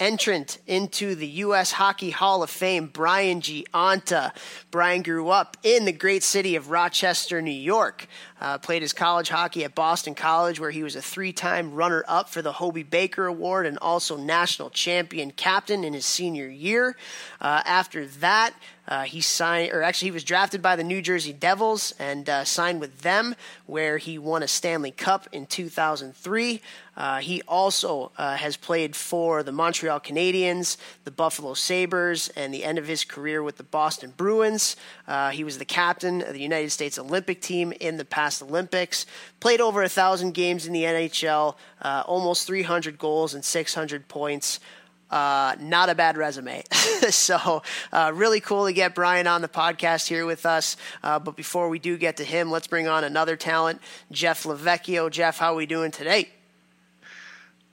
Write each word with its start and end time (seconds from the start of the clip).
entrant 0.00 0.58
into 0.66 1.14
the 1.14 1.26
U.S. 1.26 1.72
Hockey 1.72 2.10
Hall 2.10 2.42
of 2.42 2.50
Fame, 2.50 2.88
Brian 2.88 3.40
Gionta. 3.40 4.32
Brian 4.70 5.02
grew 5.02 5.28
up 5.28 5.56
in 5.62 5.84
the 5.84 5.92
great 5.92 6.22
city 6.22 6.56
of 6.56 6.70
Rochester, 6.70 7.40
New 7.40 7.50
York. 7.50 8.08
Uh, 8.40 8.56
played 8.56 8.80
his 8.80 8.94
college 8.94 9.28
hockey 9.28 9.64
at 9.64 9.74
Boston 9.74 10.14
College, 10.14 10.58
where 10.58 10.70
he 10.70 10.82
was 10.82 10.96
a 10.96 11.02
three 11.02 11.32
time 11.32 11.74
runner 11.74 12.02
up 12.08 12.28
for 12.30 12.40
the 12.40 12.52
Hobey 12.52 12.82
Baker 12.82 13.26
Award 13.26 13.66
and 13.66 13.78
also 13.78 14.16
national 14.16 14.70
champion 14.70 15.30
captain 15.30 15.84
in 15.84 15.92
his 15.92 16.06
senior 16.06 16.48
year. 16.48 16.96
Uh, 17.40 17.62
after 17.66 18.06
that, 18.06 18.54
uh, 18.90 19.04
he 19.04 19.20
signed, 19.20 19.72
or 19.72 19.82
actually, 19.82 20.08
he 20.08 20.12
was 20.12 20.24
drafted 20.24 20.60
by 20.60 20.74
the 20.74 20.82
New 20.82 21.00
Jersey 21.00 21.32
Devils 21.32 21.94
and 21.98 22.28
uh, 22.28 22.44
signed 22.44 22.80
with 22.80 23.02
them, 23.02 23.36
where 23.66 23.98
he 23.98 24.18
won 24.18 24.42
a 24.42 24.48
Stanley 24.48 24.90
Cup 24.90 25.28
in 25.30 25.46
2003. 25.46 26.60
Uh, 26.96 27.18
he 27.20 27.40
also 27.42 28.10
uh, 28.18 28.36
has 28.36 28.56
played 28.56 28.96
for 28.96 29.42
the 29.42 29.52
Montreal 29.52 30.00
Canadiens, 30.00 30.76
the 31.04 31.10
Buffalo 31.10 31.54
Sabres, 31.54 32.28
and 32.36 32.52
the 32.52 32.64
end 32.64 32.78
of 32.78 32.88
his 32.88 33.04
career 33.04 33.42
with 33.42 33.56
the 33.58 33.62
Boston 33.62 34.12
Bruins. 34.16 34.74
Uh, 35.06 35.30
he 35.30 35.44
was 35.44 35.58
the 35.58 35.64
captain 35.64 36.20
of 36.20 36.34
the 36.34 36.42
United 36.42 36.70
States 36.70 36.98
Olympic 36.98 37.40
team 37.40 37.72
in 37.80 37.96
the 37.96 38.04
past 38.04 38.29
Olympics. 38.42 39.06
Played 39.40 39.60
over 39.60 39.82
a 39.82 39.88
thousand 39.88 40.32
games 40.32 40.66
in 40.66 40.72
the 40.72 40.84
NHL, 40.84 41.56
uh, 41.82 42.02
almost 42.06 42.46
300 42.46 42.98
goals 42.98 43.34
and 43.34 43.44
600 43.44 44.08
points. 44.08 44.60
Uh, 45.10 45.56
not 45.58 45.88
a 45.88 45.94
bad 45.94 46.16
resume. 46.16 46.62
so, 47.10 47.62
uh, 47.92 48.12
really 48.14 48.40
cool 48.40 48.66
to 48.66 48.72
get 48.72 48.94
Brian 48.94 49.26
on 49.26 49.42
the 49.42 49.48
podcast 49.48 50.06
here 50.06 50.24
with 50.24 50.46
us. 50.46 50.76
Uh, 51.02 51.18
but 51.18 51.36
before 51.36 51.68
we 51.68 51.78
do 51.78 51.98
get 51.98 52.18
to 52.18 52.24
him, 52.24 52.50
let's 52.50 52.68
bring 52.68 52.86
on 52.86 53.02
another 53.02 53.36
talent, 53.36 53.80
Jeff 54.12 54.44
Lavecchio. 54.44 55.10
Jeff, 55.10 55.38
how 55.38 55.52
are 55.52 55.56
we 55.56 55.66
doing 55.66 55.90
today? 55.90 56.28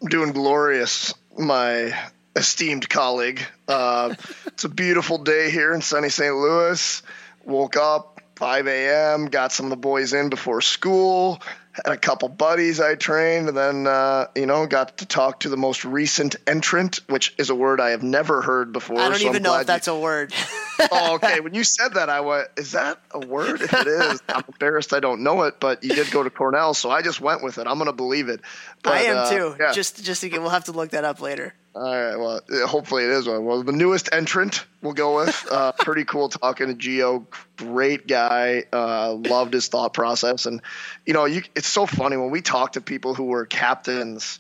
I'm 0.02 0.08
doing 0.10 0.32
glorious, 0.32 1.14
my 1.38 1.96
esteemed 2.36 2.90
colleague. 2.90 3.42
Uh, 3.68 4.16
it's 4.48 4.64
a 4.64 4.70
beautiful 4.70 5.20
day 5.20 5.52
here 5.52 5.74
in 5.74 5.82
sunny 5.82 6.10
St. 6.10 6.34
Louis. 6.34 7.04
Woke 7.46 7.78
up 7.78 8.17
5 8.38 8.68
a.m., 8.68 9.26
got 9.26 9.52
some 9.52 9.66
of 9.66 9.70
the 9.72 9.78
boys 9.78 10.14
in 10.14 10.30
before 10.30 10.62
school, 10.62 11.42
had 11.74 11.94
a 11.94 11.98
couple 11.98 12.30
buddies 12.30 12.80
I 12.80 12.94
trained, 12.94 13.50
and 13.50 13.58
then 13.58 13.88
uh, 13.88 14.28
you 14.36 14.46
know 14.46 14.68
got 14.68 15.00
to 15.00 15.06
talk 15.06 15.42
to 15.42 15.50
the 15.50 15.58
most 15.58 15.86
recent 15.86 16.36
entrant, 16.46 17.00
which 17.08 17.34
is 17.40 17.50
a 17.50 17.56
word 17.56 17.82
I 17.82 17.90
have 17.90 18.04
never 18.04 18.42
heard 18.42 18.72
before. 18.72 19.00
I 19.00 19.10
don't 19.10 19.20
so 19.20 19.30
even 19.30 19.44
know 19.44 19.60
if 19.60 19.66
that's 19.66 19.88
you... 19.88 19.94
a 19.94 20.00
word. 20.00 20.34
oh, 20.92 21.16
okay. 21.16 21.40
When 21.40 21.54
you 21.56 21.64
said 21.64 21.96
that, 21.96 22.10
I 22.10 22.22
went, 22.22 22.48
"Is 22.58 22.74
that 22.74 23.00
a 23.12 23.20
word? 23.20 23.62
If 23.62 23.74
it 23.74 23.88
is, 23.88 24.22
I'm 24.30 24.44
embarrassed 24.48 24.94
I 24.94 25.00
don't 25.00 25.22
know 25.24 25.44
it." 25.44 25.60
But 25.60 25.84
you 25.84 25.96
did 25.96 26.12
go 26.12 26.24
to 26.24 26.30
Cornell, 26.30 26.74
so 26.74 26.92
I 26.92 27.02
just 27.02 27.20
went 27.20 27.44
with 27.44 27.58
it. 27.58 27.68
I'm 27.68 27.78
going 27.78 27.88
to 27.88 27.94
believe 27.94 28.30
it. 28.30 28.42
But, 28.84 28.94
I 28.94 29.02
am 29.02 29.18
uh, 29.18 29.30
too. 29.30 29.56
Yeah. 29.60 29.72
Just 29.74 30.04
just 30.04 30.22
to 30.22 30.30
get, 30.30 30.42
we'll 30.42 30.52
have 30.52 30.66
to 30.66 30.72
look 30.72 30.92
that 30.92 31.04
up 31.04 31.22
later. 31.22 31.54
All 31.78 31.84
right. 31.84 32.16
Well, 32.16 32.42
hopefully 32.66 33.04
it 33.04 33.12
is 33.12 33.28
one. 33.28 33.46
Well, 33.46 33.62
the 33.62 33.72
newest 33.72 34.10
entrant 34.12 34.66
we'll 34.82 34.94
go 34.94 35.18
with. 35.18 35.48
Uh, 35.58 35.72
pretty 35.72 36.04
cool 36.04 36.30
talking 36.30 36.68
to 36.68 36.74
Geo. 36.74 37.26
Great 37.56 38.06
guy. 38.06 38.66
Uh, 38.72 39.14
loved 39.14 39.54
his 39.54 39.68
thought 39.70 39.94
process, 39.94 40.46
and 40.46 40.62
you 41.06 41.14
know, 41.14 41.26
you, 41.26 41.42
it's 41.56 41.68
so 41.68 41.86
funny 41.86 42.18
when 42.18 42.32
we 42.32 42.42
talk 42.42 42.74
to 42.74 42.82
people 42.82 43.14
who 43.14 43.26
were 43.26 43.46
captains 43.46 44.40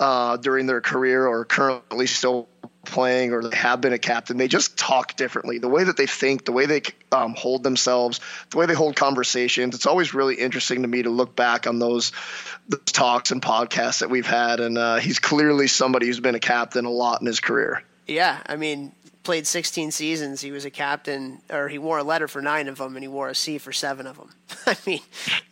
uh, 0.00 0.36
during 0.36 0.66
their 0.66 0.80
career 0.80 1.26
or 1.26 1.44
currently 1.44 2.06
still 2.06 2.48
playing 2.84 3.32
or 3.32 3.42
they 3.42 3.56
have 3.56 3.80
been 3.80 3.92
a 3.92 3.98
captain, 3.98 4.36
they 4.36 4.48
just 4.48 4.76
talk 4.76 5.16
differently. 5.16 5.58
The 5.58 5.68
way 5.68 5.84
that 5.84 5.96
they 5.96 6.06
think, 6.06 6.44
the 6.44 6.52
way 6.52 6.66
they 6.66 6.82
um, 7.10 7.34
hold 7.34 7.62
themselves, 7.62 8.20
the 8.50 8.58
way 8.58 8.66
they 8.66 8.74
hold 8.74 8.96
conversations. 8.96 9.74
It's 9.74 9.86
always 9.86 10.14
really 10.14 10.34
interesting 10.34 10.82
to 10.82 10.88
me 10.88 11.02
to 11.02 11.10
look 11.10 11.36
back 11.36 11.66
on 11.66 11.78
those, 11.78 12.12
those 12.68 12.82
talks 12.86 13.30
and 13.30 13.40
podcasts 13.40 14.00
that 14.00 14.10
we've 14.10 14.26
had. 14.26 14.60
And 14.60 14.76
uh, 14.76 14.96
he's 14.96 15.18
clearly 15.18 15.68
somebody 15.68 16.06
who's 16.06 16.20
been 16.20 16.34
a 16.34 16.40
captain 16.40 16.84
a 16.84 16.90
lot 16.90 17.20
in 17.20 17.26
his 17.26 17.40
career. 17.40 17.82
Yeah, 18.06 18.40
I 18.46 18.56
mean, 18.56 18.92
played 19.22 19.46
16 19.46 19.92
seasons. 19.92 20.40
He 20.40 20.50
was 20.50 20.64
a 20.64 20.70
captain, 20.70 21.40
or 21.50 21.68
he 21.68 21.78
wore 21.78 21.98
a 21.98 22.04
letter 22.04 22.26
for 22.26 22.42
nine 22.42 22.68
of 22.68 22.78
them, 22.78 22.96
and 22.96 23.04
he 23.04 23.08
wore 23.08 23.28
a 23.28 23.34
C 23.34 23.58
for 23.58 23.72
seven 23.72 24.06
of 24.06 24.16
them. 24.16 24.30
I 24.66 24.76
mean, 24.84 25.00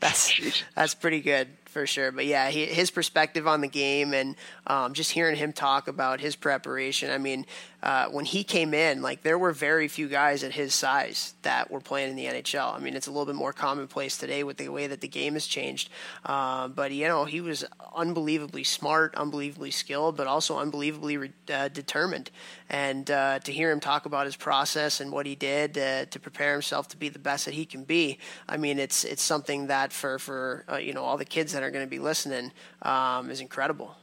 that's 0.01 0.65
that's 0.75 0.95
pretty 0.95 1.21
good 1.21 1.49
for 1.71 1.87
sure. 1.87 2.13
But 2.13 2.27
yeah, 2.27 2.51
he, 2.51 2.67
his 2.67 2.91
perspective 2.91 3.47
on 3.47 3.61
the 3.61 3.69
game 3.69 4.13
and 4.13 4.37
um, 4.67 4.93
just 4.93 5.13
hearing 5.13 5.37
him 5.37 5.53
talk 5.53 5.89
about 5.89 6.21
his 6.21 6.37
preparation. 6.37 7.11
I 7.11 7.19
mean, 7.19 7.47
uh, 7.83 8.07
when 8.09 8.25
he 8.25 8.45
came 8.45 8.75
in, 8.75 9.01
like 9.01 9.23
there 9.23 9.39
were 9.39 9.53
very 9.53 9.89
few 9.89 10.09
guys 10.09 10.45
at 10.45 10.53
his 10.53 10.75
size 10.75 11.35
that 11.43 11.71
were 11.71 11.81
playing 11.81 12.11
in 12.11 12.17
the 12.17 12.27
NHL. 12.27 12.75
I 12.75 12.79
mean, 12.79 12.95
it's 12.95 13.07
a 13.07 13.11
little 13.11 13.27
bit 13.27 13.35
more 13.35 13.53
commonplace 13.53 14.19
today 14.19 14.45
with 14.45 14.59
the 14.59 14.69
way 14.69 14.87
that 14.87 15.01
the 15.01 15.09
game 15.09 15.35
has 15.35 15.47
changed. 15.47 15.89
Uh, 16.25 16.69
but 16.69 16.93
you 16.93 17.09
know, 17.09 17.25
he 17.25 17.41
was 17.41 17.65
unbelievably 17.95 18.65
smart, 18.65 19.15
unbelievably 19.15 19.71
skilled, 19.71 20.17
but 20.17 20.27
also 20.27 20.59
unbelievably 20.59 21.17
re- 21.17 21.33
uh, 21.53 21.69
determined. 21.69 22.31
And 22.69 23.11
uh, 23.11 23.39
to 23.41 23.53
hear 23.53 23.71
him 23.71 23.81
talk 23.81 24.07
about 24.07 24.27
his 24.27 24.37
process 24.37 25.01
and 25.01 25.11
what 25.11 25.27
he 25.27 25.35
did 25.35 25.79
uh, 25.79 26.05
to 26.07 26.21
prepare 26.21 26.53
himself 26.53 26.89
to 26.89 26.97
be 26.97 27.09
the 27.09 27.19
best 27.19 27.47
that 27.47 27.55
he 27.55 27.65
can 27.65 27.85
be, 27.85 28.19
I 28.49 28.57
mean, 28.57 28.79
it's 28.79 29.05
it's 29.05 29.23
something 29.23 29.69
that 29.69 29.93
for 29.93 30.19
for 30.19 30.65
you 30.81 30.93
know 30.93 31.05
all 31.05 31.17
the 31.17 31.25
kids 31.25 31.53
that 31.53 31.63
are 31.63 31.71
going 31.71 31.85
to 31.85 31.91
be 31.91 31.99
listening 31.99 32.53
um, 32.83 33.31
is 33.31 33.41
incredible. 33.41 33.97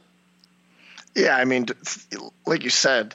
Yeah, 1.14 1.36
I 1.36 1.44
mean, 1.44 1.66
like 2.46 2.62
you 2.62 2.70
said, 2.70 3.14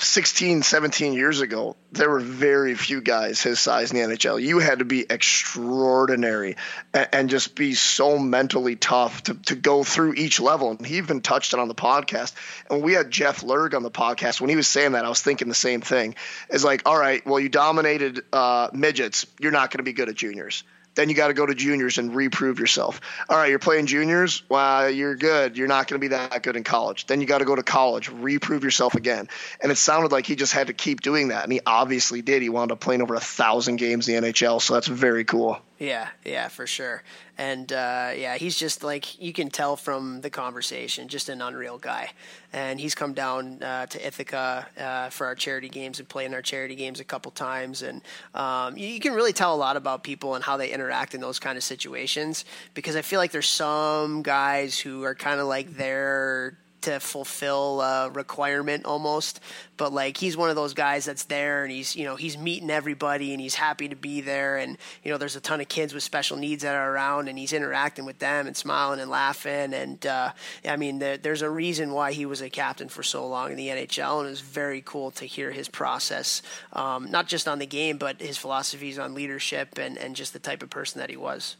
16, 0.00 0.62
17 0.62 1.12
years 1.12 1.40
ago, 1.40 1.76
there 1.90 2.08
were 2.08 2.20
very 2.20 2.74
few 2.74 3.00
guys 3.00 3.42
his 3.42 3.58
size 3.58 3.90
in 3.90 3.96
the 3.96 4.16
NHL. 4.16 4.40
You 4.40 4.60
had 4.60 4.78
to 4.78 4.84
be 4.84 5.04
extraordinary 5.08 6.56
and, 6.94 7.08
and, 7.12 7.30
just 7.30 7.56
be 7.56 7.74
so 7.74 8.18
mentally 8.18 8.76
tough 8.76 9.24
to, 9.24 9.34
to 9.34 9.56
go 9.56 9.82
through 9.82 10.14
each 10.14 10.40
level. 10.40 10.70
And 10.70 10.86
he 10.86 10.98
even 10.98 11.20
touched 11.20 11.52
it 11.52 11.58
on 11.58 11.66
the 11.66 11.74
podcast. 11.74 12.32
And 12.70 12.82
we 12.82 12.92
had 12.92 13.10
Jeff 13.10 13.42
Lerg 13.42 13.74
on 13.74 13.82
the 13.82 13.90
podcast. 13.90 14.40
When 14.40 14.50
he 14.50 14.56
was 14.56 14.68
saying 14.68 14.92
that, 14.92 15.04
I 15.04 15.08
was 15.08 15.20
thinking 15.20 15.48
the 15.48 15.54
same 15.54 15.80
thing. 15.80 16.14
It's 16.48 16.64
like, 16.64 16.82
all 16.86 16.98
right, 16.98 17.26
well, 17.26 17.40
you 17.40 17.48
dominated 17.48 18.24
uh, 18.32 18.68
midgets. 18.72 19.26
You're 19.40 19.52
not 19.52 19.70
going 19.70 19.78
to 19.78 19.84
be 19.84 19.92
good 19.92 20.08
at 20.08 20.14
juniors. 20.14 20.62
Then 20.98 21.08
you 21.08 21.14
got 21.14 21.28
to 21.28 21.32
go 21.32 21.46
to 21.46 21.54
juniors 21.54 21.98
and 21.98 22.12
reprove 22.12 22.58
yourself. 22.58 23.00
All 23.28 23.36
right, 23.36 23.48
you're 23.50 23.60
playing 23.60 23.86
juniors. 23.86 24.42
Well, 24.48 24.90
you're 24.90 25.14
good. 25.14 25.56
You're 25.56 25.68
not 25.68 25.86
going 25.86 26.00
to 26.00 26.04
be 26.04 26.08
that 26.08 26.42
good 26.42 26.56
in 26.56 26.64
college. 26.64 27.06
Then 27.06 27.20
you 27.20 27.26
got 27.28 27.38
to 27.38 27.44
go 27.44 27.54
to 27.54 27.62
college, 27.62 28.08
reprove 28.08 28.64
yourself 28.64 28.96
again. 28.96 29.28
And 29.62 29.70
it 29.70 29.76
sounded 29.76 30.10
like 30.10 30.26
he 30.26 30.34
just 30.34 30.52
had 30.52 30.66
to 30.66 30.72
keep 30.72 31.00
doing 31.00 31.28
that, 31.28 31.44
and 31.44 31.52
he 31.52 31.60
obviously 31.64 32.20
did. 32.20 32.42
He 32.42 32.48
wound 32.48 32.72
up 32.72 32.80
playing 32.80 33.00
over 33.00 33.14
a 33.14 33.20
thousand 33.20 33.76
games 33.76 34.08
in 34.08 34.24
the 34.24 34.32
NHL, 34.32 34.60
so 34.60 34.74
that's 34.74 34.88
very 34.88 35.22
cool. 35.22 35.60
Yeah, 35.78 36.08
yeah, 36.24 36.48
for 36.48 36.66
sure. 36.66 37.04
And 37.38 37.72
uh, 37.72 38.10
yeah, 38.16 38.36
he's 38.36 38.56
just 38.56 38.82
like 38.82 39.20
you 39.22 39.32
can 39.32 39.48
tell 39.48 39.76
from 39.76 40.20
the 40.22 40.28
conversation, 40.28 41.06
just 41.06 41.28
an 41.28 41.40
unreal 41.40 41.78
guy. 41.78 42.10
And 42.52 42.80
he's 42.80 42.96
come 42.96 43.14
down 43.14 43.62
uh, 43.62 43.86
to 43.86 44.06
Ithaca 44.06 44.66
uh, 44.76 45.10
for 45.10 45.26
our 45.26 45.36
charity 45.36 45.68
games 45.68 46.00
and 46.00 46.08
played 46.08 46.26
in 46.26 46.34
our 46.34 46.42
charity 46.42 46.74
games 46.74 46.98
a 46.98 47.04
couple 47.04 47.30
times. 47.30 47.82
And 47.82 48.02
um, 48.34 48.76
you, 48.76 48.88
you, 48.88 48.98
can 48.98 49.14
really 49.14 49.32
tell 49.32 49.54
a 49.54 49.56
lot 49.56 49.76
about 49.76 50.02
people 50.02 50.34
and 50.34 50.42
how 50.42 50.56
they 50.56 50.70
interact 50.70 51.14
in 51.14 51.20
those 51.20 51.38
kind 51.38 51.56
of 51.56 51.62
situations 51.62 52.44
because 52.74 52.96
I 52.96 53.02
feel 53.02 53.20
like 53.20 53.30
there's 53.30 53.48
some 53.48 54.22
guys 54.22 54.76
who 54.76 55.04
are 55.04 55.14
kind 55.14 55.38
of 55.38 55.46
like 55.46 55.76
they're 55.76 56.58
to 56.82 57.00
fulfill 57.00 57.80
a 57.80 58.10
requirement 58.10 58.84
almost. 58.84 59.40
But 59.76 59.92
like 59.92 60.16
he's 60.16 60.36
one 60.36 60.50
of 60.50 60.56
those 60.56 60.74
guys 60.74 61.04
that's 61.04 61.24
there 61.24 61.62
and 61.62 61.72
he's 61.72 61.94
you 61.94 62.04
know 62.04 62.16
he's 62.16 62.36
meeting 62.36 62.70
everybody 62.70 63.32
and 63.32 63.40
he's 63.40 63.54
happy 63.54 63.88
to 63.88 63.96
be 63.96 64.20
there 64.20 64.56
and 64.56 64.76
you 65.04 65.12
know 65.12 65.18
there's 65.18 65.36
a 65.36 65.40
ton 65.40 65.60
of 65.60 65.68
kids 65.68 65.94
with 65.94 66.02
special 66.02 66.36
needs 66.36 66.62
that 66.62 66.74
are 66.74 66.92
around 66.92 67.28
and 67.28 67.38
he's 67.38 67.52
interacting 67.52 68.04
with 68.04 68.18
them 68.18 68.46
and 68.46 68.56
smiling 68.56 69.00
and 69.00 69.10
laughing 69.10 69.72
and 69.72 70.04
uh, 70.06 70.32
I 70.64 70.76
mean 70.76 70.98
the, 70.98 71.18
there's 71.22 71.42
a 71.42 71.50
reason 71.50 71.92
why 71.92 72.12
he 72.12 72.26
was 72.26 72.42
a 72.42 72.50
captain 72.50 72.88
for 72.88 73.02
so 73.02 73.26
long 73.26 73.50
in 73.52 73.56
the 73.56 73.68
NHL 73.68 74.18
and 74.18 74.26
it 74.26 74.30
was 74.30 74.40
very 74.40 74.82
cool 74.84 75.10
to 75.12 75.24
hear 75.24 75.52
his 75.52 75.68
process 75.68 76.42
um, 76.72 77.10
not 77.10 77.28
just 77.28 77.46
on 77.46 77.60
the 77.60 77.66
game 77.66 77.98
but 77.98 78.20
his 78.20 78.36
philosophies 78.36 78.98
on 78.98 79.14
leadership 79.14 79.78
and 79.78 79.96
and 79.96 80.16
just 80.16 80.32
the 80.32 80.38
type 80.38 80.62
of 80.62 80.70
person 80.70 80.98
that 81.00 81.10
he 81.10 81.16
was. 81.16 81.56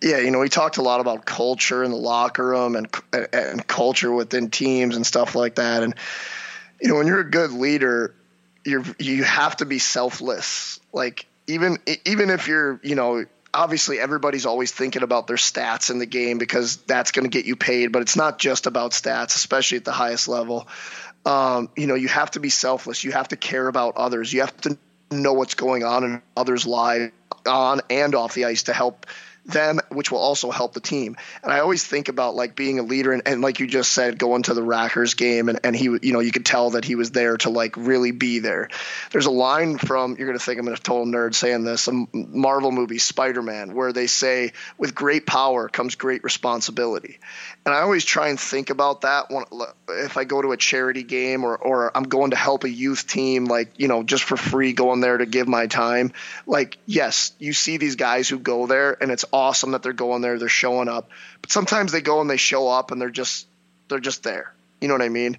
Yeah, 0.00 0.18
you 0.18 0.30
know, 0.30 0.38
we 0.38 0.48
talked 0.48 0.76
a 0.76 0.82
lot 0.82 1.00
about 1.00 1.24
culture 1.24 1.82
in 1.82 1.90
the 1.90 1.96
locker 1.96 2.46
room 2.46 2.76
and 2.76 2.88
and 3.32 3.66
culture 3.66 4.12
within 4.12 4.50
teams 4.50 4.94
and 4.94 5.04
stuff 5.04 5.34
like 5.34 5.56
that. 5.56 5.82
And 5.82 5.94
you 6.80 6.88
know, 6.88 6.96
when 6.96 7.06
you're 7.06 7.20
a 7.20 7.30
good 7.30 7.52
leader, 7.52 8.14
you're 8.64 8.84
you 8.98 9.24
have 9.24 9.56
to 9.56 9.66
be 9.66 9.78
selfless. 9.78 10.78
Like 10.92 11.26
even 11.48 11.78
even 12.04 12.30
if 12.30 12.46
you're, 12.46 12.78
you 12.84 12.94
know, 12.94 13.24
obviously 13.52 13.98
everybody's 13.98 14.46
always 14.46 14.70
thinking 14.70 15.02
about 15.02 15.26
their 15.26 15.36
stats 15.36 15.90
in 15.90 15.98
the 15.98 16.06
game 16.06 16.38
because 16.38 16.76
that's 16.76 17.10
going 17.10 17.24
to 17.24 17.30
get 17.30 17.44
you 17.44 17.56
paid, 17.56 17.90
but 17.90 18.02
it's 18.02 18.16
not 18.16 18.38
just 18.38 18.66
about 18.66 18.92
stats, 18.92 19.34
especially 19.34 19.78
at 19.78 19.84
the 19.84 19.92
highest 19.92 20.28
level. 20.28 20.68
Um, 21.26 21.70
you 21.76 21.86
know, 21.86 21.94
you 21.94 22.08
have 22.08 22.30
to 22.32 22.40
be 22.40 22.50
selfless. 22.50 23.02
You 23.02 23.12
have 23.12 23.28
to 23.28 23.36
care 23.36 23.66
about 23.66 23.96
others. 23.96 24.32
You 24.32 24.40
have 24.40 24.56
to 24.62 24.78
know 25.10 25.32
what's 25.32 25.54
going 25.54 25.82
on 25.84 26.04
in 26.04 26.22
others' 26.36 26.66
lives 26.66 27.12
on 27.46 27.80
and 27.90 28.14
off 28.14 28.34
the 28.34 28.44
ice 28.44 28.64
to 28.64 28.72
help 28.72 29.06
them, 29.48 29.80
which 29.90 30.12
will 30.12 30.18
also 30.18 30.50
help 30.50 30.74
the 30.74 30.80
team. 30.80 31.16
And 31.42 31.52
I 31.52 31.60
always 31.60 31.84
think 31.84 32.08
about 32.08 32.34
like 32.34 32.54
being 32.54 32.78
a 32.78 32.82
leader 32.82 33.12
and, 33.12 33.22
and 33.26 33.40
like 33.40 33.60
you 33.60 33.66
just 33.66 33.92
said, 33.92 34.18
going 34.18 34.42
to 34.44 34.54
the 34.54 34.60
Rackers 34.60 35.16
game 35.16 35.48
and, 35.48 35.60
and 35.64 35.74
he, 35.74 35.84
you 35.84 36.12
know, 36.12 36.20
you 36.20 36.30
could 36.30 36.46
tell 36.46 36.70
that 36.70 36.84
he 36.84 36.94
was 36.94 37.10
there 37.10 37.36
to 37.38 37.50
like 37.50 37.76
really 37.76 38.12
be 38.12 38.38
there. 38.38 38.68
There's 39.10 39.26
a 39.26 39.30
line 39.30 39.78
from, 39.78 40.16
you're 40.16 40.26
going 40.26 40.38
to 40.38 40.44
think 40.44 40.60
I'm 40.60 40.68
a 40.68 40.76
total 40.76 41.06
nerd 41.06 41.34
saying 41.34 41.64
this, 41.64 41.88
a 41.88 42.06
Marvel 42.12 42.70
movie, 42.70 42.98
Spider-Man, 42.98 43.74
where 43.74 43.92
they 43.92 44.06
say 44.06 44.52
with 44.76 44.94
great 44.94 45.26
power 45.26 45.68
comes 45.68 45.94
great 45.94 46.24
responsibility. 46.24 47.18
And 47.64 47.74
I 47.74 47.80
always 47.80 48.04
try 48.04 48.28
and 48.28 48.38
think 48.38 48.70
about 48.70 49.02
that 49.02 49.30
when, 49.30 49.44
if 49.88 50.16
I 50.16 50.24
go 50.24 50.42
to 50.42 50.52
a 50.52 50.56
charity 50.56 51.02
game 51.02 51.44
or, 51.44 51.56
or 51.56 51.96
I'm 51.96 52.04
going 52.04 52.30
to 52.30 52.36
help 52.36 52.64
a 52.64 52.70
youth 52.70 53.06
team, 53.06 53.46
like, 53.46 53.72
you 53.78 53.88
know, 53.88 54.02
just 54.02 54.24
for 54.24 54.36
free 54.36 54.74
going 54.74 55.00
there 55.00 55.16
to 55.16 55.26
give 55.26 55.48
my 55.48 55.66
time. 55.66 56.12
Like, 56.46 56.78
yes, 56.86 57.32
you 57.38 57.52
see 57.52 57.78
these 57.78 57.96
guys 57.96 58.28
who 58.28 58.38
go 58.38 58.66
there 58.66 58.96
and 59.02 59.10
it's 59.10 59.24
that 59.72 59.82
they're 59.82 59.92
going 59.92 60.22
there, 60.22 60.38
they're 60.38 60.48
showing 60.48 60.88
up. 60.88 61.10
But 61.40 61.50
sometimes 61.50 61.92
they 61.92 62.00
go 62.00 62.20
and 62.20 62.28
they 62.28 62.36
show 62.36 62.68
up 62.68 62.90
and 62.90 63.00
they're 63.00 63.10
just 63.10 63.46
they're 63.88 64.00
just 64.00 64.22
there. 64.22 64.52
You 64.80 64.88
know 64.88 64.94
what 64.94 65.02
I 65.02 65.08
mean? 65.08 65.38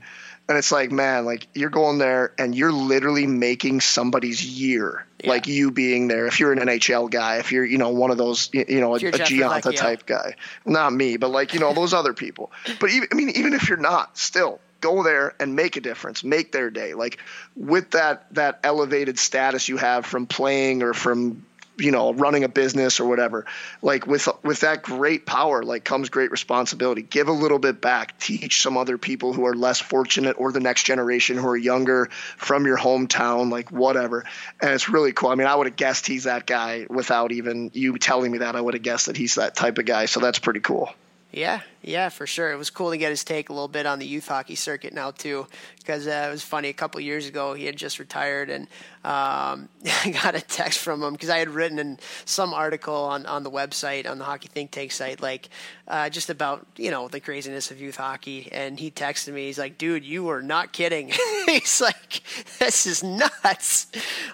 And 0.50 0.58
it's 0.58 0.72
like, 0.72 0.92
man, 0.92 1.26
like 1.26 1.48
you're 1.54 1.70
going 1.70 2.00
there 2.00 2.34
and 2.40 2.56
you're 2.56 2.72
literally 2.72 3.28
making 3.28 3.82
somebody's 3.82 4.44
year. 4.44 5.06
Yeah. 5.24 5.30
Like 5.30 5.48
you 5.48 5.70
being 5.70 6.08
there. 6.08 6.26
If 6.26 6.40
you're 6.40 6.52
an 6.52 6.60
NHL 6.60 7.12
guy, 7.12 7.38
if 7.38 7.52
you're, 7.52 7.64
you 7.64 7.78
know, 7.78 7.90
one 7.90 8.10
of 8.10 8.18
those, 8.18 8.50
you 8.52 8.80
know, 8.80 8.96
a, 8.96 9.00
a 9.00 9.12
type 9.12 10.08
guy. 10.08 10.36
Not 10.66 10.92
me, 10.92 11.18
but 11.18 11.30
like, 11.30 11.54
you 11.54 11.60
know, 11.60 11.74
those 11.74 11.94
other 11.94 12.14
people. 12.14 12.52
But 12.80 12.90
even, 12.90 13.10
I 13.12 13.16
mean, 13.16 13.30
even 13.30 13.54
if 13.54 13.70
you're 13.70 13.78
not, 13.78 14.18
still 14.18 14.60
go 14.82 15.04
there 15.04 15.36
and 15.40 15.56
make 15.56 15.76
a 15.76 15.82
difference, 15.82 16.24
make 16.24 16.52
their 16.52 16.70
day. 16.70 16.94
Like 16.94 17.20
with 17.56 17.92
that 17.92 18.34
that 18.34 18.60
elevated 18.64 19.20
status 19.20 19.68
you 19.70 19.78
have 19.78 20.06
from 20.06 20.26
playing 20.26 20.84
or 20.84 20.94
from 20.94 21.46
you 21.80 21.92
know 21.92 22.14
running 22.14 22.44
a 22.44 22.50
business 22.50 23.00
or 23.00 23.06
whatever 23.06 23.46
like 23.82 24.06
with 24.06 24.28
with 24.44 24.62
that 24.62 24.84
great 24.84 25.26
power 25.26 25.64
like 25.64 25.84
comes 25.84 26.10
great 26.10 26.32
responsibility. 26.32 27.02
Give 27.02 27.28
a 27.28 27.34
little 27.34 27.60
bit 27.60 27.82
back. 27.82 28.20
Teach 28.20 28.62
some 28.62 28.78
other 28.78 28.98
people 28.98 29.34
who 29.34 29.46
are 29.46 29.56
less 29.56 29.80
fortunate 29.80 30.36
or 30.40 30.52
the 30.52 30.60
next 30.60 30.84
generation 30.84 31.38
who 31.38 31.48
are 31.48 31.58
younger 31.58 32.10
from 32.38 32.66
your 32.66 32.78
hometown 32.78 33.52
like 33.52 33.72
whatever. 33.72 34.26
And 34.62 34.72
it's 34.72 34.90
really 34.90 35.14
cool. 35.14 35.30
I 35.30 35.36
mean 35.36 35.48
i 35.48 35.56
would 35.56 35.68
have 35.68 35.76
guessed 35.76 36.08
he's 36.08 36.26
that 36.26 36.46
guy 36.46 36.86
without 36.90 37.32
even 37.32 37.72
you 37.74 37.98
telling 37.98 38.32
me 38.32 38.40
that. 38.40 38.56
I 38.56 38.62
would 38.62 38.74
have 38.74 38.84
guessed 38.84 39.08
that 39.08 39.18
he's 39.18 39.36
that 39.36 39.56
type 39.56 39.78
of 39.78 39.86
guy. 39.86 40.06
So 40.06 40.20
that's 40.20 40.40
pretty 40.40 40.60
cool. 40.60 40.90
Yeah, 41.32 41.62
yeah, 41.82 42.10
for 42.10 42.28
sure. 42.28 42.52
It 42.52 42.58
was 42.58 42.70
cool 42.70 42.92
to 42.92 42.98
get 42.98 43.10
his 43.10 43.24
take 43.24 43.50
a 43.50 43.54
little 43.54 43.70
bit 43.70 43.86
on 43.86 44.00
the 44.00 44.06
youth 44.06 44.28
hockey 44.28 44.56
circuit 44.56 44.94
now 44.94 45.12
too, 45.12 45.48
because 45.78 46.08
uh, 46.08 46.26
it 46.28 46.32
was 46.32 46.44
funny. 46.44 46.68
A 46.68 46.74
couple 46.74 47.00
years 47.00 47.26
ago, 47.28 47.54
he 47.54 47.66
had 47.66 47.78
just 47.78 48.00
retired, 48.00 48.50
and 48.50 48.68
um, 49.06 49.70
I 50.06 50.12
got 50.22 50.36
a 50.36 50.42
text 50.42 50.80
from 50.80 51.02
him 51.02 51.14
because 51.14 51.30
I 51.30 51.38
had 51.38 51.50
written 51.50 51.80
in 51.80 51.98
some 52.26 52.54
article 52.54 52.94
on, 52.94 53.26
on 53.26 53.44
the 53.44 53.52
website 53.52 54.10
on 54.10 54.18
the 54.18 54.26
Hockey 54.26 54.50
Think 54.50 54.72
Tank 54.72 54.92
site, 54.92 55.22
like 55.22 55.50
uh, 55.88 56.10
just 56.10 56.30
about 56.30 56.68
you 56.76 56.92
know 56.92 57.08
the 57.08 57.22
craziness 57.22 57.72
of 57.72 57.80
youth 57.80 57.96
hockey, 57.96 58.50
and 58.52 58.78
he 58.78 58.92
texted 58.92 59.34
me. 59.34 59.46
He's 59.46 59.60
like, 59.60 59.78
"Dude, 59.78 60.04
you 60.04 60.30
are 60.30 60.42
not 60.42 60.74
kidding." 60.74 61.14
he's 61.46 61.80
like, 61.80 62.22
"This 62.60 62.86
is 62.86 63.04
nuts." 63.04 63.88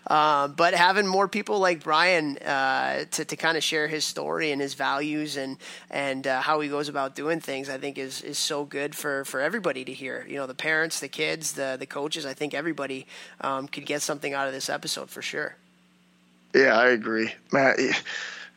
Um, 0.08 0.54
but 0.54 0.74
having 0.74 1.06
more 1.06 1.28
people 1.28 1.60
like 1.60 1.84
Brian 1.84 2.38
uh, 2.40 3.06
to 3.12 3.24
to 3.24 3.36
kind 3.36 3.56
of 3.56 3.64
share 3.64 3.88
his 3.88 4.04
story 4.04 4.52
and 4.52 4.60
his 4.60 4.74
values 4.74 5.38
and 5.38 5.58
and 5.92 6.26
uh, 6.26 6.42
how 6.42 6.60
he 6.60 6.70
goes 6.70 6.90
about 6.90 7.16
doing 7.16 7.35
things, 7.40 7.70
I 7.70 7.78
think 7.78 7.98
is 7.98 8.22
is 8.22 8.38
so 8.38 8.66
good 8.66 8.96
for 8.96 9.26
for 9.26 9.40
everybody 9.40 9.86
to 9.86 9.94
hear. 9.94 10.26
You 10.28 10.36
know, 10.38 10.48
the 10.48 10.54
parents, 10.54 11.00
the 11.00 11.08
kids, 11.08 11.54
the 11.54 11.76
the 11.80 11.86
coaches. 11.86 12.26
I 12.26 12.34
think 12.34 12.54
everybody 12.54 13.08
um, 13.42 13.68
could 13.68 13.86
get 13.86 14.02
something 14.02 14.34
out 14.34 14.48
of 14.48 14.54
this 14.54 14.70
episode 14.70 15.10
for 15.10 15.22
sure. 15.22 15.56
Yeah, 16.54 16.78
I 16.78 16.88
agree, 16.88 17.34
Matt. 17.52 17.80
You're 17.80 17.94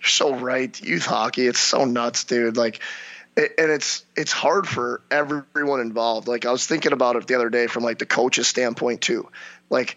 so 0.05 0.37
right. 0.37 0.81
Youth 0.81 1.07
hockey, 1.07 1.47
it's 1.47 1.59
so 1.59 1.85
nuts, 1.85 2.25
dude. 2.25 2.57
Like 2.57 2.81
and 3.39 3.71
it's 3.71 4.05
it's 4.17 4.33
hard 4.33 4.67
for 4.67 5.01
everyone 5.11 5.81
involved. 5.81 6.27
Like 6.27 6.45
I 6.45 6.51
was 6.51 6.67
thinking 6.67 6.93
about 6.93 7.17
it 7.17 7.27
the 7.27 7.37
other 7.37 7.51
day 7.51 7.69
from 7.69 7.85
like 7.85 7.99
the 7.99 8.07
coach's 8.07 8.49
standpoint 8.49 9.01
too. 9.01 9.29
Like 9.71 9.97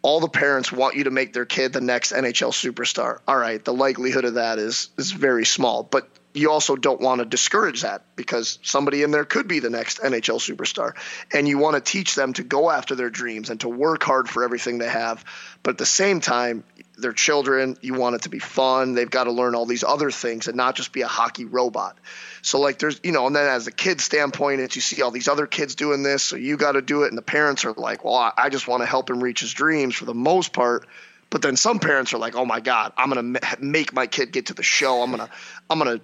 all 0.00 0.20
the 0.20 0.28
parents 0.28 0.72
want 0.72 0.96
you 0.96 1.04
to 1.04 1.10
make 1.10 1.32
their 1.32 1.44
kid 1.44 1.72
the 1.72 1.80
next 1.80 2.12
NHL 2.12 2.52
superstar. 2.52 3.18
All 3.28 3.36
right, 3.36 3.62
the 3.62 3.74
likelihood 3.74 4.24
of 4.24 4.34
that 4.34 4.58
is 4.58 4.88
is 4.96 5.12
very 5.12 5.44
small, 5.44 5.82
but 5.82 6.08
you 6.38 6.50
also 6.50 6.76
don't 6.76 7.00
want 7.00 7.20
to 7.20 7.24
discourage 7.24 7.82
that 7.82 8.02
because 8.16 8.58
somebody 8.62 9.02
in 9.02 9.10
there 9.10 9.24
could 9.24 9.48
be 9.48 9.58
the 9.60 9.70
next 9.70 9.98
NHL 10.00 10.38
superstar. 10.38 10.92
And 11.32 11.48
you 11.48 11.58
want 11.58 11.74
to 11.74 11.80
teach 11.80 12.14
them 12.14 12.32
to 12.34 12.42
go 12.42 12.70
after 12.70 12.94
their 12.94 13.10
dreams 13.10 13.50
and 13.50 13.60
to 13.60 13.68
work 13.68 14.02
hard 14.02 14.28
for 14.28 14.44
everything 14.44 14.78
they 14.78 14.88
have. 14.88 15.24
But 15.62 15.72
at 15.72 15.78
the 15.78 15.86
same 15.86 16.20
time, 16.20 16.64
they're 16.96 17.12
children. 17.12 17.76
You 17.80 17.94
want 17.94 18.16
it 18.16 18.22
to 18.22 18.28
be 18.28 18.38
fun. 18.38 18.94
They've 18.94 19.10
got 19.10 19.24
to 19.24 19.32
learn 19.32 19.54
all 19.54 19.66
these 19.66 19.84
other 19.84 20.10
things 20.10 20.48
and 20.48 20.56
not 20.56 20.76
just 20.76 20.92
be 20.92 21.02
a 21.02 21.08
hockey 21.08 21.44
robot. 21.44 21.98
So, 22.42 22.60
like, 22.60 22.78
there's, 22.78 23.00
you 23.02 23.12
know, 23.12 23.26
and 23.26 23.34
then 23.34 23.48
as 23.48 23.66
a 23.66 23.72
kid 23.72 24.00
standpoint, 24.00 24.60
it's 24.60 24.76
you 24.76 24.82
see 24.82 25.02
all 25.02 25.10
these 25.10 25.28
other 25.28 25.46
kids 25.46 25.74
doing 25.74 26.02
this, 26.02 26.22
so 26.22 26.36
you 26.36 26.56
got 26.56 26.72
to 26.72 26.82
do 26.82 27.02
it. 27.02 27.08
And 27.08 27.18
the 27.18 27.22
parents 27.22 27.64
are 27.64 27.72
like, 27.72 28.04
well, 28.04 28.32
I 28.36 28.48
just 28.48 28.68
want 28.68 28.82
to 28.82 28.86
help 28.86 29.10
him 29.10 29.22
reach 29.22 29.40
his 29.40 29.52
dreams 29.52 29.94
for 29.94 30.04
the 30.04 30.14
most 30.14 30.52
part 30.52 30.86
but 31.30 31.42
then 31.42 31.56
some 31.56 31.78
parents 31.78 32.14
are 32.14 32.18
like, 32.18 32.34
"Oh 32.34 32.44
my 32.44 32.60
God, 32.60 32.92
I'm 32.96 33.10
gonna 33.10 33.38
make 33.60 33.92
my 33.92 34.06
kid 34.06 34.32
get 34.32 34.46
to 34.46 34.54
the 34.54 34.62
show. 34.62 35.02
I'm 35.02 35.10
gonna, 35.10 35.28
I'm 35.68 35.78
gonna 35.78 36.00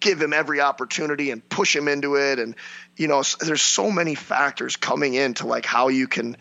give 0.00 0.20
him 0.20 0.32
every 0.32 0.60
opportunity 0.60 1.30
and 1.30 1.46
push 1.48 1.74
him 1.74 1.88
into 1.88 2.16
it. 2.16 2.38
And 2.38 2.54
you 2.96 3.08
know 3.08 3.22
there's 3.40 3.62
so 3.62 3.90
many 3.90 4.14
factors 4.14 4.76
coming 4.76 5.14
into 5.14 5.46
like 5.46 5.66
how 5.66 5.88
you 5.88 6.06
can 6.06 6.36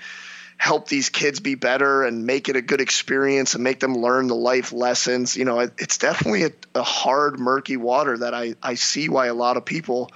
help 0.57 0.89
these 0.89 1.07
kids 1.07 1.39
be 1.39 1.55
better 1.55 2.03
and 2.03 2.25
make 2.25 2.49
it 2.49 2.57
a 2.57 2.61
good 2.61 2.81
experience 2.81 3.55
and 3.55 3.63
make 3.63 3.79
them 3.79 3.95
learn 3.95 4.27
the 4.27 4.35
life 4.35 4.73
lessons. 4.73 5.37
You 5.37 5.45
know 5.45 5.59
it, 5.59 5.73
it's 5.77 5.97
definitely 5.97 6.43
a, 6.43 6.51
a, 6.75 6.83
hard 6.83 7.39
murky 7.39 7.77
water 7.77 8.17
that 8.17 8.33
I, 8.33 8.55
I 8.61 8.75
see 8.75 9.07
why 9.07 9.27
a 9.27 9.33
lot 9.33 9.55
of 9.55 9.63
people 9.63 10.11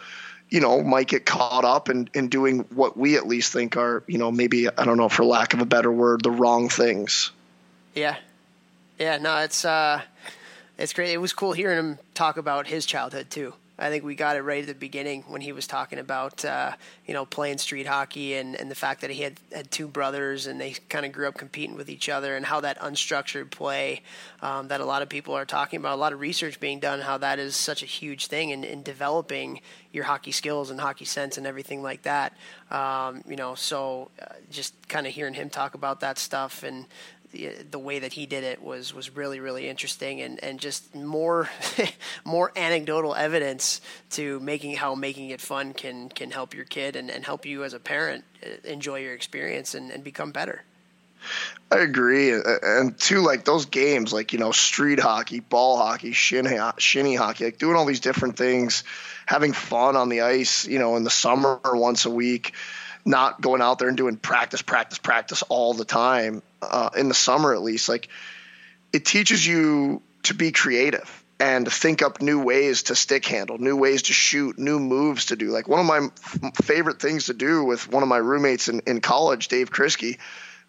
you 0.49 0.59
know 0.59 0.83
might 0.83 1.07
get 1.07 1.25
caught 1.25 1.63
up 1.63 1.89
in, 1.89 2.09
in 2.13 2.27
doing 2.27 2.59
what 2.75 2.97
we 2.97 3.15
at 3.15 3.25
least 3.25 3.53
think 3.53 3.77
are 3.77 4.03
you 4.05 4.17
know 4.17 4.31
maybe 4.31 4.69
i 4.69 4.85
don't 4.85 4.97
know 4.97 5.09
for 5.09 5.23
lack 5.23 5.53
of 5.53 5.61
a 5.61 5.65
better 5.65 5.91
word 5.91 6.21
the 6.23 6.31
wrong 6.31 6.69
things. 6.69 7.31
Yeah. 7.95 8.17
Yeah 8.99 9.17
no 9.17 9.37
it's 9.37 9.63
uh 9.63 10.01
it's 10.83 10.91
great. 10.91 11.11
It 11.11 11.17
was 11.17 11.31
cool 11.31 11.53
hearing 11.53 11.79
him 11.79 11.99
talk 12.13 12.35
about 12.35 12.67
his 12.67 12.85
childhood 12.85 13.29
too. 13.29 13.53
I 13.79 13.89
think 13.89 14.03
we 14.03 14.15
got 14.15 14.35
it 14.35 14.41
right 14.41 14.61
at 14.61 14.67
the 14.67 14.75
beginning 14.75 15.23
when 15.27 15.41
he 15.41 15.51
was 15.51 15.65
talking 15.65 15.97
about 15.97 16.43
uh, 16.45 16.73
you 17.07 17.13
know 17.13 17.25
playing 17.25 17.57
street 17.57 17.87
hockey 17.87 18.35
and, 18.35 18.55
and 18.55 18.69
the 18.69 18.75
fact 18.75 19.01
that 19.01 19.09
he 19.09 19.23
had, 19.23 19.39
had 19.51 19.71
two 19.71 19.87
brothers 19.87 20.45
and 20.45 20.59
they 20.59 20.75
kind 20.89 21.05
of 21.05 21.11
grew 21.11 21.27
up 21.27 21.35
competing 21.35 21.75
with 21.75 21.89
each 21.89 22.09
other 22.09 22.35
and 22.35 22.45
how 22.45 22.59
that 22.59 22.77
unstructured 22.79 23.49
play 23.49 24.03
um, 24.41 24.67
that 24.67 24.79
a 24.79 24.85
lot 24.85 25.01
of 25.01 25.09
people 25.09 25.33
are 25.33 25.45
talking 25.45 25.79
about 25.79 25.93
a 25.93 26.01
lot 26.01 26.13
of 26.13 26.19
research 26.19 26.59
being 26.59 26.79
done 26.79 26.99
how 26.99 27.17
that 27.17 27.39
is 27.39 27.55
such 27.55 27.81
a 27.81 27.87
huge 27.87 28.27
thing 28.27 28.51
in, 28.51 28.63
in 28.63 28.83
developing 28.83 29.59
your 29.91 30.03
hockey 30.03 30.31
skills 30.31 30.69
and 30.69 30.79
hockey 30.79 31.05
sense 31.05 31.37
and 31.37 31.47
everything 31.47 31.81
like 31.81 32.03
that 32.03 32.37
um, 32.69 33.23
you 33.27 33.35
know 33.35 33.55
so 33.55 34.11
uh, 34.21 34.25
just 34.51 34.75
kind 34.87 35.07
of 35.07 35.13
hearing 35.13 35.33
him 35.33 35.49
talk 35.49 35.73
about 35.73 36.01
that 36.01 36.19
stuff 36.19 36.61
and 36.61 36.85
the, 37.33 37.79
way 37.79 37.99
that 37.99 38.13
he 38.13 38.25
did 38.25 38.43
it 38.43 38.61
was 38.61 38.93
was 38.93 39.15
really 39.15 39.39
really 39.39 39.67
interesting 39.67 40.21
and, 40.21 40.41
and 40.43 40.59
just 40.59 40.95
more 40.95 41.49
more 42.25 42.51
anecdotal 42.55 43.15
evidence 43.15 43.81
to 44.11 44.39
making 44.39 44.75
how 44.75 44.95
making 44.95 45.29
it 45.29 45.41
fun 45.41 45.73
can 45.73 46.09
can 46.09 46.31
help 46.31 46.53
your 46.53 46.65
kid 46.65 46.95
and, 46.95 47.09
and 47.09 47.25
help 47.25 47.45
you 47.45 47.63
as 47.63 47.73
a 47.73 47.79
parent 47.79 48.23
uh, 48.45 48.49
enjoy 48.63 48.99
your 48.99 49.13
experience 49.13 49.73
and, 49.73 49.91
and 49.91 50.03
become 50.03 50.31
better. 50.31 50.63
I 51.71 51.77
agree, 51.77 52.33
and 52.33 52.99
too, 52.99 53.21
like 53.21 53.45
those 53.45 53.65
games, 53.65 54.11
like 54.11 54.33
you 54.33 54.39
know, 54.39 54.51
street 54.51 54.99
hockey, 54.99 55.39
ball 55.39 55.77
hockey, 55.77 56.11
shin 56.11 56.45
shinny 56.77 57.15
hockey, 57.15 57.45
like 57.45 57.57
doing 57.57 57.77
all 57.77 57.85
these 57.85 58.01
different 58.01 58.37
things, 58.37 58.83
having 59.25 59.53
fun 59.53 59.95
on 59.95 60.09
the 60.09 60.21
ice, 60.21 60.67
you 60.67 60.79
know, 60.79 60.97
in 60.97 61.03
the 61.03 61.09
summer 61.09 61.59
once 61.63 62.05
a 62.05 62.09
week 62.09 62.53
not 63.05 63.41
going 63.41 63.61
out 63.61 63.79
there 63.79 63.87
and 63.87 63.97
doing 63.97 64.17
practice, 64.17 64.61
practice, 64.61 64.97
practice 64.97 65.43
all 65.43 65.73
the 65.73 65.85
time 65.85 66.41
uh, 66.61 66.89
in 66.95 67.07
the 67.07 67.13
summer 67.13 67.53
at 67.53 67.61
least. 67.61 67.89
Like 67.89 68.07
it 68.91 69.05
teaches 69.05 69.45
you 69.45 70.01
to 70.23 70.33
be 70.33 70.51
creative 70.51 71.23
and 71.39 71.65
to 71.65 71.71
think 71.71 72.01
up 72.01 72.21
new 72.21 72.41
ways 72.41 72.83
to 72.83 72.95
stick 72.95 73.25
handle, 73.25 73.57
new 73.57 73.75
ways 73.75 74.03
to 74.03 74.13
shoot, 74.13 74.57
new 74.57 74.79
moves 74.79 75.25
to 75.25 75.35
do. 75.35 75.49
Like 75.49 75.67
one 75.67 75.79
of 75.79 75.85
my 75.85 75.97
f- 75.97 76.55
favorite 76.63 77.01
things 77.01 77.25
to 77.25 77.33
do 77.33 77.63
with 77.65 77.91
one 77.91 78.03
of 78.03 78.09
my 78.09 78.17
roommates 78.17 78.69
in, 78.69 78.81
in 78.81 79.01
college, 79.01 79.49
Dave 79.49 79.71
Krisky, 79.71 80.19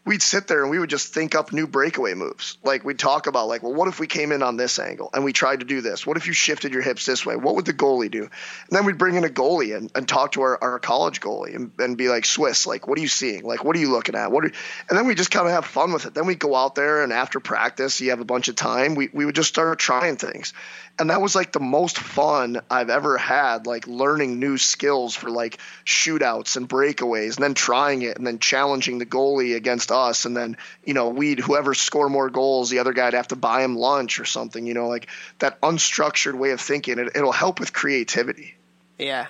we'd 0.07 0.23
sit 0.23 0.47
there 0.47 0.63
and 0.63 0.71
we 0.71 0.79
would 0.79 0.91
just 0.91 1.15
think 1.15 1.35
up 1.35 1.53
new 1.53 1.67
breakaway 1.67 2.15
moves. 2.15 2.59
Like 2.63 2.85
we'd 2.85 2.99
talk 2.99 3.27
about 3.27 3.49
like, 3.49 3.63
well, 3.63 3.73
what 3.73 3.89
if 3.89 3.99
we 3.99 4.07
came 4.07 4.33
in 4.33 4.43
on 4.43 4.57
this 4.57 4.79
angle 4.79 5.09
and 5.15 5.25
we 5.25 5.33
tried 5.33 5.61
to 5.61 5.67
do 5.67 5.81
this? 5.81 6.07
What 6.07 6.17
if 6.17 6.27
you 6.27 6.35
shifted 6.35 6.73
your 6.73 6.83
hips 6.83 7.07
this 7.07 7.25
way? 7.25 7.37
What 7.37 7.55
would 7.55 7.65
the 7.65 7.73
goalie 7.73 8.11
do? 8.11 8.23
And 8.23 8.31
then 8.71 8.85
we'd 8.85 8.99
bring 8.99 9.15
in 9.15 9.25
a 9.25 9.29
goalie 9.29 9.77
and, 9.77 9.91
and 9.95 10.07
talk 10.07 10.33
to 10.33 10.43
our, 10.43 10.63
our 10.63 10.79
college 10.79 11.21
goalie 11.21 11.55
and, 11.55 11.73
and 11.79 11.97
be 11.97 12.09
like, 12.09 12.27
Swiss, 12.27 12.67
like, 12.67 12.87
what 12.87 12.99
are 12.99 13.03
you 13.03 13.09
seeing? 13.09 13.45
Like, 13.45 13.65
what 13.65 13.77
are 13.77 13.81
you 13.81 13.91
looking 13.91 14.15
at? 14.15 14.31
What 14.31 14.45
are, 14.45 14.53
and 14.89 14.99
then 14.99 15.07
we 15.07 15.15
just 15.15 15.31
kind 15.31 15.47
of 15.47 15.53
have 15.53 15.65
fun 15.65 15.93
with 15.93 16.05
it. 16.05 16.15
Then 16.15 16.27
we 16.27 16.35
go 16.35 16.55
out 16.55 16.75
there 16.75 17.03
and 17.03 17.13
after 17.13 17.41
practice, 17.41 18.01
you 18.01 18.11
have 18.11 18.21
a 18.21 18.27
bunch 18.27 18.49
of 18.49 18.57
time. 18.57 18.95
We, 18.95 19.09
we 19.13 19.25
would 19.25 19.35
just 19.35 19.49
start 19.49 19.79
trying 19.79 20.17
things 20.17 20.53
and 20.99 21.11
that 21.11 21.21
was 21.21 21.35
like 21.35 21.53
the 21.53 21.61
most 21.61 21.99
fun 21.99 22.61
I've 22.71 22.91
ever 22.91 23.19
had, 23.19 23.67
like 23.67 23.87
learning 23.87 24.39
new 24.39 24.59
skills 24.59 25.15
for 25.15 25.29
like 25.29 25.59
shootouts 25.85 26.57
and 26.57 26.69
breakaways, 26.69 27.37
and 27.37 27.45
then 27.45 27.55
trying 27.55 28.03
it, 28.03 28.17
and 28.17 28.27
then 28.27 28.39
challenging 28.39 28.99
the 28.99 29.07
goalie 29.07 29.57
against 29.57 29.91
us, 29.95 30.25
and 30.25 30.37
then 30.37 30.57
you 30.85 30.95
know 30.95 31.09
we'd 31.09 31.39
whoever 31.39 31.75
score 31.75 32.09
more 32.09 32.31
goals, 32.31 32.71
the 32.71 32.81
other 32.81 32.93
guy'd 32.93 33.15
have 33.15 33.29
to 33.29 33.37
buy 33.37 33.63
him 33.65 33.77
lunch 33.77 34.21
or 34.21 34.25
something. 34.25 34.67
You 34.67 34.75
know, 34.75 34.89
like 34.89 35.09
that 35.39 35.61
unstructured 35.61 36.35
way 36.35 36.51
of 36.51 36.61
thinking. 36.61 36.99
It, 36.99 37.13
it'll 37.15 37.33
help 37.33 37.61
with 37.61 37.73
creativity. 37.73 38.55
Yeah. 38.99 39.27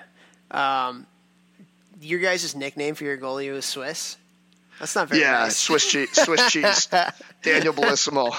Um, 0.50 1.06
your 2.00 2.21
guys' 2.21 2.54
nickname 2.54 2.94
for 2.94 3.04
your 3.04 3.18
goalie 3.18 3.52
was 3.52 3.64
Swiss. 3.64 4.16
That's 4.78 4.97
not 4.97 5.09
very 5.09 5.21
yeah, 5.21 5.33
nice. 5.33 5.56
Swiss 5.56 5.88
cheese, 5.90 6.11
Swiss 6.25 6.50
cheese, 6.50 6.88
Daniel 7.42 7.73
Bellissimo. 7.73 8.35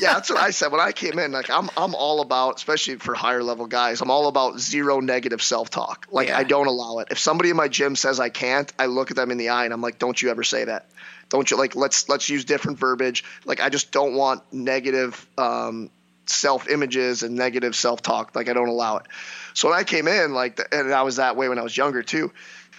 Yeah, 0.00 0.14
that's 0.14 0.28
what 0.28 0.38
I 0.38 0.50
said 0.50 0.72
when 0.72 0.80
I 0.80 0.90
came 0.92 1.18
in. 1.18 1.30
Like 1.30 1.50
I'm, 1.50 1.70
I'm 1.76 1.94
all 1.94 2.20
about, 2.20 2.56
especially 2.56 2.96
for 2.96 3.14
higher 3.14 3.44
level 3.44 3.66
guys. 3.66 4.00
I'm 4.00 4.10
all 4.10 4.26
about 4.26 4.58
zero 4.58 5.00
negative 5.00 5.40
self 5.40 5.70
talk. 5.70 6.06
Like 6.10 6.28
Yeah. 6.28 6.38
I 6.38 6.42
don't 6.42 6.66
allow 6.66 6.98
it. 6.98 7.08
If 7.10 7.18
somebody 7.18 7.50
in 7.50 7.56
my 7.56 7.68
gym 7.68 7.94
says 7.94 8.18
I 8.18 8.28
can't, 8.28 8.72
I 8.78 8.86
look 8.86 9.10
at 9.10 9.16
them 9.16 9.30
in 9.30 9.38
the 9.38 9.50
eye 9.50 9.64
and 9.64 9.72
I'm 9.72 9.80
like, 9.80 9.98
don't 9.98 10.20
you 10.20 10.30
ever 10.30 10.42
say 10.42 10.64
that. 10.64 10.86
Don't 11.28 11.50
you 11.50 11.56
like? 11.56 11.76
Let's 11.76 12.08
let's 12.08 12.28
use 12.28 12.44
different 12.44 12.78
verbiage. 12.78 13.24
Like 13.44 13.60
I 13.60 13.68
just 13.68 13.92
don't 13.92 14.14
want 14.14 14.42
negative 14.52 15.26
um, 15.36 15.90
self 16.26 16.68
images 16.68 17.22
and 17.22 17.36
negative 17.36 17.76
self 17.76 18.02
talk. 18.02 18.34
Like 18.34 18.48
I 18.48 18.52
don't 18.52 18.68
allow 18.68 18.98
it. 18.98 19.06
So 19.54 19.68
when 19.68 19.78
I 19.78 19.84
came 19.84 20.08
in, 20.08 20.34
like, 20.34 20.60
and 20.72 20.92
I 20.92 21.02
was 21.02 21.16
that 21.16 21.36
way 21.36 21.48
when 21.48 21.58
I 21.58 21.62
was 21.62 21.76
younger 21.76 22.02
too 22.02 22.32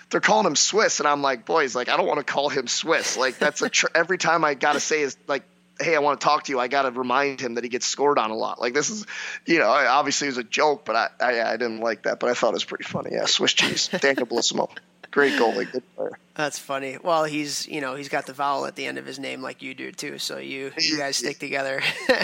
they're 0.10 0.22
calling 0.22 0.48
him 0.48 0.56
Swiss, 0.56 1.00
and 1.00 1.08
I'm 1.08 1.22
like, 1.22 1.46
boys, 1.46 1.76
like 1.76 1.90
I 1.90 1.98
don't 1.98 2.08
want 2.08 2.20
to 2.20 2.24
call 2.24 2.50
him 2.50 2.68
Swiss. 2.68 3.18
Like 3.18 3.38
that's 3.38 3.62
a 3.62 3.70
tr- 3.70 3.88
every 3.96 4.18
time 4.18 4.44
I 4.44 4.54
gotta 4.54 4.80
say 4.80 5.02
is 5.02 5.18
like, 5.28 5.44
hey, 5.80 5.96
I 5.96 6.00
want 6.00 6.20
to 6.20 6.26
talk 6.26 6.46
to 6.46 6.52
you. 6.52 6.60
I 6.60 6.68
gotta 6.68 6.92
remind 6.92 7.40
him 7.40 7.56
that 7.56 7.64
he 7.64 7.70
gets 7.70 7.86
scored 7.86 8.18
on 8.18 8.32
a 8.32 8.36
lot. 8.36 8.60
Like 8.60 8.74
this 8.74 8.90
is, 8.90 9.06
you 9.46 9.60
know, 9.60 9.70
obviously 9.70 10.28
it 10.28 10.32
was 10.32 10.38
a 10.38 10.44
joke, 10.44 10.86
but 10.86 10.96
I 10.96 11.10
I, 11.20 11.54
I 11.54 11.58
didn't 11.58 11.82
like 11.82 12.04
that, 12.04 12.20
but 12.20 12.30
I 12.30 12.34
thought 12.34 12.50
it 12.50 12.54
was 12.54 12.66
pretty 12.66 12.86
funny. 12.86 13.12
Yeah, 13.14 13.26
Swiss 13.26 13.54
cheese, 13.54 13.88
Daniel 13.88 14.26
Bellissimo, 14.26 14.70
great 15.12 15.34
goalie, 15.34 15.72
good 15.72 15.84
player. 15.96 16.18
That's 16.36 16.58
funny. 16.58 16.98
Well, 17.04 17.26
he's 17.26 17.68
you 17.68 17.82
know 17.82 17.96
he's 17.96 18.10
got 18.10 18.26
the 18.26 18.34
vowel 18.34 18.66
at 18.66 18.76
the 18.76 18.86
end 18.86 18.98
of 18.98 19.06
his 19.06 19.20
name 19.20 19.42
like 19.42 19.62
you 19.62 19.74
do 19.74 19.92
too. 19.92 20.18
So 20.18 20.38
you 20.38 20.72
you 20.78 20.98
guys 20.98 21.18
stick 21.18 21.40
together. 21.40 21.82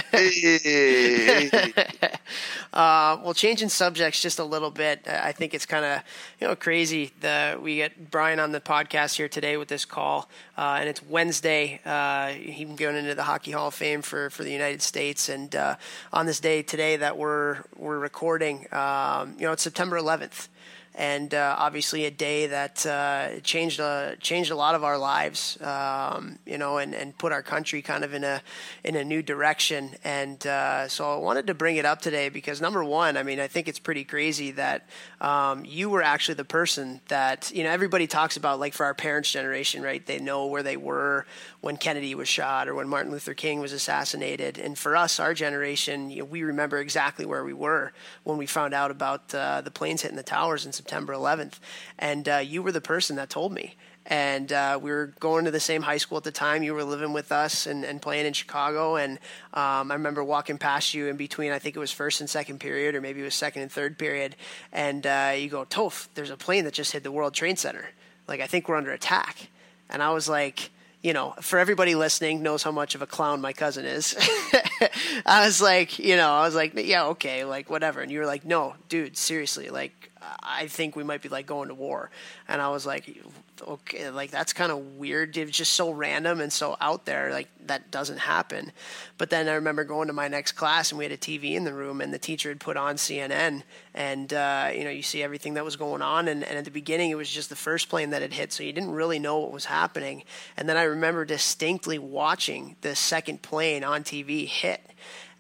Uh, 2.74 3.22
well, 3.24 3.34
changing 3.34 3.70
subjects 3.70 4.22
just 4.22 4.38
a 4.38 4.44
little 4.44 4.70
bit. 4.70 5.08
I 5.08 5.32
think 5.32 5.54
it's 5.54 5.66
kind 5.66 5.86
of 5.86 6.02
you 6.42 6.48
know 6.48 6.58
crazy. 6.58 7.14
The 7.22 7.58
we 7.62 7.78
get 7.78 8.12
Brian 8.12 8.38
on 8.38 8.52
the 8.52 8.60
podcast 8.60 9.16
here 9.16 9.30
today 9.30 9.56
with 9.56 9.70
this 9.70 9.86
call, 9.86 10.30
uh, 10.58 10.78
and 10.82 10.90
it's 10.90 11.02
Wednesday. 11.02 11.80
Uh, 11.86 12.30
he 12.30 12.66
going 12.66 12.98
into 12.98 13.16
the 13.16 13.24
Hockey 13.24 13.52
Hall 13.52 13.70
of 13.70 13.74
Fame 13.74 14.02
for, 14.02 14.30
for 14.30 14.44
the 14.44 14.52
United 14.52 14.82
States, 14.82 15.30
and 15.30 15.56
uh, 15.56 15.76
on 16.12 16.26
this 16.26 16.42
day 16.42 16.62
today 16.62 16.98
that 16.98 17.18
we're 17.18 17.60
we're 17.78 18.00
recording, 18.00 18.68
um, 18.74 19.36
you 19.40 19.46
know, 19.46 19.54
it's 19.54 19.64
September 19.64 19.98
11th. 19.98 20.50
And 20.98 21.34
uh, 21.34 21.58
obviously, 21.60 22.06
a 22.06 22.12
day 22.12 22.48
that 22.48 22.86
uh, 22.86 23.42
changed 23.42 23.82
a 23.82 24.16
changed 24.22 24.50
a 24.50 24.56
lot 24.56 24.76
of 24.76 24.84
our 24.86 24.98
lives, 24.98 25.62
um, 25.62 26.40
you 26.46 26.58
know, 26.58 26.78
and, 26.78 26.96
and 26.96 27.18
put 27.18 27.34
our 27.34 27.44
country 27.44 27.82
kind 27.82 28.06
of 28.06 28.14
in 28.14 28.24
a 28.24 28.42
in 28.86 28.96
a 28.96 29.04
new 29.04 29.22
direction. 29.22 29.96
And 30.06 30.46
uh, 30.48 30.88
so 30.88 31.14
I 31.14 31.18
wanted 31.18 31.48
to 31.48 31.54
bring 31.54 31.76
it 31.76 31.86
up 31.86 32.02
today 32.02 32.30
because 32.30 32.62
number 32.62 32.82
one, 32.82 33.18
I 33.18 33.24
mean, 33.24 33.42
I 33.42 33.48
think 33.48 33.68
it's 33.68 33.80
pretty 33.80 34.06
crazy 34.06 34.52
that 34.52 34.88
um, 35.20 35.66
you 35.66 35.90
were 35.90 36.02
actually 36.02 36.36
the 36.36 36.46
person 36.46 37.02
that 37.10 37.52
you 37.54 37.66
know 37.66 37.72
everybody 37.72 38.08
talks 38.08 38.38
about, 38.38 38.62
like 38.62 38.74
for 38.74 38.86
our 38.86 38.94
parents' 38.94 39.30
generation, 39.30 39.82
right? 39.82 40.06
They 40.06 40.20
know 40.20 40.46
where 40.46 40.64
they 40.64 40.78
were 40.78 41.26
when 41.60 41.76
Kennedy 41.76 42.16
was 42.16 42.30
shot 42.30 42.70
or 42.70 42.76
when 42.76 42.88
Martin 42.88 43.12
Luther 43.12 43.34
King 43.34 43.60
was 43.60 43.74
assassinated. 43.74 44.58
And 44.58 44.78
for 44.78 44.96
us, 44.96 45.20
our 45.20 45.34
generation, 45.34 46.10
you 46.10 46.20
know, 46.20 46.26
we 46.26 46.44
remember 46.44 46.78
exactly 46.78 47.26
where 47.26 47.44
we 47.44 47.54
were 47.54 47.92
when 48.24 48.38
we 48.38 48.46
found 48.46 48.74
out 48.74 48.92
about 48.92 49.36
uh, 49.36 49.60
the 49.60 49.72
planes 49.72 50.02
hitting 50.02 50.16
the 50.16 50.24
towers 50.24 50.64
September 50.72 50.85
11th. 50.88 51.60
And 51.98 52.28
uh, 52.28 52.38
you 52.38 52.62
were 52.64 52.72
the 52.72 52.82
person 52.82 53.16
that 53.18 53.30
told 53.30 53.52
me. 53.52 53.76
And 54.08 54.54
uh, 54.54 54.80
we 54.80 54.92
were 54.92 55.14
going 55.20 55.46
to 55.46 55.52
the 55.52 55.60
same 55.60 55.82
high 55.82 55.98
school 55.98 56.18
at 56.20 56.24
the 56.24 56.32
time. 56.32 56.62
You 56.62 56.76
were 56.76 56.84
living 56.84 57.12
with 57.12 57.32
us 57.32 57.66
and, 57.66 57.84
and 57.84 58.00
playing 58.00 58.28
in 58.28 58.34
Chicago. 58.34 58.98
And 58.98 59.14
um, 59.54 59.92
I 59.92 59.96
remember 59.96 60.24
walking 60.24 60.60
past 60.60 60.94
you 60.94 61.08
in 61.08 61.18
between, 61.18 61.52
I 61.52 61.58
think 61.58 61.76
it 61.76 61.80
was 61.80 61.92
first 61.92 62.22
and 62.22 62.30
second 62.30 62.60
period, 62.60 62.94
or 62.94 63.02
maybe 63.02 63.22
it 63.22 63.24
was 63.24 63.34
second 63.34 63.64
and 63.64 63.72
third 63.72 63.98
period. 63.98 64.36
And 64.72 65.08
uh, 65.08 65.34
you 65.36 65.50
go, 65.50 65.66
Toph, 65.66 66.08
there's 66.14 66.30
a 66.30 66.38
plane 66.38 66.66
that 66.66 66.74
just 66.74 66.92
hit 66.92 67.04
the 67.04 67.12
World 67.12 67.34
Trade 67.34 67.58
Center. 67.58 67.90
Like, 68.28 68.42
I 68.42 68.48
think 68.48 68.70
we're 68.70 68.76
under 68.76 68.92
attack. 68.92 69.50
And 69.90 70.04
I 70.04 70.12
was 70.12 70.30
like, 70.30 70.70
you 71.02 71.14
know, 71.14 71.36
for 71.40 71.60
everybody 71.60 71.94
listening 71.94 72.42
knows 72.42 72.64
how 72.64 72.72
much 72.72 72.96
of 72.96 73.02
a 73.04 73.08
clown 73.08 73.40
my 73.40 73.54
cousin 73.54 73.86
is. 73.86 74.16
I 75.26 75.46
was 75.46 75.62
like, 75.62 76.00
you 76.00 76.16
know, 76.16 76.32
I 76.32 76.46
was 76.46 76.56
like, 76.56 76.74
yeah, 76.76 77.06
okay, 77.10 77.46
like 77.46 77.70
whatever. 77.70 78.02
And 78.02 78.12
you 78.12 78.18
were 78.18 78.26
like, 78.26 78.44
no, 78.44 78.74
dude, 78.90 79.16
seriously, 79.16 79.70
like 79.70 80.12
I 80.42 80.68
think 80.68 80.96
we 80.96 81.04
might 81.04 81.22
be 81.22 81.30
like 81.30 81.46
going 81.46 81.70
to 81.70 81.76
war. 81.76 82.10
And 82.48 82.62
I 82.62 82.70
was 82.70 82.86
like, 82.86 83.24
okay, 83.62 84.10
like 84.10 84.32
that's 84.32 84.54
kind 84.54 84.72
of 84.72 84.98
weird. 84.98 85.36
It 85.38 85.46
was 85.46 85.58
just 85.58 85.74
so 85.74 85.92
random 85.92 86.40
and 86.42 86.52
so 86.52 86.78
out 86.82 87.06
there. 87.06 87.32
Like 87.32 87.48
that 87.66 87.92
doesn't 87.92 88.18
happen. 88.18 88.72
But 89.18 89.30
then 89.30 89.48
I 89.48 89.54
remember 89.54 89.84
going 89.84 90.08
to 90.08 90.14
my 90.14 90.28
next 90.28 90.54
class 90.54 90.92
and 90.92 91.00
we 91.00 91.06
had 91.06 91.12
a 91.12 91.18
TV 91.18 91.54
in 91.56 91.64
the 91.64 91.74
room 91.74 92.02
and 92.02 92.14
the 92.14 92.20
teacher 92.20 92.50
had 92.50 92.60
put 92.60 92.78
on 92.78 92.96
CNN 92.96 93.64
and 93.94 94.34
uh, 94.34 94.70
you 94.74 94.84
know 94.84 94.90
you 94.90 95.02
see 95.02 95.24
everything 95.24 95.56
that 95.56 95.66
was 95.66 95.76
going 95.76 96.02
on 96.02 96.28
and, 96.28 96.44
and 96.44 96.58
at 96.58 96.66
the 96.66 96.72
beginning 96.72 97.12
it 97.12 97.16
was 97.16 97.30
just 97.30 97.50
the 97.50 97.56
first 97.56 97.90
plane 97.90 98.10
that 98.12 98.22
had 98.22 98.34
hit 98.34 98.52
so 98.52 98.64
you 98.64 98.74
didn't 98.74 98.92
really 98.92 99.20
know 99.20 99.40
what 99.40 99.52
was 99.52 99.66
happening. 99.66 100.24
And 100.58 100.68
then 100.70 100.78
I 100.78 100.84
remember 100.84 101.26
distinctly 101.26 102.00
watching 102.00 102.76
the 102.82 102.96
second 102.96 103.42
plane 103.42 103.84
on 103.84 104.04
TV 104.04 104.48
hit 104.48 104.82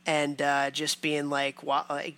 and 0.05 0.41
uh, 0.41 0.69
just 0.71 1.01
being 1.01 1.29
like, 1.29 1.63
wow, 1.63 1.85
like, 1.89 2.15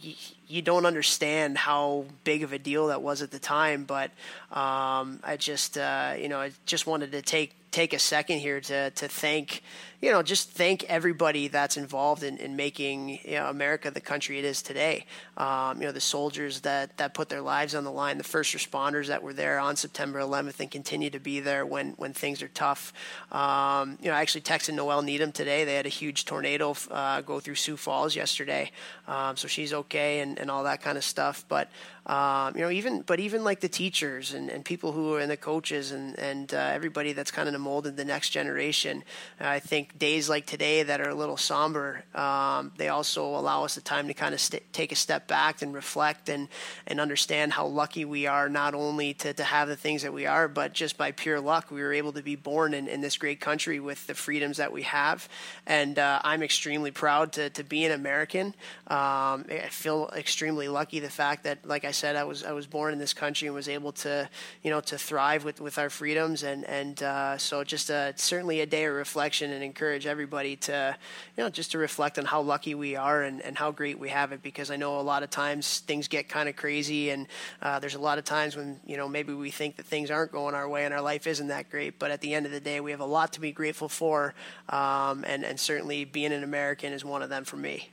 you 0.48 0.62
don't 0.62 0.86
understand 0.86 1.58
how 1.58 2.06
big 2.24 2.44
of 2.44 2.54
a 2.54 2.60
deal 2.60 2.88
that 2.88 3.02
was 3.02 3.22
at 3.22 3.32
the 3.32 3.40
time. 3.40 3.84
But 3.84 4.12
um, 4.52 5.20
I 5.24 5.36
just, 5.38 5.78
uh, 5.78 6.16
you 6.18 6.30
know, 6.30 6.40
I 6.40 6.52
just 6.66 6.88
wanted 6.88 7.12
to 7.12 7.22
take 7.22 7.54
take 7.72 7.94
a 7.94 8.00
second 8.00 8.40
here 8.40 8.62
to 8.62 8.92
to 8.92 9.08
thank, 9.08 9.62
you 10.00 10.12
know, 10.12 10.22
just 10.22 10.52
thank 10.52 10.84
everybody 10.84 11.48
that's 11.48 11.76
involved 11.76 12.22
in, 12.22 12.38
in 12.38 12.56
making 12.56 13.20
you 13.26 13.32
know, 13.32 13.48
America 13.48 13.90
the 13.90 14.00
country 14.00 14.38
it 14.38 14.46
is 14.46 14.62
today. 14.62 15.06
Um, 15.38 15.82
you 15.82 15.88
know, 15.88 15.92
the 15.92 16.00
soldiers 16.00 16.62
that 16.62 16.96
that 16.98 17.16
put 17.16 17.30
their 17.30 17.42
lives 17.42 17.74
on 17.74 17.84
the 17.84 17.92
line, 17.92 18.20
the 18.20 18.24
first 18.24 18.56
responders 18.56 19.08
that 19.08 19.24
were 19.24 19.34
there 19.34 19.60
on 19.60 19.76
September 19.76 20.20
11th 20.20 20.60
and 20.60 20.70
continue 20.70 21.10
to 21.10 21.20
be 21.20 21.40
there 21.40 21.66
when 21.66 21.94
when 21.98 22.14
things 22.14 22.44
are 22.44 22.48
tough. 22.50 22.94
Um, 23.32 23.98
you 24.00 24.10
know, 24.10 24.16
I 24.16 24.22
actually 24.22 24.42
texted 24.42 24.76
Noelle 24.76 25.02
Needham 25.02 25.32
today. 25.32 25.66
They 25.66 25.76
had 25.76 25.88
a 25.88 25.90
huge 25.90 26.26
tornado 26.26 26.76
uh, 26.92 27.22
go 27.22 27.40
through 27.40 27.56
Sioux 27.56 27.78
Falls 27.78 28.16
yesterday, 28.16 28.72
um, 29.08 29.36
so 29.36 29.48
she's 29.48 29.74
okay 29.74 30.20
and, 30.20 30.38
and 30.38 30.52
all 30.52 30.64
that 30.64 30.82
kind 30.82 31.00
of 31.00 31.04
stuff. 31.04 31.44
But 31.48 31.70
um, 32.06 32.56
you 32.56 32.62
know, 32.62 32.70
even 32.70 33.02
but 33.02 33.20
even 33.20 33.44
like 33.44 33.60
the 33.60 33.70
teachers 33.70 34.34
and, 34.34 34.50
and 34.50 34.64
people 34.64 34.92
who 34.92 35.16
are 35.16 35.20
in 35.20 35.30
the 35.30 35.38
coaches 35.38 35.92
and 35.92 36.18
and 36.20 36.54
uh, 36.54 36.58
everybody 36.58 37.14
that's 37.14 37.32
kind 37.32 37.50
of 37.50 37.60
molded 37.60 37.98
the 37.98 38.06
next 38.06 38.30
generation. 38.30 39.04
I 39.40 39.60
think 39.60 39.87
days 39.98 40.30
like 40.30 40.46
today 40.46 40.84
that 40.84 41.02
are 41.02 41.10
a 41.10 41.16
little 41.16 41.38
somber, 41.38 42.04
um, 42.16 42.72
they 42.78 42.90
also 42.90 43.26
allow 43.26 43.64
us 43.64 43.76
the 43.76 43.82
time 43.82 44.08
to 44.08 44.14
kind 44.14 44.34
of 44.34 44.42
st- 44.42 44.64
take 44.74 44.92
a 44.92 44.96
step 44.96 45.28
back 45.28 45.62
and 45.62 45.74
reflect 45.74 46.30
and 46.30 46.48
and 46.86 47.00
understand 47.00 47.54
how 47.54 47.66
lucky 47.66 48.06
we 48.06 48.28
are 48.28 48.50
not 48.50 48.74
only 48.74 49.14
to, 49.14 49.34
to 49.34 49.44
have 49.44 49.68
the 49.68 49.76
things 49.76 50.04
that 50.04 50.14
we 50.14 50.26
are, 50.26 50.48
but 50.48 50.74
just 50.74 50.98
by 50.98 51.12
pure 51.12 51.40
luck 51.40 51.72
we 51.72 51.82
were 51.82 51.94
able 51.94 52.14
to 52.14 52.22
be 52.22 52.36
born 52.36 52.74
in, 52.74 52.88
in 52.88 53.02
this 53.02 53.18
great 53.18 53.40
country 53.40 53.80
with 53.80 54.08
the 54.08 54.16
freedoms 54.16 54.58
that 54.58 54.72
we 54.72 54.84
have. 54.84 55.28
And 55.66 56.00
uh, 56.00 56.22
I'm 56.24 56.44
extremely 56.44 56.92
proud 56.92 57.34
to, 57.34 57.50
to 57.52 57.64
be 57.64 57.86
an 57.86 57.92
American. 57.92 58.48
Um, 58.88 59.46
I 59.50 59.70
feel 59.70 60.10
extremely 60.16 60.68
lucky 60.68 61.00
the 61.00 61.10
fact 61.10 61.44
that, 61.44 61.68
like 61.68 61.86
I 61.86 61.92
said, 61.92 62.16
I 62.16 62.24
was 62.24 62.44
I 62.44 62.52
was 62.52 62.68
born 62.68 62.94
in 62.94 63.00
this 63.00 63.14
country 63.14 63.48
and 63.48 63.56
was 63.56 63.70
able 63.70 63.92
to 63.94 64.30
you 64.64 64.70
know 64.70 64.82
to 64.82 64.98
thrive 64.98 65.44
with, 65.44 65.60
with 65.62 65.78
our 65.78 65.90
freedoms 65.90 66.44
and 66.44 66.66
and 66.66 67.02
uh, 67.04 67.38
so 67.38 67.64
just 67.64 67.90
a, 67.90 68.14
certainly 68.16 68.62
a 68.62 68.66
day 68.66 68.86
of 68.86 68.94
reflection 68.94 69.52
and 69.52 69.64
encourage 69.78 70.08
everybody 70.08 70.56
to 70.56 70.96
you 71.38 71.44
know 71.44 71.52
just 71.52 71.74
to 71.74 71.78
reflect 71.78 72.18
on 72.18 72.26
how 72.26 72.42
lucky 72.42 72.74
we 72.74 72.96
are 72.96 73.22
and, 73.22 73.42
and 73.42 73.56
how 73.56 73.70
great 73.70 74.00
we 74.00 74.10
have 74.10 74.32
it 74.32 74.42
because 74.42 74.72
I 74.72 74.76
know 74.76 75.00
a 75.00 75.02
lot 75.02 75.22
of 75.22 75.30
times 75.30 75.82
things 75.82 76.08
get 76.08 76.28
kind 76.28 76.50
of 76.50 76.56
crazy 76.56 77.12
and 77.12 77.28
uh, 77.62 77.78
there's 77.78 77.94
a 77.94 78.00
lot 78.00 78.18
of 78.18 78.26
times 78.26 78.56
when 78.56 78.80
you 78.88 78.98
know 78.98 79.08
maybe 79.08 79.34
we 79.34 79.52
think 79.52 79.76
that 79.76 79.86
things 79.86 80.10
aren't 80.10 80.32
going 80.32 80.56
our 80.56 80.68
way 80.68 80.86
and 80.86 80.96
our 80.96 81.02
life 81.02 81.28
isn't 81.28 81.50
that 81.50 81.70
great 81.70 82.00
but 82.00 82.10
at 82.10 82.22
the 82.22 82.34
end 82.34 82.48
of 82.48 82.52
the 82.52 82.60
day 82.60 82.80
we 82.80 82.90
have 82.90 83.02
a 83.02 83.06
lot 83.06 83.34
to 83.34 83.40
be 83.40 83.52
grateful 83.52 83.88
for 83.88 84.34
um, 84.70 85.24
and 85.28 85.46
and 85.46 85.60
certainly 85.60 86.06
being 86.06 86.34
an 86.34 86.44
American 86.44 86.92
is 86.92 87.06
one 87.06 87.22
of 87.22 87.30
them 87.30 87.44
for 87.44 87.58
me. 87.58 87.92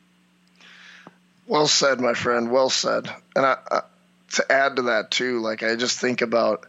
Well 1.46 1.66
said, 1.66 2.00
my 2.00 2.14
friend. 2.14 2.50
Well 2.50 2.70
said. 2.70 3.10
And 3.36 3.44
I, 3.44 3.56
I, 3.70 3.80
to 4.36 4.50
add 4.50 4.76
to 4.76 4.82
that 4.82 5.10
too, 5.10 5.40
like 5.40 5.62
I 5.62 5.76
just 5.76 6.00
think 6.00 6.22
about 6.22 6.64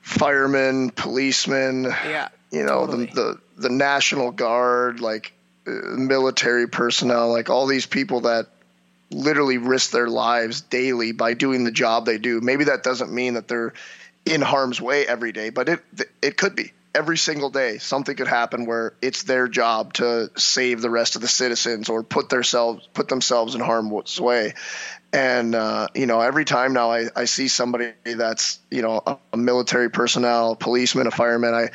firemen, 0.00 0.88
policemen, 0.88 1.84
Yeah, 1.84 2.28
you 2.52 2.62
know, 2.62 2.86
totally. 2.86 3.06
the, 3.06 3.14
the 3.14 3.40
the 3.56 3.68
National 3.70 4.30
Guard, 4.30 5.00
like 5.00 5.32
uh, 5.66 5.70
military 5.70 6.68
personnel, 6.68 7.30
like 7.30 7.50
all 7.50 7.66
these 7.66 7.86
people 7.86 8.22
that 8.22 8.46
literally 9.10 9.58
risk 9.58 9.90
their 9.90 10.08
lives 10.08 10.60
daily 10.60 11.12
by 11.12 11.34
doing 11.34 11.64
the 11.64 11.70
job 11.70 12.06
they 12.06 12.18
do. 12.18 12.40
Maybe 12.40 12.64
that 12.64 12.82
doesn't 12.82 13.12
mean 13.12 13.34
that 13.34 13.48
they're 13.48 13.72
in 14.24 14.40
harm's 14.40 14.80
way 14.80 15.06
every 15.06 15.32
day, 15.32 15.50
but 15.50 15.68
it 15.68 15.80
it 16.20 16.36
could 16.36 16.54
be 16.54 16.72
every 16.94 17.16
single 17.16 17.50
day. 17.50 17.78
Something 17.78 18.16
could 18.16 18.28
happen 18.28 18.66
where 18.66 18.94
it's 19.00 19.22
their 19.22 19.48
job 19.48 19.94
to 19.94 20.30
save 20.36 20.82
the 20.82 20.90
rest 20.90 21.16
of 21.16 21.22
the 21.22 21.28
citizens 21.28 21.88
or 21.88 22.02
put 22.02 22.28
themselves 22.28 22.86
put 22.92 23.08
themselves 23.08 23.54
in 23.54 23.60
harm's 23.60 24.20
way. 24.20 24.54
And 25.12 25.54
uh, 25.54 25.88
you 25.94 26.06
know, 26.06 26.20
every 26.20 26.44
time 26.44 26.72
now 26.72 26.90
I, 26.90 27.06
I 27.14 27.24
see 27.24 27.48
somebody 27.48 27.92
that's 28.04 28.58
you 28.70 28.82
know 28.82 29.02
a, 29.06 29.18
a 29.32 29.36
military 29.36 29.90
personnel, 29.90 30.52
a 30.52 30.56
policeman, 30.56 31.06
a 31.06 31.10
fireman, 31.10 31.54
I 31.54 31.70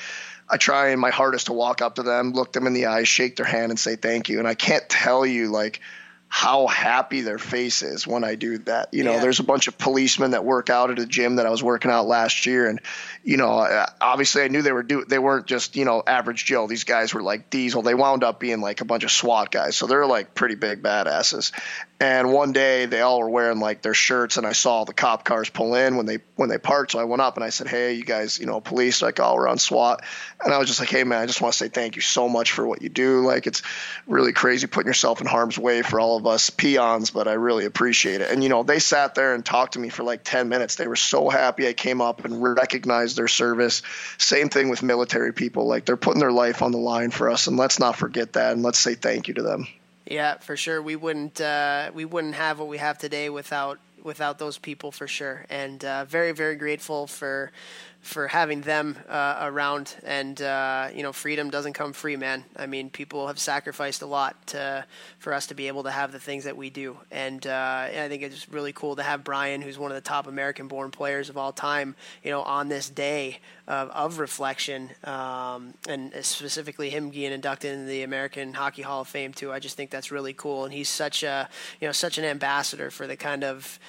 I 0.50 0.58
try 0.58 0.96
my 0.96 1.10
hardest 1.10 1.48
to 1.48 1.54
walk 1.54 1.82
up 1.82 1.96
to 1.96 2.04
them, 2.04 2.32
look 2.32 2.54
them 2.54 2.68
in 2.68 2.74
the 2.74 2.88
eyes, 2.88 3.08
shake 3.08 3.36
their 3.36 3.46
hand, 3.46 3.72
and 3.72 3.80
say 3.80 3.96
thank 3.96 4.30
you. 4.30 4.40
And 4.40 4.48
I 4.48 4.54
can't 4.54 4.88
tell 4.88 5.26
you 5.26 5.50
like 5.50 5.82
how 6.30 6.68
happy 6.68 7.22
their 7.22 7.38
face 7.38 7.82
is 7.82 8.06
when 8.06 8.24
I 8.24 8.36
do 8.36 8.58
that. 8.60 8.94
You 8.94 9.04
know, 9.04 9.14
yeah. 9.14 9.20
there's 9.22 9.40
a 9.40 9.44
bunch 9.44 9.68
of 9.68 9.78
policemen 9.78 10.32
that 10.32 10.44
work 10.44 10.70
out 10.70 10.92
at 10.92 11.00
a 11.00 11.06
gym 11.06 11.38
that 11.38 11.46
I 11.46 11.50
was 11.50 11.64
working 11.64 11.90
out 11.90 12.06
last 12.06 12.46
year, 12.46 12.70
and 12.70 12.82
you 13.24 13.38
know, 13.38 13.86
obviously 14.02 14.44
I 14.44 14.50
knew 14.50 14.62
they 14.62 14.74
were 14.74 14.84
do 14.84 15.06
they 15.06 15.20
weren't 15.20 15.48
just 15.48 15.76
you 15.76 15.86
know 15.86 16.04
average 16.06 16.46
Joe. 16.46 16.68
These 16.68 16.84
guys 16.84 17.14
were 17.14 17.24
like 17.24 17.50
diesel. 17.50 17.82
They 17.82 17.96
wound 17.96 18.24
up 18.24 18.40
being 18.40 18.62
like 18.62 18.82
a 18.82 18.86
bunch 18.86 19.04
of 19.04 19.12
SWAT 19.12 19.52
guys, 19.52 19.76
so 19.76 19.88
they're 19.88 20.06
like 20.06 20.36
pretty 20.36 20.56
big 20.56 20.84
badasses. 20.84 21.54
And 22.00 22.32
one 22.32 22.52
day 22.52 22.86
they 22.86 23.02
all 23.02 23.20
were 23.20 23.30
wearing 23.30 23.60
like 23.60 23.82
their 23.82 23.96
shirts, 23.96 24.38
and 24.38 24.46
I 24.46 24.52
saw 24.52 24.84
the 24.84 24.94
cop 24.94 25.24
cars 25.24 25.50
pull 25.50 25.74
in 25.74 25.98
when 25.98 26.06
they 26.06 26.20
when 26.36 26.48
they 26.48 26.60
parked. 26.60 26.92
So 26.92 27.00
I 27.00 27.06
went 27.06 27.24
up 27.24 27.38
and 27.38 27.44
I 27.44 27.50
said, 27.50 27.68
"Hey, 27.68 27.94
you 27.94 28.06
guys, 28.06 28.38
you 28.38 28.46
know, 28.46 28.62
police?" 28.62 29.02
Like, 29.02 29.20
"Oh, 29.20 29.34
we're 29.34 29.48
on 29.48 29.58
SWAT." 29.58 30.04
And 30.44 30.54
I 30.54 30.60
was 30.60 30.68
just 30.68 30.80
like, 30.80 30.92
"Hey, 30.92 31.04
man, 31.04 31.20
I 31.20 31.26
just 31.26 31.42
want 31.42 31.54
to 31.54 31.58
say 31.58 31.70
thank 31.70 31.96
you 31.96 32.04
so 32.04 32.30
much 32.30 32.52
for 32.52 32.68
what 32.68 32.84
you 32.84 32.90
do. 32.90 33.22
Like, 33.22 33.48
it's 33.48 33.64
really 34.06 34.32
crazy 34.32 34.68
putting 34.68 34.88
yourself 34.88 35.22
in 35.22 35.28
harm's 35.28 35.58
way 35.58 35.82
for 35.82 36.00
all 36.00 36.18
of 36.18 36.28
us 36.28 36.52
peons, 36.52 37.10
but 37.10 37.28
I 37.28 37.34
really 37.34 37.66
appreciate 37.66 38.22
it." 38.22 38.30
And 38.30 38.44
you 38.44 38.50
know, 38.50 38.62
they 38.62 38.78
sat 38.78 39.16
there 39.16 39.34
and 39.34 39.44
talked 39.44 39.74
to 39.74 39.80
me 39.80 39.90
for 39.90 40.04
like 40.04 40.24
ten 40.24 40.50
minutes. 40.50 40.76
They 40.76 40.88
were 40.88 40.96
so 40.96 41.30
happy 41.30 41.68
I 41.68 41.74
came 41.74 42.00
up 42.00 42.26
and 42.26 42.44
recognized 42.44 43.18
their 43.18 43.28
service. 43.28 43.82
Same 44.20 44.50
thing 44.50 44.70
with 44.70 44.84
military 44.84 45.34
people; 45.34 45.66
like 45.66 45.86
they're 45.86 45.98
putting 45.98 46.20
their 46.20 46.32
life 46.32 46.62
on 46.62 46.72
the 46.72 46.78
line 46.78 47.10
for 47.10 47.32
us, 47.32 47.48
and 47.48 47.58
let's 47.58 47.80
not 47.80 47.96
forget 47.96 48.34
that, 48.34 48.54
and 48.54 48.62
let's 48.62 48.78
say 48.78 48.94
thank 48.94 49.28
you 49.28 49.34
to 49.34 49.42
them. 49.42 49.68
Yeah, 50.10 50.38
for 50.38 50.56
sure. 50.56 50.82
We 50.82 50.96
wouldn't 50.96 51.42
uh, 51.42 51.92
we 51.94 52.06
wouldn't 52.06 52.36
have 52.36 52.60
what 52.60 52.70
we 52.70 52.78
have 52.78 52.98
today 52.98 53.30
without 53.30 53.80
without 54.04 54.40
those 54.40 54.58
people 54.58 54.92
for 54.92 55.06
sure. 55.08 55.46
And 55.50 55.84
uh, 55.84 56.06
very 56.06 56.32
very 56.32 56.56
grateful 56.56 57.08
for 57.08 57.52
for 58.02 58.28
having 58.28 58.62
them 58.62 58.98
uh, 59.10 59.40
around. 59.42 59.96
And 60.04 60.42
uh, 60.42 60.90
you 60.96 61.04
know, 61.04 61.12
freedom 61.12 61.50
doesn't 61.50 61.74
come 61.74 61.94
free, 61.94 62.16
man. 62.16 62.46
I 62.56 62.66
mean, 62.66 62.90
people 62.90 63.28
have 63.28 63.40
sacrificed 63.40 64.02
a 64.02 64.06
lot 64.06 64.48
to, 64.48 64.86
for 65.20 65.34
us 65.34 65.48
to 65.48 65.56
be 65.56 65.68
able 65.68 65.84
to 65.84 65.92
have 65.92 66.12
the 66.12 66.20
things 66.20 66.46
that 66.46 66.56
we 66.56 66.70
do. 66.70 66.98
And, 67.12 67.46
uh, 67.46 67.88
I 67.88 68.08
think 68.08 68.24
it's 68.24 68.48
really 68.50 68.74
cool 68.74 68.96
to 68.96 69.04
have 69.04 69.24
Brian, 69.24 69.62
who's 69.62 69.78
one 69.78 69.92
of 69.92 69.96
the 69.96 70.02
top 70.02 70.28
American-born 70.28 70.92
players 70.92 71.30
of 71.30 71.38
all 71.38 71.52
time, 71.52 71.96
you 72.24 72.32
know, 72.32 72.42
on 72.42 72.70
this 72.70 72.90
day 72.90 73.40
of, 73.68 73.90
of 73.90 74.20
reflection, 74.20 74.92
um, 75.04 75.74
and 75.90 76.14
specifically 76.22 76.90
him 76.90 77.10
being 77.10 77.34
inducted 77.34 77.74
into 77.74 77.86
the 77.86 78.04
American 78.04 78.54
Hockey 78.54 78.82
Hall 78.82 79.02
of 79.02 79.08
Fame 79.08 79.34
too. 79.34 79.52
I 79.52 79.60
just 79.60 79.76
think 79.76 79.90
that's 79.90 80.12
really 80.12 80.34
cool, 80.34 80.64
and 80.64 80.74
he's 80.74 80.90
such 80.90 81.24
a 81.24 81.50
you 81.82 81.88
know 81.88 81.92
such 81.92 82.18
an 82.18 82.24
ambassador 82.24 82.90
for 82.90 83.08
the 83.08 83.18
kind 83.18 83.44
of 83.44 83.80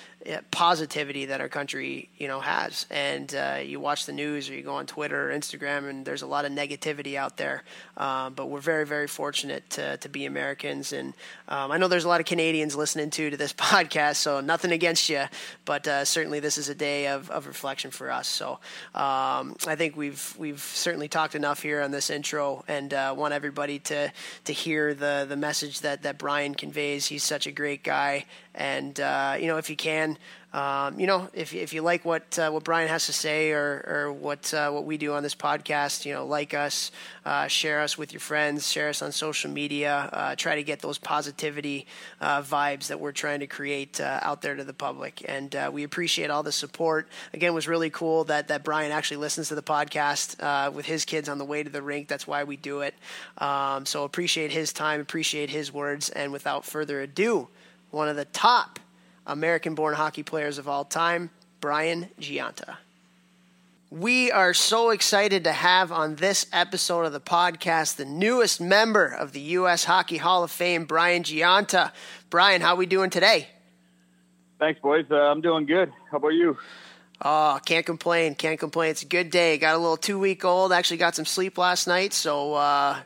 positivity 0.51 1.27
that 1.27 1.41
our 1.41 1.49
country 1.49 2.09
you 2.19 2.29
know 2.29 2.41
has. 2.41 2.87
And 2.91 3.35
uh, 3.35 3.61
you 3.65 3.81
watch 3.81 4.07
the 4.07 4.13
news 4.13 4.51
or 4.51 4.55
you 4.55 4.63
go 4.63 4.75
on 4.75 4.87
Twitter 4.87 5.31
or 5.31 5.35
Instagram, 5.35 5.89
and 5.89 6.05
there's 6.05 6.23
a 6.23 6.27
lot 6.27 6.45
of 6.45 6.53
negativity 6.53 7.17
out 7.17 7.37
there. 7.37 7.63
Um, 7.97 8.35
but 8.35 8.47
we're 8.47 8.61
very 8.61 8.87
very 8.87 9.07
fortunate 9.07 9.69
to, 9.71 9.97
to 9.99 10.09
be 10.09 10.27
Americans, 10.27 10.93
and 10.93 11.15
um, 11.49 11.71
I 11.71 11.79
know 11.79 11.89
there's 11.89 12.05
a 12.05 12.09
lot 12.09 12.21
of 12.21 12.27
Canadians 12.27 12.77
listening 12.77 13.11
to 13.11 13.31
to 13.31 13.37
this 13.37 13.53
podcast. 13.55 14.17
So 14.17 14.41
nothing 14.41 14.73
against 14.73 15.09
you, 15.09 15.25
but 15.65 15.87
uh, 15.87 16.05
certainly 16.05 16.41
this 16.41 16.59
is 16.59 16.69
a 16.69 16.75
day 16.75 17.09
of, 17.09 17.31
of 17.31 17.47
reflection 17.47 17.91
for 17.91 18.11
us. 18.11 18.29
So 18.29 18.59
um, 18.95 19.57
I 19.67 19.77
think 19.77 19.97
we've 19.97 20.35
we've 20.39 20.61
certainly 20.61 21.09
talked 21.09 21.35
enough 21.35 21.63
here 21.63 21.81
on 21.81 21.91
this 21.91 22.11
intro, 22.11 22.65
and 22.69 22.93
uh, 22.93 23.15
want 23.17 23.35
everybody 23.35 23.79
to 23.81 24.13
to 24.45 24.53
hear 24.53 24.95
the 24.95 25.27
the 25.29 25.37
message 25.37 25.81
that 25.81 26.03
that 26.03 26.19
Brian 26.19 26.55
conveys. 26.55 27.07
He's 27.07 27.25
such 27.25 27.47
a 27.47 27.53
great 27.53 27.83
guy, 27.83 28.27
and 28.59 29.01
uh, 29.01 29.37
you 29.41 29.47
know 29.47 29.57
if 29.57 29.71
you 29.71 29.77
can 29.77 30.19
um, 30.51 30.99
you 30.99 31.07
know, 31.07 31.29
if, 31.35 31.53
if 31.53 31.75
you 31.75 31.83
like 31.83 32.07
what 32.07 32.39
uh, 32.39 32.51
what 32.51 32.65
Brian 32.65 32.89
has 32.89 33.05
to 33.07 33.13
say 33.13 33.53
or, 33.53 33.85
or 33.87 34.13
what 34.13 34.55
uh, 34.55 34.71
what 34.71 34.87
we 34.87 34.97
do 34.97 35.13
on 35.13 35.23
this 35.23 35.35
podcast, 35.35 36.07
you 36.07 36.15
know, 36.15 36.25
like 36.25 36.55
us, 36.55 36.91
uh, 37.27 37.49
share 37.49 37.81
us 37.83 37.99
with 37.99 38.15
your 38.15 38.21
friends, 38.21 38.73
share 38.73 38.89
us 38.89 39.03
on 39.03 39.13
social 39.13 39.51
media, 39.51 40.09
uh, 40.11 40.35
try 40.37 40.55
to 40.55 40.63
get 40.63 40.81
those 40.81 40.97
positivity 40.97 41.87
uh, 42.23 42.41
vibes 42.41 42.87
that 42.87 42.99
we're 42.99 43.13
trying 43.13 43.41
to 43.41 43.47
create 43.47 44.01
out 44.01 44.41
there 44.41 44.57
to 44.57 44.65
the 44.65 44.73
public. 44.73 45.23
And 45.29 45.55
we 45.71 45.83
appreciate 45.85 46.31
all 46.31 46.43
the 46.43 46.53
support. 46.53 47.09
Again, 47.35 47.49
it 47.49 47.55
was 47.55 47.69
really 47.69 47.91
cool 47.91 48.25
that 48.25 48.49
that 48.49 48.65
Brian 48.65 48.91
actually 48.91 49.19
listens 49.19 49.49
to 49.49 49.55
the 49.55 49.63
podcast 49.63 50.73
with 50.73 50.87
his 50.87 51.05
kids 51.05 51.29
on 51.29 51.37
the 51.37 51.45
way 51.45 51.63
to 51.63 51.69
the 51.69 51.83
rink. 51.83 52.09
That's 52.09 52.27
why 52.27 52.45
we 52.45 52.57
do 52.57 52.81
it. 52.81 52.95
Um, 53.37 53.85
so 53.85 54.05
appreciate 54.05 54.51
his 54.51 54.73
time, 54.73 55.01
appreciate 55.01 55.51
his 55.51 55.71
words, 55.71 56.09
and 56.09 56.33
without 56.33 56.65
further 56.65 57.03
ado, 57.03 57.49
one 57.91 58.09
of 58.09 58.17
the 58.17 58.25
top 58.27 58.79
American 59.27 59.75
born 59.75 59.95
hockey 59.95 60.23
players 60.23 60.59
of 60.59 60.69
all 60.69 60.85
time, 60.85 61.31
Brian 61.61 62.09
Gionta. 62.21 62.77
We 63.91 64.31
are 64.31 64.53
so 64.53 64.91
excited 64.91 65.45
to 65.45 65.53
have 65.53 65.91
on 65.91 66.17
this 66.17 66.47
episode 66.53 67.05
of 67.05 67.13
the 67.15 67.21
podcast 67.21 67.97
the 67.97 68.05
newest 68.05 68.61
member 68.61 69.07
of 69.07 69.33
the 69.33 69.41
U.S. 69.41 69.85
Hockey 69.85 70.19
Hall 70.19 70.45
of 70.45 70.51
Fame, 70.51 70.85
Brian 70.85 71.23
Gionta. 71.23 71.93
Brian, 72.29 72.61
how 72.61 72.75
are 72.75 72.77
we 72.77 72.85
doing 72.85 73.09
today? 73.09 73.49
Thanks, 74.59 74.79
boys. 74.81 75.07
Uh, 75.11 75.17
I'm 75.17 75.41
doing 75.41 75.65
good. 75.65 75.91
How 76.11 76.19
about 76.19 76.35
you? 76.35 76.59
Oh, 77.23 77.59
can't 77.65 77.87
complain. 77.87 78.35
Can't 78.35 78.61
complain. 78.61 78.91
It's 78.91 79.03
a 79.03 79.07
good 79.07 79.31
day. 79.31 79.57
Got 79.57 79.75
a 79.75 79.79
little 79.79 79.97
two 79.97 80.19
week 80.19 80.45
old. 80.45 80.73
Actually, 80.73 80.99
got 80.99 81.15
some 81.15 81.25
sleep 81.25 81.57
last 81.57 81.87
night, 81.87 82.13
so 82.13 82.55
uh, 82.55 82.99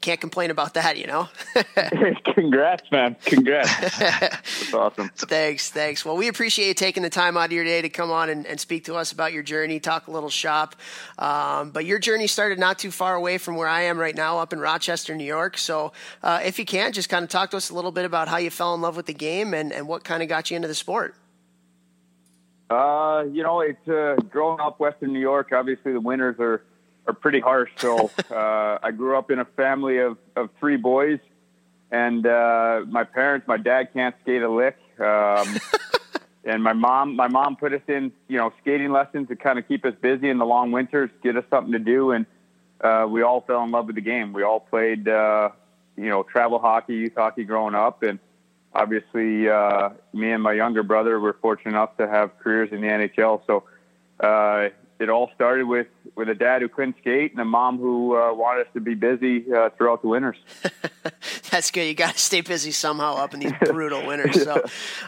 can't 0.00 0.20
complain 0.20 0.50
about 0.50 0.74
that, 0.74 0.96
you 0.96 1.06
know. 1.06 1.28
Congrats, 2.34 2.90
man! 2.92 3.16
Congrats. 3.24 3.98
That's 3.98 4.74
awesome. 4.74 5.08
Thanks, 5.16 5.70
thanks. 5.70 6.04
Well, 6.04 6.16
we 6.16 6.28
appreciate 6.28 6.68
you 6.68 6.74
taking 6.74 7.02
the 7.02 7.10
time 7.10 7.36
out 7.36 7.46
of 7.46 7.52
your 7.52 7.64
day 7.64 7.82
to 7.82 7.88
come 7.88 8.10
on 8.10 8.30
and, 8.30 8.46
and 8.46 8.60
speak 8.60 8.84
to 8.84 8.94
us 8.94 9.12
about 9.12 9.32
your 9.32 9.42
journey, 9.42 9.80
talk 9.80 10.06
a 10.06 10.10
little 10.10 10.30
shop. 10.30 10.76
Um, 11.18 11.70
but 11.70 11.84
your 11.84 11.98
journey 11.98 12.26
started 12.26 12.58
not 12.58 12.78
too 12.78 12.90
far 12.90 13.14
away 13.14 13.38
from 13.38 13.56
where 13.56 13.68
I 13.68 13.82
am 13.82 13.98
right 13.98 14.14
now, 14.14 14.38
up 14.38 14.52
in 14.52 14.60
Rochester, 14.60 15.14
New 15.14 15.24
York. 15.24 15.58
So, 15.58 15.92
uh, 16.22 16.40
if 16.44 16.58
you 16.58 16.64
can, 16.64 16.92
just 16.92 17.08
kind 17.08 17.24
of 17.24 17.30
talk 17.30 17.50
to 17.50 17.56
us 17.56 17.70
a 17.70 17.74
little 17.74 17.92
bit 17.92 18.04
about 18.04 18.28
how 18.28 18.36
you 18.36 18.50
fell 18.50 18.74
in 18.74 18.80
love 18.80 18.96
with 18.96 19.06
the 19.06 19.14
game 19.14 19.52
and, 19.52 19.72
and 19.72 19.88
what 19.88 20.04
kind 20.04 20.22
of 20.22 20.28
got 20.28 20.50
you 20.50 20.56
into 20.56 20.68
the 20.68 20.74
sport. 20.74 21.14
Uh, 22.70 23.24
you 23.32 23.42
know, 23.42 23.60
it's 23.60 23.88
uh, 23.88 24.16
growing 24.30 24.60
up 24.60 24.78
Western 24.78 25.12
New 25.12 25.20
York. 25.20 25.50
Obviously, 25.52 25.92
the 25.92 26.00
winters 26.00 26.36
are 26.38 26.62
are 27.08 27.14
pretty 27.14 27.40
harsh. 27.40 27.70
So 27.78 28.10
uh, 28.30 28.78
I 28.82 28.92
grew 28.92 29.16
up 29.16 29.30
in 29.30 29.40
a 29.40 29.44
family 29.44 29.98
of, 29.98 30.18
of 30.36 30.50
three 30.60 30.76
boys, 30.76 31.18
and 31.90 32.24
uh, 32.26 32.82
my 32.86 33.04
parents, 33.04 33.48
my 33.48 33.56
dad 33.56 33.92
can't 33.92 34.14
skate 34.22 34.42
a 34.42 34.50
lick, 34.50 34.76
um, 35.00 35.58
and 36.44 36.62
my 36.62 36.74
mom, 36.74 37.16
my 37.16 37.28
mom 37.28 37.56
put 37.56 37.72
us 37.72 37.82
in, 37.88 38.12
you 38.28 38.36
know, 38.36 38.52
skating 38.60 38.92
lessons 38.92 39.28
to 39.28 39.36
kind 39.36 39.58
of 39.58 39.66
keep 39.66 39.84
us 39.84 39.94
busy 40.00 40.28
in 40.28 40.38
the 40.38 40.46
long 40.46 40.70
winters, 40.70 41.10
get 41.22 41.36
us 41.36 41.44
something 41.50 41.72
to 41.72 41.78
do, 41.78 42.12
and 42.12 42.26
uh, 42.82 43.06
we 43.08 43.22
all 43.22 43.40
fell 43.40 43.64
in 43.64 43.70
love 43.70 43.86
with 43.86 43.96
the 43.96 44.02
game. 44.02 44.32
We 44.32 44.44
all 44.44 44.60
played, 44.60 45.08
uh, 45.08 45.50
you 45.96 46.08
know, 46.08 46.22
travel 46.22 46.58
hockey, 46.58 46.94
youth 46.94 47.14
hockey 47.16 47.44
growing 47.44 47.74
up, 47.74 48.02
and 48.02 48.18
obviously 48.72 49.48
uh, 49.48 49.90
me 50.12 50.30
and 50.30 50.42
my 50.42 50.52
younger 50.52 50.82
brother 50.82 51.18
were 51.18 51.36
fortunate 51.40 51.72
enough 51.72 51.96
to 51.96 52.06
have 52.06 52.38
careers 52.38 52.68
in 52.70 52.82
the 52.82 52.86
NHL. 52.86 53.40
So 53.46 53.64
uh, 54.20 54.68
it 54.98 55.08
all 55.08 55.30
started 55.34 55.66
with 55.66 55.86
with 56.16 56.28
a 56.28 56.34
dad 56.34 56.62
who 56.62 56.68
couldn't 56.68 56.96
skate 57.00 57.30
and 57.32 57.40
a 57.40 57.44
mom 57.44 57.78
who 57.78 58.16
uh, 58.16 58.32
wanted 58.34 58.66
us 58.66 58.72
to 58.74 58.80
be 58.80 58.94
busy 58.94 59.44
uh, 59.52 59.70
throughout 59.76 60.02
the 60.02 60.08
winters. 60.08 60.36
That's 61.50 61.70
good. 61.70 61.84
You 61.84 61.94
got 61.94 62.14
to 62.14 62.18
stay 62.18 62.40
busy 62.40 62.72
somehow 62.72 63.14
up 63.14 63.34
in 63.34 63.40
these 63.40 63.52
brutal 63.66 64.04
winters. 64.04 64.42
So, 64.42 64.54
um, 64.54 64.62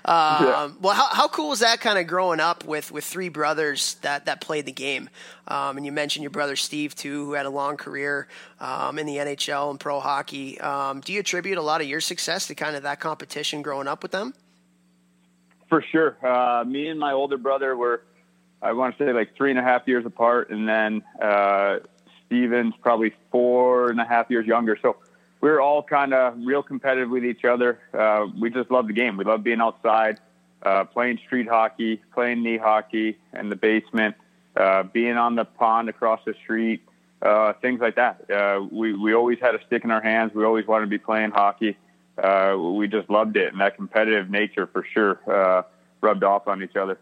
yeah. 0.05 0.71
well, 0.81 0.95
how, 0.95 1.09
how 1.11 1.29
cool 1.29 1.49
was 1.49 1.61
that 1.61 1.81
kind 1.81 1.99
of 1.99 2.07
growing 2.07 2.39
up 2.39 2.65
with, 2.65 2.93
with 2.93 3.05
three 3.05 3.29
brothers 3.29 3.95
that, 4.03 4.27
that 4.27 4.41
played 4.41 4.67
the 4.67 4.73
game? 4.73 5.11
Um, 5.49 5.77
and 5.77 5.85
you 5.85 5.91
mentioned 5.91 6.23
your 6.23 6.31
brother 6.31 6.55
Steve 6.55 6.95
too, 6.95 7.27
who 7.27 7.33
had 7.33 7.47
a 7.47 7.51
long 7.51 7.77
career 7.77 8.29
um, 8.61 8.99
in 8.99 9.07
the 9.07 9.17
NHL 9.17 9.71
and 9.71 9.81
pro 9.81 9.99
hockey. 9.99 10.61
Um, 10.61 11.01
do 11.01 11.13
you 11.13 11.21
attribute 11.21 11.59
a 11.59 11.63
lot 11.63 11.81
of 11.81 11.89
your 11.89 12.01
success 12.01 12.47
to 12.47 12.55
kind 12.55 12.77
of 12.77 12.85
that 12.85 13.01
competition 13.01 13.63
growing 13.63 13.89
up 13.89 14.03
with 14.03 14.13
them? 14.13 14.35
For 15.69 15.83
sure. 15.91 16.17
Uh, 16.25 16.65
me 16.65 16.89
and 16.89 16.99
my 17.01 17.13
older 17.13 17.37
brother 17.37 17.77
were 17.77 18.03
I 18.63 18.73
want 18.73 18.97
to 18.99 19.05
say 19.05 19.13
like 19.13 19.35
three 19.37 19.51
and 19.51 19.59
a 19.59 19.63
half 19.63 19.87
years 19.87 20.05
apart, 20.05 20.51
and 20.51 20.69
then 20.69 21.03
uh, 21.21 21.79
Steven's 22.27 22.75
probably 22.83 23.13
four 23.31 23.91
and 23.91 24.01
a 24.01 24.05
half 24.05 24.31
years 24.31 24.47
younger. 24.47 24.77
So 24.81 24.97
we 25.41 25.49
are 25.49 25.61
all 25.61 25.83
kind 25.83 26.13
of 26.13 26.35
real 26.39 26.63
competitive 26.63 27.11
with 27.11 27.25
each 27.25 27.45
other. 27.45 27.81
Uh, 27.93 28.27
we 28.39 28.51
just 28.51 28.71
love 28.71 28.87
the 28.87 28.93
game. 28.93 29.17
We 29.17 29.25
love 29.25 29.43
being 29.43 29.61
outside, 29.61 30.21
uh, 30.63 30.85
playing 30.85 31.19
street 31.27 31.49
hockey, 31.49 32.03
playing 32.13 32.43
knee 32.43 32.59
hockey 32.59 33.19
in 33.33 33.49
the 33.49 33.57
basement, 33.57 34.17
uh, 34.57 34.83
being 34.83 35.17
on 35.17 35.37
the 35.37 35.45
pond 35.45 35.89
across 35.89 36.21
the 36.27 36.35
street, 36.45 36.83
uh, 37.23 37.55
things 37.63 37.81
like 37.81 37.97
that. 37.97 38.31
Uh, 38.31 38.67
we 38.71 38.93
we 38.95 39.15
always 39.15 39.39
had 39.41 39.55
a 39.55 39.65
stick 39.67 39.85
in 39.85 39.91
our 39.91 40.03
hands. 40.03 40.33
We 40.35 40.45
always 40.45 40.67
wanted 40.67 40.87
to 40.87 40.91
be 40.91 40.99
playing 40.99 41.31
hockey. 41.31 41.77
Uh, 42.19 42.57
we 42.59 42.89
just 42.89 43.09
loved 43.09 43.37
it, 43.37 43.53
and 43.53 43.61
that 43.63 43.77
competitive 43.77 44.29
nature 44.29 44.67
for 44.67 44.85
sure 44.93 45.21
uh, 45.31 45.63
rubbed 46.03 46.25
off 46.25 46.47
on 46.47 46.63
each 46.63 46.77
other. 46.77 46.99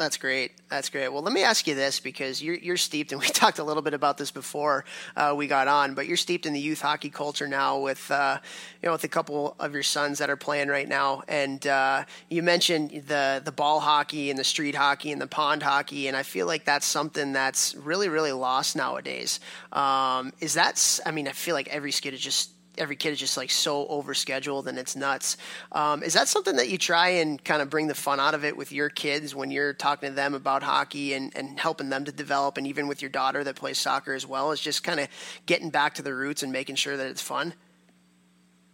That's 0.00 0.16
great. 0.16 0.52
That's 0.70 0.88
great. 0.88 1.10
Well, 1.10 1.20
let 1.20 1.34
me 1.34 1.42
ask 1.42 1.66
you 1.66 1.74
this 1.74 2.00
because 2.00 2.42
you're, 2.42 2.54
you're 2.54 2.78
steeped, 2.78 3.12
and 3.12 3.20
we 3.20 3.26
talked 3.34 3.58
a 3.58 3.64
little 3.64 3.82
bit 3.82 3.92
about 3.92 4.16
this 4.16 4.30
before 4.30 4.86
uh, 5.14 5.34
we 5.36 5.46
got 5.46 5.68
on, 5.68 5.92
but 5.92 6.06
you're 6.06 6.16
steeped 6.16 6.46
in 6.46 6.54
the 6.54 6.58
youth 6.58 6.80
hockey 6.80 7.10
culture 7.10 7.46
now 7.46 7.78
with, 7.78 8.10
uh, 8.10 8.38
you 8.82 8.86
know, 8.86 8.92
with 8.92 9.04
a 9.04 9.08
couple 9.08 9.56
of 9.60 9.74
your 9.74 9.82
sons 9.82 10.16
that 10.16 10.30
are 10.30 10.38
playing 10.38 10.68
right 10.68 10.88
now. 10.88 11.22
And 11.28 11.66
uh, 11.66 12.04
you 12.30 12.42
mentioned 12.42 13.08
the 13.08 13.42
the 13.44 13.52
ball 13.52 13.78
hockey 13.78 14.30
and 14.30 14.38
the 14.38 14.44
street 14.44 14.74
hockey 14.74 15.12
and 15.12 15.20
the 15.20 15.26
pond 15.26 15.62
hockey, 15.62 16.08
and 16.08 16.16
I 16.16 16.22
feel 16.22 16.46
like 16.46 16.64
that's 16.64 16.86
something 16.86 17.34
that's 17.34 17.74
really, 17.74 18.08
really 18.08 18.32
lost 18.32 18.76
nowadays. 18.76 19.38
Um, 19.70 20.32
is 20.40 20.54
that? 20.54 21.00
I 21.04 21.10
mean, 21.10 21.28
I 21.28 21.32
feel 21.32 21.54
like 21.54 21.68
every 21.68 21.92
skid 21.92 22.14
is 22.14 22.20
just 22.20 22.52
every 22.80 22.96
kid 22.96 23.12
is 23.12 23.18
just 23.18 23.36
like 23.36 23.50
so 23.50 23.86
overscheduled 23.86 24.66
and 24.66 24.78
it's 24.78 24.96
nuts. 24.96 25.36
Um, 25.72 26.02
is 26.02 26.14
that 26.14 26.28
something 26.28 26.56
that 26.56 26.68
you 26.68 26.78
try 26.78 27.08
and 27.08 27.42
kind 27.44 27.62
of 27.62 27.70
bring 27.70 27.86
the 27.86 27.94
fun 27.94 28.18
out 28.18 28.34
of 28.34 28.44
it 28.44 28.56
with 28.56 28.72
your 28.72 28.88
kids 28.88 29.34
when 29.34 29.50
you're 29.50 29.74
talking 29.74 30.08
to 30.08 30.14
them 30.14 30.34
about 30.34 30.62
hockey 30.62 31.14
and, 31.14 31.34
and 31.36 31.60
helping 31.60 31.90
them 31.90 32.04
to 32.06 32.12
develop, 32.12 32.56
and 32.56 32.66
even 32.66 32.88
with 32.88 33.02
your 33.02 33.10
daughter 33.10 33.44
that 33.44 33.56
plays 33.56 33.78
soccer 33.78 34.14
as 34.14 34.26
well? 34.26 34.50
Is 34.50 34.60
just 34.60 34.82
kind 34.82 34.98
of 34.98 35.08
getting 35.46 35.70
back 35.70 35.94
to 35.94 36.02
the 36.02 36.14
roots 36.14 36.42
and 36.42 36.50
making 36.50 36.76
sure 36.76 36.96
that 36.96 37.06
it's 37.06 37.22
fun. 37.22 37.54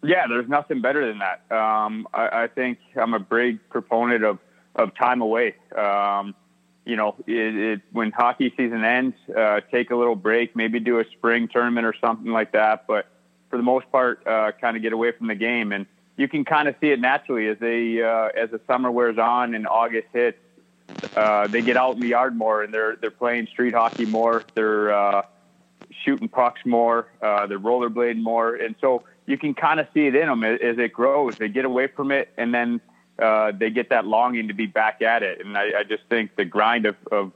Yeah, 0.02 0.26
there's 0.28 0.48
nothing 0.48 0.80
better 0.80 1.06
than 1.06 1.18
that. 1.18 1.54
Um, 1.54 2.06
I, 2.14 2.44
I, 2.44 2.46
think 2.46 2.78
I'm 2.94 3.14
a 3.14 3.18
big 3.18 3.58
proponent 3.70 4.22
of, 4.24 4.38
of 4.76 4.94
time 4.94 5.20
away. 5.20 5.56
Um, 5.76 6.34
you 6.84 6.94
know, 6.94 7.16
it, 7.26 7.56
it, 7.56 7.80
when 7.90 8.12
hockey 8.12 8.54
season 8.56 8.84
ends, 8.84 9.16
uh, 9.36 9.62
take 9.72 9.90
a 9.90 9.96
little 9.96 10.14
break, 10.14 10.54
maybe 10.54 10.78
do 10.78 11.00
a 11.00 11.04
spring 11.16 11.48
tournament 11.48 11.86
or 11.86 11.94
something 12.00 12.30
like 12.30 12.52
that. 12.52 12.86
But 12.86 13.06
for 13.56 13.58
the 13.58 13.64
most 13.64 13.90
part, 13.90 14.26
uh, 14.26 14.52
kind 14.60 14.76
of 14.76 14.82
get 14.82 14.92
away 14.92 15.12
from 15.12 15.28
the 15.28 15.34
game. 15.34 15.72
And 15.72 15.86
you 16.18 16.28
can 16.28 16.44
kind 16.44 16.68
of 16.68 16.74
see 16.78 16.90
it 16.90 17.00
naturally 17.00 17.48
as 17.48 17.58
they 17.58 18.02
uh, 18.02 18.28
as 18.36 18.50
the 18.50 18.60
summer 18.66 18.90
wears 18.90 19.16
on 19.16 19.54
and 19.54 19.66
August 19.66 20.08
hits. 20.12 20.38
Uh, 21.16 21.46
they 21.46 21.62
get 21.62 21.76
out 21.76 21.94
in 21.94 22.00
the 22.00 22.08
yard 22.08 22.36
more 22.36 22.62
and 22.62 22.72
they're 22.72 22.96
they're 22.96 23.10
playing 23.10 23.46
street 23.46 23.74
hockey 23.74 24.04
more. 24.04 24.44
They're 24.54 24.92
uh, 24.92 25.22
shooting 26.04 26.28
pucks 26.28 26.60
more. 26.66 27.08
Uh, 27.22 27.46
they're 27.46 27.58
rollerblading 27.58 28.22
more, 28.22 28.54
and 28.54 28.74
so 28.80 29.04
you 29.24 29.38
can 29.38 29.54
kind 29.54 29.80
of 29.80 29.86
see 29.94 30.06
it 30.06 30.14
in 30.14 30.28
them 30.28 30.44
as, 30.44 30.60
as 30.62 30.78
it 30.78 30.92
grows. 30.92 31.36
They 31.36 31.48
get 31.48 31.64
away 31.64 31.86
from 31.86 32.12
it, 32.12 32.28
and 32.36 32.52
then 32.54 32.80
uh, 33.18 33.52
they 33.52 33.70
get 33.70 33.88
that 33.88 34.06
longing 34.06 34.48
to 34.48 34.54
be 34.54 34.66
back 34.66 35.00
at 35.00 35.22
it. 35.22 35.44
And 35.44 35.56
I, 35.56 35.80
I 35.80 35.84
just 35.84 36.04
think 36.10 36.36
the 36.36 36.44
grind 36.44 36.86
of, 36.86 36.96
of 37.10 37.32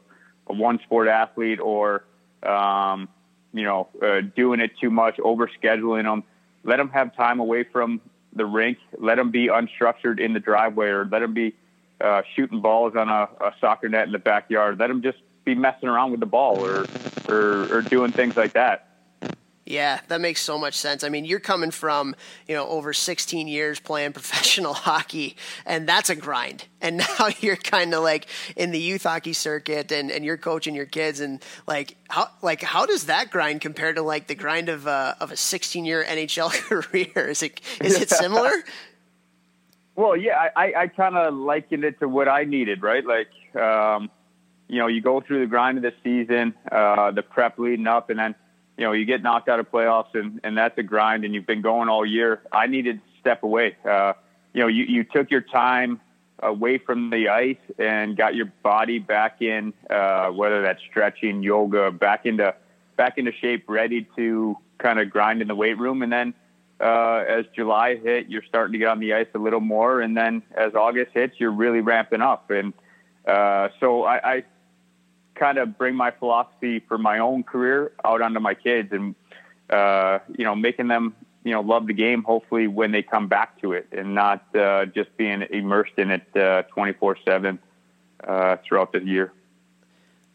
a 0.46 0.52
one 0.52 0.78
sport 0.80 1.08
athlete 1.08 1.60
or 1.60 2.04
um, 2.42 3.08
you 3.52 3.64
know, 3.64 3.88
uh, 4.02 4.20
doing 4.20 4.60
it 4.60 4.72
too 4.80 4.90
much, 4.90 5.16
overscheduling 5.16 6.04
them. 6.04 6.24
Let 6.64 6.76
them 6.76 6.90
have 6.90 7.14
time 7.16 7.40
away 7.40 7.64
from 7.64 8.00
the 8.34 8.44
rink. 8.46 8.78
Let 8.98 9.16
them 9.16 9.30
be 9.30 9.48
unstructured 9.48 10.20
in 10.20 10.32
the 10.34 10.40
driveway, 10.40 10.88
or 10.88 11.04
let 11.04 11.20
them 11.20 11.34
be 11.34 11.54
uh, 12.00 12.22
shooting 12.34 12.60
balls 12.60 12.94
on 12.96 13.08
a, 13.08 13.28
a 13.40 13.54
soccer 13.60 13.88
net 13.88 14.06
in 14.06 14.12
the 14.12 14.18
backyard. 14.18 14.78
Let 14.78 14.88
them 14.88 15.02
just 15.02 15.18
be 15.44 15.54
messing 15.54 15.88
around 15.88 16.10
with 16.10 16.20
the 16.20 16.26
ball, 16.26 16.64
or 16.64 16.90
or, 17.26 17.68
or 17.72 17.82
doing 17.82 18.12
things 18.12 18.34
like 18.36 18.54
that. 18.54 18.89
Yeah, 19.70 20.00
that 20.08 20.20
makes 20.20 20.42
so 20.42 20.58
much 20.58 20.74
sense. 20.74 21.04
I 21.04 21.10
mean, 21.10 21.24
you're 21.24 21.38
coming 21.38 21.70
from, 21.70 22.16
you 22.48 22.56
know, 22.56 22.66
over 22.66 22.92
16 22.92 23.46
years 23.46 23.78
playing 23.78 24.12
professional 24.20 24.74
hockey, 24.74 25.36
and 25.64 25.88
that's 25.88 26.10
a 26.10 26.16
grind. 26.16 26.64
And 26.80 26.96
now 27.18 27.28
you're 27.38 27.54
kind 27.54 27.94
of 27.94 28.02
like 28.02 28.26
in 28.56 28.72
the 28.72 28.80
youth 28.80 29.04
hockey 29.04 29.32
circuit 29.32 29.92
and, 29.92 30.10
and 30.10 30.24
you're 30.24 30.36
coaching 30.36 30.74
your 30.74 30.86
kids 30.86 31.20
and 31.20 31.40
like 31.68 31.96
how 32.08 32.30
like 32.42 32.62
how 32.62 32.84
does 32.84 33.04
that 33.06 33.30
grind 33.30 33.60
compare 33.60 33.92
to 33.92 34.02
like 34.02 34.26
the 34.26 34.34
grind 34.34 34.68
of 34.68 34.88
a, 34.88 35.16
of 35.20 35.30
a 35.30 35.36
16 35.36 35.84
year 35.84 36.04
NHL 36.04 36.50
career? 36.92 37.28
Is 37.28 37.44
it 37.44 37.60
is 37.80 38.00
it 38.00 38.10
similar? 38.10 38.50
well, 39.94 40.16
yeah, 40.16 40.48
I, 40.56 40.72
I 40.76 40.86
kind 40.88 41.16
of 41.16 41.32
likened 41.34 41.84
it 41.84 42.00
to 42.00 42.08
what 42.08 42.26
I 42.26 42.42
needed, 42.42 42.82
right? 42.82 43.04
Like, 43.04 43.28
um, 43.54 44.10
you 44.66 44.80
know, 44.80 44.88
you 44.88 45.00
go 45.00 45.20
through 45.20 45.40
the 45.40 45.46
grind 45.46 45.78
of 45.78 45.84
the 45.84 45.92
season, 46.02 46.54
uh, 46.72 47.12
the 47.12 47.22
prep 47.22 47.56
leading 47.60 47.86
up, 47.86 48.10
and 48.10 48.18
then– 48.18 48.34
you 48.80 48.86
know, 48.86 48.92
you 48.92 49.04
get 49.04 49.22
knocked 49.22 49.50
out 49.50 49.60
of 49.60 49.70
playoffs 49.70 50.14
and, 50.14 50.40
and 50.42 50.56
that's 50.56 50.76
a 50.78 50.82
grind 50.82 51.26
and 51.26 51.34
you've 51.34 51.46
been 51.46 51.60
going 51.60 51.90
all 51.90 52.06
year. 52.06 52.40
I 52.50 52.66
needed 52.66 52.96
to 52.96 53.20
step 53.20 53.42
away. 53.42 53.76
Uh, 53.84 54.14
you 54.54 54.62
know, 54.62 54.68
you, 54.68 54.84
you 54.84 55.04
took 55.04 55.30
your 55.30 55.42
time 55.42 56.00
away 56.42 56.78
from 56.78 57.10
the 57.10 57.28
ice 57.28 57.58
and 57.78 58.16
got 58.16 58.34
your 58.34 58.50
body 58.62 58.98
back 58.98 59.42
in, 59.42 59.74
uh, 59.90 60.30
whether 60.30 60.62
that's 60.62 60.80
stretching, 60.88 61.42
yoga, 61.42 61.90
back 61.90 62.24
into, 62.24 62.54
back 62.96 63.18
into 63.18 63.32
shape, 63.32 63.64
ready 63.68 64.08
to 64.16 64.56
kind 64.78 64.98
of 64.98 65.10
grind 65.10 65.42
in 65.42 65.48
the 65.48 65.54
weight 65.54 65.76
room. 65.76 66.00
And 66.00 66.10
then, 66.10 66.32
uh, 66.80 67.22
as 67.28 67.44
July 67.54 67.96
hit, 67.96 68.30
you're 68.30 68.44
starting 68.48 68.72
to 68.72 68.78
get 68.78 68.88
on 68.88 68.98
the 68.98 69.12
ice 69.12 69.28
a 69.34 69.38
little 69.38 69.60
more. 69.60 70.00
And 70.00 70.16
then 70.16 70.42
as 70.56 70.74
August 70.74 71.10
hits, 71.12 71.34
you're 71.36 71.52
really 71.52 71.82
ramping 71.82 72.22
up. 72.22 72.50
And, 72.50 72.72
uh, 73.28 73.68
so 73.78 74.04
I, 74.04 74.36
I 74.36 74.44
kind 75.40 75.58
of 75.58 75.76
bring 75.78 75.94
my 75.96 76.10
philosophy 76.10 76.80
for 76.86 76.98
my 76.98 77.18
own 77.18 77.42
career 77.42 77.92
out 78.04 78.20
onto 78.20 78.38
my 78.40 78.54
kids 78.54 78.92
and, 78.92 79.14
uh, 79.70 80.18
you 80.36 80.44
know, 80.44 80.54
making 80.54 80.88
them, 80.88 81.14
you 81.42 81.52
know, 81.52 81.62
love 81.62 81.86
the 81.86 81.94
game, 81.94 82.22
hopefully 82.22 82.66
when 82.66 82.92
they 82.92 83.02
come 83.02 83.26
back 83.26 83.58
to 83.62 83.72
it 83.72 83.88
and 83.90 84.14
not, 84.14 84.44
uh, 84.54 84.84
just 84.84 85.16
being 85.16 85.42
immersed 85.50 85.94
in 85.96 86.10
it, 86.10 86.36
uh, 86.36 86.62
24 86.74 87.16
seven, 87.24 87.58
uh, 88.28 88.56
throughout 88.64 88.92
the 88.92 89.02
year. 89.02 89.32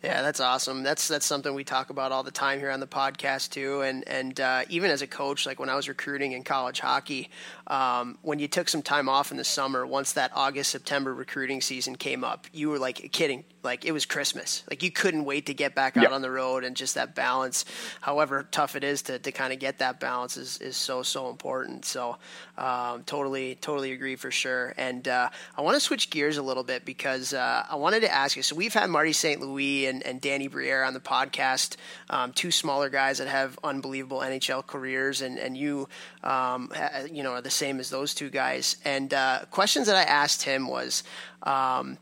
Yeah, 0.05 0.21
that's 0.21 0.39
awesome. 0.39 0.83
That's 0.83 1.07
that's 1.07 1.25
something 1.25 1.55
we 1.55 1.63
talk 1.63 1.89
about 1.89 2.11
all 2.11 2.21
the 2.21 2.29
time 2.29 2.59
here 2.59 2.69
on 2.69 2.79
the 2.79 2.85
podcast 2.85 3.49
too. 3.49 3.81
And 3.81 4.07
and 4.07 4.39
uh, 4.39 4.61
even 4.69 4.91
as 4.91 5.01
a 5.01 5.07
coach, 5.07 5.47
like 5.47 5.59
when 5.59 5.67
I 5.67 5.73
was 5.73 5.89
recruiting 5.89 6.33
in 6.33 6.43
college 6.43 6.79
hockey, 6.79 7.31
um, 7.65 8.19
when 8.21 8.37
you 8.37 8.47
took 8.47 8.69
some 8.69 8.83
time 8.83 9.09
off 9.09 9.31
in 9.31 9.37
the 9.37 9.43
summer, 9.43 9.83
once 9.83 10.13
that 10.13 10.29
August 10.35 10.69
September 10.69 11.11
recruiting 11.11 11.59
season 11.59 11.95
came 11.95 12.23
up, 12.23 12.45
you 12.53 12.69
were 12.69 12.77
like 12.77 13.11
kidding, 13.13 13.45
like 13.63 13.83
it 13.83 13.93
was 13.93 14.05
Christmas. 14.05 14.63
Like 14.69 14.83
you 14.83 14.91
couldn't 14.91 15.25
wait 15.25 15.47
to 15.47 15.55
get 15.55 15.73
back 15.73 15.97
out 15.97 16.03
yep. 16.03 16.11
on 16.11 16.21
the 16.21 16.29
road 16.29 16.63
and 16.63 16.75
just 16.75 16.93
that 16.93 17.15
balance. 17.15 17.65
However 17.99 18.47
tough 18.51 18.75
it 18.75 18.83
is 18.83 19.01
to 19.03 19.17
to 19.17 19.31
kind 19.31 19.53
of 19.53 19.57
get 19.57 19.79
that 19.79 19.99
balance 19.99 20.37
is 20.37 20.59
is 20.59 20.77
so 20.77 21.01
so 21.01 21.31
important. 21.31 21.83
So 21.83 22.17
um, 22.59 23.01
totally 23.05 23.55
totally 23.55 23.91
agree 23.91 24.17
for 24.17 24.29
sure. 24.29 24.75
And 24.77 25.07
uh, 25.07 25.29
I 25.57 25.61
want 25.61 25.73
to 25.75 25.81
switch 25.81 26.11
gears 26.11 26.37
a 26.37 26.43
little 26.43 26.63
bit 26.63 26.85
because 26.85 27.33
uh, 27.33 27.65
I 27.67 27.75
wanted 27.75 28.01
to 28.01 28.13
ask 28.13 28.37
you. 28.37 28.43
So 28.43 28.55
we've 28.55 28.73
had 28.73 28.87
Marty 28.91 29.11
St. 29.11 29.41
Louis 29.41 29.87
and 29.87 29.94
and, 29.95 30.05
and 30.05 30.21
Danny 30.21 30.47
Briere 30.47 30.83
on 30.83 30.93
the 30.93 30.99
podcast, 30.99 31.77
um, 32.09 32.33
two 32.33 32.51
smaller 32.51 32.89
guys 32.89 33.17
that 33.19 33.27
have 33.27 33.57
unbelievable 33.63 34.19
NHL 34.19 34.65
careers, 34.65 35.21
and 35.21 35.37
and 35.37 35.55
you, 35.57 35.87
um, 36.23 36.71
you 37.11 37.23
know, 37.23 37.31
are 37.31 37.41
the 37.41 37.49
same 37.49 37.79
as 37.79 37.89
those 37.89 38.13
two 38.13 38.29
guys. 38.29 38.77
And 38.83 39.13
uh, 39.13 39.41
questions 39.51 39.87
that 39.87 39.95
I 39.95 40.03
asked 40.03 40.43
him 40.43 40.67
was, 40.67 41.03
um, 41.43 41.97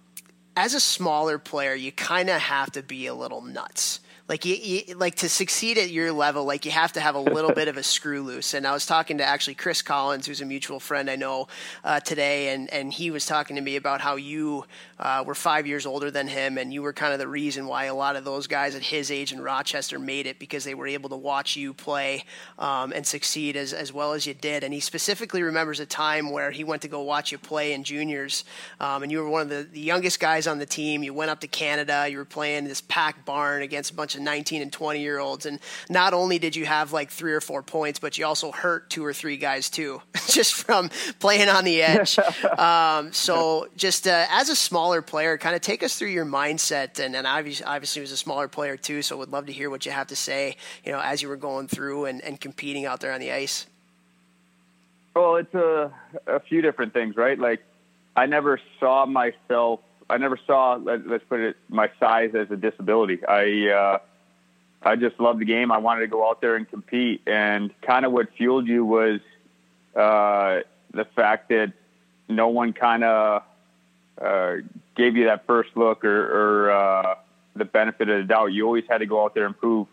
as 0.56 0.74
a 0.74 0.80
smaller 0.80 1.38
player, 1.38 1.74
you 1.74 1.92
kind 1.92 2.30
of 2.30 2.42
have 2.42 2.72
to 2.72 2.84
be 2.84 3.08
a 3.08 3.14
little 3.14 3.42
nuts. 3.42 4.00
Like 4.30 4.46
you, 4.46 4.56
you, 4.56 4.96
like 4.96 5.16
to 5.16 5.28
succeed 5.28 5.78
at 5.78 5.90
your 5.90 6.14
level, 6.14 6.46
like 6.46 6.64
you 6.64 6.72
have 6.72 6.94
to 6.94 7.02
have 7.02 7.16
a 7.16 7.20
little 7.20 7.52
bit 7.52 7.68
of 7.68 7.76
a 7.76 7.84
screw 7.84 8.22
loose. 8.22 8.54
And 8.54 8.66
I 8.66 8.72
was 8.72 8.86
talking 8.86 9.18
to 9.18 9.26
actually 9.26 9.56
Chris 9.56 9.82
Collins, 9.82 10.26
who's 10.26 10.40
a 10.40 10.46
mutual 10.46 10.80
friend 10.80 11.10
I 11.10 11.18
know 11.18 11.50
uh, 11.84 12.00
today, 12.00 12.54
and 12.54 12.70
and 12.70 12.94
he 12.94 13.12
was 13.12 13.26
talking 13.26 13.58
to 13.58 13.62
me 13.62 13.76
about 13.76 14.00
how 14.00 14.16
you 14.16 14.64
uh, 14.98 15.26
were 15.28 15.36
five 15.36 15.68
years 15.68 15.86
older 15.86 16.10
than 16.10 16.30
him, 16.30 16.58
and 16.58 16.74
you 16.74 16.82
were 16.82 16.94
kind 16.94 17.12
of 17.12 17.20
the 17.20 17.28
reason 17.28 17.68
why 17.68 17.86
a 17.86 17.94
lot 17.94 18.16
of 18.16 18.24
those 18.24 18.48
guys 18.48 18.76
at 18.76 18.82
his 18.82 19.12
age 19.12 19.34
in 19.34 19.42
Rochester 19.42 20.00
made 20.00 20.26
it 20.26 20.40
because 20.40 20.64
they 20.64 20.74
were 20.74 20.88
able 20.88 21.10
to 21.10 21.18
watch 21.18 21.58
you 21.58 21.74
play 21.74 22.24
um, 22.58 22.94
and 22.94 23.06
succeed 23.06 23.58
as 23.58 23.74
as 23.74 23.92
well 23.92 24.14
as 24.14 24.26
you 24.26 24.34
did. 24.34 24.64
And 24.64 24.74
he 24.74 24.80
specifically 24.80 25.44
remembers 25.44 25.82
a 25.82 25.86
time 25.86 26.32
where 26.32 26.50
he 26.50 26.64
went 26.64 26.82
to 26.84 26.88
go 26.88 27.02
watch 27.02 27.34
you 27.34 27.38
play 27.38 27.74
in 27.74 27.84
juniors, 27.84 28.46
um, 28.80 29.04
and 29.04 29.12
you 29.12 29.22
were 29.22 29.28
one 29.28 29.42
of 29.42 29.50
the, 29.50 29.68
the 29.70 29.82
youngest 29.82 30.22
guys 30.22 30.48
on 30.48 30.60
the 30.60 30.66
team. 30.66 31.04
You 31.04 31.14
went 31.14 31.30
up 31.30 31.42
to 31.42 31.48
Canada. 31.48 32.08
You 32.10 32.20
were 32.20 32.26
playing 32.26 32.64
this 32.64 32.80
packed 32.80 33.26
barn 33.26 33.64
against 33.64 33.92
a 33.92 33.94
bunch 33.94 34.13
bunch 34.14 34.20
of 34.20 34.22
19 34.22 34.62
and 34.62 34.72
20 34.72 35.00
year 35.02 35.20
olds. 35.20 35.46
And 35.46 35.60
not 35.90 36.14
only 36.14 36.40
did 36.40 36.56
you 36.56 36.66
have 36.66 36.92
like 36.92 37.10
three 37.10 37.34
or 37.34 37.42
four 37.42 37.64
points, 37.64 38.00
but 38.00 38.18
you 38.18 38.26
also 38.26 38.52
hurt 38.52 38.90
two 38.90 39.04
or 39.04 39.14
three 39.14 39.38
guys 39.38 39.70
too, 39.70 40.02
just 40.28 40.54
from 40.54 40.90
playing 41.20 41.50
on 41.50 41.64
the 41.64 41.82
edge. 41.82 42.18
um, 42.58 43.12
so 43.14 43.68
just 43.76 44.08
uh, 44.08 44.26
as 44.30 44.50
a 44.50 44.56
smaller 44.56 45.02
player, 45.02 45.38
kind 45.38 45.56
of 45.56 45.62
take 45.62 45.84
us 45.84 45.98
through 45.98 46.10
your 46.10 46.26
mindset. 46.26 47.04
And, 47.04 47.16
and 47.16 47.26
obviously, 47.26 47.66
obviously 47.66 48.02
was 48.02 48.12
a 48.12 48.18
smaller 48.18 48.48
player 48.48 48.78
too. 48.78 49.02
So 49.02 49.18
would 49.18 49.32
love 49.32 49.48
to 49.48 49.54
hear 49.54 49.70
what 49.70 49.86
you 49.86 49.92
have 49.92 50.08
to 50.08 50.16
say, 50.16 50.58
you 50.84 50.92
know, 50.92 51.00
as 51.00 51.22
you 51.22 51.30
were 51.30 51.38
going 51.38 51.68
through 51.68 52.06
and, 52.06 52.22
and 52.22 52.40
competing 52.40 52.86
out 52.86 53.00
there 53.00 53.14
on 53.14 53.20
the 53.20 53.32
ice. 53.32 53.66
Well, 55.16 55.36
it's 55.36 55.54
a, 55.54 55.94
a 56.26 56.40
few 56.40 56.62
different 56.62 56.94
things, 56.94 57.16
right? 57.16 57.38
Like 57.38 57.64
I 58.16 58.26
never 58.26 58.60
saw 58.80 59.06
myself 59.06 59.80
I 60.14 60.18
never 60.18 60.40
saw 60.46 60.76
let, 60.76 61.08
us 61.08 61.22
put 61.28 61.40
it 61.40 61.58
my 61.70 61.90
size 62.00 62.36
as 62.36 62.52
a 62.52 62.56
disability. 62.56 63.26
I 63.26 63.70
uh, 63.70 63.98
I 64.84 64.96
just 64.96 65.20
loved 65.20 65.40
the 65.40 65.46
game. 65.46 65.72
I 65.72 65.80
wanted 65.80 66.02
to 66.02 66.08
go 66.08 66.30
out 66.30 66.40
there 66.40 66.56
and 66.56 66.70
compete, 66.70 67.24
and 67.26 67.72
kind 67.82 68.06
of 68.06 68.12
what 68.12 68.28
fueled 68.38 68.68
you 68.68 68.86
was 68.86 69.22
uh, 69.96 70.60
the 70.94 71.06
fact 71.16 71.50
that 71.50 71.74
no 72.30 72.50
one 72.50 72.74
kind 72.74 73.04
of 73.04 73.42
uh, 74.22 74.58
gave 74.96 75.16
you 75.16 75.26
that 75.26 75.48
first 75.48 75.72
look 75.76 76.06
or, 76.06 76.68
or 76.68 76.72
uh, 76.72 77.16
the 77.56 77.66
benefit 77.66 78.08
of 78.08 78.20
the 78.20 78.28
doubt. 78.28 78.54
You 78.54 78.68
always 78.68 78.86
had 78.88 79.00
to 79.00 79.08
go 79.08 79.24
out 79.26 79.34
there 79.34 79.48
and 79.48 79.58
prove 79.58 79.88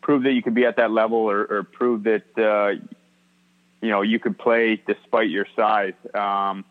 prove 0.00 0.22
that 0.22 0.32
you 0.32 0.42
could 0.42 0.54
be 0.54 0.64
at 0.64 0.76
that 0.76 0.90
level, 0.90 1.18
or, 1.18 1.44
or 1.44 1.62
prove 1.64 2.04
that 2.04 2.38
uh, 2.38 2.82
you 3.82 3.90
know 3.90 4.00
you 4.00 4.18
could 4.18 4.38
play 4.38 4.80
despite 4.86 5.28
your 5.28 5.46
size. 5.54 5.92
Um, 6.14 6.64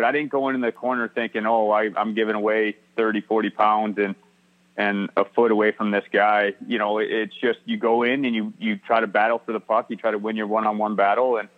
but 0.00 0.06
I 0.06 0.12
didn't 0.12 0.30
go 0.30 0.48
in 0.48 0.58
the 0.62 0.72
corner 0.72 1.08
thinking, 1.08 1.44
oh, 1.44 1.70
I, 1.70 1.90
I'm 1.94 2.14
giving 2.14 2.34
away 2.34 2.74
30, 2.96 3.20
40 3.20 3.50
pounds 3.50 3.98
and 3.98 4.14
and 4.74 5.10
a 5.14 5.26
foot 5.26 5.50
away 5.50 5.72
from 5.72 5.90
this 5.90 6.04
guy. 6.10 6.54
You 6.66 6.78
know, 6.78 6.96
it's 6.96 7.34
just 7.34 7.58
you 7.66 7.76
go 7.76 8.02
in 8.02 8.24
and 8.24 8.34
you 8.34 8.54
you 8.58 8.78
try 8.78 9.00
to 9.00 9.06
battle 9.06 9.42
for 9.44 9.52
the 9.52 9.60
puck. 9.60 9.90
You 9.90 9.96
try 9.96 10.10
to 10.10 10.16
win 10.16 10.36
your 10.36 10.46
one-on-one 10.46 10.96
battle, 10.96 11.36
and 11.36 11.50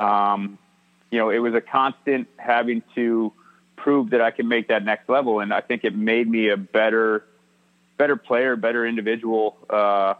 um, 0.00 0.58
you 1.12 1.20
know, 1.20 1.30
it 1.30 1.38
was 1.38 1.54
a 1.54 1.60
constant 1.60 2.26
having 2.38 2.82
to 2.96 3.32
prove 3.76 4.10
that 4.10 4.20
I 4.20 4.32
can 4.32 4.48
make 4.48 4.66
that 4.66 4.84
next 4.84 5.08
level. 5.08 5.38
And 5.38 5.54
I 5.54 5.60
think 5.60 5.84
it 5.84 5.94
made 5.94 6.28
me 6.28 6.48
a 6.48 6.56
better, 6.56 7.24
better 7.98 8.16
player, 8.16 8.56
better 8.56 8.84
individual 8.84 9.58
because 9.60 10.16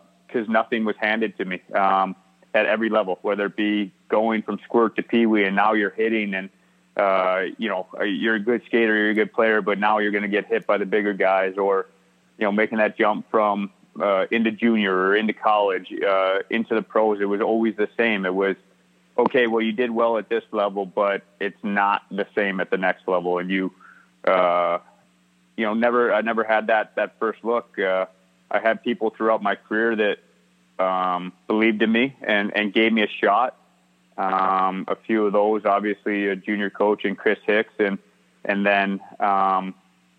uh, 0.48 0.52
nothing 0.52 0.84
was 0.84 0.94
handed 1.00 1.36
to 1.38 1.44
me 1.44 1.62
um, 1.74 2.14
at 2.54 2.66
every 2.66 2.90
level, 2.90 3.18
whether 3.22 3.46
it 3.46 3.56
be 3.56 3.90
going 4.08 4.42
from 4.42 4.60
squirt 4.62 4.94
to 4.94 5.02
pee 5.02 5.26
wee, 5.26 5.42
and 5.42 5.56
now 5.56 5.72
you're 5.72 5.90
hitting 5.90 6.32
and. 6.32 6.48
Uh, 6.96 7.46
you 7.58 7.68
know, 7.68 7.86
you're 8.04 8.36
a 8.36 8.40
good 8.40 8.62
skater, 8.66 8.96
you're 8.96 9.10
a 9.10 9.14
good 9.14 9.32
player, 9.32 9.60
but 9.60 9.78
now 9.78 9.98
you're 9.98 10.12
going 10.12 10.22
to 10.22 10.28
get 10.28 10.46
hit 10.46 10.66
by 10.66 10.78
the 10.78 10.86
bigger 10.86 11.12
guys, 11.12 11.58
or 11.58 11.86
you 12.38 12.44
know, 12.44 12.52
making 12.52 12.78
that 12.78 12.96
jump 12.96 13.30
from 13.30 13.70
uh, 14.00 14.26
into 14.30 14.50
junior 14.50 14.94
or 14.94 15.16
into 15.16 15.32
college, 15.32 15.92
uh, 16.02 16.38
into 16.48 16.74
the 16.74 16.82
pros. 16.82 17.20
It 17.20 17.26
was 17.26 17.40
always 17.40 17.76
the 17.76 17.88
same. 17.96 18.24
It 18.24 18.34
was 18.34 18.56
okay, 19.18 19.46
well, 19.46 19.62
you 19.62 19.72
did 19.72 19.90
well 19.90 20.18
at 20.18 20.28
this 20.28 20.44
level, 20.52 20.86
but 20.86 21.22
it's 21.40 21.62
not 21.62 22.02
the 22.10 22.26
same 22.34 22.60
at 22.60 22.70
the 22.70 22.76
next 22.76 23.08
level. 23.08 23.38
And 23.38 23.50
you, 23.50 23.72
uh, 24.24 24.78
you 25.56 25.64
know, 25.64 25.74
never, 25.74 26.12
I 26.12 26.20
never 26.20 26.44
had 26.44 26.66
that, 26.68 26.96
that 26.96 27.18
first 27.18 27.42
look. 27.42 27.78
Uh, 27.78 28.06
I 28.50 28.60
had 28.60 28.82
people 28.82 29.10
throughout 29.10 29.42
my 29.42 29.54
career 29.54 29.96
that, 29.96 30.18
um, 30.84 31.32
believed 31.46 31.80
in 31.82 31.90
me 31.90 32.14
and, 32.22 32.54
and 32.54 32.72
gave 32.72 32.92
me 32.92 33.02
a 33.02 33.08
shot. 33.08 33.56
Um, 34.18 34.86
a 34.88 34.96
few 34.96 35.26
of 35.26 35.32
those, 35.32 35.64
obviously 35.64 36.28
a 36.28 36.36
junior 36.36 36.70
coach 36.70 37.04
and 37.04 37.18
Chris 37.18 37.38
Hicks 37.44 37.74
and, 37.78 37.98
and 38.44 38.64
then, 38.64 39.00
um, 39.20 39.74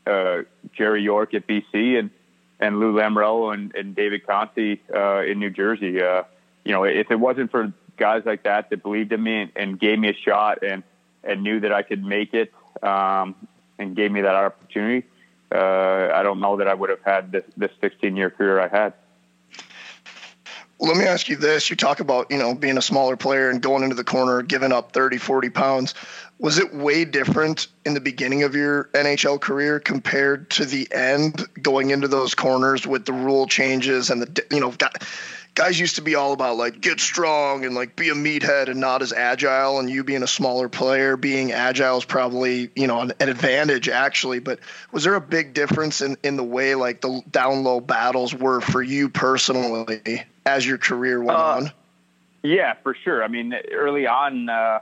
uh, 0.06 0.44
Jerry 0.74 1.02
York 1.02 1.34
at 1.34 1.48
BC 1.48 1.98
and, 1.98 2.12
and 2.60 2.80
Lou 2.80 2.94
Lamoriello 2.94 3.54
and, 3.54 3.76
and 3.76 3.96
David 3.96 4.26
Conte, 4.26 4.80
uh, 4.94 5.22
in 5.24 5.40
New 5.40 5.50
Jersey. 5.50 6.02
Uh, 6.02 6.24
you 6.64 6.74
know, 6.74 6.84
if 6.84 7.10
it 7.10 7.20
wasn't 7.20 7.50
for 7.50 7.74
guys 7.98 8.24
like 8.26 8.44
that 8.44 8.70
that 8.70 8.84
believed 8.84 9.12
in 9.12 9.24
me 9.24 9.42
and, 9.42 9.52
and 9.56 9.80
gave 9.80 9.98
me 9.98 10.10
a 10.10 10.14
shot 10.14 10.64
and 10.64 10.84
and 11.24 11.44
knew 11.44 11.60
that 11.60 11.74
I 11.74 11.82
could 11.82 12.04
make 12.04 12.34
it 12.34 12.54
um, 12.82 13.36
and 13.78 13.96
gave 13.96 14.12
me 14.12 14.22
that 14.22 14.36
opportunity. 14.36 15.06
Uh, 15.54 16.10
I 16.14 16.24
don't 16.24 16.40
know 16.40 16.58
that 16.58 16.68
I 16.68 16.74
would 16.74 16.90
have 16.90 17.02
had 17.04 17.32
this, 17.32 17.44
this 17.56 17.72
16 17.82 18.16
year 18.16 18.30
career 18.30 18.60
I 18.60 18.68
had. 18.68 18.94
Let 20.80 20.96
me 20.96 21.06
ask 21.06 21.28
you 21.28 21.38
this. 21.38 21.70
You 21.70 21.76
talk 21.76 22.02
about, 22.02 22.30
you 22.30 22.38
know, 22.38 22.54
being 22.54 22.78
a 22.78 22.82
smaller 22.82 23.18
player 23.18 23.50
and 23.50 23.62
going 23.62 23.84
into 23.84 23.96
the 23.96 24.04
corner, 24.04 24.44
giving 24.44 24.72
up 24.72 24.92
30, 24.92 25.18
40 25.18 25.50
pounds. 25.50 25.96
Was 26.38 26.60
it 26.60 26.72
way 26.72 27.04
different 27.04 27.68
in 27.84 27.96
the 27.96 28.00
beginning 28.00 28.44
of 28.44 28.54
your 28.54 28.86
NHL 28.94 29.42
career 29.42 29.80
compared 29.80 30.52
to 30.52 30.66
the 30.66 30.88
end 30.92 31.48
going 31.60 31.90
into 31.90 32.08
those 32.08 32.36
corners 32.36 32.86
with 32.86 33.06
the 33.06 33.14
rule 33.14 33.48
changes 33.48 34.12
and 34.12 34.22
the, 34.22 34.46
you 34.52 34.60
know, 34.60 34.70
got, 34.70 35.04
guys 35.58 35.80
used 35.80 35.96
to 35.96 36.04
be 36.04 36.14
all 36.14 36.34
about 36.34 36.56
like 36.56 36.80
get 36.80 37.00
strong 37.00 37.66
and 37.66 37.74
like 37.74 37.96
be 37.96 38.10
a 38.10 38.14
meathead 38.14 38.70
and 38.70 38.80
not 38.80 39.02
as 39.02 39.12
agile 39.12 39.80
and 39.80 39.90
you 39.90 40.04
being 40.04 40.22
a 40.22 40.28
smaller 40.28 40.70
player 40.70 41.18
being 41.18 41.52
agile 41.52 41.98
is 41.98 42.06
probably 42.06 42.70
you 42.76 42.86
know 42.86 43.02
an, 43.02 43.12
an, 43.20 43.28
advantage 43.28 43.90
actually. 43.90 44.38
But 44.38 44.60
was 44.92 45.04
there 45.04 45.16
a 45.16 45.22
big 45.22 45.56
difference 45.56 46.02
in 46.02 46.16
in 46.22 46.38
the 46.38 46.44
way 46.44 46.76
like 46.76 47.02
the 47.02 47.24
down 47.32 47.64
low 47.64 47.80
battles 47.80 48.36
were 48.36 48.62
for 48.62 48.84
you 48.84 49.10
personally 49.10 50.24
as 50.46 50.64
your 50.64 50.78
career 50.78 51.20
went 51.20 51.40
uh, 51.40 51.44
on? 51.44 51.72
yeah 52.44 52.76
for 52.84 52.94
sure. 52.94 53.24
I 53.24 53.28
mean 53.28 53.56
early 53.72 54.06
on 54.06 54.50
uh, 54.50 54.82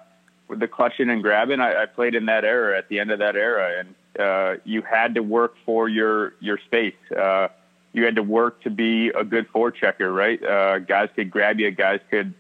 with 0.49 0.59
the 0.59 0.67
clutching 0.67 1.09
and 1.09 1.23
grabbing 1.23 1.61
I, 1.61 1.83
I, 1.83 1.85
played 1.85 2.15
in 2.15 2.25
that 2.25 2.43
era 2.43 2.77
at 2.77 2.89
the 2.89 2.99
end 2.99 3.11
of 3.11 3.19
that 3.19 3.37
era 3.37 3.79
and 3.79 3.95
uh, 4.19 4.59
you 4.65 4.81
had 4.81 5.15
to 5.15 5.21
work 5.23 5.55
for 5.65 5.87
your 5.87 6.33
your 6.41 6.57
space. 6.57 6.95
Uh, 7.17 7.47
you 7.95 8.03
had 8.03 8.15
to 8.15 8.23
work 8.23 8.61
to 8.63 8.69
be 8.69 9.07
a 9.07 9.23
good 9.23 9.47
forechecker, 9.53 10.13
right? 10.13 10.43
Uh, 10.43 10.79
guys 10.79 11.07
could 11.15 11.31
grab 11.31 11.61
you, 11.61 11.71
guys 11.71 12.01
could 12.11 12.33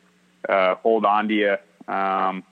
uh, 0.49 0.75
hold 0.75 1.05
on 1.05 1.29
to 1.29 1.33
you. 1.33 1.55
Um, 1.87 2.43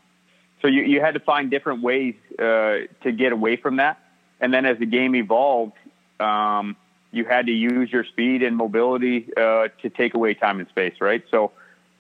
so 0.62 0.70
you, 0.70 0.84
you 0.84 1.02
had 1.02 1.16
to 1.16 1.20
find 1.20 1.52
different 1.52 1.84
ways 1.84 2.16
uh, 2.40 2.88
to 3.04 3.12
get 3.12 3.34
away 3.34 3.58
from 3.58 3.76
that. 3.76 4.00
And 4.40 4.54
then 4.54 4.66
as 4.66 4.80
the 4.80 4.86
game 4.86 5.16
evolved, 5.16 5.74
um, 6.22 6.78
you 7.12 7.26
had 7.26 7.48
to 7.48 7.52
use 7.52 7.92
your 7.92 8.06
speed 8.06 8.42
and 8.42 8.56
mobility 8.56 9.28
uh, 9.36 9.68
to 9.82 9.90
take 9.90 10.14
away 10.14 10.34
time 10.34 10.62
and 10.62 10.70
space, 10.70 10.96
right? 11.02 11.24
So 11.30 11.52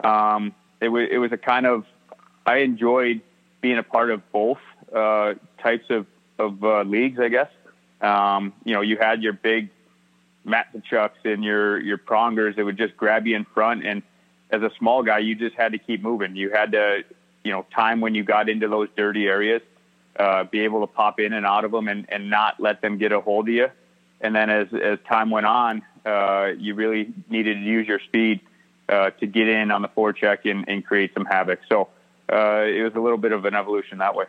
um, 0.05 0.55
it 0.79 0.87
was 0.87 1.09
it 1.11 1.17
was 1.17 1.33
a 1.33 1.37
kind 1.37 1.65
of 1.65 1.85
I 2.45 2.59
enjoyed 2.59 3.21
being 3.59 3.77
a 3.77 3.83
part 3.83 4.09
of 4.09 4.31
both 4.31 4.59
uh, 4.95 5.33
types 5.61 5.85
of 5.89 6.07
of 6.39 6.63
uh, 6.63 6.83
leagues, 6.83 7.19
I 7.19 7.27
guess. 7.27 7.49
Um, 7.99 8.53
you 8.63 8.73
know, 8.73 8.81
you 8.81 8.97
had 8.97 9.21
your 9.21 9.33
big 9.33 9.69
Matvichuks 10.45 11.23
and 11.23 11.43
your 11.43 11.79
your 11.79 11.97
prongers 11.97 12.55
that 12.55 12.65
would 12.65 12.77
just 12.77 12.97
grab 12.97 13.27
you 13.27 13.35
in 13.35 13.45
front. 13.45 13.85
And 13.85 14.03
as 14.49 14.61
a 14.61 14.71
small 14.77 15.03
guy, 15.03 15.19
you 15.19 15.35
just 15.35 15.55
had 15.55 15.71
to 15.71 15.77
keep 15.77 16.01
moving. 16.01 16.35
You 16.35 16.51
had 16.51 16.71
to, 16.73 17.03
you 17.43 17.51
know, 17.51 17.65
time 17.73 18.01
when 18.01 18.13
you 18.13 18.23
got 18.23 18.49
into 18.49 18.67
those 18.67 18.89
dirty 18.95 19.27
areas, 19.27 19.61
uh, 20.19 20.43
be 20.43 20.61
able 20.61 20.81
to 20.81 20.87
pop 20.87 21.19
in 21.19 21.33
and 21.33 21.45
out 21.45 21.65
of 21.65 21.71
them 21.71 21.87
and, 21.87 22.05
and 22.09 22.29
not 22.29 22.59
let 22.59 22.81
them 22.81 22.97
get 22.97 23.11
a 23.11 23.19
hold 23.19 23.47
of 23.47 23.53
you. 23.53 23.69
And 24.21 24.35
then 24.35 24.49
as 24.49 24.67
as 24.73 24.99
time 25.07 25.29
went 25.29 25.45
on, 25.45 25.81
uh, 26.05 26.51
you 26.57 26.75
really 26.75 27.13
needed 27.29 27.55
to 27.55 27.61
use 27.61 27.87
your 27.87 27.99
speed 27.99 28.41
uh, 28.89 29.11
to 29.11 29.25
get 29.25 29.47
in 29.47 29.71
on 29.71 29.81
the 29.81 29.89
forecheck 29.89 30.49
and, 30.49 30.67
and 30.67 30.85
create 30.85 31.13
some 31.13 31.25
havoc. 31.25 31.59
So 31.69 31.89
uh, 32.31 32.63
it 32.63 32.83
was 32.83 32.93
a 32.95 32.99
little 32.99 33.17
bit 33.17 33.31
of 33.31 33.45
an 33.45 33.55
evolution 33.55 33.99
that 33.99 34.15
way. 34.15 34.25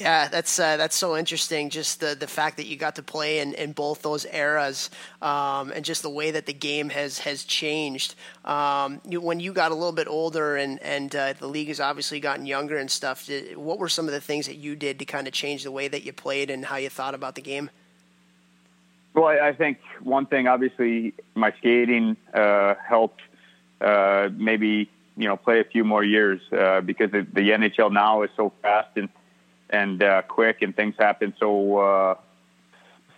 Yeah, 0.00 0.28
that's 0.28 0.58
uh, 0.58 0.78
that's 0.78 0.96
so 0.96 1.14
interesting. 1.14 1.68
Just 1.68 2.00
the 2.00 2.14
the 2.14 2.26
fact 2.26 2.56
that 2.56 2.66
you 2.66 2.76
got 2.76 2.96
to 2.96 3.02
play 3.02 3.40
in, 3.40 3.52
in 3.52 3.72
both 3.72 4.00
those 4.00 4.24
eras, 4.24 4.88
um, 5.20 5.70
and 5.72 5.84
just 5.84 6.02
the 6.02 6.08
way 6.08 6.30
that 6.30 6.46
the 6.46 6.54
game 6.54 6.88
has 6.88 7.18
has 7.18 7.44
changed. 7.44 8.14
Um, 8.46 9.02
you, 9.06 9.20
when 9.20 9.40
you 9.40 9.52
got 9.52 9.72
a 9.72 9.74
little 9.74 9.92
bit 9.92 10.08
older, 10.08 10.56
and 10.56 10.80
and 10.82 11.14
uh, 11.14 11.34
the 11.34 11.46
league 11.46 11.68
has 11.68 11.80
obviously 11.80 12.18
gotten 12.18 12.46
younger 12.46 12.78
and 12.78 12.90
stuff. 12.90 13.26
Did, 13.26 13.58
what 13.58 13.78
were 13.78 13.90
some 13.90 14.06
of 14.06 14.12
the 14.12 14.22
things 14.22 14.46
that 14.46 14.56
you 14.56 14.74
did 14.74 14.98
to 15.00 15.04
kind 15.04 15.26
of 15.26 15.34
change 15.34 15.64
the 15.64 15.70
way 15.70 15.86
that 15.86 16.02
you 16.02 16.14
played 16.14 16.48
and 16.48 16.64
how 16.64 16.76
you 16.76 16.88
thought 16.88 17.14
about 17.14 17.34
the 17.34 17.42
game? 17.42 17.68
Well, 19.12 19.26
I, 19.26 19.52
think 19.52 19.78
one 20.02 20.26
thing, 20.26 20.46
obviously, 20.46 21.14
my 21.34 21.52
skating 21.58 22.16
uh, 22.32 22.74
helped. 22.88 23.20
Uh, 23.80 24.28
maybe 24.36 24.90
you 25.16 25.26
know 25.26 25.36
play 25.36 25.60
a 25.60 25.64
few 25.64 25.84
more 25.84 26.04
years 26.04 26.40
uh, 26.52 26.80
because 26.80 27.10
the, 27.10 27.26
the 27.32 27.50
NHL 27.50 27.92
now 27.92 28.22
is 28.22 28.30
so 28.36 28.52
fast 28.62 28.88
and 28.96 29.08
and 29.70 30.02
uh, 30.02 30.22
quick, 30.22 30.62
and 30.62 30.74
things 30.74 30.94
happen 30.98 31.32
so 31.38 31.78
uh, 31.78 32.14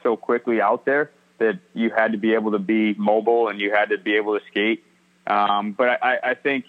so 0.02 0.16
quickly 0.16 0.60
out 0.60 0.84
there 0.84 1.10
that 1.38 1.58
you 1.74 1.90
had 1.90 2.12
to 2.12 2.18
be 2.18 2.34
able 2.34 2.52
to 2.52 2.58
be 2.58 2.94
mobile 2.94 3.48
and 3.48 3.60
you 3.60 3.72
had 3.72 3.88
to 3.90 3.98
be 3.98 4.14
able 4.16 4.38
to 4.38 4.44
skate. 4.46 4.84
Um, 5.26 5.72
but 5.72 6.02
I, 6.02 6.18
I 6.22 6.34
think 6.34 6.64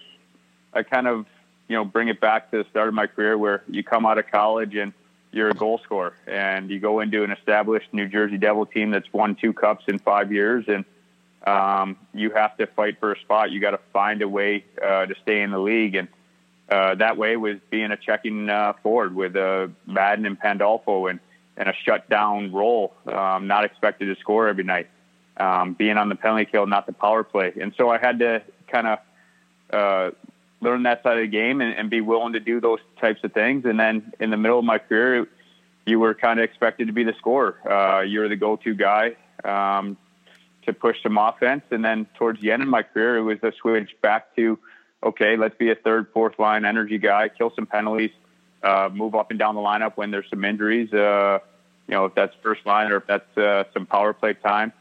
I 0.73 0.83
kind 0.83 1.07
of 1.07 1.25
you 1.67 1.75
know 1.75 1.85
bring 1.85 2.07
it 2.07 2.19
back 2.19 2.51
to 2.51 2.63
the 2.63 2.69
start 2.69 2.87
of 2.87 2.93
my 2.93 3.07
career 3.07 3.37
where 3.37 3.63
you 3.67 3.83
come 3.83 4.05
out 4.05 4.17
of 4.17 4.29
college 4.31 4.75
and 4.75 4.93
you're 5.31 5.49
a 5.49 5.53
goal 5.53 5.79
scorer 5.83 6.13
and 6.27 6.69
you 6.69 6.79
go 6.79 6.99
into 6.99 7.23
an 7.23 7.31
established 7.31 7.87
New 7.91 8.07
Jersey 8.07 8.37
Devil 8.37 8.65
team 8.65 8.91
that's 8.91 9.11
won 9.11 9.35
two 9.35 9.53
cups 9.53 9.83
in 9.87 9.99
five 9.99 10.31
years 10.31 10.65
and 10.67 10.85
um, 11.45 11.97
you 12.13 12.29
have 12.29 12.55
to 12.57 12.67
fight 12.67 12.99
for 12.99 13.11
a 13.11 13.19
spot. 13.19 13.51
You 13.51 13.59
got 13.59 13.71
to 13.71 13.79
find 13.91 14.21
a 14.21 14.29
way 14.29 14.63
uh, 14.81 15.07
to 15.07 15.15
stay 15.23 15.41
in 15.41 15.51
the 15.51 15.59
league 15.59 15.95
and 15.95 16.07
uh, 16.69 16.95
that 16.95 17.17
way 17.17 17.35
was 17.35 17.57
being 17.69 17.91
a 17.91 17.97
checking 17.97 18.49
uh, 18.49 18.73
forward 18.81 19.15
with 19.15 19.35
uh, 19.35 19.67
Madden 19.85 20.25
and 20.25 20.39
Pandolfo 20.39 21.07
and, 21.07 21.19
and 21.57 21.69
a 21.69 21.73
shutdown 21.85 22.51
role, 22.51 22.93
um, 23.07 23.47
not 23.47 23.65
expected 23.65 24.05
to 24.05 24.19
score 24.19 24.47
every 24.47 24.63
night, 24.63 24.87
um, 25.37 25.73
being 25.73 25.97
on 25.97 26.09
the 26.09 26.15
penalty 26.15 26.45
kill, 26.45 26.65
not 26.65 26.85
the 26.85 26.93
power 26.93 27.23
play. 27.23 27.53
And 27.59 27.73
so 27.77 27.89
I 27.89 27.97
had 27.97 28.19
to 28.19 28.41
kind 28.67 28.87
of 28.87 28.99
uh, 29.71 30.11
learn 30.61 30.83
that 30.83 31.03
side 31.03 31.17
of 31.17 31.23
the 31.23 31.27
game 31.27 31.59
and, 31.61 31.75
and 31.75 31.89
be 31.89 32.01
willing 32.01 32.33
to 32.33 32.39
do 32.39 32.61
those 32.61 32.79
types 32.99 33.19
of 33.23 33.33
things. 33.33 33.65
And 33.65 33.79
then 33.79 34.13
in 34.19 34.29
the 34.29 34.37
middle 34.37 34.59
of 34.59 34.65
my 34.65 34.77
career, 34.77 35.27
you 35.85 35.99
were 35.99 36.13
kind 36.13 36.39
of 36.39 36.45
expected 36.45 36.87
to 36.87 36.93
be 36.93 37.03
the 37.03 37.13
scorer. 37.17 37.57
Uh, 37.69 38.01
you're 38.01 38.29
the 38.29 38.37
go-to 38.37 38.73
guy 38.73 39.17
um, 39.43 39.97
to 40.65 40.71
push 40.71 41.03
some 41.03 41.17
offense. 41.17 41.63
And 41.71 41.83
then 41.83 42.07
towards 42.15 42.39
the 42.39 42.51
end 42.53 42.63
of 42.63 42.69
my 42.69 42.83
career, 42.83 43.17
it 43.17 43.23
was 43.23 43.39
a 43.43 43.51
switch 43.51 43.89
back 44.01 44.33
to– 44.37 44.57
okay, 45.03 45.37
let's 45.37 45.55
be 45.57 45.71
a 45.71 45.75
third, 45.75 46.07
fourth 46.13 46.39
line 46.39 46.65
energy 46.65 46.97
guy, 46.97 47.29
kill 47.29 47.51
some 47.55 47.65
penalties, 47.65 48.11
uh, 48.63 48.89
move 48.91 49.15
up 49.15 49.29
and 49.29 49.39
down 49.39 49.55
the 49.55 49.61
lineup 49.61 49.93
when 49.95 50.11
there's 50.11 50.29
some 50.29 50.43
injuries. 50.45 50.91
Uh, 50.93 51.39
you 51.87 51.93
know, 51.93 52.05
if 52.05 52.15
that's 52.15 52.33
first 52.41 52.65
line 52.65 52.91
or 52.91 52.97
if 52.97 53.07
that's 53.07 53.37
uh, 53.37 53.65
some 53.73 53.85
power 53.85 54.13
play 54.13 54.33
time. 54.33 54.71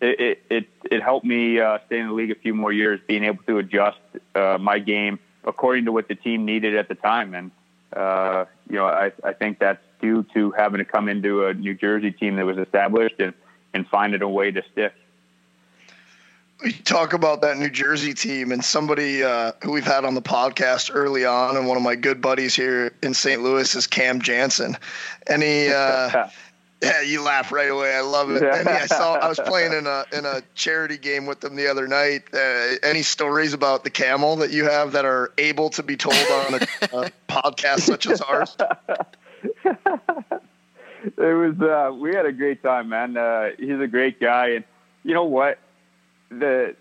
It 0.00 0.42
it 0.50 0.68
it, 0.90 1.02
helped 1.02 1.24
me 1.24 1.58
uh, 1.58 1.78
stay 1.86 1.98
in 2.00 2.08
the 2.08 2.12
league 2.12 2.30
a 2.30 2.34
few 2.34 2.54
more 2.54 2.70
years, 2.70 3.00
being 3.06 3.24
able 3.24 3.42
to 3.44 3.56
adjust 3.58 3.98
uh, 4.34 4.58
my 4.60 4.78
game 4.78 5.18
according 5.42 5.86
to 5.86 5.92
what 5.92 6.06
the 6.08 6.14
team 6.14 6.44
needed 6.44 6.76
at 6.76 6.88
the 6.88 6.94
time, 6.94 7.34
and 7.34 7.50
uh, 7.94 8.44
you 8.68 8.76
know, 8.76 8.84
I 8.84 9.12
I 9.24 9.32
think 9.32 9.58
that's 9.58 9.82
due 10.02 10.24
to 10.34 10.50
having 10.50 10.78
to 10.78 10.84
come 10.84 11.08
into 11.08 11.46
a 11.46 11.54
New 11.54 11.74
Jersey 11.74 12.12
team 12.12 12.36
that 12.36 12.44
was 12.44 12.58
established 12.58 13.14
and 13.20 13.32
and 13.72 13.86
finding 13.88 14.20
a 14.20 14.28
way 14.28 14.50
to 14.50 14.62
stick. 14.72 14.92
We 16.62 16.72
talk 16.72 17.12
about 17.12 17.42
that 17.42 17.58
New 17.58 17.68
Jersey 17.68 18.14
team 18.14 18.50
and 18.50 18.64
somebody 18.64 19.22
uh, 19.22 19.52
who 19.62 19.72
we've 19.72 19.84
had 19.84 20.04
on 20.04 20.14
the 20.14 20.22
podcast 20.22 20.90
early 20.92 21.24
on, 21.24 21.56
and 21.56 21.66
one 21.66 21.76
of 21.76 21.82
my 21.82 21.96
good 21.96 22.22
buddies 22.22 22.54
here 22.54 22.92
in 23.02 23.12
St. 23.12 23.42
Louis 23.42 23.74
is 23.74 23.86
Cam 23.86 24.20
Janssen, 24.20 24.76
and 25.26 25.42
he. 25.42 25.68
Uh, 25.68 26.28
yeah, 26.82 27.00
you 27.00 27.22
laugh 27.22 27.52
right 27.52 27.70
away. 27.70 27.94
I 27.94 28.00
love 28.00 28.30
it. 28.30 28.42
And 28.42 28.68
I 28.68 28.86
saw 28.86 29.14
I 29.14 29.28
was 29.28 29.40
playing 29.40 29.72
in 29.72 29.86
a 29.86 30.04
in 30.12 30.24
a 30.24 30.42
charity 30.54 30.98
game 30.98 31.26
with 31.26 31.40
them 31.40 31.56
the 31.56 31.68
other 31.68 31.88
night. 31.88 32.24
Uh, 32.32 32.76
any 32.82 33.02
stories 33.02 33.52
about 33.54 33.84
the 33.84 33.90
camel 33.90 34.36
that 34.36 34.50
you 34.50 34.64
have 34.64 34.92
that 34.92 35.04
are 35.04 35.32
able 35.38 35.70
to 35.70 35.82
be 35.82 35.96
told 35.96 36.14
on 36.14 36.54
a, 36.54 36.58
a 36.92 37.10
podcast 37.28 37.80
such 37.80 38.06
as 38.06 38.20
ours? 38.28 38.56
it 39.64 41.16
was 41.16 41.60
uh, 41.60 41.94
we 41.94 42.14
had 42.14 42.26
a 42.26 42.32
great 42.32 42.62
time, 42.62 42.90
man. 42.90 43.16
Uh, 43.16 43.50
he's 43.58 43.80
a 43.80 43.86
great 43.86 44.20
guy, 44.20 44.48
and 44.48 44.64
you 45.02 45.14
know 45.14 45.24
what? 45.24 45.58
The 46.30 46.76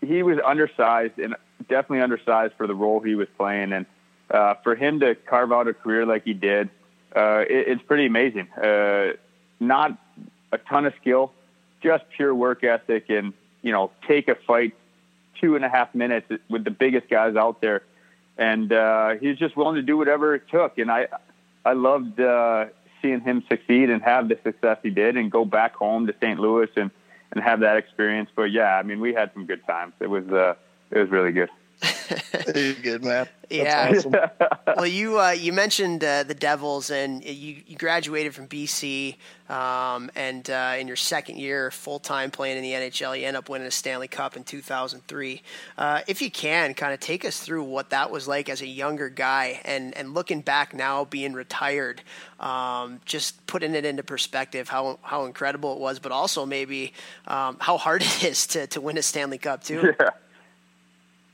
he 0.00 0.22
was 0.22 0.38
undersized 0.44 1.18
and 1.18 1.34
definitely 1.68 2.02
undersized 2.02 2.54
for 2.56 2.66
the 2.66 2.74
role 2.74 3.00
he 3.00 3.14
was 3.14 3.28
playing, 3.36 3.72
and 3.72 3.86
uh, 4.30 4.54
for 4.62 4.74
him 4.74 5.00
to 5.00 5.14
carve 5.14 5.52
out 5.52 5.68
a 5.68 5.74
career 5.74 6.06
like 6.06 6.24
he 6.24 6.34
did, 6.34 6.70
uh, 7.14 7.44
it, 7.48 7.68
it's 7.68 7.82
pretty 7.82 8.06
amazing. 8.06 8.48
Uh, 8.52 9.12
not 9.60 9.98
a 10.52 10.58
ton 10.58 10.86
of 10.86 10.94
skill, 11.00 11.32
just 11.82 12.04
pure 12.16 12.34
work 12.34 12.62
ethic, 12.64 13.08
and 13.08 13.32
you 13.62 13.72
know, 13.72 13.90
take 14.06 14.28
a 14.28 14.34
fight 14.34 14.74
two 15.40 15.56
and 15.56 15.64
a 15.64 15.68
half 15.68 15.94
minutes 15.94 16.30
with 16.48 16.64
the 16.64 16.70
biggest 16.70 17.08
guys 17.08 17.36
out 17.36 17.60
there, 17.60 17.82
and 18.36 18.72
uh, 18.72 19.14
he's 19.20 19.38
just 19.38 19.56
willing 19.56 19.76
to 19.76 19.82
do 19.82 19.96
whatever 19.96 20.34
it 20.34 20.42
took, 20.50 20.78
and 20.78 20.90
I 20.90 21.08
I 21.64 21.72
loved 21.72 22.20
uh, 22.20 22.66
seeing 23.02 23.20
him 23.20 23.42
succeed 23.48 23.90
and 23.90 24.02
have 24.02 24.28
the 24.28 24.38
success 24.44 24.78
he 24.82 24.90
did, 24.90 25.16
and 25.16 25.30
go 25.30 25.44
back 25.44 25.74
home 25.74 26.06
to 26.06 26.14
St. 26.20 26.38
Louis 26.38 26.68
and 26.76 26.90
and 27.32 27.42
have 27.42 27.60
that 27.60 27.76
experience. 27.76 28.30
But 28.34 28.50
yeah, 28.52 28.76
I 28.76 28.82
mean, 28.82 29.00
we 29.00 29.14
had 29.14 29.30
some 29.34 29.46
good 29.46 29.64
times. 29.66 29.94
It 30.00 30.08
was 30.08 30.26
uh, 30.28 30.54
it 30.90 30.98
was 30.98 31.10
really 31.10 31.32
good. 31.32 31.50
good 32.82 33.04
man. 33.04 33.28
yeah. 33.50 33.92
Awesome. 33.94 34.14
well, 34.76 34.86
you 34.86 35.20
uh, 35.20 35.30
you 35.30 35.52
mentioned 35.52 36.02
uh, 36.02 36.22
the 36.22 36.34
Devils, 36.34 36.90
and 36.90 37.24
you, 37.24 37.56
you 37.66 37.76
graduated 37.76 38.34
from 38.34 38.48
BC, 38.48 39.16
um, 39.48 40.10
and 40.16 40.48
uh, 40.48 40.76
in 40.78 40.86
your 40.86 40.96
second 40.96 41.36
year 41.36 41.70
full 41.70 41.98
time 41.98 42.30
playing 42.30 42.56
in 42.56 42.62
the 42.62 42.72
NHL, 42.72 43.18
you 43.18 43.26
end 43.26 43.36
up 43.36 43.48
winning 43.48 43.66
a 43.66 43.70
Stanley 43.70 44.08
Cup 44.08 44.36
in 44.36 44.44
2003. 44.44 45.42
Uh, 45.76 46.00
if 46.06 46.22
you 46.22 46.30
can, 46.30 46.74
kind 46.74 46.94
of 46.94 47.00
take 47.00 47.24
us 47.24 47.40
through 47.40 47.62
what 47.62 47.90
that 47.90 48.10
was 48.10 48.26
like 48.26 48.48
as 48.48 48.62
a 48.62 48.66
younger 48.66 49.08
guy, 49.08 49.60
and 49.64 49.96
and 49.96 50.14
looking 50.14 50.40
back 50.40 50.72
now, 50.74 51.04
being 51.04 51.34
retired, 51.34 52.02
um, 52.40 53.00
just 53.04 53.46
putting 53.46 53.74
it 53.74 53.84
into 53.84 54.02
perspective, 54.02 54.68
how 54.68 54.98
how 55.02 55.24
incredible 55.26 55.74
it 55.74 55.78
was, 55.78 55.98
but 55.98 56.10
also 56.10 56.46
maybe 56.46 56.92
um, 57.26 57.58
how 57.60 57.76
hard 57.76 58.02
it 58.04 58.24
is 58.24 58.46
to 58.48 58.66
to 58.68 58.80
win 58.80 58.96
a 58.96 59.02
Stanley 59.02 59.38
Cup 59.38 59.62
too. 59.62 59.94
Yeah. 60.00 60.10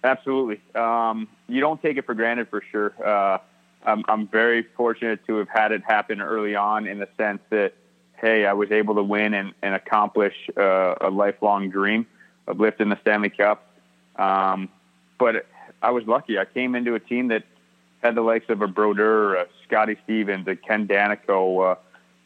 Absolutely. 0.04 0.60
Um, 0.74 1.28
you 1.48 1.60
don't 1.60 1.80
take 1.80 1.96
it 1.96 2.06
for 2.06 2.14
granted 2.14 2.48
for 2.48 2.62
sure. 2.70 2.92
Uh, 3.04 3.38
I'm, 3.84 4.04
I'm 4.08 4.28
very 4.28 4.62
fortunate 4.76 5.24
to 5.26 5.36
have 5.36 5.48
had 5.48 5.72
it 5.72 5.82
happen 5.84 6.20
early 6.20 6.54
on 6.54 6.86
in 6.86 6.98
the 6.98 7.08
sense 7.16 7.40
that, 7.50 7.74
hey, 8.16 8.46
I 8.46 8.52
was 8.52 8.70
able 8.70 8.96
to 8.96 9.02
win 9.02 9.34
and, 9.34 9.54
and 9.62 9.74
accomplish 9.74 10.34
uh, 10.56 10.94
a 11.00 11.10
lifelong 11.10 11.70
dream 11.70 12.06
of 12.46 12.58
lifting 12.60 12.88
the 12.88 12.98
Stanley 13.00 13.30
Cup. 13.30 13.66
Um, 14.16 14.68
but 15.18 15.46
I 15.80 15.90
was 15.90 16.06
lucky. 16.06 16.38
I 16.38 16.44
came 16.44 16.74
into 16.74 16.94
a 16.94 17.00
team 17.00 17.28
that 17.28 17.44
had 18.02 18.14
the 18.14 18.22
likes 18.22 18.48
of 18.48 18.62
a 18.62 18.66
Brodeur, 18.66 19.34
a 19.34 19.46
Scotty 19.66 19.96
Stevens, 20.04 20.46
a 20.48 20.56
Ken 20.56 20.86
Daneyko, 20.86 21.76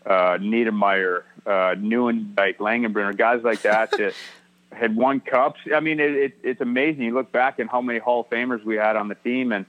uh, 0.06 0.08
uh, 0.08 0.38
Niedermayer, 0.38 1.22
uh, 1.44 1.74
Langenbrunner, 1.76 3.16
guys 3.16 3.42
like 3.42 3.62
that 3.62 3.90
that 3.92 4.14
had 4.76 4.94
won 4.94 5.20
cups. 5.20 5.60
I 5.74 5.80
mean, 5.80 6.00
it, 6.00 6.10
it, 6.12 6.32
it's 6.42 6.60
amazing. 6.60 7.02
You 7.02 7.14
look 7.14 7.32
back 7.32 7.58
and 7.58 7.68
how 7.68 7.80
many 7.80 7.98
Hall 7.98 8.20
of 8.20 8.30
Famers 8.30 8.62
we 8.64 8.76
had 8.76 8.96
on 8.96 9.08
the 9.08 9.14
team, 9.14 9.52
and 9.52 9.66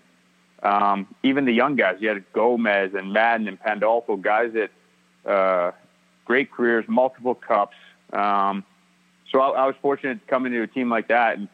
um, 0.64 1.08
even 1.24 1.46
the 1.46 1.54
young 1.54 1.76
guys. 1.76 1.98
You 2.00 2.10
had 2.10 2.24
Gomez 2.34 2.94
and 2.94 3.14
Madden 3.14 3.48
and 3.48 3.60
Pandolfo, 3.60 4.18
guys 4.18 4.54
that 4.54 4.72
uh, 5.30 5.72
great 6.26 6.52
careers, 6.52 6.86
multiple 6.88 7.36
cups. 7.36 7.76
Um, 8.12 8.64
so 9.32 9.40
I, 9.40 9.64
I 9.64 9.66
was 9.68 9.76
fortunate 9.82 10.22
to 10.22 10.28
come 10.28 10.46
into 10.46 10.62
a 10.62 10.68
team 10.68 10.90
like 10.90 11.08
that, 11.08 11.38
and 11.38 11.48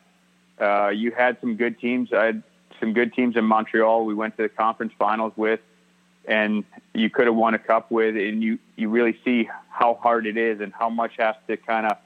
uh, 0.60 0.90
you 0.90 1.12
had 1.12 1.38
some 1.42 1.56
good 1.56 1.80
teams. 1.80 2.14
I 2.14 2.26
had 2.26 2.44
some 2.80 2.94
good 2.94 3.14
teams 3.14 3.36
in 3.36 3.46
Montreal. 3.46 4.06
We 4.06 4.14
went 4.14 4.36
to 4.38 4.44
the 4.44 4.50
conference 4.50 4.94
finals 4.98 5.34
with, 5.36 5.60
and 6.26 6.64
you 6.94 7.10
could 7.10 7.28
have 7.28 7.36
won 7.36 7.54
a 7.54 7.60
cup 7.60 7.92
with, 7.92 8.16
and 8.16 8.42
you 8.44 8.60
you 8.76 8.90
really 8.90 9.18
see 9.24 9.50
how 9.70 9.96
hard 9.96 10.26
it 10.26 10.38
is 10.38 10.60
and 10.60 10.74
how 10.74 10.90
much 10.90 11.14
has 11.18 11.36
to 11.48 11.58
kind 11.58 11.86
of 11.88 11.98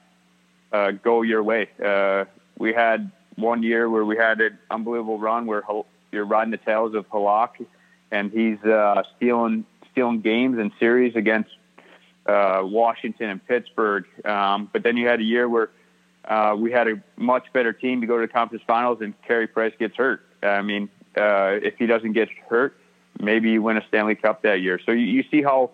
uh, 0.71 0.91
go 0.91 1.21
your 1.21 1.43
way. 1.43 1.69
Uh, 1.83 2.25
we 2.57 2.73
had 2.73 3.11
one 3.35 3.63
year 3.63 3.89
where 3.89 4.05
we 4.05 4.17
had 4.17 4.41
an 4.41 4.57
unbelievable 4.69 5.19
run 5.19 5.45
where 5.45 5.63
you're 6.11 6.25
riding 6.25 6.51
the 6.51 6.57
tails 6.57 6.95
of 6.95 7.07
Halak, 7.09 7.65
and 8.11 8.31
he's 8.31 8.59
uh, 8.63 9.03
stealing 9.15 9.65
stealing 9.91 10.21
games 10.21 10.59
and 10.59 10.71
series 10.79 11.15
against 11.15 11.49
uh, 12.27 12.61
Washington 12.63 13.29
and 13.29 13.47
Pittsburgh. 13.47 14.05
Um, 14.25 14.69
but 14.71 14.83
then 14.83 14.97
you 14.97 15.07
had 15.07 15.19
a 15.19 15.23
year 15.23 15.49
where 15.49 15.69
uh, 16.25 16.55
we 16.57 16.71
had 16.71 16.87
a 16.87 17.01
much 17.15 17.45
better 17.53 17.73
team 17.73 18.01
to 18.01 18.07
go 18.07 18.19
to 18.19 18.27
the 18.27 18.31
conference 18.31 18.63
finals, 18.67 18.99
and 19.01 19.19
Carey 19.23 19.47
Price 19.47 19.73
gets 19.79 19.95
hurt. 19.95 20.21
I 20.43 20.61
mean, 20.61 20.89
uh, 21.15 21.57
if 21.63 21.75
he 21.77 21.85
doesn't 21.87 22.13
get 22.13 22.29
hurt, 22.49 22.77
maybe 23.19 23.51
you 23.51 23.61
win 23.61 23.77
a 23.77 23.85
Stanley 23.87 24.15
Cup 24.15 24.43
that 24.43 24.61
year. 24.61 24.79
So 24.85 24.91
you, 24.91 25.05
you 25.05 25.23
see 25.31 25.41
how 25.41 25.71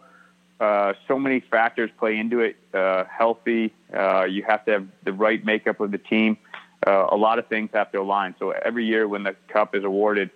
uh, 0.59 0.93
so 1.07 1.19
many 1.19 1.39
factors 1.39 1.89
play 1.97 2.17
into 2.17 2.39
it. 2.39 2.55
Uh, 2.73 3.03
healthy, 3.05 3.73
uh, 3.93 4.23
you 4.23 4.43
have 4.43 4.63
to 4.65 4.71
have 4.71 4.87
the 5.03 5.13
right 5.13 5.43
makeup 5.43 5.79
of 5.79 5.91
the 5.91 5.97
team. 5.97 6.37
Uh, 6.85 7.07
a 7.11 7.15
lot 7.15 7.39
of 7.39 7.47
things 7.47 7.69
have 7.73 7.91
to 7.91 7.99
align. 7.99 8.35
So 8.39 8.51
every 8.51 8.85
year 8.85 9.07
when 9.07 9.23
the 9.23 9.35
cup 9.47 9.75
is 9.75 9.83
awarded, 9.83 10.29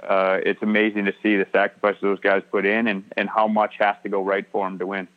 uh, 0.00 0.38
it's 0.44 0.62
amazing 0.62 1.06
to 1.06 1.14
see 1.22 1.36
the 1.36 1.46
sacrifice 1.52 1.96
those 2.00 2.20
guys 2.20 2.42
put 2.50 2.64
in 2.64 2.86
and, 2.86 3.04
and 3.16 3.28
how 3.28 3.48
much 3.48 3.74
has 3.78 3.96
to 4.04 4.08
go 4.08 4.22
right 4.22 4.46
for 4.52 4.66
them 4.66 4.78
to 4.78 4.86
win. 4.86 5.08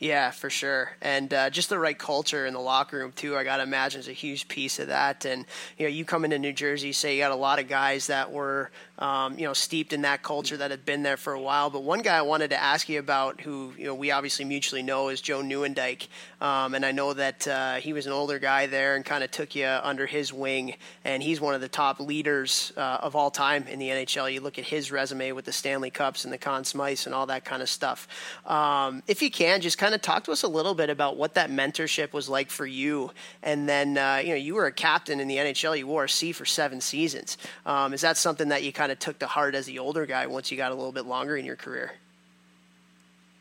Yeah, 0.00 0.30
for 0.30 0.48
sure, 0.48 0.92
and 1.02 1.34
uh, 1.34 1.50
just 1.50 1.70
the 1.70 1.78
right 1.78 1.98
culture 1.98 2.46
in 2.46 2.54
the 2.54 2.60
locker 2.60 2.98
room 2.98 3.10
too. 3.10 3.36
I 3.36 3.42
got 3.42 3.56
to 3.56 3.64
imagine 3.64 3.98
is 3.98 4.06
a 4.06 4.12
huge 4.12 4.46
piece 4.46 4.78
of 4.78 4.88
that. 4.88 5.24
And 5.24 5.44
you 5.76 5.86
know, 5.86 5.90
you 5.90 6.04
come 6.04 6.24
into 6.24 6.38
New 6.38 6.52
Jersey, 6.52 6.92
say 6.92 7.16
you 7.16 7.22
got 7.22 7.32
a 7.32 7.36
lot 7.36 7.58
of 7.58 7.66
guys 7.66 8.06
that 8.06 8.30
were, 8.30 8.70
um, 8.98 9.36
you 9.38 9.44
know, 9.44 9.52
steeped 9.52 9.92
in 9.92 10.02
that 10.02 10.22
culture 10.22 10.56
that 10.56 10.70
had 10.70 10.84
been 10.84 11.02
there 11.02 11.16
for 11.16 11.32
a 11.32 11.40
while. 11.40 11.70
But 11.70 11.82
one 11.82 12.02
guy 12.02 12.16
I 12.16 12.22
wanted 12.22 12.50
to 12.50 12.62
ask 12.62 12.88
you 12.88 13.00
about, 13.00 13.40
who 13.40 13.72
you 13.76 13.84
know 13.86 13.94
we 13.94 14.12
obviously 14.12 14.44
mutually 14.44 14.82
know, 14.82 15.08
is 15.08 15.20
Joe 15.20 15.42
Nieuwendyk. 15.42 16.06
Um, 16.40 16.74
and 16.74 16.86
I 16.86 16.92
know 16.92 17.12
that 17.14 17.48
uh, 17.48 17.74
he 17.76 17.92
was 17.92 18.06
an 18.06 18.12
older 18.12 18.38
guy 18.38 18.66
there 18.66 18.94
and 18.94 19.04
kind 19.04 19.24
of 19.24 19.32
took 19.32 19.56
you 19.56 19.66
under 19.66 20.06
his 20.06 20.32
wing. 20.32 20.76
And 21.04 21.20
he's 21.20 21.40
one 21.40 21.54
of 21.54 21.60
the 21.60 21.68
top 21.68 21.98
leaders 21.98 22.72
uh, 22.76 22.98
of 23.02 23.16
all 23.16 23.32
time 23.32 23.66
in 23.66 23.80
the 23.80 23.88
NHL. 23.88 24.32
You 24.32 24.40
look 24.40 24.58
at 24.58 24.64
his 24.64 24.92
resume 24.92 25.32
with 25.32 25.46
the 25.46 25.52
Stanley 25.52 25.90
Cups 25.90 26.24
and 26.24 26.32
the 26.32 26.38
Conn 26.38 26.62
Smythes 26.62 27.06
and 27.06 27.14
all 27.14 27.26
that 27.26 27.44
kind 27.44 27.62
of 27.62 27.68
stuff. 27.68 28.06
Um, 28.46 29.02
if 29.08 29.20
you 29.20 29.30
can, 29.32 29.60
just 29.60 29.76
kind 29.76 29.88
kind 29.88 29.94
of 29.94 30.02
talk 30.02 30.24
to 30.24 30.32
us 30.32 30.42
a 30.42 30.48
little 30.48 30.74
bit 30.74 30.90
about 30.90 31.16
what 31.16 31.32
that 31.32 31.50
mentorship 31.50 32.12
was 32.12 32.28
like 32.28 32.50
for 32.50 32.66
you. 32.66 33.10
And 33.42 33.66
then, 33.66 33.96
uh, 33.96 34.20
you 34.22 34.28
know, 34.28 34.34
you 34.34 34.54
were 34.54 34.66
a 34.66 34.72
captain 34.72 35.18
in 35.18 35.28
the 35.28 35.36
NHL. 35.36 35.78
You 35.78 35.86
wore 35.86 36.04
a 36.04 36.08
C 36.10 36.30
for 36.32 36.44
seven 36.44 36.82
seasons. 36.82 37.38
Um, 37.64 37.94
is 37.94 38.02
that 38.02 38.18
something 38.18 38.50
that 38.50 38.62
you 38.62 38.70
kind 38.70 38.87
of 38.90 38.98
took 38.98 39.18
to 39.20 39.26
heart 39.26 39.54
as 39.54 39.66
the 39.66 39.78
older 39.78 40.06
guy 40.06 40.26
once 40.26 40.50
you 40.50 40.56
got 40.56 40.72
a 40.72 40.74
little 40.74 40.92
bit 40.92 41.06
longer 41.06 41.36
in 41.36 41.44
your 41.44 41.56
career? 41.56 41.92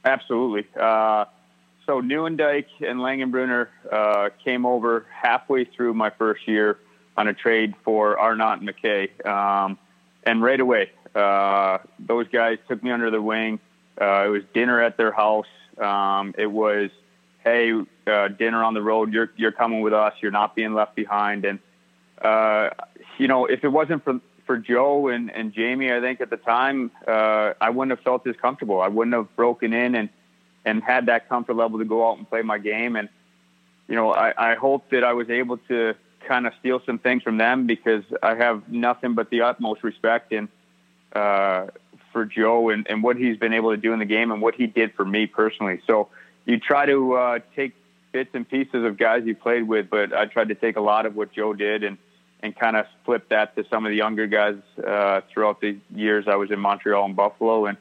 Absolutely. 0.06 0.68
Uh, 0.80 1.26
so 1.86 2.02
Nieuwendyk 2.02 2.66
and 2.82 3.00
Langenbrunner 3.00 3.68
uh, 3.92 4.30
came 4.44 4.66
over 4.66 5.06
halfway 5.10 5.66
through 5.66 5.94
my 5.94 6.10
first 6.10 6.48
year 6.48 6.78
on 7.16 7.28
a 7.28 7.34
trade 7.34 7.74
for 7.84 8.20
Arnott 8.20 8.60
and 8.60 8.70
McKay. 8.70 9.26
Um, 9.26 9.78
and 10.24 10.42
right 10.42 10.60
away, 10.60 10.92
uh, 11.16 11.80
those 12.00 12.28
guys 12.28 12.58
took 12.68 12.84
me 12.84 12.92
under 12.92 13.10
their 13.10 13.22
wing. 13.22 13.60
Uh, 14.00 14.26
it 14.26 14.30
was 14.30 14.44
dinner 14.54 14.82
at 14.82 14.98
their 14.98 15.12
house. 15.12 15.48
Um, 15.82 16.36
it 16.38 16.48
was, 16.48 16.90
hey, 17.44 17.72
uh, 18.06 18.28
dinner 18.28 18.64
on 18.64 18.74
the 18.74 18.82
road. 18.82 19.14
You're 19.14 19.32
you're 19.38 19.52
coming 19.52 19.82
with 19.82 19.94
us. 19.94 20.14
You're 20.22 20.32
not 20.32 20.56
being 20.56 20.74
left 20.74 20.96
behind. 20.96 21.46
And 21.46 21.60
uh, 22.22 22.70
you 23.18 23.28
know, 23.28 23.46
if 23.46 23.64
it 23.64 23.70
wasn't 23.70 24.04
for 24.04 24.20
for 24.48 24.58
Joe 24.58 25.10
and, 25.10 25.30
and 25.30 25.54
Jamie, 25.54 25.92
I 25.92 26.00
think 26.00 26.22
at 26.22 26.32
the 26.32 26.38
time 26.38 26.90
uh, 27.08 27.54
I 27.62 27.70
wouldn't 27.70 27.96
have 27.96 28.04
felt 28.04 28.26
as 28.26 28.36
comfortable. 28.42 28.82
I 28.82 28.88
wouldn't 28.88 29.16
have 29.16 29.36
broken 29.36 29.74
in 29.74 29.94
and 29.94 30.10
and 30.66 30.84
had 30.84 31.06
that 31.06 31.30
comfort 31.30 31.56
level 31.56 31.80
to 31.80 31.86
go 31.86 32.10
out 32.10 32.18
and 32.18 32.28
play 32.28 32.42
my 32.42 32.58
game. 32.58 32.96
And 32.96 33.08
you 33.88 33.96
know, 33.96 34.12
I, 34.12 34.52
I 34.52 34.56
hope 34.56 34.90
that 34.90 35.04
I 35.04 35.14
was 35.14 35.30
able 35.30 35.58
to 35.70 35.94
kind 36.28 36.48
of 36.48 36.54
steal 36.60 36.82
some 36.86 37.00
things 37.00 37.24
from 37.24 37.38
them 37.38 37.68
because 37.68 38.04
I 38.22 38.36
have 38.36 38.68
nothing 38.68 39.14
but 39.14 39.30
the 39.30 39.42
utmost 39.42 39.84
respect 39.84 40.34
and 40.34 40.50
uh, 41.14 41.68
for 42.12 42.26
Joe 42.26 42.70
and, 42.70 42.86
and 42.90 43.02
what 43.02 43.16
he's 43.16 43.38
been 43.38 43.54
able 43.54 43.72
to 43.72 43.78
do 43.78 43.94
in 43.94 44.00
the 44.00 44.06
game 44.06 44.32
and 44.32 44.42
what 44.42 44.56
he 44.56 44.68
did 44.68 44.94
for 44.94 45.06
me 45.06 45.26
personally. 45.28 45.82
So 45.88 46.10
you 46.46 46.60
try 46.60 46.86
to 46.86 47.14
uh, 47.14 47.40
take 47.56 47.74
bits 48.12 48.32
and 48.34 48.48
pieces 48.48 48.84
of 48.84 48.98
guys 48.98 49.24
you 49.26 49.36
played 49.36 49.68
with, 49.68 49.90
but 49.90 50.14
I 50.14 50.26
tried 50.26 50.50
to 50.50 50.56
take 50.56 50.76
a 50.76 50.82
lot 50.82 51.06
of 51.06 51.16
what 51.16 51.32
Joe 51.32 51.54
did 51.54 51.84
and 51.84 51.98
and 52.42 52.56
kind 52.56 52.76
of 52.76 52.86
flip 53.06 53.30
that 53.30 53.56
to 53.56 53.66
some 53.70 53.86
of 53.86 53.90
the 53.90 53.96
younger 53.96 54.28
guys 54.28 54.58
uh, 54.86 55.22
throughout 55.32 55.60
the 55.62 55.78
years 55.94 56.26
I 56.28 56.36
was 56.36 56.52
in 56.52 56.60
Montreal 56.60 57.06
and 57.06 57.16
Buffalo. 57.16 57.66
And 57.66 57.78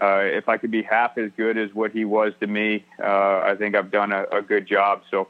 uh, 0.00 0.20
if 0.22 0.48
I 0.48 0.58
could 0.58 0.70
be 0.70 0.82
half 0.82 1.16
as 1.18 1.30
good 1.36 1.56
as 1.56 1.74
what 1.74 1.92
he 1.92 2.04
was 2.04 2.32
to 2.40 2.46
me, 2.46 2.84
uh, 3.02 3.40
I 3.40 3.56
think 3.58 3.74
I've 3.74 3.90
done 3.90 4.12
a, 4.12 4.24
a 4.24 4.42
good 4.42 4.66
job. 4.66 5.02
So 5.10 5.28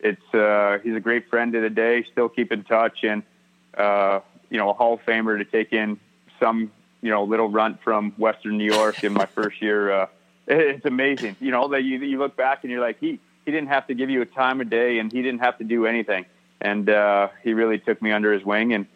it's 0.00 0.34
uh, 0.34 0.78
he's 0.82 0.94
a 0.94 1.00
great 1.00 1.28
friend 1.28 1.52
to 1.52 1.60
the 1.60 1.70
day. 1.70 2.04
Still 2.12 2.28
keep 2.28 2.52
in 2.52 2.64
touch, 2.64 3.02
and 3.02 3.22
uh, 3.76 4.20
you 4.50 4.58
know, 4.58 4.70
a 4.70 4.72
Hall 4.72 4.94
of 4.94 5.00
Famer 5.04 5.38
to 5.38 5.44
take 5.44 5.72
in 5.72 5.98
some 6.40 6.70
you 7.00 7.10
know 7.10 7.24
little 7.24 7.48
runt 7.48 7.82
from 7.82 8.12
Western 8.12 8.58
New 8.58 8.72
York 8.72 9.04
in 9.04 9.12
my 9.12 9.26
first 9.26 9.60
year. 9.60 9.90
Uh, 9.90 10.06
it's 10.46 10.86
amazing, 10.86 11.36
you 11.40 11.50
know, 11.50 11.68
that 11.68 11.82
you 11.84 11.98
you 11.98 12.18
look 12.18 12.36
back 12.36 12.60
and 12.62 12.70
you're 12.70 12.80
like 12.80 12.98
he 13.00 13.20
he 13.44 13.52
didn't 13.52 13.68
have 13.68 13.86
to 13.88 13.94
give 13.94 14.10
you 14.10 14.22
a 14.22 14.26
time 14.26 14.60
of 14.60 14.70
day, 14.70 14.98
and 14.98 15.12
he 15.12 15.22
didn't 15.22 15.40
have 15.40 15.58
to 15.58 15.64
do 15.64 15.86
anything, 15.86 16.24
and 16.60 16.88
uh, 16.88 17.28
he 17.42 17.54
really 17.54 17.78
took 17.78 18.00
me 18.02 18.12
under 18.12 18.32
his 18.32 18.44
wing, 18.44 18.72
and 18.74 18.86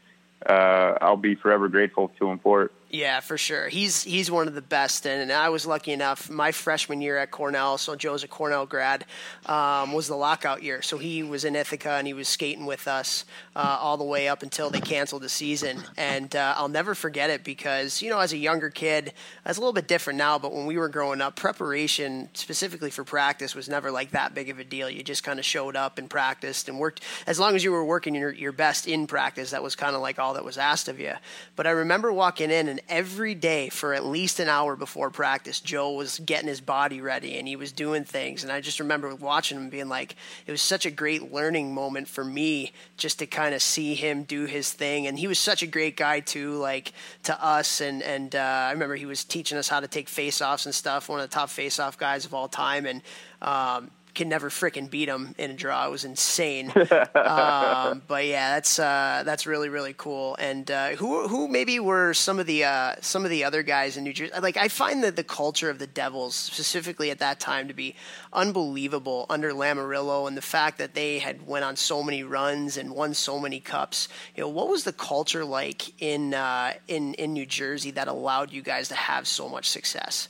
uh, 0.47 0.99
I'll 1.01 1.17
be 1.17 1.35
forever 1.35 1.69
grateful 1.69 2.13
to 2.19 2.31
him 2.31 2.39
for 2.39 2.65
it. 2.65 2.73
Yeah, 2.93 3.21
for 3.21 3.39
sure. 3.39 3.71
He's 3.71 4.03
he's 4.03 4.31
one 4.31 4.49
of 4.49 4.55
the 4.55 4.61
best, 4.61 5.07
and, 5.07 5.33
I 5.33 5.49
was 5.49 5.65
lucky 5.65 5.93
enough. 5.93 6.29
My 6.29 6.53
freshman 6.53 7.01
year 7.01 7.17
at 7.17 7.31
Cornell, 7.31 7.79
so 7.79 7.97
Joe's 7.97 8.23
a 8.23 8.29
Cornell 8.29 8.67
grad, 8.67 9.07
um, 9.47 9.95
was 9.95 10.09
the 10.09 10.15
lockout 10.15 10.63
year. 10.63 10.83
So 10.83 10.99
he 10.99 11.23
was 11.23 11.47
in 11.47 11.57
Ithaca 11.57 11.93
and 11.93 12.07
he 12.07 12.13
was 12.13 12.29
skating 12.29 12.67
with 12.67 12.87
us 12.87 13.25
uh, 13.57 13.79
all 13.81 13.97
the 13.97 14.05
way 14.05 14.29
up 14.29 14.43
until 14.43 14.69
they 14.69 14.81
canceled 14.83 15.23
the 15.23 15.31
season. 15.31 15.83
And 15.97 16.37
uh, 16.37 16.55
I'll 16.55 16.69
never 16.69 16.95
forget 16.95 17.31
it 17.31 17.45
because 17.45 18.03
you 18.03 18.11
know, 18.11 18.19
as 18.19 18.35
a 18.35 18.37
younger 18.37 18.69
kid, 18.69 19.15
it's 19.47 19.57
a 19.57 19.61
little 19.61 19.73
bit 19.73 19.89
different 19.89 20.19
now. 20.19 20.39
But 20.39 20.53
when 20.53 20.67
we 20.67 20.77
were 20.77 20.91
growing 20.91 21.23
up, 21.23 21.35
preparation 21.35 22.29
specifically 22.35 22.91
for 22.91 23.05
practice 23.05 23.55
was 23.55 23.71
never 23.71 23.91
like 23.91 24.11
that 24.11 24.35
big 24.35 24.51
of 24.51 24.59
a 24.59 24.65
deal. 24.65 24.91
You 24.91 25.03
just 25.03 25.25
kind 25.25 25.39
of 25.39 25.47
showed 25.47 25.77
up 25.77 25.97
and 25.97 26.11
practiced 26.11 26.69
and 26.69 26.79
worked. 26.79 27.01
As 27.27 27.41
long 27.41 27.57
as 27.57 27.65
you 27.65 27.73
were 27.73 27.87
working 27.87 28.15
your 28.15 28.33
your 28.33 28.53
best 28.53 28.87
in 28.87 29.07
practice, 29.07 29.53
that 29.53 29.63
was 29.63 29.77
kind 29.77 29.97
of 29.97 30.03
like 30.03 30.19
all 30.19 30.35
that 30.35 30.45
was 30.45 30.59
asked 30.59 30.89
of 30.89 31.01
you. 31.01 31.15
But 31.57 31.67
I 31.67 31.71
remember 31.71 32.13
walking 32.13 32.51
in 32.51 32.69
and 32.69 32.82
every 32.89 33.35
day 33.35 33.69
for 33.69 33.95
at 33.95 34.05
least 34.05 34.41
an 34.41 34.49
hour 34.49 34.77
before 34.77 35.11
practice, 35.11 35.61
Joe 35.61 35.93
was 35.93 36.19
getting 36.19 36.49
his 36.49 36.61
body 36.61 37.01
ready 37.01 37.39
and 37.39 37.47
he 37.47 37.57
was 37.57 37.73
doing 37.73 38.05
things. 38.05 38.43
And 38.43 38.53
I 38.53 38.61
just 38.61 38.81
remember 38.81 39.15
watching 39.15 39.59
him 39.59 39.69
being 39.69 39.89
like, 39.89 40.17
it 40.47 40.51
was 40.51 40.63
such 40.63 40.87
a 40.87 40.91
great 40.91 41.33
learning 41.33 41.75
moment 41.75 42.09
for 42.09 42.25
me 42.25 42.73
just 42.97 43.19
to 43.21 43.27
kind 43.27 43.55
of 43.55 43.63
see 43.63 43.95
him 43.95 44.25
do 44.25 44.45
his 44.45 44.73
thing. 44.73 45.07
And 45.07 45.19
he 45.19 45.27
was 45.27 45.39
such 45.39 45.63
a 45.63 45.67
great 45.67 45.97
guy 45.97 46.21
too, 46.21 46.55
like 46.55 46.93
to 47.25 47.45
us. 47.45 47.81
And 47.81 48.03
and 48.03 48.35
uh, 48.35 48.39
I 48.39 48.73
remember 48.73 48.97
he 48.97 49.07
was 49.07 49.25
teaching 49.25 49.59
us 49.59 49.69
how 49.69 49.81
to 49.81 49.89
take 49.89 50.09
face 50.09 50.41
offs 50.41 50.67
and 50.67 50.75
stuff. 50.75 51.09
One 51.09 51.21
of 51.21 51.29
the 51.29 51.35
top 51.35 51.51
face 51.51 51.79
off 51.79 51.99
guys 51.99 52.25
of 52.25 52.35
all 52.35 52.49
time. 52.49 52.87
And 52.87 53.03
um, 53.41 53.91
can 54.15 54.29
never 54.29 54.51
freaking 54.51 54.91
beat 54.91 55.09
him 55.09 55.35
in 55.39 55.51
a 55.51 55.55
draw. 55.55 55.87
It 55.87 55.91
was 55.91 56.05
insane. 56.05 56.73
um, 57.15 58.03
but 58.07 58.27
yeah, 58.27 58.55
that's 58.55 58.79
uh, 58.79 59.23
that's 59.25 59.47
really 59.47 59.69
really 59.69 59.95
cool. 59.97 60.37
And 60.39 60.71
uh, 60.71 60.91
who 60.91 61.29
who 61.29 61.49
maybe 61.49 61.81
were 61.81 62.15
some 62.15 62.39
of 62.39 62.47
the 62.47 62.65
uh, 62.65 62.97
some 63.01 63.25
of 63.25 63.31
the 63.31 63.45
other 63.45 63.63
guys 63.63 63.97
in 63.97 64.05
New 64.05 64.13
Jersey? 64.13 64.33
Like 64.41 64.57
I 64.57 64.69
find 64.69 65.03
that 65.05 65.17
the 65.17 65.25
culture 65.25 65.71
of 65.71 65.79
the 65.79 65.87
Devils, 65.87 66.35
specifically 66.35 67.11
at 67.11 67.19
that 67.21 67.41
time, 67.41 67.69
to 67.69 67.75
be 67.75 67.95
unbelievable 68.33 69.27
under 69.31 69.53
Lamoriello, 69.53 70.29
and 70.29 70.37
the 70.37 70.43
fact 70.43 70.79
that 70.79 70.95
they 70.95 71.19
had 71.19 71.47
went 71.47 71.65
on 71.65 71.77
so 71.77 72.03
many 72.03 72.23
runs 72.23 72.77
and 72.77 72.91
won 72.93 73.15
so 73.15 73.39
many 73.39 73.61
cups. 73.61 74.09
You 74.37 74.43
know, 74.43 74.49
what 74.49 74.69
was 74.69 74.85
the 74.85 74.93
culture 74.93 75.45
like 75.45 76.01
in 76.03 76.35
uh, 76.35 76.75
in 76.89 77.15
in 77.15 77.33
New 77.33 77.47
Jersey 77.47 77.93
that 77.93 78.09
allowed 78.09 78.53
you 78.53 78.63
guys 78.63 78.89
to 78.89 78.95
have 78.95 79.27
so 79.27 79.49
much 79.49 79.69
success? 79.69 80.29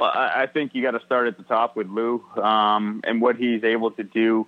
Well, 0.00 0.10
I, 0.12 0.44
I 0.44 0.46
think 0.46 0.74
you 0.74 0.82
got 0.82 0.92
to 0.92 1.04
start 1.04 1.28
at 1.28 1.36
the 1.36 1.42
top 1.42 1.76
with 1.76 1.86
Lou 1.88 2.24
um, 2.42 3.02
and 3.04 3.20
what 3.20 3.36
he's 3.36 3.62
able 3.62 3.90
to 3.92 4.02
do 4.02 4.46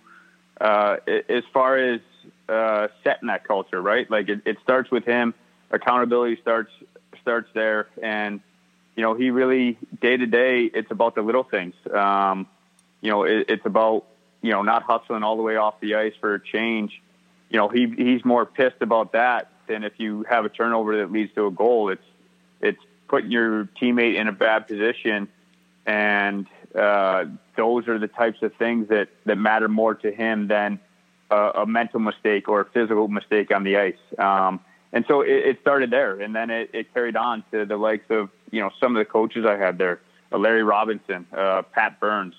uh, 0.58 0.96
as 1.06 1.44
far 1.52 1.76
as 1.76 2.00
uh, 2.48 2.88
setting 3.04 3.28
that 3.28 3.46
culture, 3.46 3.80
right? 3.80 4.10
Like 4.10 4.30
it, 4.30 4.40
it 4.46 4.56
starts 4.62 4.90
with 4.90 5.04
him. 5.04 5.34
Accountability 5.70 6.38
starts 6.40 6.70
starts 7.20 7.48
there, 7.54 7.88
and 8.02 8.40
you 8.96 9.02
know 9.02 9.14
he 9.14 9.30
really 9.30 9.78
day 10.00 10.16
to 10.16 10.26
day. 10.26 10.62
It's 10.64 10.90
about 10.90 11.14
the 11.14 11.22
little 11.22 11.44
things. 11.44 11.74
Um, 11.92 12.46
you 13.02 13.10
know, 13.10 13.24
it, 13.24 13.46
it's 13.48 13.66
about 13.66 14.06
you 14.40 14.52
know 14.52 14.62
not 14.62 14.82
hustling 14.82 15.22
all 15.22 15.36
the 15.36 15.42
way 15.42 15.56
off 15.56 15.80
the 15.80 15.96
ice 15.96 16.14
for 16.18 16.34
a 16.34 16.40
change. 16.40 17.02
You 17.50 17.58
know, 17.58 17.68
he 17.68 17.92
he's 17.94 18.24
more 18.24 18.46
pissed 18.46 18.80
about 18.80 19.12
that 19.12 19.50
than 19.66 19.84
if 19.84 19.92
you 19.98 20.24
have 20.28 20.46
a 20.46 20.48
turnover 20.48 20.98
that 20.98 21.12
leads 21.12 21.34
to 21.34 21.46
a 21.46 21.50
goal. 21.50 21.90
It's 21.90 22.04
it's 22.62 22.80
putting 23.08 23.30
your 23.30 23.66
teammate 23.80 24.18
in 24.18 24.28
a 24.28 24.32
bad 24.32 24.66
position 24.66 25.28
and 25.86 26.46
uh, 26.74 27.24
those 27.56 27.88
are 27.88 27.98
the 27.98 28.08
types 28.08 28.42
of 28.42 28.54
things 28.54 28.88
that 28.88 29.08
that 29.26 29.36
matter 29.36 29.68
more 29.68 29.94
to 29.94 30.10
him 30.10 30.48
than 30.48 30.78
a, 31.30 31.50
a 31.62 31.66
mental 31.66 32.00
mistake 32.00 32.48
or 32.48 32.60
a 32.60 32.64
physical 32.64 33.08
mistake 33.08 33.50
on 33.54 33.64
the 33.64 33.76
ice. 33.76 33.94
Um, 34.18 34.60
and 34.92 35.04
so 35.08 35.22
it, 35.22 35.30
it, 35.30 35.58
started 35.60 35.90
there, 35.90 36.20
and 36.20 36.34
then 36.34 36.50
it, 36.50 36.70
it, 36.74 36.92
carried 36.92 37.16
on 37.16 37.42
to 37.50 37.64
the 37.64 37.76
likes 37.76 38.04
of 38.10 38.28
you 38.50 38.60
know 38.60 38.70
some 38.78 38.94
of 38.94 39.00
the 39.00 39.10
coaches 39.10 39.44
I 39.46 39.56
had 39.56 39.78
there, 39.78 40.00
uh, 40.30 40.38
Larry 40.38 40.62
Robinson, 40.62 41.26
uh, 41.32 41.62
Pat 41.62 41.98
Burns, 41.98 42.34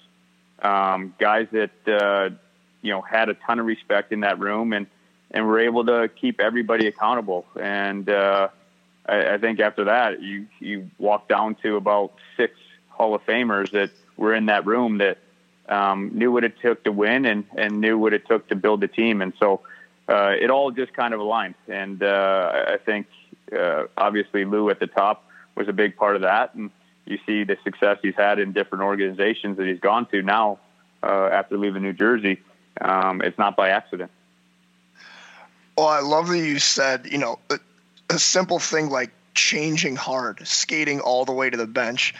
um, 0.62 1.14
guys 1.20 1.48
that 1.52 1.72
uh, 1.88 2.36
you 2.82 2.91
know 2.91 3.02
had 3.02 3.30
a 3.30 3.34
ton 3.34 3.60
of 3.60 3.66
respect 3.66 4.12
in 4.12 4.20
that 4.22 4.39
room, 4.39 4.72
and 4.74 4.88
and 5.32 5.48
were 5.48 5.60
able 5.60 5.86
to 5.86 6.10
keep 6.10 6.39
everybody 6.39 6.86
accountable. 6.86 7.46
And 7.60 8.08
uh, 8.08 8.50
I, 9.08 9.34
I 9.34 9.38
think 9.39 9.60
after 9.60 9.86
that, 9.86 10.22
you 10.22 10.46
you 10.60 10.91
walk 11.00 11.28
down 11.28 11.56
to 11.64 11.76
about 11.76 12.14
six 12.38 12.54
Hall 13.04 13.16
of 13.16 13.26
Famers 13.26 13.70
that 13.72 13.91
were 14.16 14.34
in 14.34 14.45
that 14.45 14.66
room 14.66 14.99
that 14.99 15.18
um, 15.68 16.12
knew 16.14 16.32
what 16.32 16.45
it 16.45 16.56
took 16.62 16.86
to 16.86 16.91
win 16.91 17.26
and, 17.26 17.43
and 17.58 17.82
knew 17.82 17.97
what 17.97 18.14
it 18.14 18.26
took 18.28 18.47
to 18.47 18.56
build 18.56 18.80
the 18.80 18.88
team. 18.88 19.22
And 19.22 19.34
so 19.41 19.60
uh, 20.08 20.32
it 20.39 20.49
all 20.49 20.72
just 20.72 20.93
kind 20.93 21.14
of 21.14 21.20
aligned. 21.20 21.56
And 21.68 22.01
uh, 22.01 22.66
I 22.76 22.78
think 22.78 23.08
uh, 23.51 23.88
obviously 23.97 24.45
Lou 24.45 24.70
at 24.70 24.80
the 24.80 24.88
top 24.88 25.26
was 25.56 25.68
a 25.68 25.74
big 25.74 25.97
part 25.97 26.16
of 26.16 26.22
that. 26.22 26.56
And 26.56 26.72
you 27.06 27.18
see 27.26 27.43
the 27.43 27.58
success 27.66 27.97
he's 28.01 28.16
had 28.16 28.39
in 28.39 28.54
different 28.54 28.86
organizations 28.86 29.58
that 29.58 29.68
he's 29.68 29.82
gone 29.82 30.06
to 30.12 30.22
now 30.22 30.60
uh, 31.01 31.28
after 31.39 31.58
leaving 31.58 31.82
New 31.82 31.93
Jersey. 31.93 32.41
Um, 32.80 33.22
it's 33.22 33.38
not 33.38 33.58
by 33.58 33.70
accident. 33.70 34.12
Well, 35.78 35.88
I 35.88 35.99
love 35.99 36.30
that 36.30 36.38
you 36.38 36.60
said, 36.60 37.08
you 37.12 37.18
know, 37.18 37.39
a, 37.49 37.60
a 38.10 38.20
simple 38.20 38.60
thing 38.60 38.89
like 38.89 39.12
changing 39.34 39.97
hard, 39.97 40.47
skating 40.47 41.01
all 41.01 41.26
the 41.26 41.34
way 41.34 41.49
to 41.49 41.58
the 41.58 41.68
bench. 41.68 42.14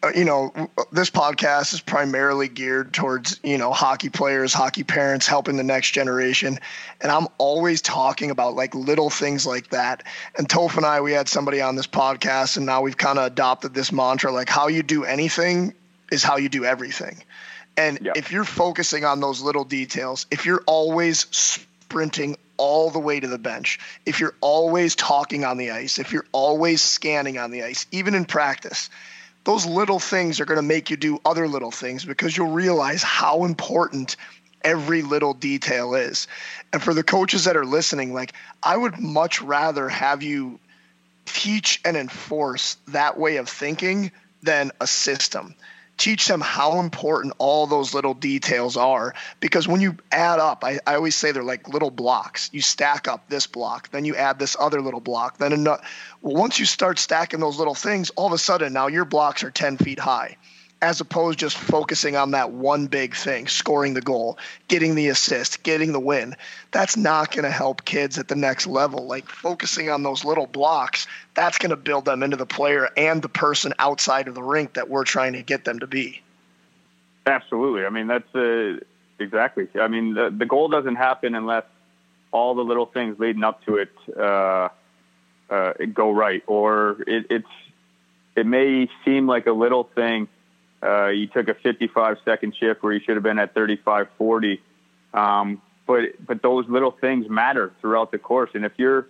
Uh, 0.00 0.12
you 0.14 0.24
know, 0.24 0.52
this 0.92 1.10
podcast 1.10 1.74
is 1.74 1.80
primarily 1.80 2.46
geared 2.46 2.92
towards, 2.92 3.40
you 3.42 3.58
know, 3.58 3.72
hockey 3.72 4.08
players, 4.08 4.52
hockey 4.52 4.84
parents, 4.84 5.26
helping 5.26 5.56
the 5.56 5.64
next 5.64 5.90
generation. 5.90 6.56
And 7.00 7.10
I'm 7.10 7.26
always 7.36 7.82
talking 7.82 8.30
about 8.30 8.54
like 8.54 8.76
little 8.76 9.10
things 9.10 9.44
like 9.44 9.70
that. 9.70 10.04
And 10.36 10.48
Toph 10.48 10.76
and 10.76 10.86
I, 10.86 11.00
we 11.00 11.10
had 11.10 11.28
somebody 11.28 11.60
on 11.60 11.74
this 11.74 11.88
podcast, 11.88 12.56
and 12.56 12.64
now 12.64 12.80
we've 12.80 12.96
kind 12.96 13.18
of 13.18 13.26
adopted 13.26 13.74
this 13.74 13.90
mantra 13.90 14.30
like, 14.30 14.48
how 14.48 14.68
you 14.68 14.84
do 14.84 15.04
anything 15.04 15.74
is 16.12 16.22
how 16.22 16.36
you 16.36 16.48
do 16.48 16.64
everything. 16.64 17.24
And 17.76 17.98
yep. 18.00 18.16
if 18.16 18.30
you're 18.30 18.44
focusing 18.44 19.04
on 19.04 19.20
those 19.20 19.40
little 19.40 19.64
details, 19.64 20.26
if 20.30 20.46
you're 20.46 20.62
always 20.66 21.26
sprinting 21.30 22.36
all 22.56 22.90
the 22.90 22.98
way 23.00 23.18
to 23.18 23.26
the 23.26 23.38
bench, 23.38 23.80
if 24.06 24.20
you're 24.20 24.34
always 24.40 24.94
talking 24.94 25.44
on 25.44 25.56
the 25.58 25.72
ice, 25.72 25.98
if 25.98 26.12
you're 26.12 26.26
always 26.32 26.82
scanning 26.82 27.38
on 27.38 27.50
the 27.50 27.64
ice, 27.64 27.86
even 27.90 28.14
in 28.14 28.24
practice, 28.24 28.90
those 29.44 29.66
little 29.66 29.98
things 29.98 30.40
are 30.40 30.44
going 30.44 30.56
to 30.56 30.62
make 30.62 30.90
you 30.90 30.96
do 30.96 31.20
other 31.24 31.48
little 31.48 31.70
things 31.70 32.04
because 32.04 32.36
you'll 32.36 32.50
realize 32.50 33.02
how 33.02 33.44
important 33.44 34.16
every 34.62 35.02
little 35.02 35.34
detail 35.34 35.94
is. 35.94 36.26
And 36.72 36.82
for 36.82 36.92
the 36.92 37.04
coaches 37.04 37.44
that 37.44 37.56
are 37.56 37.64
listening, 37.64 38.12
like 38.12 38.32
I 38.62 38.76
would 38.76 38.98
much 38.98 39.40
rather 39.40 39.88
have 39.88 40.22
you 40.22 40.58
teach 41.24 41.80
and 41.84 41.96
enforce 41.96 42.76
that 42.88 43.18
way 43.18 43.36
of 43.36 43.48
thinking 43.48 44.10
than 44.42 44.72
a 44.80 44.86
system 44.86 45.54
teach 45.98 46.26
them 46.26 46.40
how 46.40 46.80
important 46.80 47.34
all 47.38 47.66
those 47.66 47.92
little 47.92 48.14
details 48.14 48.76
are. 48.76 49.14
Because 49.40 49.68
when 49.68 49.80
you 49.80 49.96
add 50.12 50.38
up 50.38 50.64
I, 50.64 50.78
I 50.86 50.94
always 50.94 51.14
say 51.14 51.32
they're 51.32 51.42
like 51.42 51.68
little 51.68 51.90
blocks. 51.90 52.50
You 52.52 52.62
stack 52.62 53.08
up 53.08 53.28
this 53.28 53.46
block 53.46 53.90
then 53.90 54.04
you 54.04 54.16
add 54.16 54.38
this 54.38 54.56
other 54.58 54.80
little 54.80 55.00
block 55.00 55.38
then 55.38 55.52
another, 55.52 55.82
well 56.22 56.34
once 56.34 56.58
you 56.58 56.66
start 56.66 56.98
stacking 56.98 57.40
those 57.40 57.58
little 57.58 57.74
things 57.74 58.10
all 58.10 58.26
of 58.26 58.32
a 58.32 58.38
sudden 58.38 58.72
now 58.72 58.86
your 58.86 59.04
blocks 59.04 59.42
are 59.42 59.50
10 59.50 59.76
feet 59.76 59.98
high 59.98 60.36
as 60.80 61.00
opposed 61.00 61.38
just 61.38 61.56
focusing 61.56 62.16
on 62.16 62.30
that 62.30 62.52
one 62.52 62.86
big 62.86 63.14
thing, 63.14 63.48
scoring 63.48 63.94
the 63.94 64.00
goal, 64.00 64.38
getting 64.68 64.94
the 64.94 65.08
assist, 65.08 65.62
getting 65.62 65.92
the 65.92 66.00
win. 66.00 66.36
That's 66.70 66.96
not 66.96 67.32
going 67.32 67.44
to 67.44 67.50
help 67.50 67.84
kids 67.84 68.18
at 68.18 68.28
the 68.28 68.36
next 68.36 68.66
level. 68.66 69.06
Like 69.06 69.28
focusing 69.28 69.90
on 69.90 70.04
those 70.04 70.24
little 70.24 70.46
blocks, 70.46 71.06
that's 71.34 71.58
going 71.58 71.70
to 71.70 71.76
build 71.76 72.04
them 72.04 72.22
into 72.22 72.36
the 72.36 72.46
player 72.46 72.90
and 72.96 73.20
the 73.22 73.28
person 73.28 73.74
outside 73.78 74.28
of 74.28 74.34
the 74.34 74.42
rink 74.42 74.74
that 74.74 74.88
we're 74.88 75.04
trying 75.04 75.32
to 75.32 75.42
get 75.42 75.64
them 75.64 75.80
to 75.80 75.86
be. 75.86 76.22
Absolutely. 77.26 77.84
I 77.84 77.90
mean, 77.90 78.06
that's 78.06 78.34
uh, 78.34 78.78
exactly. 79.18 79.68
I 79.74 79.88
mean, 79.88 80.14
the, 80.14 80.30
the 80.30 80.46
goal 80.46 80.68
doesn't 80.68 80.96
happen 80.96 81.34
unless 81.34 81.64
all 82.30 82.54
the 82.54 82.62
little 82.62 82.86
things 82.86 83.18
leading 83.18 83.42
up 83.42 83.64
to 83.64 83.76
it 83.76 83.90
uh, 84.16 84.68
uh, 85.50 85.72
go 85.92 86.12
right, 86.12 86.42
or 86.46 87.02
it, 87.06 87.26
it's 87.30 87.48
it 88.36 88.46
may 88.46 88.88
seem 89.04 89.26
like 89.26 89.46
a 89.46 89.52
little 89.52 89.84
thing 89.84 90.28
uh, 90.82 91.08
you 91.08 91.26
took 91.26 91.48
a 91.48 91.54
55 91.54 92.18
second 92.24 92.54
shift 92.58 92.82
where 92.82 92.92
you 92.92 93.00
should 93.00 93.16
have 93.16 93.22
been 93.22 93.38
at 93.38 93.54
35 93.54 94.08
40. 94.16 94.60
Um, 95.12 95.62
but 95.86 96.24
but 96.24 96.42
those 96.42 96.68
little 96.68 96.90
things 96.90 97.28
matter 97.28 97.72
throughout 97.80 98.12
the 98.12 98.18
course. 98.18 98.50
And 98.54 98.64
if 98.64 98.72
you're 98.76 99.06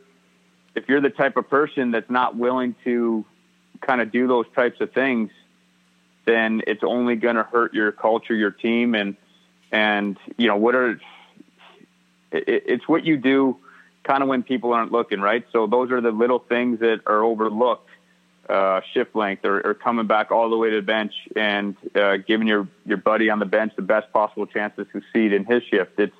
if 0.75 0.89
you're 0.89 1.01
the 1.01 1.11
type 1.11 1.37
of 1.37 1.51
person 1.51 1.91
that's 1.91 2.11
not 2.11 2.37
willing 2.37 2.77
to 2.85 3.25
kind 3.81 4.01
of 4.01 4.13
do 4.13 4.27
those 4.27 4.47
types 4.55 4.81
of 4.81 4.93
things, 4.93 5.31
then 6.25 6.63
it's 6.67 6.83
only 6.85 7.17
going 7.17 7.37
to 7.37 7.43
hurt 7.43 7.75
your 7.75 7.93
culture, 7.93 8.35
your 8.35 8.51
team, 8.51 8.95
and 8.95 9.17
And 9.71 10.17
you 10.37 10.47
know 10.47 10.57
what 10.57 10.75
are 10.75 10.93
it, 12.31 12.45
it's 12.47 12.89
what 12.89 13.05
you 13.05 13.17
do 13.17 13.59
kind 14.05 14.23
of 14.23 14.29
when 14.29 14.43
people 14.43 14.73
aren't 14.73 14.93
looking, 14.93 15.21
right? 15.21 15.45
So 15.53 15.67
those 15.67 15.91
are 15.91 16.01
the 16.01 16.11
little 16.11 16.39
things 16.39 16.81
that 16.81 17.01
are 17.07 17.23
overlooked. 17.23 17.88
Uh, 18.49 18.81
shift 18.95 19.15
length 19.15 19.45
or, 19.45 19.61
or, 19.61 19.75
coming 19.75 20.07
back 20.07 20.31
all 20.31 20.49
the 20.49 20.57
way 20.57 20.71
to 20.71 20.77
the 20.77 20.83
bench 20.83 21.13
and 21.37 21.77
uh, 21.95 22.17
giving 22.17 22.49
your, 22.49 22.67
your 22.87 22.97
buddy 22.97 23.29
on 23.29 23.39
the 23.39 23.45
bench 23.45 23.75
the 23.77 23.83
best 23.83 24.11
possible 24.11 24.47
chance 24.47 24.75
to 24.75 24.87
succeed 24.91 25.35
in 25.35 25.45
his 25.45 25.63
shift. 25.65 25.99
It's 25.99 26.17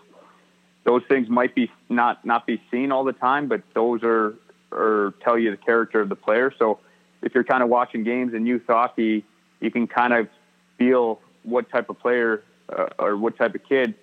those 0.85 1.03
things 1.09 1.31
might 1.31 1.55
be 1.55 1.71
not 1.89 2.27
not 2.27 2.47
be 2.47 2.61
seen 2.71 2.93
all 2.93 3.05
the 3.05 3.15
time, 3.15 3.49
but 3.49 3.63
those 3.73 4.03
are 4.03 4.35
or 4.71 5.15
tell 5.23 5.39
you 5.39 5.51
the 5.51 5.57
character 5.57 6.03
of 6.03 6.11
the 6.11 6.17
player. 6.17 6.53
So 6.59 6.81
if 7.23 7.35
you're 7.35 7.45
kind 7.45 7.63
of 7.63 7.71
watching 7.71 8.05
games 8.05 8.35
in 8.35 8.45
youth 8.45 8.65
hockey, 8.67 9.25
you 9.61 9.71
can 9.71 9.87
kind 9.87 10.13
of 10.13 10.29
feel 10.77 11.21
what 11.45 11.71
type 11.71 11.89
of 11.89 11.99
player 11.99 12.43
uh, 12.69 12.89
or 12.99 13.17
what 13.17 13.39
type 13.39 13.55
of 13.55 13.65
kid 13.67 13.95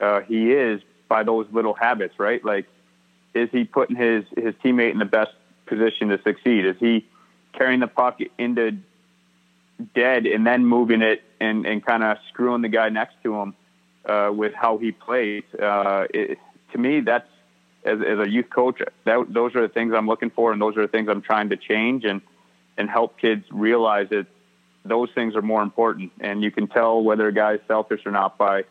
uh, 0.00 0.20
he 0.22 0.50
is 0.52 0.80
by 1.08 1.24
those 1.24 1.46
little 1.52 1.74
habits, 1.74 2.18
right? 2.18 2.42
Like 2.44 2.66
is 3.34 3.50
he 3.52 3.64
putting 3.64 3.96
his 3.96 4.24
his 4.36 4.54
teammate 4.64 4.92
in 4.92 4.98
the 4.98 5.04
best 5.04 5.32
position 5.66 6.08
to 6.08 6.20
succeed? 6.22 6.64
Is 6.64 6.76
he 6.80 7.06
carrying 7.56 7.80
the 7.80 7.86
puck 7.86 8.20
into 8.38 8.78
dead 9.94 10.26
and 10.26 10.46
then 10.46 10.64
moving 10.64 11.02
it 11.02 11.22
and, 11.40 11.66
and 11.66 11.84
kind 11.84 12.02
of 12.02 12.18
screwing 12.28 12.62
the 12.62 12.68
guy 12.68 12.88
next 12.88 13.16
to 13.22 13.34
him 13.34 13.54
uh, 14.04 14.30
with 14.32 14.54
how 14.54 14.78
he 14.78 14.92
plays? 14.92 15.44
Uh, 15.54 16.06
it, 16.12 16.38
to 16.72 16.78
me, 16.78 17.00
that's 17.00 17.28
as, 17.84 18.00
as 18.00 18.18
a 18.18 18.28
youth 18.28 18.50
coach, 18.50 18.80
that, 19.04 19.26
those 19.28 19.54
are 19.54 19.62
the 19.62 19.72
things 19.72 19.92
I'm 19.94 20.06
looking 20.06 20.30
for, 20.30 20.52
and 20.52 20.60
those 20.60 20.76
are 20.76 20.82
the 20.82 20.88
things 20.88 21.08
I'm 21.08 21.22
trying 21.22 21.50
to 21.50 21.56
change 21.56 22.04
and 22.04 22.20
and 22.78 22.90
help 22.90 23.18
kids 23.18 23.42
realize 23.50 24.10
that 24.10 24.26
those 24.84 25.08
things 25.14 25.34
are 25.34 25.40
more 25.40 25.62
important. 25.62 26.12
And 26.20 26.42
you 26.42 26.50
can 26.50 26.66
tell 26.66 27.02
whether 27.02 27.26
a 27.26 27.32
guy's 27.32 27.60
selfish 27.66 28.02
or 28.04 28.12
not 28.12 28.36
by 28.36 28.64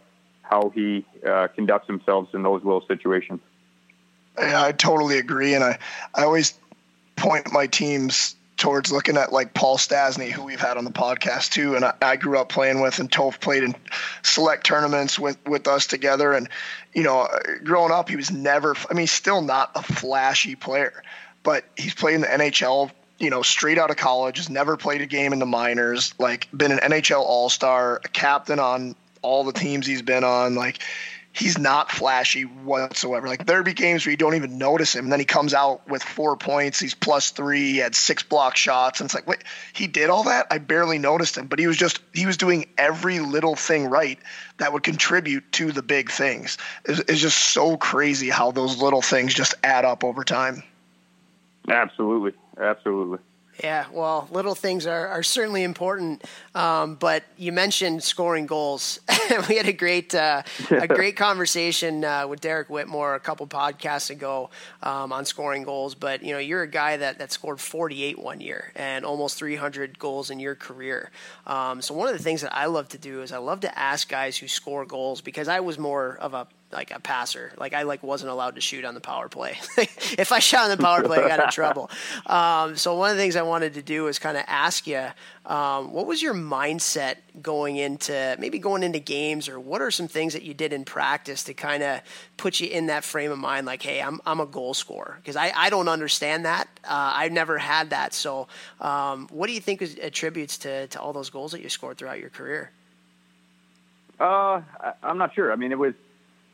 how 0.44 0.70
he 0.70 1.04
uh, 1.28 1.48
conducts 1.56 1.88
himself 1.88 2.28
in 2.36 2.44
those 2.44 2.64
little 2.64 2.86
situations. 2.88 3.40
Yeah, 4.38 4.62
I 4.64 4.74
totally 4.74 5.18
agree, 5.18 5.56
and 5.56 5.64
I 5.64 5.80
I 6.14 6.24
always 6.24 6.54
point 7.16 7.52
my 7.52 7.68
teams 7.68 8.36
towards 8.66 8.92
looking 8.92 9.16
at 9.16 9.32
like 9.32 9.54
Paul 9.54 9.78
Stastny, 9.78 10.32
who 10.32 10.44
we've 10.44 10.60
had 10.60 10.76
on 10.76 10.86
the 10.86 10.92
podcast 10.92 11.52
too, 11.52 11.76
and 11.76 11.86
I, 11.86 11.94
I 12.02 12.16
grew 12.16 12.40
up 12.40 12.50
playing 12.50 12.82
with, 12.82 12.98
and 12.98 13.12
Toph 13.12 13.40
played 13.40 13.62
in 13.62 13.76
select 14.24 14.66
tournaments 14.66 15.20
with 15.20 15.38
with 15.46 15.68
us 15.68 15.86
together, 15.86 16.34
and 16.34 16.50
you 16.92 17.04
know, 17.04 17.30
growing 17.64 17.92
up, 17.92 18.10
he 18.10 18.16
was 18.16 18.32
never, 18.32 18.76
I 18.90 18.96
mean, 18.96 19.06
still 19.06 19.44
not 19.44 19.70
a 19.76 19.84
flashy 19.84 20.56
player, 20.56 21.04
but 21.44 21.64
he's 21.78 21.94
played 21.94 22.16
in 22.16 22.22
the 22.22 22.28
NHL. 22.28 22.90
You 23.20 23.30
know, 23.30 23.44
straight 23.44 23.78
out 23.78 23.92
of 23.92 23.98
college, 23.98 24.38
has 24.38 24.50
never 24.50 24.78
played 24.78 25.02
a 25.02 25.06
game 25.06 25.32
in 25.32 25.38
the 25.38 25.46
minors, 25.46 26.16
like 26.18 26.50
been 26.52 26.72
an 26.72 26.80
NHL 26.80 27.20
All 27.20 27.50
Star, 27.50 28.02
a 28.04 28.08
captain 28.08 28.58
on 28.58 28.96
all 29.22 29.44
the 29.44 29.54
teams 29.54 29.86
he's 29.86 30.02
been 30.02 30.24
on, 30.24 30.56
like 30.56 30.80
he's 31.36 31.58
not 31.58 31.92
flashy 31.92 32.44
whatsoever. 32.44 33.28
Like 33.28 33.46
there 33.46 33.62
be 33.62 33.74
games 33.74 34.06
where 34.06 34.12
you 34.12 34.18
don't 34.18 34.36
even 34.36 34.58
notice 34.58 34.96
him, 34.96 35.06
and 35.06 35.12
then 35.12 35.20
he 35.20 35.26
comes 35.26 35.54
out 35.54 35.88
with 35.88 36.02
four 36.02 36.38
points. 36.38 36.80
He's 36.80 36.94
plus 36.94 37.32
three. 37.32 37.74
He 37.74 37.78
had 37.78 37.94
six 37.94 38.24
block 38.24 38.56
shots, 38.56 39.02
and 39.02 39.08
it's 39.08 39.14
like, 39.14 39.28
wait, 39.28 39.44
he 39.74 39.88
did 39.88 40.10
all 40.10 40.24
that? 40.24 40.48
I 40.50 40.60
barely 40.60 40.98
noticed 40.98 41.38
him, 41.38 41.48
but 41.48 41.60
he 41.60 41.68
was 41.68 41.78
just 41.78 42.00
he 42.14 42.26
was 42.26 42.38
doing 42.38 42.68
every 42.78 43.20
little 43.20 43.56
thing 43.56 43.88
right 43.88 44.18
that 44.58 44.72
would 44.72 44.84
contribute 44.84 45.52
to 45.54 45.72
the 45.72 45.84
big 45.84 46.10
things. 46.10 46.58
It's, 46.86 47.00
it's 47.02 47.22
just 47.22 47.38
so 47.38 47.76
crazy 47.76 48.30
how 48.30 48.52
those 48.52 48.82
little 48.82 49.02
things 49.02 49.34
just 49.34 49.56
add 49.64 49.84
up 49.84 50.04
over 50.04 50.24
time. 50.24 50.64
Absolutely, 51.68 52.34
absolutely. 52.60 53.20
Yeah, 53.64 53.86
well, 53.92 54.28
little 54.32 54.54
things 54.54 54.86
are, 54.86 55.08
are 55.08 55.24
certainly 55.24 55.64
important. 55.64 56.26
Um, 56.54 56.96
but 56.96 57.24
you 57.38 57.54
mentioned 57.54 58.04
scoring 58.04 58.48
goals. 58.48 59.00
we 59.50 59.56
had 59.56 59.68
a 59.68 59.74
great 59.74 60.14
uh, 60.14 60.44
a 60.70 60.88
great 60.90 61.16
conversation 61.16 62.04
uh, 62.04 62.28
with 62.28 62.42
Derek 62.42 62.70
Whitmore 62.70 63.16
a 63.16 63.20
couple 63.20 63.48
podcasts 63.48 64.10
ago 64.10 64.50
um, 64.84 65.14
on 65.14 65.24
scoring 65.24 65.64
goals. 65.64 65.96
But 65.96 66.22
you 66.24 66.34
know, 66.34 66.40
you're 66.40 66.64
a 66.64 66.68
guy 66.68 66.98
that, 66.98 67.20
that 67.20 67.32
scored 67.32 67.62
48 67.62 68.20
one 68.20 68.42
year 68.42 68.74
and 68.76 69.06
almost 69.06 69.38
300 69.38 69.98
goals 70.00 70.30
in 70.30 70.40
your 70.40 70.56
career. 70.56 71.12
Um, 71.48 71.82
so 71.82 71.94
one 71.94 72.08
of 72.10 72.18
the 72.18 72.24
things 72.24 72.42
that 72.42 72.54
I 72.54 72.66
love 72.66 72.90
to 72.90 72.98
do 72.98 73.22
is 73.22 73.32
I 73.32 73.38
love 73.38 73.62
to 73.62 73.80
ask 73.80 74.10
guys 74.10 74.38
who 74.38 74.48
score 74.50 74.86
goals 74.86 75.22
because 75.22 75.48
I 75.48 75.62
was 75.62 75.80
more 75.80 76.18
of 76.18 76.34
a 76.34 76.48
like 76.76 76.92
a 76.92 77.00
passer. 77.00 77.54
Like 77.58 77.74
I 77.74 77.84
like 77.84 78.04
wasn't 78.04 78.32
allowed 78.32 78.56
to 78.56 78.62
shoot 78.62 78.86
on 78.86 78.94
the 78.94 79.02
power 79.02 79.30
play. 79.30 79.58
if 79.78 80.32
I 80.32 80.40
shot 80.40 80.70
on 80.70 80.78
the 80.78 80.84
power 80.84 81.02
play, 81.02 81.18
I 81.24 81.28
got 81.28 81.40
in 81.40 81.50
trouble. 81.50 81.90
Um, 82.26 82.76
so 82.76 82.96
one 82.96 83.12
of 83.12 83.18
the 83.18 83.24
things 83.24 83.36
I 83.36 83.42
wanted 83.42 83.76
to 83.76 83.82
do 83.82 84.04
was 84.04 84.20
kind 84.20 84.38
of 84.38 84.44
ask 84.48 84.86
you, 84.86 85.08
um, 85.46 85.94
what 85.94 86.06
was 86.06 86.22
your 86.22 86.34
mindset 86.34 87.18
going 87.42 87.78
into 87.78 88.36
maybe 88.40 88.60
going 88.60 88.84
into 88.84 89.00
games, 89.00 89.48
or 89.48 89.60
what 89.60 89.82
are 89.82 89.92
some 89.92 90.08
things 90.08 90.34
that 90.34 90.44
you 90.44 90.54
did 90.54 90.74
in 90.74 90.86
practice 90.86 91.44
to 91.46 91.54
kind 91.54 91.82
of 91.82 92.02
put 92.38 92.60
you 92.60 92.68
in 92.68 92.88
that 92.88 93.04
frame 93.04 93.32
of 93.32 93.38
mind? 93.38 93.66
Like, 93.66 93.82
hey, 93.82 94.02
I'm 94.02 94.20
I'm 94.26 94.40
a 94.40 94.46
goal 94.46 94.74
scorer 94.74 95.18
because 95.22 95.36
I, 95.36 95.52
I 95.56 95.70
don't 95.70 95.88
understand 95.88 96.46
that. 96.46 96.68
Uh, 96.84 97.14
I've 97.16 97.32
never 97.32 97.58
had 97.58 97.92
that. 97.92 98.14
So, 98.14 98.48
um, 98.82 99.28
what 99.32 99.48
do 99.48 99.54
you 99.54 99.62
think 99.62 99.82
attributes 99.82 100.58
to 100.60 100.88
to 100.88 101.00
all 101.00 101.14
those 101.14 101.30
goals 101.30 101.52
that 101.54 101.62
you 101.62 101.70
scored 101.70 101.98
throughout 101.98 102.20
your 102.20 102.30
career? 102.30 102.72
Uh, 104.20 104.62
I'm 105.04 105.18
not 105.18 105.36
sure. 105.36 105.52
I 105.52 105.56
mean, 105.56 105.72
it 105.72 105.78
was 105.78 105.94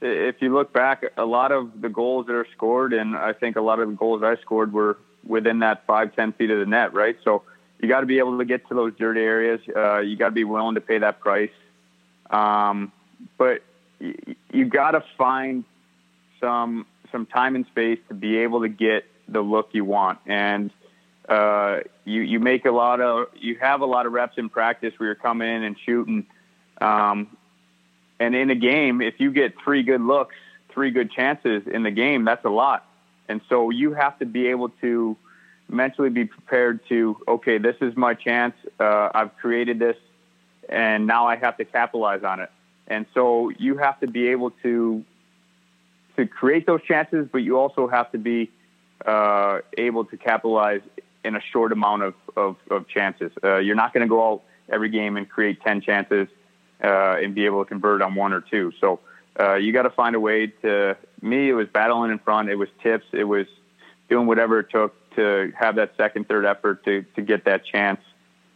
if 0.02 0.42
you 0.42 0.54
look 0.54 0.74
back, 0.74 1.04
a 1.18 1.26
lot 1.26 1.52
of 1.52 1.82
the 1.82 1.90
goals 1.90 2.28
that 2.28 2.34
are 2.34 2.48
scored, 2.56 2.94
and 2.94 3.16
I 3.16 3.34
think 3.34 3.56
a 3.56 3.62
lot 3.62 3.80
of 3.80 3.90
the 3.90 3.96
goals 3.96 4.24
I 4.24 4.36
scored 4.38 4.74
were 4.74 4.98
within 5.26 5.60
that 5.60 5.86
five, 5.86 6.16
ten 6.16 6.34
feet 6.34 6.50
of 6.50 6.60
the 6.60 6.66
net, 6.66 6.94
right? 6.94 7.18
So 7.24 7.44
you 7.80 7.88
got 7.88 8.02
to 8.02 8.06
be 8.06 8.20
able 8.20 8.38
to 8.38 8.46
get 8.46 8.68
to 8.70 8.74
those 8.74 8.94
dirty 8.98 9.22
areas. 9.22 9.62
Uh, 9.76 10.00
you 10.00 10.16
got 10.16 10.28
to 10.28 10.32
be 10.32 10.44
willing 10.44 10.76
to 10.76 10.82
pay 10.82 10.98
that 11.00 11.20
price. 11.20 11.52
Um, 12.30 12.92
but 13.38 13.62
you, 14.00 14.36
you 14.52 14.66
got 14.66 14.92
to 14.92 15.04
find 15.18 15.64
some 16.40 16.86
some 17.12 17.26
time 17.26 17.56
and 17.56 17.66
space 17.68 18.00
to 18.08 18.14
be 18.14 18.38
able 18.38 18.62
to 18.62 18.70
get 18.70 19.06
the 19.28 19.42
look 19.42 19.70
you 19.74 19.86
want. 19.86 20.20
And 20.26 20.72
uh, 21.30 21.82
you 22.06 22.22
you 22.22 22.40
make 22.40 22.66
a 22.66 22.72
lot 22.72 23.02
of 23.02 23.28
you 23.36 23.58
have 23.60 23.82
a 23.82 23.86
lot 23.86 24.06
of 24.06 24.14
reps 24.14 24.38
in 24.38 24.50
practice 24.50 24.94
where 24.98 25.08
you're 25.08 25.16
coming 25.16 25.48
in 25.48 25.64
and 25.64 25.76
shooting. 25.86 26.26
Um, 26.80 27.38
and 28.22 28.36
in 28.36 28.52
a 28.52 28.56
game, 28.56 29.02
if 29.02 29.20
you 29.20 29.32
get 29.32 29.56
three 29.64 29.82
good 29.82 30.00
looks, 30.00 30.36
three 30.70 30.92
good 30.92 31.12
chances 31.12 31.64
in 31.66 31.82
the 31.82 31.90
game, 31.90 32.24
that's 32.24 32.46
a 32.46 32.50
lot. 32.50 32.86
And 33.28 33.42
so 33.50 33.72
you 33.72 33.94
have 33.94 34.20
to 34.20 34.28
be 34.28 34.50
able 34.50 34.70
to 34.82 35.18
mentally 35.68 36.12
be 36.12 36.26
prepared 36.26 36.82
to, 36.90 37.18
okay, 37.28 37.58
this 37.58 37.76
is 37.82 37.98
my 37.98 38.14
chance. 38.14 38.54
Uh, 38.80 39.10
I've 39.16 39.36
created 39.38 39.80
this, 39.80 39.98
and 40.70 41.08
now 41.08 41.26
I 41.26 41.36
have 41.36 41.58
to 41.58 41.66
capitalize 41.66 42.24
on 42.24 42.42
it. 42.42 42.52
And 42.86 43.08
so 43.16 43.50
you 43.58 43.78
have 43.78 44.00
to 44.02 44.08
be 44.08 44.28
able 44.28 44.52
to 44.62 45.04
to 46.18 46.28
create 46.28 46.68
those 46.68 46.84
chances, 46.84 47.28
but 47.32 47.40
you 47.40 47.58
also 47.58 47.88
have 47.88 48.12
to 48.12 48.20
be 48.20 48.52
uh, 49.04 49.60
able 49.80 50.06
to 50.06 50.18
capitalize 50.18 50.82
in 51.24 51.36
a 51.36 51.42
short 51.52 51.72
amount 51.72 52.04
of, 52.04 52.14
of, 52.38 52.58
of 52.70 52.88
chances. 52.88 53.32
Uh, 53.44 53.58
you're 53.58 53.78
not 53.78 53.94
going 53.94 54.06
to 54.06 54.10
go 54.10 54.34
out 54.34 54.44
every 54.70 54.90
game 54.90 55.18
and 55.18 55.28
create 55.28 55.60
10 55.62 55.82
chances 55.82 56.28
uh, 56.84 57.18
and 57.22 57.36
be 57.36 57.46
able 57.46 57.64
to 57.64 57.68
convert 57.68 58.02
on 58.02 58.16
one 58.16 58.34
or 58.34 58.42
two. 58.42 58.72
So 58.80 59.00
uh, 59.40 59.56
you 59.56 59.72
got 59.72 59.84
to 59.84 59.90
find 59.90 60.16
a 60.16 60.20
way 60.20 60.48
to. 60.48 60.98
Me, 61.22 61.50
it 61.50 61.54
was 61.54 61.68
battling 61.68 62.12
in 62.12 62.20
front. 62.20 62.50
It 62.50 62.56
was 62.56 62.70
tips. 62.82 63.06
It 63.12 63.24
was 63.24 63.46
doing 64.10 64.26
whatever 64.26 64.60
it 64.60 64.72
took 64.72 64.96
to 65.16 65.52
have 65.58 65.76
that 65.76 65.94
second, 65.98 66.28
third 66.28 66.46
effort 66.46 66.84
to 66.86 67.04
to 67.16 67.22
get 67.22 67.46
that 67.46 67.66
chance. 67.66 68.02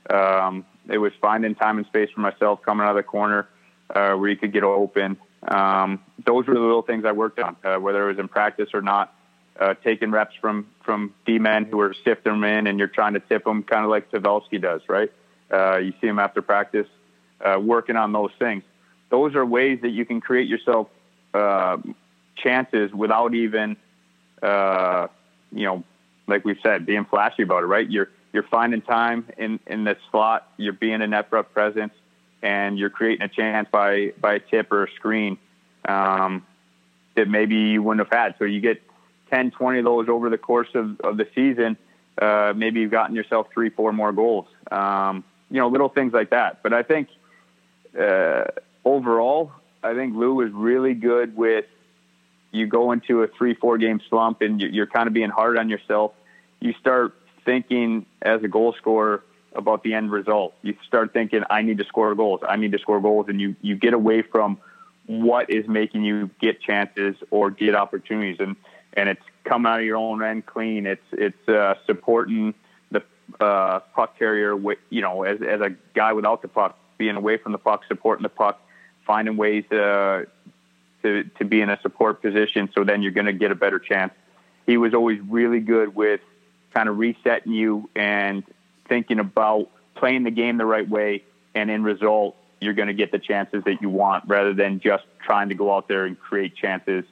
Um, 0.09 0.65
it 0.89 0.97
was 0.97 1.13
finding 1.21 1.55
time 1.55 1.77
and 1.77 1.87
space 1.87 2.09
for 2.11 2.21
myself 2.21 2.61
coming 2.63 2.85
out 2.85 2.91
of 2.91 2.95
the 2.97 3.03
corner 3.03 3.47
uh, 3.89 4.13
where 4.13 4.29
you 4.29 4.37
could 4.37 4.53
get 4.53 4.63
open. 4.63 5.17
Um, 5.47 6.03
those 6.25 6.47
were 6.47 6.53
the 6.53 6.59
little 6.59 6.81
things 6.81 7.05
I 7.05 7.11
worked 7.11 7.39
on, 7.39 7.55
uh, 7.63 7.77
whether 7.77 8.03
it 8.05 8.13
was 8.13 8.19
in 8.19 8.27
practice 8.27 8.69
or 8.73 8.81
not. 8.81 9.13
Uh, 9.57 9.73
taking 9.85 10.11
reps 10.11 10.35
from 10.41 10.67
from 10.83 11.13
D 11.25 11.39
men 11.39 11.63
who 11.63 11.79
are 11.79 11.95
sifting 12.03 12.33
them 12.33 12.43
in, 12.43 12.67
and 12.67 12.77
you're 12.77 12.89
trying 12.89 13.13
to 13.13 13.21
tip 13.21 13.45
them, 13.45 13.63
kind 13.63 13.85
of 13.85 13.89
like 13.89 14.11
Pavelski 14.11 14.61
does, 14.61 14.81
right? 14.89 15.09
Uh, 15.49 15.77
you 15.77 15.93
see 16.01 16.07
him 16.07 16.19
after 16.19 16.41
practice 16.41 16.87
uh, 17.41 17.59
working 17.59 17.95
on 17.95 18.11
those 18.11 18.31
things. 18.39 18.63
Those 19.09 19.35
are 19.35 19.45
ways 19.45 19.79
that 19.81 19.89
you 19.89 20.05
can 20.05 20.21
create 20.21 20.47
yourself 20.47 20.87
uh, 21.33 21.77
chances 22.35 22.93
without 22.93 23.33
even, 23.33 23.77
uh, 24.41 25.07
you 25.51 25.65
know, 25.65 25.83
like 26.27 26.43
we've 26.43 26.59
said, 26.63 26.85
being 26.85 27.05
flashy 27.05 27.43
about 27.43 27.63
it. 27.63 27.67
Right? 27.67 27.89
You're 27.89 28.09
you're 28.33 28.43
finding 28.43 28.81
time 28.81 29.27
in 29.37 29.59
in 29.67 29.83
the 29.83 29.97
slot. 30.11 30.49
You're 30.57 30.73
being 30.73 31.01
a 31.01 31.07
net 31.07 31.29
front 31.29 31.53
presence, 31.53 31.93
and 32.41 32.77
you're 32.77 32.89
creating 32.89 33.23
a 33.23 33.29
chance 33.29 33.67
by 33.71 34.13
by 34.19 34.35
a 34.35 34.39
tip 34.39 34.71
or 34.71 34.85
a 34.85 34.91
screen 34.91 35.37
um, 35.87 36.45
that 37.15 37.27
maybe 37.27 37.55
you 37.55 37.83
wouldn't 37.83 38.07
have 38.07 38.17
had. 38.17 38.35
So 38.39 38.45
you 38.45 38.59
get 38.59 38.81
10, 39.29 39.51
20 39.51 39.79
of 39.79 39.85
those 39.85 40.09
over 40.09 40.29
the 40.29 40.37
course 40.37 40.67
of, 40.73 40.99
of 41.01 41.17
the 41.17 41.27
season. 41.35 41.77
Uh, 42.21 42.53
maybe 42.55 42.79
you've 42.79 42.91
gotten 42.91 43.15
yourself 43.15 43.47
three, 43.53 43.69
four 43.69 43.91
more 43.91 44.11
goals. 44.11 44.47
Um, 44.71 45.23
you 45.49 45.59
know, 45.59 45.67
little 45.67 45.89
things 45.89 46.13
like 46.13 46.29
that. 46.31 46.63
But 46.63 46.73
I 46.73 46.83
think 46.83 47.09
uh, 47.99 48.45
overall, 48.83 49.51
I 49.83 49.93
think 49.93 50.15
Lou 50.15 50.35
was 50.35 50.51
really 50.51 50.93
good 50.93 51.35
with 51.35 51.65
you 52.51 52.67
go 52.67 52.91
into 52.91 53.21
a 53.23 53.27
three, 53.27 53.53
four 53.53 53.77
game 53.77 54.01
slump 54.09 54.41
and 54.41 54.61
you're 54.61 54.87
kind 54.87 55.07
of 55.07 55.13
being 55.13 55.29
hard 55.29 55.57
on 55.57 55.69
yourself. 55.69 56.13
You 56.59 56.73
start 56.79 57.13
thinking 57.43 58.05
as 58.21 58.43
a 58.43 58.47
goal 58.47 58.73
scorer 58.77 59.23
about 59.53 59.83
the 59.83 59.93
end 59.93 60.11
result. 60.11 60.53
You 60.61 60.75
start 60.87 61.13
thinking, 61.13 61.43
I 61.49 61.61
need 61.61 61.77
to 61.79 61.85
score 61.85 62.15
goals. 62.15 62.41
I 62.47 62.55
need 62.55 62.71
to 62.71 62.79
score 62.79 63.01
goals. 63.01 63.27
And 63.27 63.39
you, 63.41 63.55
you 63.61 63.75
get 63.75 63.93
away 63.93 64.21
from 64.21 64.57
what 65.07 65.49
is 65.49 65.67
making 65.67 66.03
you 66.03 66.29
get 66.41 66.61
chances 66.61 67.15
or 67.29 67.51
get 67.51 67.75
opportunities, 67.75 68.37
and 68.39 68.55
and 68.93 69.09
it's 69.09 69.21
coming 69.43 69.71
out 69.71 69.79
of 69.79 69.85
your 69.85 69.97
own 69.97 70.23
end 70.23 70.45
clean. 70.45 70.85
It's 70.85 71.05
it's 71.11 71.47
uh, 71.47 71.75
supporting 71.85 72.53
the 72.91 73.03
uh, 73.39 73.79
puck 73.95 74.17
carrier, 74.17 74.55
with, 74.55 74.79
you 74.89 75.01
know, 75.01 75.23
as 75.23 75.41
as 75.41 75.61
a 75.61 75.75
guy 75.93 76.13
without 76.13 76.41
the 76.41 76.47
puck, 76.47 76.77
being 76.97 77.15
away 77.15 77.37
from 77.37 77.51
the 77.51 77.57
puck, 77.57 77.83
supporting 77.87 78.23
the 78.23 78.29
puck, 78.29 78.61
finding 79.05 79.37
ways 79.37 79.63
to 79.69 80.27
to 81.01 81.23
to 81.23 81.45
be 81.45 81.61
in 81.61 81.69
a 81.69 81.79
support 81.81 82.21
position. 82.21 82.69
So 82.73 82.83
then 82.83 83.01
you're 83.01 83.11
going 83.11 83.27
to 83.27 83.33
get 83.33 83.51
a 83.51 83.55
better 83.55 83.79
chance. 83.79 84.13
He 84.65 84.77
was 84.77 84.93
always 84.93 85.19
really 85.21 85.59
good 85.59 85.95
with 85.95 86.21
kind 86.73 86.89
of 86.89 86.97
resetting 86.97 87.53
you 87.53 87.89
and 87.95 88.43
thinking 88.89 89.19
about 89.19 89.69
playing 89.95 90.23
the 90.23 90.31
game 90.31 90.57
the 90.57 90.65
right 90.65 90.87
way, 90.87 91.23
and 91.53 91.69
in 91.69 91.83
result, 91.83 92.35
you're 92.59 92.73
going 92.73 92.87
to 92.87 92.93
get 92.93 93.11
the 93.11 93.19
chances 93.19 93.63
that 93.65 93.81
you 93.81 93.89
want 93.89 94.25
rather 94.27 94.53
than 94.53 94.79
just 94.79 95.03
trying 95.23 95.49
to 95.49 95.55
go 95.55 95.73
out 95.73 95.87
there 95.87 96.05
and 96.05 96.19
create 96.19 96.55
chances 96.55 97.05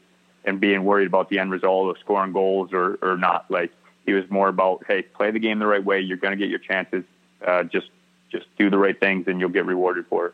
and 0.46 0.60
being 0.60 0.84
worried 0.84 1.08
about 1.08 1.30
the 1.30 1.40
end 1.40 1.52
result 1.52 1.90
of 1.90 2.00
scoring 2.00 2.34
goals 2.34 2.74
or, 2.74 2.98
or 3.02 3.18
not. 3.18 3.50
Like 3.50 3.72
he 4.06 4.14
was 4.14 4.30
more 4.30 4.50
about, 4.50 4.84
hey, 4.88 5.04
play 5.04 5.32
the 5.32 5.40
game 5.40 5.60
the 5.60 5.68
right 5.68 5.84
way. 5.84 6.02
You're 6.02 6.18
going 6.18 6.32
to 6.32 6.38
get 6.38 6.50
your 6.50 6.60
chances. 6.60 7.04
Uh, 7.46 7.64
just 7.64 7.88
just 8.34 8.48
do 8.58 8.70
the 8.70 8.78
right 8.78 9.00
things 9.00 9.28
and 9.28 9.40
you'll 9.40 9.50
get 9.50 9.66
rewarded 9.66 10.06
for 10.08 10.28
it. 10.28 10.34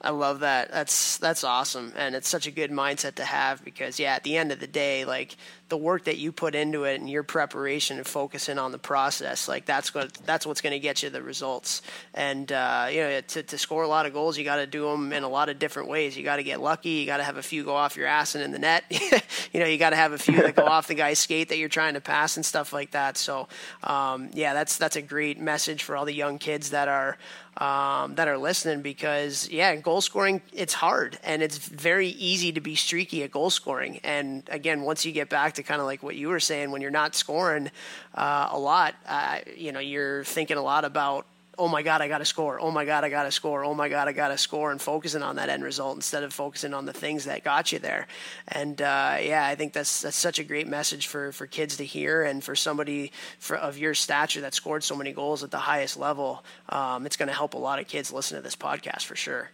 I 0.00 0.10
love 0.10 0.40
that. 0.40 0.70
That's 0.70 1.18
that's 1.18 1.42
awesome, 1.42 1.92
and 1.96 2.14
it's 2.14 2.28
such 2.28 2.46
a 2.46 2.52
good 2.52 2.70
mindset 2.70 3.16
to 3.16 3.24
have 3.24 3.64
because 3.64 3.98
yeah, 3.98 4.14
at 4.14 4.22
the 4.22 4.36
end 4.36 4.52
of 4.52 4.60
the 4.60 4.68
day, 4.68 5.04
like 5.04 5.36
the 5.68 5.76
work 5.76 6.04
that 6.04 6.16
you 6.18 6.30
put 6.30 6.54
into 6.54 6.84
it 6.84 7.00
and 7.00 7.10
your 7.10 7.22
preparation 7.24 7.98
and 7.98 8.06
focusing 8.06 8.58
on 8.58 8.70
the 8.70 8.78
process, 8.78 9.48
like 9.48 9.66
that's 9.66 9.92
what 9.92 10.12
that's 10.24 10.46
what's 10.46 10.60
going 10.60 10.72
to 10.72 10.78
get 10.78 11.02
you 11.02 11.10
the 11.10 11.20
results. 11.20 11.82
And 12.14 12.50
uh, 12.52 12.86
you 12.90 13.00
know, 13.00 13.20
to, 13.20 13.42
to 13.42 13.58
score 13.58 13.82
a 13.82 13.88
lot 13.88 14.06
of 14.06 14.12
goals, 14.12 14.38
you 14.38 14.44
got 14.44 14.56
to 14.56 14.68
do 14.68 14.88
them 14.88 15.12
in 15.12 15.24
a 15.24 15.28
lot 15.28 15.48
of 15.48 15.58
different 15.58 15.88
ways. 15.88 16.16
You 16.16 16.22
got 16.22 16.36
to 16.36 16.44
get 16.44 16.60
lucky. 16.60 16.90
You 16.90 17.06
got 17.06 17.16
to 17.16 17.24
have 17.24 17.36
a 17.36 17.42
few 17.42 17.64
go 17.64 17.74
off 17.74 17.96
your 17.96 18.06
ass 18.06 18.36
and 18.36 18.44
in 18.44 18.52
the 18.52 18.58
net. 18.60 18.84
you 19.52 19.58
know, 19.58 19.66
you 19.66 19.78
got 19.78 19.90
to 19.90 19.96
have 19.96 20.12
a 20.12 20.18
few 20.18 20.36
that 20.36 20.54
go 20.54 20.64
off 20.66 20.86
the 20.86 20.94
guy's 20.94 21.18
skate 21.18 21.48
that 21.48 21.58
you're 21.58 21.68
trying 21.68 21.94
to 21.94 22.00
pass 22.00 22.36
and 22.36 22.46
stuff 22.46 22.72
like 22.72 22.92
that. 22.92 23.16
So 23.16 23.48
um, 23.82 24.30
yeah, 24.32 24.54
that's 24.54 24.78
that's 24.78 24.94
a 24.94 25.02
great 25.02 25.40
message 25.40 25.82
for 25.82 25.96
all 25.96 26.04
the 26.04 26.14
young 26.14 26.38
kids 26.38 26.70
that 26.70 26.86
are 26.86 27.18
um, 27.58 28.14
that 28.14 28.28
are 28.28 28.38
listening 28.38 28.82
because 28.82 29.48
yeah, 29.50 29.74
goal 29.76 30.00
scoring 30.00 30.40
it's 30.52 30.74
hard 30.74 31.18
and 31.24 31.42
it's 31.42 31.58
very 31.58 32.08
easy 32.08 32.52
to 32.52 32.60
be 32.60 32.74
streaky 32.74 33.24
at 33.24 33.32
goal 33.32 33.50
scoring. 33.50 33.98
And 34.04 34.48
again, 34.50 34.82
once 34.82 35.04
you 35.04 35.12
get 35.12 35.28
back 35.28 35.54
to 35.54 35.62
kind 35.62 35.80
of 35.80 35.86
like 35.86 36.02
what 36.02 36.14
you 36.14 36.28
were 36.28 36.40
saying, 36.40 36.70
when 36.70 36.80
you're 36.80 36.90
not 36.90 37.16
scoring 37.16 37.70
uh, 38.14 38.48
a 38.50 38.58
lot, 38.58 38.94
uh, 39.06 39.40
you 39.56 39.72
know, 39.72 39.80
you're 39.80 40.24
thinking 40.24 40.56
a 40.56 40.62
lot 40.62 40.84
about 40.84 41.26
oh 41.58 41.68
my 41.68 41.82
god, 41.82 42.00
I 42.00 42.08
got 42.08 42.18
to 42.18 42.24
score. 42.24 42.60
Oh 42.60 42.70
my 42.70 42.84
god, 42.84 43.04
I 43.04 43.08
got 43.08 43.24
to 43.24 43.32
score. 43.32 43.64
Oh 43.64 43.74
my 43.74 43.88
god, 43.88 44.08
I 44.08 44.12
got 44.12 44.28
to 44.28 44.38
score, 44.38 44.70
and 44.70 44.80
focusing 44.80 45.22
on 45.22 45.36
that 45.36 45.48
end 45.48 45.64
result 45.64 45.96
instead 45.96 46.22
of 46.22 46.32
focusing 46.32 46.72
on 46.72 46.86
the 46.86 46.92
things 46.92 47.24
that 47.24 47.44
got 47.44 47.72
you 47.72 47.78
there. 47.78 48.06
And 48.46 48.80
uh, 48.80 49.16
yeah, 49.20 49.44
I 49.46 49.54
think 49.56 49.72
that's 49.72 50.02
that's 50.02 50.16
such 50.16 50.38
a 50.38 50.44
great 50.44 50.68
message 50.68 51.08
for 51.08 51.32
for 51.32 51.46
kids 51.46 51.76
to 51.78 51.84
hear, 51.84 52.22
and 52.22 52.42
for 52.42 52.54
somebody 52.54 53.12
for, 53.38 53.56
of 53.56 53.76
your 53.76 53.94
stature 53.94 54.40
that 54.42 54.54
scored 54.54 54.84
so 54.84 54.96
many 54.96 55.12
goals 55.12 55.42
at 55.42 55.50
the 55.50 55.58
highest 55.58 55.98
level. 55.98 56.44
Um, 56.68 57.04
it's 57.04 57.16
going 57.16 57.28
to 57.28 57.34
help 57.34 57.54
a 57.54 57.58
lot 57.58 57.78
of 57.78 57.88
kids 57.88 58.12
listen 58.12 58.36
to 58.36 58.42
this 58.42 58.56
podcast 58.56 59.02
for 59.02 59.16
sure. 59.16 59.50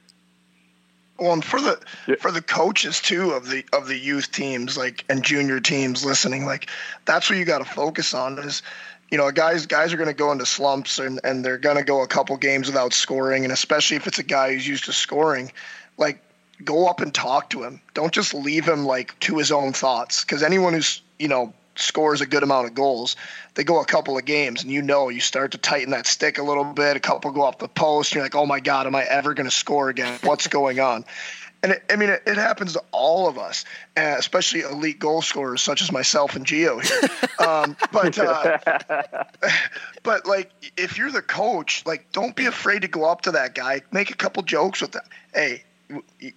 Well, 1.18 1.32
and 1.32 1.44
for 1.44 1.60
the 1.60 1.80
yeah. 2.08 2.16
for 2.16 2.32
the 2.32 2.42
coaches 2.42 3.00
too 3.00 3.30
of 3.32 3.48
the 3.48 3.64
of 3.72 3.86
the 3.86 3.96
youth 3.96 4.32
teams 4.32 4.76
like 4.76 5.04
and 5.08 5.22
junior 5.22 5.60
teams 5.60 6.04
listening, 6.04 6.44
like 6.44 6.68
that's 7.04 7.30
what 7.30 7.38
you 7.38 7.44
got 7.44 7.58
to 7.58 7.64
focus 7.64 8.14
on 8.14 8.38
is 8.40 8.62
you 9.10 9.18
know 9.18 9.30
guys 9.30 9.66
guys 9.66 9.92
are 9.92 9.96
going 9.96 10.08
to 10.08 10.14
go 10.14 10.32
into 10.32 10.46
slumps 10.46 10.98
and 10.98 11.20
and 11.24 11.44
they're 11.44 11.58
going 11.58 11.76
to 11.76 11.84
go 11.84 12.02
a 12.02 12.06
couple 12.06 12.36
games 12.36 12.66
without 12.66 12.92
scoring 12.92 13.44
and 13.44 13.52
especially 13.52 13.96
if 13.96 14.06
it's 14.06 14.18
a 14.18 14.24
guy 14.24 14.52
who's 14.52 14.66
used 14.66 14.84
to 14.84 14.92
scoring, 14.92 15.52
like 15.96 16.20
go 16.64 16.86
up 16.86 17.00
and 17.00 17.14
talk 17.14 17.50
to 17.50 17.62
him. 17.62 17.80
Don't 17.94 18.12
just 18.12 18.34
leave 18.34 18.66
him 18.66 18.84
like 18.84 19.18
to 19.20 19.38
his 19.38 19.52
own 19.52 19.72
thoughts 19.72 20.24
because 20.24 20.42
anyone 20.42 20.72
who's 20.72 21.02
you 21.18 21.28
know 21.28 21.52
scores 21.76 22.20
a 22.20 22.26
good 22.26 22.42
amount 22.42 22.68
of 22.68 22.74
goals, 22.74 23.16
they 23.54 23.64
go 23.64 23.80
a 23.80 23.84
couple 23.84 24.16
of 24.16 24.24
games 24.24 24.62
and 24.62 24.70
you 24.70 24.82
know 24.82 25.08
you 25.08 25.20
start 25.20 25.52
to 25.52 25.58
tighten 25.58 25.90
that 25.90 26.06
stick 26.06 26.38
a 26.38 26.42
little 26.42 26.64
bit. 26.64 26.96
A 26.96 27.00
couple 27.00 27.30
go 27.32 27.42
off 27.42 27.58
the 27.58 27.68
post. 27.68 28.14
You're 28.14 28.22
like, 28.22 28.34
oh 28.34 28.46
my 28.46 28.60
god, 28.60 28.86
am 28.86 28.94
I 28.94 29.04
ever 29.04 29.34
going 29.34 29.48
to 29.48 29.54
score 29.54 29.88
again? 29.88 30.18
What's 30.22 30.46
going 30.46 30.80
on? 30.80 31.04
And 31.64 31.72
it, 31.72 31.82
I 31.88 31.96
mean, 31.96 32.10
it, 32.10 32.22
it, 32.26 32.36
happens 32.36 32.74
to 32.74 32.82
all 32.92 33.26
of 33.26 33.38
us, 33.38 33.64
uh, 33.96 34.16
especially 34.18 34.60
elite 34.60 34.98
goal 34.98 35.22
scorers 35.22 35.62
such 35.62 35.80
as 35.80 35.90
myself 35.90 36.36
and 36.36 36.44
Geo 36.44 36.78
here. 36.78 37.00
Um, 37.38 37.74
but 37.90 38.18
uh, 38.18 38.58
but 40.02 40.26
like, 40.26 40.52
if 40.76 40.98
you're 40.98 41.10
the 41.10 41.22
coach, 41.22 41.82
like, 41.86 42.12
don't 42.12 42.36
be 42.36 42.44
afraid 42.44 42.82
to 42.82 42.88
go 42.88 43.06
up 43.06 43.22
to 43.22 43.30
that 43.30 43.54
guy, 43.54 43.80
make 43.92 44.10
a 44.10 44.14
couple 44.14 44.42
jokes 44.42 44.82
with 44.82 44.92
them. 44.92 45.04
Hey, 45.32 45.64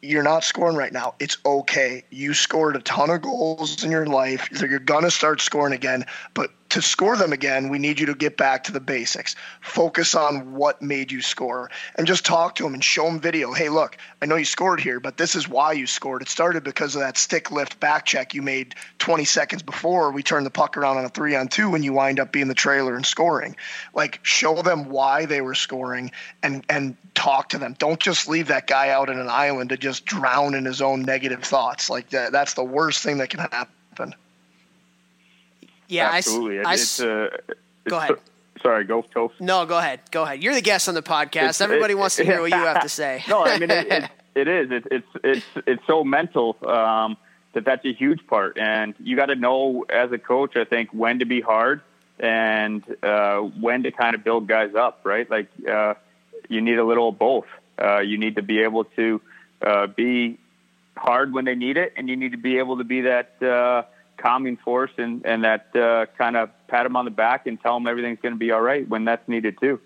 you're 0.01 0.23
not 0.23 0.45
scoring 0.45 0.77
right 0.77 0.93
now. 0.93 1.15
It's 1.19 1.37
okay. 1.45 2.05
You 2.09 2.33
scored 2.33 2.77
a 2.77 2.79
ton 2.79 3.09
of 3.09 3.21
goals 3.21 3.83
in 3.83 3.91
your 3.91 4.05
life. 4.05 4.47
You're 4.61 4.79
to 4.79 5.11
start 5.11 5.41
scoring 5.41 5.73
again, 5.73 6.05
but 6.35 6.51
to 6.69 6.81
score 6.81 7.15
them 7.15 7.33
again, 7.33 7.69
we 7.69 7.79
need 7.79 7.99
you 7.99 8.05
to 8.07 8.15
get 8.15 8.37
back 8.37 8.63
to 8.65 8.71
the 8.71 8.79
basics. 8.79 9.35
Focus 9.61 10.15
on 10.15 10.53
what 10.53 10.81
made 10.81 11.11
you 11.11 11.21
score 11.21 11.71
and 11.95 12.05
just 12.05 12.25
talk 12.25 12.55
to 12.55 12.63
them 12.63 12.73
and 12.73 12.83
show 12.83 13.05
them 13.05 13.19
video. 13.19 13.53
Hey, 13.53 13.69
look, 13.69 13.97
I 14.21 14.25
know 14.25 14.35
you 14.35 14.45
scored 14.45 14.79
here, 14.79 14.99
but 14.99 15.17
this 15.17 15.35
is 15.35 15.47
why 15.47 15.73
you 15.73 15.87
scored. 15.87 16.21
It 16.21 16.29
started 16.29 16.63
because 16.63 16.95
of 16.95 17.01
that 17.01 17.17
stick 17.17 17.51
lift 17.51 17.79
back 17.79 18.05
check 18.05 18.33
you 18.33 18.41
made 18.41 18.75
20 18.99 19.23
seconds 19.25 19.63
before 19.63 20.11
we 20.11 20.23
turned 20.23 20.45
the 20.45 20.51
puck 20.51 20.77
around 20.77 20.97
on 20.97 21.05
a 21.05 21.09
three 21.09 21.35
on 21.35 21.47
two 21.47 21.69
when 21.69 21.83
you 21.83 21.93
wind 21.93 22.19
up 22.19 22.31
being 22.31 22.47
the 22.47 22.53
trailer 22.55 22.95
and 22.95 23.05
scoring. 23.05 23.55
Like, 23.93 24.19
show 24.23 24.61
them 24.61 24.89
why 24.89 25.25
they 25.25 25.41
were 25.41 25.55
scoring 25.55 26.11
and, 26.43 26.65
and 26.69 26.97
talk 27.13 27.49
to 27.49 27.57
them. 27.57 27.75
Don't 27.79 27.99
just 27.99 28.27
leave 28.27 28.47
that 28.47 28.67
guy 28.67 28.89
out 28.89 29.09
in 29.09 29.19
an 29.19 29.29
island 29.29 29.69
to 29.69 29.77
just 29.77 30.05
drown 30.05 30.53
in 30.53 30.65
his 30.65 30.81
own 30.81 31.03
negative 31.03 31.43
thoughts. 31.43 31.89
Like, 31.89 32.09
that, 32.09 32.31
that's 32.31 32.53
the 32.55 32.63
worst 32.63 33.03
thing 33.03 33.17
that 33.19 33.29
can 33.29 33.39
happen. 33.39 33.73
Yeah, 35.87 36.09
absolutely. 36.11 36.63
I, 36.63 36.73
it's, 36.73 36.99
uh, 36.99 37.29
it's, 37.47 37.59
go 37.85 37.97
ahead. 37.97 38.17
Sorry, 38.61 38.85
go, 38.85 39.05
go. 39.13 39.31
No, 39.39 39.65
go 39.65 39.77
ahead. 39.77 40.01
Go 40.11 40.23
ahead. 40.23 40.41
You're 40.41 40.55
the 40.55 40.61
guest 40.61 40.89
on 40.89 40.95
the 40.95 41.03
podcast. 41.03 41.49
It's, 41.49 41.61
Everybody 41.61 41.93
it, 41.93 41.97
wants 41.97 42.15
to 42.17 42.25
hear 42.25 42.41
what 42.41 42.51
you 42.51 42.57
have 42.57 42.81
to 42.81 42.89
say. 42.89 43.23
no, 43.29 43.45
I 43.45 43.59
mean 43.59 43.69
it, 43.69 43.87
it, 43.91 44.09
it 44.35 44.47
is. 44.47 44.71
It, 44.71 44.87
it's 44.91 45.07
it's 45.23 45.45
it's 45.67 45.83
so 45.87 46.03
mental 46.03 46.57
um, 46.65 47.17
that 47.53 47.65
that's 47.65 47.85
a 47.85 47.93
huge 47.93 48.25
part, 48.27 48.57
and 48.57 48.95
you 48.99 49.15
got 49.15 49.27
to 49.27 49.35
know 49.35 49.85
as 49.89 50.11
a 50.11 50.17
coach. 50.17 50.55
I 50.55 50.65
think 50.65 50.89
when 50.91 51.19
to 51.19 51.25
be 51.25 51.41
hard 51.41 51.81
and 52.19 52.83
uh, 53.03 53.37
when 53.39 53.83
to 53.83 53.91
kind 53.91 54.15
of 54.15 54.23
build 54.23 54.47
guys 54.47 54.73
up. 54.75 55.01
Right, 55.03 55.29
like 55.29 55.49
uh, 55.69 55.93
you 56.49 56.61
need 56.61 56.79
a 56.79 56.85
little 56.85 57.09
of 57.09 57.19
both. 57.19 57.47
Uh, 57.79 57.99
you 57.99 58.17
need 58.17 58.37
to 58.37 58.41
be 58.41 58.63
able 58.63 58.85
to 58.85 59.21
uh, 59.61 59.87
be 59.87 60.39
hard 60.95 61.31
when 61.31 61.45
they 61.45 61.55
need 61.55 61.77
it, 61.77 61.93
and 61.95 62.09
you 62.09 62.15
need 62.15 62.31
to 62.31 62.37
be 62.37 62.57
able 62.57 62.77
to 62.79 62.83
be 62.83 63.01
that 63.01 63.41
uh, 63.41 63.83
calming 64.17 64.57
force 64.57 64.91
and, 64.97 65.25
and 65.25 65.43
that 65.43 65.75
uh, 65.75 66.05
kind 66.17 66.35
of 66.35 66.49
pat 66.67 66.83
them 66.83 66.95
on 66.95 67.05
the 67.05 67.11
back 67.11 67.47
and 67.47 67.59
tell 67.61 67.75
them 67.75 67.87
everything's 67.87 68.19
going 68.21 68.33
to 68.33 68.39
be 68.39 68.51
all 68.51 68.61
right 68.61 68.87
when 68.87 69.05
that's 69.05 69.27
needed 69.27 69.57
too. 69.59 69.79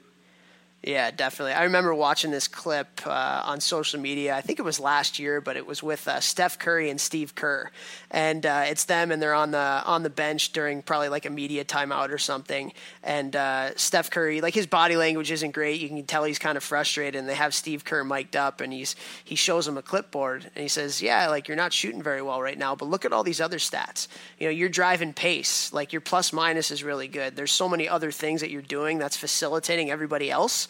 Yeah, 0.84 1.12
definitely. 1.12 1.54
I 1.54 1.66
remember 1.66 1.94
watching 1.94 2.32
this 2.32 2.48
clip 2.48 3.06
uh, 3.06 3.44
on 3.46 3.62
social 3.62 4.00
media. 4.00 4.36
I 4.36 4.42
think 4.42 4.58
it 4.58 4.64
was 4.64 4.80
last 4.80 5.20
year, 5.20 5.40
but 5.40 5.56
it 5.56 5.68
was 5.68 5.84
with 5.84 6.08
uh, 6.08 6.20
Steph 6.20 6.58
Curry 6.58 6.90
and 6.90 7.00
Steve 7.00 7.36
Kerr, 7.36 7.70
and 8.10 8.44
uh, 8.44 8.64
it's 8.66 8.86
them, 8.86 9.12
and 9.12 9.22
they're 9.22 9.36
on 9.36 9.52
the 9.52 9.60
on 9.86 10.02
the 10.02 10.10
bench 10.10 10.54
during 10.54 10.82
probably 10.82 11.10
like 11.10 11.28
a 11.28 11.30
media 11.30 11.64
timeout 11.64 12.10
or 12.10 12.18
something. 12.18 12.74
And 13.04 13.36
uh, 13.36 13.76
Steph 13.76 14.10
Curry, 14.10 14.42
like 14.42 14.56
his 14.56 14.66
body 14.66 14.96
language 14.96 15.30
isn't 15.30 15.52
great. 15.52 15.80
You 15.82 15.88
can 15.88 16.04
tell 16.04 16.24
he's 16.24 16.40
kind 16.40 16.58
of 16.58 16.64
frustrated. 16.64 17.14
And 17.14 17.30
they 17.30 17.36
have 17.36 17.54
Steve 17.54 17.86
Kerr 17.86 18.04
mic'd 18.04 18.36
up, 18.36 18.60
and 18.60 18.74
he's 18.74 18.96
he 19.24 19.36
shows 19.36 19.68
him 19.68 19.78
a 19.78 19.84
clipboard, 19.84 20.50
and 20.56 20.64
he 20.64 20.68
says, 20.68 21.00
"Yeah, 21.00 21.28
like 21.28 21.48
you're 21.48 21.58
not 21.58 21.74
shooting 21.74 22.02
very 22.02 22.24
well 22.24 22.42
right 22.42 22.58
now, 22.58 22.76
but 22.76 22.86
look 22.90 23.06
at 23.06 23.14
all 23.14 23.24
these 23.24 23.40
other 23.40 23.60
stats. 23.60 24.08
You 24.40 24.48
know, 24.48 24.52
you're 24.52 24.68
driving 24.68 25.14
pace. 25.14 25.72
Like 25.72 25.94
your 25.94 26.02
plus 26.02 26.34
minus 26.34 26.72
is 26.72 26.84
really 26.84 27.08
good. 27.08 27.36
There's 27.36 27.52
so 27.52 27.70
many 27.70 27.88
other 27.88 28.12
things 28.12 28.42
that 28.42 28.50
you're 28.50 28.64
doing 28.64 28.98
that's 28.98 29.16
facilitating 29.16 29.92
everybody 29.92 30.32
else." 30.32 30.70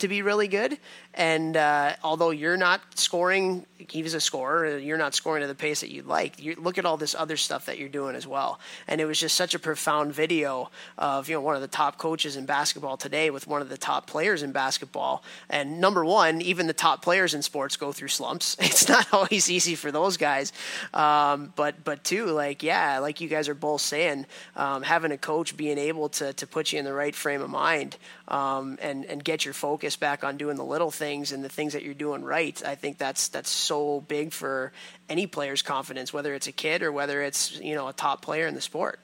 to 0.00 0.08
be 0.08 0.22
really 0.22 0.48
good. 0.48 0.78
And 1.14 1.56
uh, 1.56 1.96
although 2.04 2.30
you're 2.30 2.56
not 2.56 2.80
scoring, 2.98 3.66
he 3.78 4.02
was 4.02 4.14
a 4.14 4.20
scorer, 4.20 4.78
you're 4.78 4.98
not 4.98 5.14
scoring 5.14 5.42
at 5.42 5.48
the 5.48 5.54
pace 5.54 5.80
that 5.80 5.90
you'd 5.90 6.06
like. 6.06 6.40
You 6.40 6.54
look 6.56 6.78
at 6.78 6.84
all 6.84 6.96
this 6.96 7.14
other 7.14 7.36
stuff 7.36 7.66
that 7.66 7.78
you're 7.78 7.88
doing 7.88 8.14
as 8.14 8.26
well. 8.26 8.60
And 8.86 9.00
it 9.00 9.06
was 9.06 9.18
just 9.18 9.34
such 9.34 9.54
a 9.54 9.58
profound 9.58 10.12
video 10.12 10.70
of 10.98 11.28
you 11.28 11.34
know 11.34 11.40
one 11.40 11.56
of 11.56 11.62
the 11.62 11.68
top 11.68 11.98
coaches 11.98 12.36
in 12.36 12.46
basketball 12.46 12.96
today 12.96 13.30
with 13.30 13.46
one 13.46 13.60
of 13.60 13.68
the 13.68 13.76
top 13.76 14.06
players 14.06 14.42
in 14.42 14.52
basketball. 14.52 15.24
And 15.48 15.80
number 15.80 16.04
one, 16.04 16.40
even 16.42 16.66
the 16.66 16.72
top 16.72 17.02
players 17.02 17.34
in 17.34 17.42
sports 17.42 17.76
go 17.76 17.92
through 17.92 18.08
slumps. 18.08 18.56
It's 18.70 18.88
not 18.88 19.12
always 19.12 19.50
easy 19.50 19.74
for 19.74 19.90
those 19.90 20.16
guys. 20.16 20.52
Um, 20.94 21.52
but 21.56 21.82
but 21.84 22.04
two, 22.04 22.26
like 22.26 22.62
yeah, 22.62 22.98
like 23.00 23.20
you 23.20 23.28
guys 23.28 23.48
are 23.48 23.54
both 23.54 23.80
saying, 23.80 24.26
um, 24.56 24.82
having 24.82 25.10
a 25.10 25.18
coach 25.18 25.56
being 25.56 25.76
able 25.76 26.08
to 26.10 26.32
to 26.32 26.46
put 26.46 26.72
you 26.72 26.78
in 26.78 26.84
the 26.84 26.92
right 26.94 27.14
frame 27.14 27.42
of 27.42 27.50
mind 27.50 27.96
um, 28.28 28.78
and 28.80 29.04
and 29.06 29.24
get 29.24 29.44
your 29.44 29.54
focus 29.54 29.89
back 29.96 30.24
on 30.24 30.36
doing 30.36 30.56
the 30.56 30.64
little 30.64 30.90
things 30.90 31.32
and 31.32 31.42
the 31.42 31.48
things 31.48 31.72
that 31.72 31.82
you're 31.82 31.94
doing 31.94 32.22
right. 32.22 32.60
I 32.64 32.74
think 32.74 32.98
that's 32.98 33.28
that's 33.28 33.50
so 33.50 34.00
big 34.00 34.32
for 34.32 34.72
any 35.08 35.26
player's 35.26 35.62
confidence, 35.62 36.12
whether 36.12 36.34
it's 36.34 36.46
a 36.46 36.52
kid 36.52 36.82
or 36.82 36.92
whether 36.92 37.22
it's 37.22 37.58
you 37.60 37.74
know 37.74 37.88
a 37.88 37.92
top 37.92 38.22
player 38.22 38.46
in 38.46 38.54
the 38.54 38.60
sport. 38.60 39.00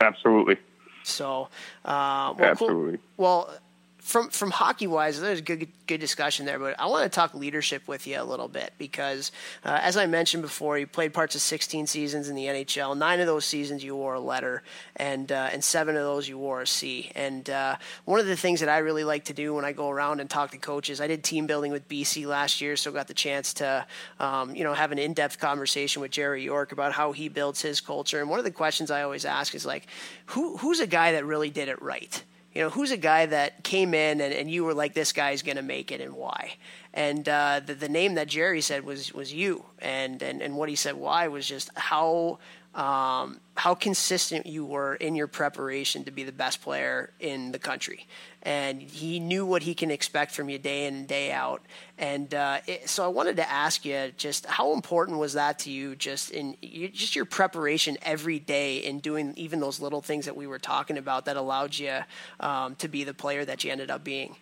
Absolutely. 0.00 0.56
So, 1.02 1.48
uh, 1.84 2.34
well, 2.38 2.50
absolutely. 2.50 2.98
Cool. 2.98 3.04
Well 3.16 3.54
from 4.00 4.30
from 4.30 4.50
hockey 4.50 4.86
wise, 4.86 5.20
there's 5.20 5.40
good 5.40 5.68
good 5.86 6.00
discussion 6.00 6.46
there. 6.46 6.58
But 6.58 6.78
I 6.80 6.86
want 6.86 7.04
to 7.04 7.14
talk 7.14 7.34
leadership 7.34 7.86
with 7.86 8.06
you 8.06 8.20
a 8.20 8.24
little 8.24 8.48
bit 8.48 8.72
because, 8.78 9.30
uh, 9.64 9.78
as 9.82 9.96
I 9.96 10.06
mentioned 10.06 10.42
before, 10.42 10.78
you 10.78 10.86
played 10.86 11.12
parts 11.12 11.34
of 11.34 11.40
16 11.40 11.86
seasons 11.86 12.28
in 12.28 12.34
the 12.34 12.46
NHL. 12.46 12.96
Nine 12.96 13.20
of 13.20 13.26
those 13.26 13.44
seasons 13.44 13.84
you 13.84 13.94
wore 13.94 14.14
a 14.14 14.20
letter, 14.20 14.62
and 14.96 15.30
uh, 15.30 15.50
and 15.52 15.62
seven 15.62 15.96
of 15.96 16.02
those 16.02 16.28
you 16.28 16.38
wore 16.38 16.62
a 16.62 16.66
C. 16.66 17.12
And 17.14 17.48
uh, 17.50 17.76
one 18.04 18.20
of 18.20 18.26
the 18.26 18.36
things 18.36 18.60
that 18.60 18.68
I 18.68 18.78
really 18.78 19.04
like 19.04 19.24
to 19.26 19.32
do 19.32 19.54
when 19.54 19.64
I 19.64 19.72
go 19.72 19.90
around 19.90 20.20
and 20.20 20.30
talk 20.30 20.50
to 20.52 20.58
coaches, 20.58 21.00
I 21.00 21.06
did 21.06 21.22
team 21.22 21.46
building 21.46 21.70
with 21.72 21.88
BC 21.88 22.26
last 22.26 22.60
year, 22.60 22.76
so 22.76 22.90
got 22.92 23.08
the 23.08 23.14
chance 23.14 23.52
to 23.54 23.86
um, 24.18 24.54
you 24.54 24.64
know 24.64 24.74
have 24.74 24.92
an 24.92 24.98
in 24.98 25.12
depth 25.12 25.38
conversation 25.38 26.00
with 26.00 26.10
Jerry 26.10 26.42
York 26.42 26.72
about 26.72 26.92
how 26.92 27.12
he 27.12 27.28
builds 27.28 27.60
his 27.60 27.80
culture. 27.80 28.20
And 28.20 28.30
one 28.30 28.38
of 28.38 28.44
the 28.44 28.50
questions 28.50 28.90
I 28.90 29.02
always 29.02 29.24
ask 29.24 29.54
is 29.54 29.66
like, 29.66 29.86
who 30.26 30.56
who's 30.56 30.80
a 30.80 30.86
guy 30.86 31.12
that 31.12 31.26
really 31.26 31.50
did 31.50 31.68
it 31.68 31.80
right? 31.82 32.22
You 32.54 32.62
know, 32.62 32.70
who's 32.70 32.90
a 32.90 32.96
guy 32.96 33.26
that 33.26 33.62
came 33.62 33.94
in 33.94 34.20
and, 34.20 34.34
and 34.34 34.50
you 34.50 34.64
were 34.64 34.74
like, 34.74 34.92
this 34.92 35.12
guy's 35.12 35.42
going 35.42 35.56
to 35.56 35.62
make 35.62 35.92
it 35.92 36.00
and 36.00 36.14
why? 36.14 36.54
And 36.92 37.28
uh, 37.28 37.60
the, 37.64 37.74
the 37.74 37.88
name 37.88 38.14
that 38.14 38.26
Jerry 38.26 38.60
said 38.60 38.84
was, 38.84 39.14
was 39.14 39.32
you. 39.32 39.64
And, 39.78 40.20
and, 40.22 40.42
and 40.42 40.56
what 40.56 40.68
he 40.68 40.74
said 40.74 40.94
why 40.96 41.28
was 41.28 41.46
just 41.46 41.70
how 41.76 42.38
um, 42.74 43.40
how 43.60 43.74
consistent 43.74 44.46
you 44.46 44.64
were 44.64 44.94
in 44.94 45.14
your 45.14 45.26
preparation 45.26 46.02
to 46.02 46.10
be 46.10 46.24
the 46.24 46.32
best 46.32 46.62
player 46.62 47.10
in 47.20 47.52
the 47.52 47.58
country. 47.58 48.06
And 48.42 48.80
he 48.80 49.20
knew 49.20 49.44
what 49.44 49.64
he 49.64 49.74
can 49.74 49.90
expect 49.90 50.32
from 50.32 50.48
you 50.48 50.58
day 50.58 50.86
in 50.86 50.94
and 50.94 51.06
day 51.06 51.30
out. 51.30 51.60
And 51.98 52.32
uh, 52.32 52.60
it, 52.66 52.88
so 52.88 53.04
I 53.04 53.08
wanted 53.08 53.36
to 53.36 53.50
ask 53.50 53.84
you 53.84 54.12
just 54.16 54.46
how 54.46 54.72
important 54.72 55.18
was 55.18 55.34
that 55.34 55.58
to 55.60 55.70
you, 55.70 55.94
just 55.94 56.30
in 56.30 56.56
you, 56.62 56.88
just 56.88 57.14
your 57.14 57.26
preparation 57.26 57.98
every 58.00 58.38
day 58.38 58.78
in 58.78 58.98
doing 58.98 59.34
even 59.36 59.60
those 59.60 59.78
little 59.78 60.00
things 60.00 60.24
that 60.24 60.36
we 60.36 60.46
were 60.46 60.58
talking 60.58 60.96
about 60.96 61.26
that 61.26 61.36
allowed 61.36 61.76
you 61.76 61.98
um, 62.40 62.76
to 62.76 62.88
be 62.88 63.04
the 63.04 63.12
player 63.12 63.44
that 63.44 63.62
you 63.62 63.70
ended 63.70 63.90
up 63.90 64.02
being. 64.02 64.36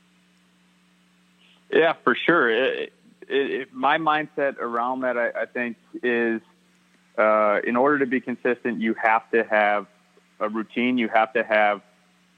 Yeah, 1.72 1.94
for 2.04 2.14
sure. 2.14 2.50
It, 2.50 2.92
it, 3.28 3.74
my 3.74 3.98
mindset 3.98 4.58
around 4.58 5.00
that, 5.00 5.18
I, 5.18 5.42
I 5.42 5.46
think, 5.46 5.76
is 6.04 6.40
uh, 7.18 7.60
in 7.64 7.76
order 7.76 7.98
to 7.98 8.06
be 8.06 8.20
consistent, 8.20 8.80
you 8.80 8.94
have 8.94 9.28
to 9.32 9.44
have 9.44 9.86
a 10.40 10.48
routine. 10.48 10.98
You 10.98 11.08
have 11.08 11.32
to 11.32 11.42
have 11.42 11.82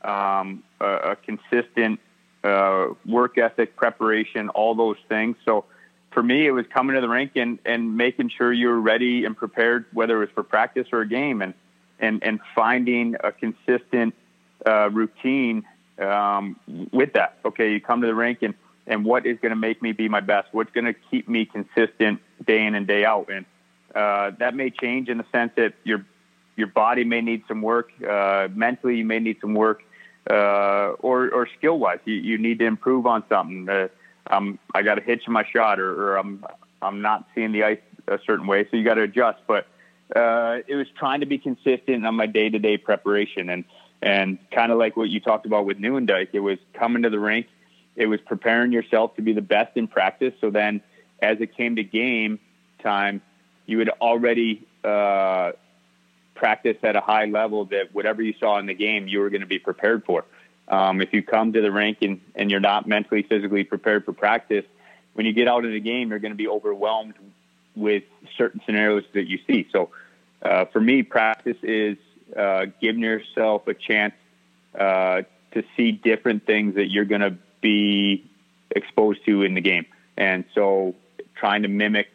um, 0.03 0.63
a, 0.81 1.13
a, 1.13 1.17
consistent 1.17 2.01
uh, 2.43 2.89
work 3.05 3.37
ethic, 3.37 3.77
preparation, 3.77 4.49
all 4.49 4.75
those 4.75 4.97
things. 5.09 5.37
So 5.45 5.67
for 6.11 6.23
me, 6.23 6.47
it 6.47 6.53
was 6.53 6.65
coming 6.73 6.95
to 6.95 7.03
the 7.03 7.09
rink 7.09 7.33
and, 7.37 7.59
and 7.67 7.97
making 7.97 8.31
sure 8.31 8.53
you 8.53 8.69
were 8.69 8.81
ready 8.81 9.27
and 9.27 9.37
prepared, 9.37 9.85
whether 9.93 10.17
it 10.17 10.21
was 10.21 10.29
for 10.35 10.43
practice 10.43 10.87
or 10.93 11.03
a 11.03 11.09
game, 11.09 11.43
and 11.43 11.55
and 11.99 12.23
and 12.25 12.41
finding 12.55 13.17
a 13.23 13.31
consistent 13.31 14.15
uh, 14.67 14.89
routine 14.91 15.65
um, 15.99 16.59
with 16.93 17.13
that. 17.13 17.39
Okay, 17.45 17.73
you 17.73 17.81
come 17.81 18.01
to 18.01 18.07
the 18.07 18.15
rink 18.15 18.39
and 18.41 18.55
and 18.87 19.05
what 19.05 19.27
is 19.27 19.39
going 19.41 19.51
to 19.51 19.57
make 19.57 19.83
me 19.83 19.93
be 19.93 20.09
my 20.09 20.21
best? 20.21 20.49
What's 20.53 20.73
going 20.73 20.87
to 20.87 20.95
keep 21.11 21.29
me 21.29 21.45
consistent 21.45 22.21
day 22.45 22.65
in 22.65 22.75
and 22.75 22.87
day 22.87 23.05
out? 23.05 23.29
And 23.31 23.45
uh, 23.95 24.33
that 24.39 24.55
may 24.55 24.71
change 24.71 25.09
in 25.09 25.19
the 25.19 25.27
sense 25.33 25.53
that 25.57 25.75
your 25.85 26.05
your 26.57 26.69
body 26.69 27.05
may 27.05 27.21
need 27.21 27.43
some 27.49 27.63
work. 27.63 27.91
Uh, 28.03 28.49
mentally, 28.55 28.97
you 28.97 29.05
may 29.05 29.19
need 29.19 29.39
some 29.41 29.55
work, 29.55 29.83
uh, 30.31 30.93
or 31.01 31.31
or 31.31 31.49
skill 31.59 31.79
wise, 31.79 31.99
you, 32.05 32.15
you 32.15 32.39
need 32.39 32.59
to 32.59 32.67
improve 32.67 33.07
on 33.07 33.25
something. 33.29 33.69
Uh, 33.69 33.89
um, 34.31 34.59
I 34.75 34.83
got 34.83 34.99
a 34.99 35.01
hitch 35.01 35.23
in 35.27 35.33
my 35.33 35.45
shot, 35.45 35.81
or, 35.81 35.91
or 35.91 36.17
I'm 36.17 36.45
I'm 36.83 37.01
not 37.01 37.27
seeing 37.35 37.53
the 37.53 37.65
ice 37.65 37.79
a 38.09 38.19
certain 38.27 38.47
way, 38.47 38.67
so 38.71 38.77
you 38.77 38.85
got 38.85 38.95
to 38.95 39.03
adjust. 39.03 39.39
But 39.47 39.67
uh, 40.15 40.59
it 40.67 40.77
was 40.77 40.87
trying 40.99 41.21
to 41.21 41.27
be 41.27 41.39
consistent 41.39 42.07
on 42.07 42.15
my 42.15 42.27
day 42.27 42.49
to 42.51 42.59
day 42.59 42.77
preparation, 42.77 43.49
and 43.49 43.65
and 44.03 44.39
kind 44.51 44.73
of 44.73 44.79
like 44.79 44.97
what 44.97 45.09
you 45.11 45.21
talked 45.21 45.47
about 45.47 45.67
with 45.67 45.79
Nieuwendyk, 45.79 46.29
it 46.33 46.41
was 46.41 46.59
coming 46.73 47.03
to 47.03 47.11
the 47.11 47.19
rink, 47.19 47.47
it 47.97 48.07
was 48.07 48.21
preparing 48.21 48.73
yourself 48.73 49.15
to 49.17 49.23
be 49.23 49.33
the 49.33 49.43
best 49.43 49.77
in 49.77 49.89
practice. 49.89 50.33
So 50.41 50.51
then, 50.51 50.81
as 51.21 51.39
it 51.41 51.55
came 51.57 51.77
to 51.77 51.85
game 51.85 52.39
time, 52.83 53.21
you 53.71 53.79
had 53.79 53.89
already 54.01 54.67
uh, 54.85 55.53
practiced 56.35 56.85
at 56.85 56.97
a 56.97 57.01
high 57.01 57.27
level 57.27 57.67
that 57.67 57.95
whatever 57.95 58.23
you 58.23 58.35
saw 58.41 58.59
in 58.59 58.67
the 58.67 58.75
game, 58.75 59.07
you 59.07 59.21
were 59.21 59.31
going 59.31 59.43
to 59.43 59.47
be 59.47 59.59
prepared 59.59 60.05
for. 60.05 60.25
Um, 60.69 61.01
if 61.01 61.13
you 61.13 61.23
come 61.23 61.53
to 61.53 61.61
the 61.61 61.71
rink 61.71 61.99
and, 62.03 62.21
and 62.35 62.51
you're 62.51 62.61
not 62.61 62.87
mentally, 62.87 63.23
physically 63.23 63.65
prepared 63.65 64.05
for 64.05 64.13
practice, 64.13 64.65
when 65.15 65.27
you 65.27 65.33
get 65.33 65.49
out 65.49 65.65
of 65.65 65.73
the 65.73 65.81
game, 65.81 66.11
you're 66.11 66.19
going 66.19 66.33
to 66.33 66.37
be 66.37 66.49
overwhelmed 66.49 67.15
with 67.75 68.05
certain 68.37 68.61
scenarios 68.65 69.05
that 69.13 69.29
you 69.29 69.39
see. 69.47 69.69
So, 69.73 69.91
uh, 70.43 70.65
for 70.67 70.81
me, 70.81 71.03
practice 71.03 71.57
is 71.63 71.99
uh, 72.37 72.67
giving 72.81 73.03
yourself 73.03 73.67
a 73.67 73.75
chance 73.75 74.15
uh, 74.79 75.23
to 75.53 75.65
see 75.77 75.93
different 75.93 76.47
things 76.47 76.77
that 76.77 76.91
you're 76.91 77.05
going 77.05 77.21
to 77.21 77.37
be 77.61 78.25
exposed 78.71 79.25
to 79.27 79.43
in 79.43 79.55
the 79.55 79.61
game. 79.61 79.87
And 80.17 80.45
so, 80.55 80.95
trying 81.35 81.63
to 81.63 81.69
mimic 81.69 82.09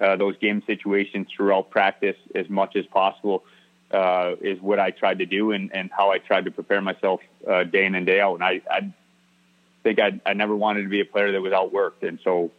uh, 0.00 0.16
those 0.16 0.36
game 0.38 0.62
situations 0.66 1.28
throughout 1.34 1.70
practice 1.70 2.16
as 2.34 2.48
much 2.48 2.76
as 2.76 2.86
possible 2.86 3.44
uh, 3.92 4.36
is 4.40 4.60
what 4.60 4.78
I 4.78 4.90
tried 4.90 5.18
to 5.18 5.26
do 5.26 5.52
and, 5.52 5.70
and 5.74 5.90
how 5.90 6.10
I 6.10 6.18
tried 6.18 6.46
to 6.46 6.50
prepare 6.50 6.80
myself 6.80 7.20
uh, 7.48 7.64
day 7.64 7.84
in 7.84 7.94
and 7.94 8.06
day 8.06 8.20
out. 8.20 8.34
And 8.34 8.44
I, 8.44 8.60
I 8.70 8.92
think 9.82 9.98
I, 10.00 10.20
I 10.24 10.32
never 10.32 10.56
wanted 10.56 10.84
to 10.84 10.88
be 10.88 11.00
a 11.00 11.04
player 11.04 11.32
that 11.32 11.40
was 11.40 11.52
outworked, 11.52 12.06
and 12.06 12.18
so 12.24 12.50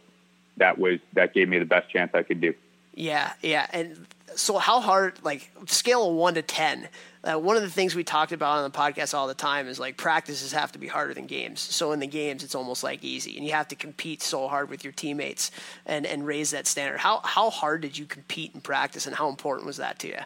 that 0.56 0.78
was 0.78 1.00
that 1.14 1.34
gave 1.34 1.48
me 1.48 1.58
the 1.58 1.64
best 1.64 1.90
chance 1.90 2.12
I 2.14 2.22
could 2.22 2.40
do. 2.40 2.54
Yeah, 2.94 3.32
yeah, 3.42 3.66
and 3.72 4.06
so 4.36 4.58
how 4.58 4.80
hard? 4.80 5.18
Like 5.22 5.50
scale 5.66 6.08
of 6.08 6.14
one 6.14 6.34
to 6.34 6.42
ten 6.42 6.88
uh, 7.24 7.38
one 7.38 7.56
of 7.56 7.62
the 7.62 7.70
things 7.70 7.94
we 7.94 8.04
talked 8.04 8.32
about 8.32 8.58
on 8.58 8.70
the 8.70 8.76
podcast 8.76 9.14
all 9.14 9.26
the 9.26 9.34
time 9.34 9.66
is 9.66 9.80
like 9.80 9.96
practices 9.96 10.52
have 10.52 10.72
to 10.72 10.78
be 10.78 10.86
harder 10.86 11.14
than 11.14 11.26
games. 11.26 11.60
So 11.60 11.92
in 11.92 12.00
the 12.00 12.06
games, 12.06 12.44
it's 12.44 12.54
almost 12.54 12.84
like 12.84 13.02
easy, 13.02 13.36
and 13.36 13.46
you 13.46 13.52
have 13.52 13.68
to 13.68 13.76
compete 13.76 14.22
so 14.22 14.46
hard 14.46 14.68
with 14.68 14.84
your 14.84 14.92
teammates 14.92 15.50
and 15.86 16.04
and 16.06 16.26
raise 16.26 16.50
that 16.50 16.66
standard. 16.66 16.98
How 16.98 17.20
how 17.24 17.50
hard 17.50 17.80
did 17.80 17.96
you 17.96 18.04
compete 18.04 18.52
in 18.54 18.60
practice, 18.60 19.06
and 19.06 19.16
how 19.16 19.28
important 19.28 19.66
was 19.66 19.78
that 19.78 19.98
to 20.00 20.08
you? 20.08 20.18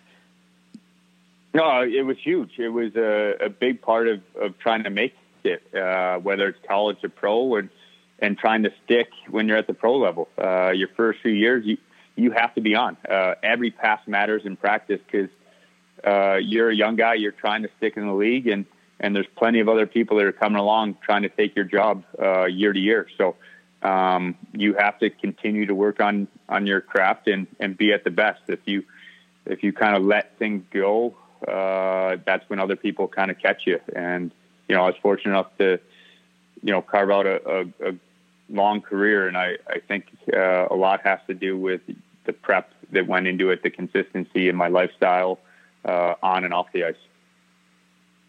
No, 1.54 1.82
it 1.82 2.04
was 2.04 2.18
huge. 2.18 2.59
It 2.59 2.68
was 2.68 2.94
a, 2.94 3.46
a 3.46 3.48
big 3.48 3.80
part 3.80 4.06
of, 4.06 4.20
of 4.38 4.59
trying 4.59 4.84
to 4.84 4.90
make 4.90 5.14
it, 5.44 5.62
uh, 5.74 6.18
whether 6.18 6.48
it's 6.48 6.59
college 6.66 6.98
or 7.02 7.09
pro, 7.11 7.56
and 7.56 7.68
and 8.18 8.36
trying 8.36 8.64
to 8.64 8.72
stick 8.84 9.09
when 9.30 9.46
you're 9.46 9.56
at 9.56 9.68
the 9.68 9.74
pro 9.74 9.96
level. 9.96 10.28
Uh, 10.36 10.70
your 10.70 10.88
first 10.96 11.20
few 11.20 11.32
years, 11.32 11.64
you 11.64 11.78
you 12.19 12.33
have 12.33 12.55
to 12.57 12.61
be 12.61 12.75
on. 12.75 12.97
Uh, 13.09 13.35
every 13.43 13.71
pass 13.71 14.01
matters 14.07 14.43
in 14.45 14.57
practice 14.57 15.01
because 15.07 15.31
uh, 16.05 16.37
you're 16.37 16.71
a 16.71 16.75
young 16.75 16.97
guy, 16.97 17.14
you're 17.14 17.33
trying 17.33 17.62
to 17.62 17.71
stick 17.79 17.97
in 17.97 18.07
the 18.07 18.12
league, 18.12 18.49
and 18.49 18.66
and 19.01 19.14
there's 19.14 19.29
plenty 19.37 19.61
of 19.61 19.69
other 19.69 19.87
people 19.87 20.16
that 20.16 20.27
are 20.27 20.33
coming 20.33 20.59
along 20.59 20.97
trying 21.03 21.23
to 21.23 21.29
take 21.29 21.55
your 21.55 21.64
job 21.64 22.03
uh, 22.21 22.47
year 22.47 22.73
to 22.73 22.79
year. 22.79 23.07
So 23.16 23.37
um, 23.83 24.37
you 24.53 24.75
have 24.75 24.99
to 24.99 25.11
continue 25.11 25.66
to 25.66 25.75
work 25.75 26.01
on 26.01 26.27
on 26.49 26.66
your 26.66 26.81
craft 26.81 27.29
and 27.29 27.47
and 27.61 27.79
be 27.79 27.93
at 27.93 28.03
the 28.03 28.11
best. 28.11 28.41
If 28.49 28.61
you 28.66 28.85
if 29.47 29.62
you 29.62 29.73
kind 29.73 29.97
of 29.97 30.03
let 30.03 30.39
things 30.39 30.64
go, 30.73 31.14
uh, 31.47 32.16
that's 32.27 32.49
when 32.51 32.59
other 32.59 32.77
people 32.77 33.07
kind 33.07 33.31
of 33.31 33.39
catch 33.39 33.62
you. 33.66 33.81
And 33.95 34.33
you 34.69 34.75
know, 34.75 34.83
I 34.83 34.87
was 34.87 34.97
fortunate 35.01 35.33
enough 35.33 35.57
to 35.59 35.79
you 36.62 36.73
know 36.73 36.83
carve 36.83 37.11
out 37.11 37.27
a, 37.27 37.49
a, 37.49 37.91
a 37.91 37.95
long 38.49 38.81
career, 38.81 39.29
and 39.29 39.37
I 39.37 39.59
I 39.69 39.79
think 39.87 40.07
uh, 40.33 40.66
a 40.69 40.75
lot 40.75 41.03
has 41.05 41.21
to 41.29 41.35
do 41.35 41.57
with 41.57 41.83
the 42.29 42.33
prep 42.35 42.70
that 42.93 43.09
went 43.09 43.26
into 43.26 43.51
it, 43.51 43.62
the 43.62 43.70
consistency 43.70 44.49
in 44.49 44.55
my 44.55 44.68
lifestyle 44.68 45.41
uh, 45.85 46.14
on 46.22 46.45
and 46.45 46.53
off 46.53 46.66
the 46.72 46.85
ice. 46.85 46.95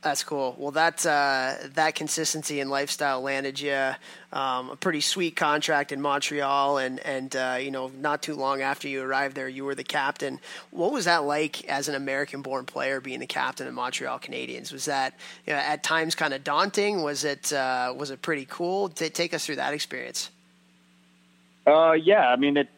That's 0.02 0.24
cool. 0.24 0.56
Well, 0.58 0.72
that 0.72 1.06
uh, 1.06 1.56
that 1.74 1.94
consistency 1.96 2.62
and 2.62 2.70
lifestyle 2.70 3.22
landed 3.22 3.60
you 3.60 3.92
um, 4.32 4.70
a 4.70 4.78
pretty 4.78 5.02
sweet 5.02 5.36
contract 5.36 5.92
in 5.92 6.00
Montreal, 6.00 6.78
and 6.78 7.02
and 7.02 7.36
uh, 7.36 7.58
you 7.60 7.70
know 7.70 7.92
not 8.00 8.24
too 8.24 8.36
long 8.36 8.62
after 8.62 8.88
you 8.88 9.04
arrived 9.04 9.36
there, 9.36 9.50
you 9.50 9.66
were 9.66 9.76
the 9.76 9.84
captain. 9.84 10.40
What 10.72 10.94
was 10.94 11.04
that 11.04 11.26
like 11.26 11.66
as 11.66 11.90
an 11.90 11.96
American-born 11.96 12.64
player 12.64 13.02
being 13.02 13.20
the 13.20 13.28
captain 13.28 13.68
of 13.68 13.74
Montreal 13.74 14.20
Canadiens? 14.20 14.72
Was 14.72 14.86
that 14.86 15.16
you 15.46 15.52
know, 15.52 15.60
at 15.60 15.84
times 15.84 16.16
kind 16.16 16.34
of 16.34 16.46
daunting? 16.46 17.04
Was 17.04 17.26
it 17.26 17.52
uh, 17.52 17.94
was 17.94 18.10
it 18.10 18.22
pretty 18.22 18.46
cool? 18.50 18.88
To 18.88 19.10
take 19.10 19.34
us 19.34 19.46
through 19.46 19.58
that 19.58 19.74
experience. 19.74 20.30
Uh, 21.68 21.92
yeah, 21.92 22.30
I 22.30 22.38
mean 22.38 22.56
it. 22.56 22.70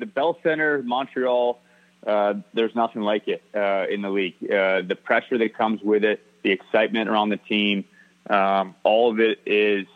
The 0.00 0.06
Bell 0.06 0.36
Center, 0.42 0.82
Montreal 0.82 1.60
uh, 2.06 2.34
there's 2.54 2.74
nothing 2.74 3.02
like 3.02 3.28
it 3.28 3.42
uh, 3.54 3.86
in 3.90 4.02
the 4.02 4.10
league. 4.10 4.34
Uh, 4.42 4.82
the 4.82 4.96
pressure 4.96 5.38
that 5.38 5.54
comes 5.56 5.82
with 5.82 6.04
it, 6.04 6.22
the 6.42 6.50
excitement 6.50 7.08
around 7.08 7.28
the 7.28 7.36
team, 7.36 7.84
um, 8.28 8.74
all 8.82 9.10
of 9.10 9.20
it 9.20 9.40
is 9.44 9.86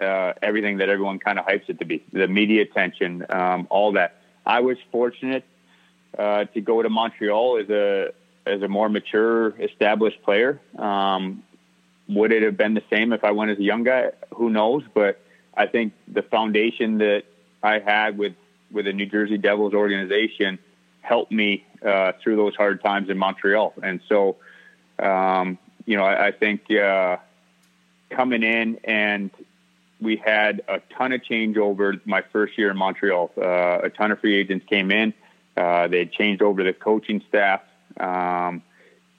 uh, 0.00 0.34
everything 0.42 0.78
that 0.78 0.88
everyone 0.88 1.18
kind 1.18 1.38
of 1.38 1.46
hypes 1.46 1.68
it 1.68 1.78
to 1.78 1.84
be. 1.84 2.04
The 2.12 2.28
media 2.28 2.62
attention, 2.62 3.24
um, 3.30 3.66
all 3.70 3.92
that. 3.92 4.16
I 4.44 4.60
was 4.60 4.76
fortunate 4.92 5.44
uh, 6.18 6.44
to 6.44 6.60
go 6.60 6.82
to 6.82 6.90
Montreal 6.90 7.58
as 7.62 7.70
a 7.70 8.12
as 8.46 8.60
a 8.60 8.68
more 8.68 8.90
mature, 8.90 9.58
established 9.58 10.22
player. 10.22 10.60
Um, 10.78 11.44
would 12.08 12.30
it 12.30 12.42
have 12.42 12.58
been 12.58 12.74
the 12.74 12.82
same 12.90 13.14
if 13.14 13.24
I 13.24 13.30
went 13.30 13.52
as 13.52 13.58
a 13.58 13.62
young 13.62 13.84
guy? 13.84 14.10
Who 14.34 14.50
knows? 14.50 14.82
But 14.92 15.18
I 15.56 15.66
think 15.66 15.94
the 16.06 16.20
foundation 16.20 16.98
that 16.98 17.22
I 17.62 17.78
had 17.78 18.18
with 18.18 18.34
with 18.74 18.84
the 18.84 18.92
New 18.92 19.06
Jersey 19.06 19.38
Devils 19.38 19.72
organization 19.72 20.58
helped 21.00 21.32
me 21.32 21.64
uh, 21.84 22.12
through 22.22 22.36
those 22.36 22.54
hard 22.56 22.82
times 22.82 23.08
in 23.08 23.16
Montreal. 23.16 23.74
And 23.82 24.00
so, 24.08 24.36
um, 24.98 25.58
you 25.86 25.96
know, 25.96 26.04
I, 26.04 26.28
I 26.28 26.32
think 26.32 26.70
uh, 26.70 27.18
coming 28.10 28.42
in 28.42 28.80
and 28.84 29.30
we 30.00 30.16
had 30.16 30.62
a 30.68 30.80
ton 30.96 31.12
of 31.12 31.22
changeover 31.22 32.00
my 32.04 32.22
first 32.32 32.58
year 32.58 32.70
in 32.70 32.76
Montreal. 32.76 33.30
Uh, 33.36 33.78
a 33.84 33.90
ton 33.90 34.10
of 34.10 34.20
free 34.20 34.36
agents 34.36 34.66
came 34.68 34.90
in. 34.90 35.14
Uh, 35.56 35.88
they 35.88 36.04
changed 36.06 36.42
over 36.42 36.64
the 36.64 36.72
coaching 36.72 37.22
staff. 37.28 37.60
Um, 37.98 38.62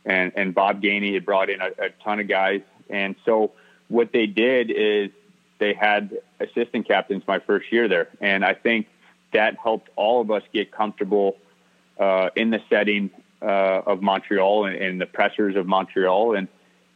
and, 0.06 0.32
and 0.36 0.54
Bob 0.54 0.82
Gainey 0.82 1.14
had 1.14 1.26
brought 1.26 1.50
in 1.50 1.62
a, 1.62 1.70
a 1.80 1.90
ton 2.04 2.20
of 2.20 2.28
guys. 2.28 2.62
And 2.90 3.16
so 3.26 3.54
what 3.88 4.12
they 4.12 4.28
did 4.28 4.70
is 4.70 5.12
they 5.60 5.74
had 5.74 6.18
assistant 6.40 6.88
captains 6.88 7.24
my 7.28 7.40
first 7.40 7.72
year 7.72 7.88
there. 7.88 8.10
And 8.20 8.44
I 8.44 8.54
think 8.54 8.88
that 9.36 9.58
helped 9.62 9.90
all 9.96 10.22
of 10.22 10.32
us 10.32 10.44
get 10.54 10.72
comfortable 10.72 11.36
uh, 12.00 12.30
in 12.36 12.50
the 12.52 12.62
setting 12.70 13.12
uh, 13.42 13.82
of 13.86 14.02
Montreal 14.02 14.66
and, 14.66 14.76
and, 14.76 15.02
the 15.02 15.06
pressures 15.06 15.56
of 15.56 15.68
Montreal. 15.68 16.36
And 16.36 16.48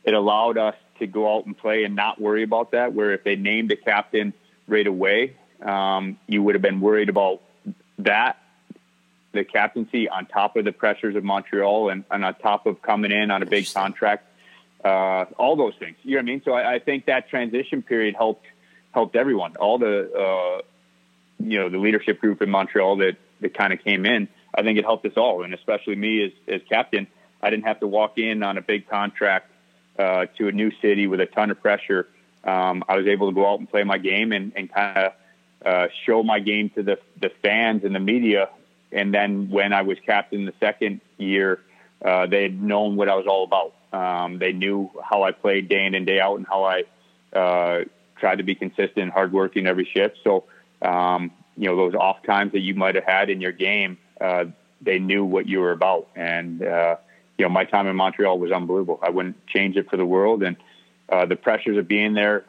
it 0.04 0.14
allowed 0.14 0.58
us 0.58 0.76
to 1.00 1.08
go 1.08 1.36
out 1.36 1.46
and 1.46 1.58
play 1.58 1.84
and 1.84 1.96
not 1.96 2.20
worry 2.20 2.44
about 2.44 2.72
that. 2.72 2.94
Where 2.94 3.14
if 3.14 3.24
they 3.24 3.36
named 3.36 3.72
a 3.72 3.76
captain 3.76 4.34
right 4.68 4.88
away, 4.88 5.36
um, 5.62 6.18
you 6.28 6.42
would 6.42 6.56
have 6.56 6.62
been 6.62 6.80
worried 6.80 7.10
about 7.10 7.42
that, 8.00 8.38
the 9.34 9.44
captaincy 9.44 10.08
on 10.08 10.26
top 10.26 10.56
of 10.56 10.64
the 10.64 10.72
pressures 10.72 11.16
of 11.16 11.24
Montreal 11.24 11.90
and, 11.90 12.06
and 12.10 12.24
on 12.24 12.36
top 12.36 12.66
of 12.66 12.82
coming 12.82 13.12
in 13.12 13.32
on 13.32 13.44
a 13.44 13.46
big 13.46 13.72
contract. 13.72 14.26
Uh, 14.84 15.26
all 15.38 15.58
those 15.58 15.74
things, 15.78 15.98
you 16.04 16.12
know 16.12 16.18
what 16.18 16.22
I 16.22 16.26
mean? 16.26 16.42
So 16.46 16.54
I, 16.54 16.76
I 16.76 16.80
think 16.80 17.08
that 17.08 17.30
transition 17.30 17.82
period 17.82 18.16
helped 18.16 18.46
helped 18.94 19.18
everyone. 19.18 19.56
All 19.58 19.78
the 19.78 20.10
uh, 20.14 20.62
you 21.40 21.60
know 21.60 21.70
the 21.70 21.78
leadership 21.78 22.20
group 22.20 22.42
in 22.42 22.50
Montreal 22.50 22.98
that 22.98 23.18
that 23.42 23.54
kind 23.54 23.74
of 23.74 23.84
came 23.84 24.06
in 24.06 24.28
I 24.54 24.64
think 24.64 24.78
it 24.78 24.86
helped 24.86 25.06
us 25.06 25.14
all, 25.16 25.44
and 25.44 25.54
especially 25.54 25.96
me 25.96 26.26
as, 26.26 26.32
as 26.48 26.62
captain. 26.68 27.08
I 27.42 27.50
didn't 27.50 27.66
have 27.66 27.80
to 27.80 27.88
walk 27.88 28.18
in 28.18 28.44
on 28.44 28.58
a 28.58 28.62
big 28.62 28.90
contract 28.90 29.52
uh, 29.98 30.26
to 30.38 30.48
a 30.48 30.52
new 30.52 30.72
city 30.82 31.08
with 31.08 31.22
a 31.22 31.26
ton 31.26 31.52
of 31.52 31.62
pressure. 31.62 32.08
Um, 32.44 32.84
I 32.88 32.98
was 32.98 33.08
able 33.08 33.30
to 33.30 33.36
go 33.36 33.50
out 33.50 33.60
and 33.60 33.70
play 33.70 33.84
my 33.84 33.98
game 33.98 34.32
and, 34.32 34.52
and 34.56 34.72
kind 34.72 34.98
of 34.98 35.14
uh, 35.66 35.88
show 36.06 36.24
my 36.24 36.40
game 36.40 36.70
to 36.72 36.84
the, 36.84 37.00
the 37.20 37.30
fans 37.42 37.84
and 37.84 37.94
the 37.94 38.00
media. 38.00 38.50
And 38.92 39.14
then 39.14 39.50
when 39.50 39.72
I 39.72 39.84
was 39.84 39.98
captain 40.06 40.46
the 40.46 40.54
second 40.60 41.02
year, 41.18 41.60
uh, 42.04 42.26
they 42.26 42.44
had 42.44 42.62
known 42.62 42.96
what 42.96 43.08
I 43.08 43.16
was 43.16 43.28
all 43.28 43.44
about. 43.44 43.74
Um, 43.92 44.40
they 44.40 44.52
knew 44.52 44.90
how 45.04 45.24
I 45.24 45.32
played 45.32 45.70
day 45.70 45.86
in 45.86 45.96
and 45.96 46.06
day 46.06 46.20
out 46.20 46.38
and 46.38 46.48
how 46.48 46.64
I 46.64 46.84
uh, 47.38 47.84
tried 48.18 48.38
to 48.38 48.44
be 48.44 48.56
consistent 48.56 49.12
hardworking 49.12 49.68
every 49.68 49.86
shift. 49.86 50.18
So, 50.24 50.46
um, 50.82 51.32
you 51.58 51.68
know, 51.68 51.76
those 51.76 51.94
off 51.96 52.24
times 52.24 52.54
that 52.54 52.62
you 52.62 52.76
might 52.76 52.96
have 52.96 53.04
had 53.04 53.30
in 53.30 53.42
your 53.42 53.52
game, 53.52 53.98
uh, 54.22 54.46
they 54.82 55.00
knew 55.00 55.26
what 55.26 55.48
you 55.48 55.60
were 55.60 55.72
about. 55.72 56.08
And, 56.16 56.64
uh, 56.64 56.96
you 57.38 57.46
know, 57.46 57.50
my 57.50 57.66
time 57.66 57.88
in 57.88 57.96
Montreal 57.96 58.40
was 58.40 58.52
unbelievable. 58.52 59.00
I 59.02 59.10
wouldn't 59.10 59.46
change 59.48 59.76
it 59.76 59.90
for 59.90 59.98
the 59.98 60.06
world. 60.06 60.44
And 60.44 60.56
uh, 61.10 61.26
the 61.26 61.36
pressures 61.36 61.78
of 61.78 61.88
being 61.88 62.14
there 62.14 62.46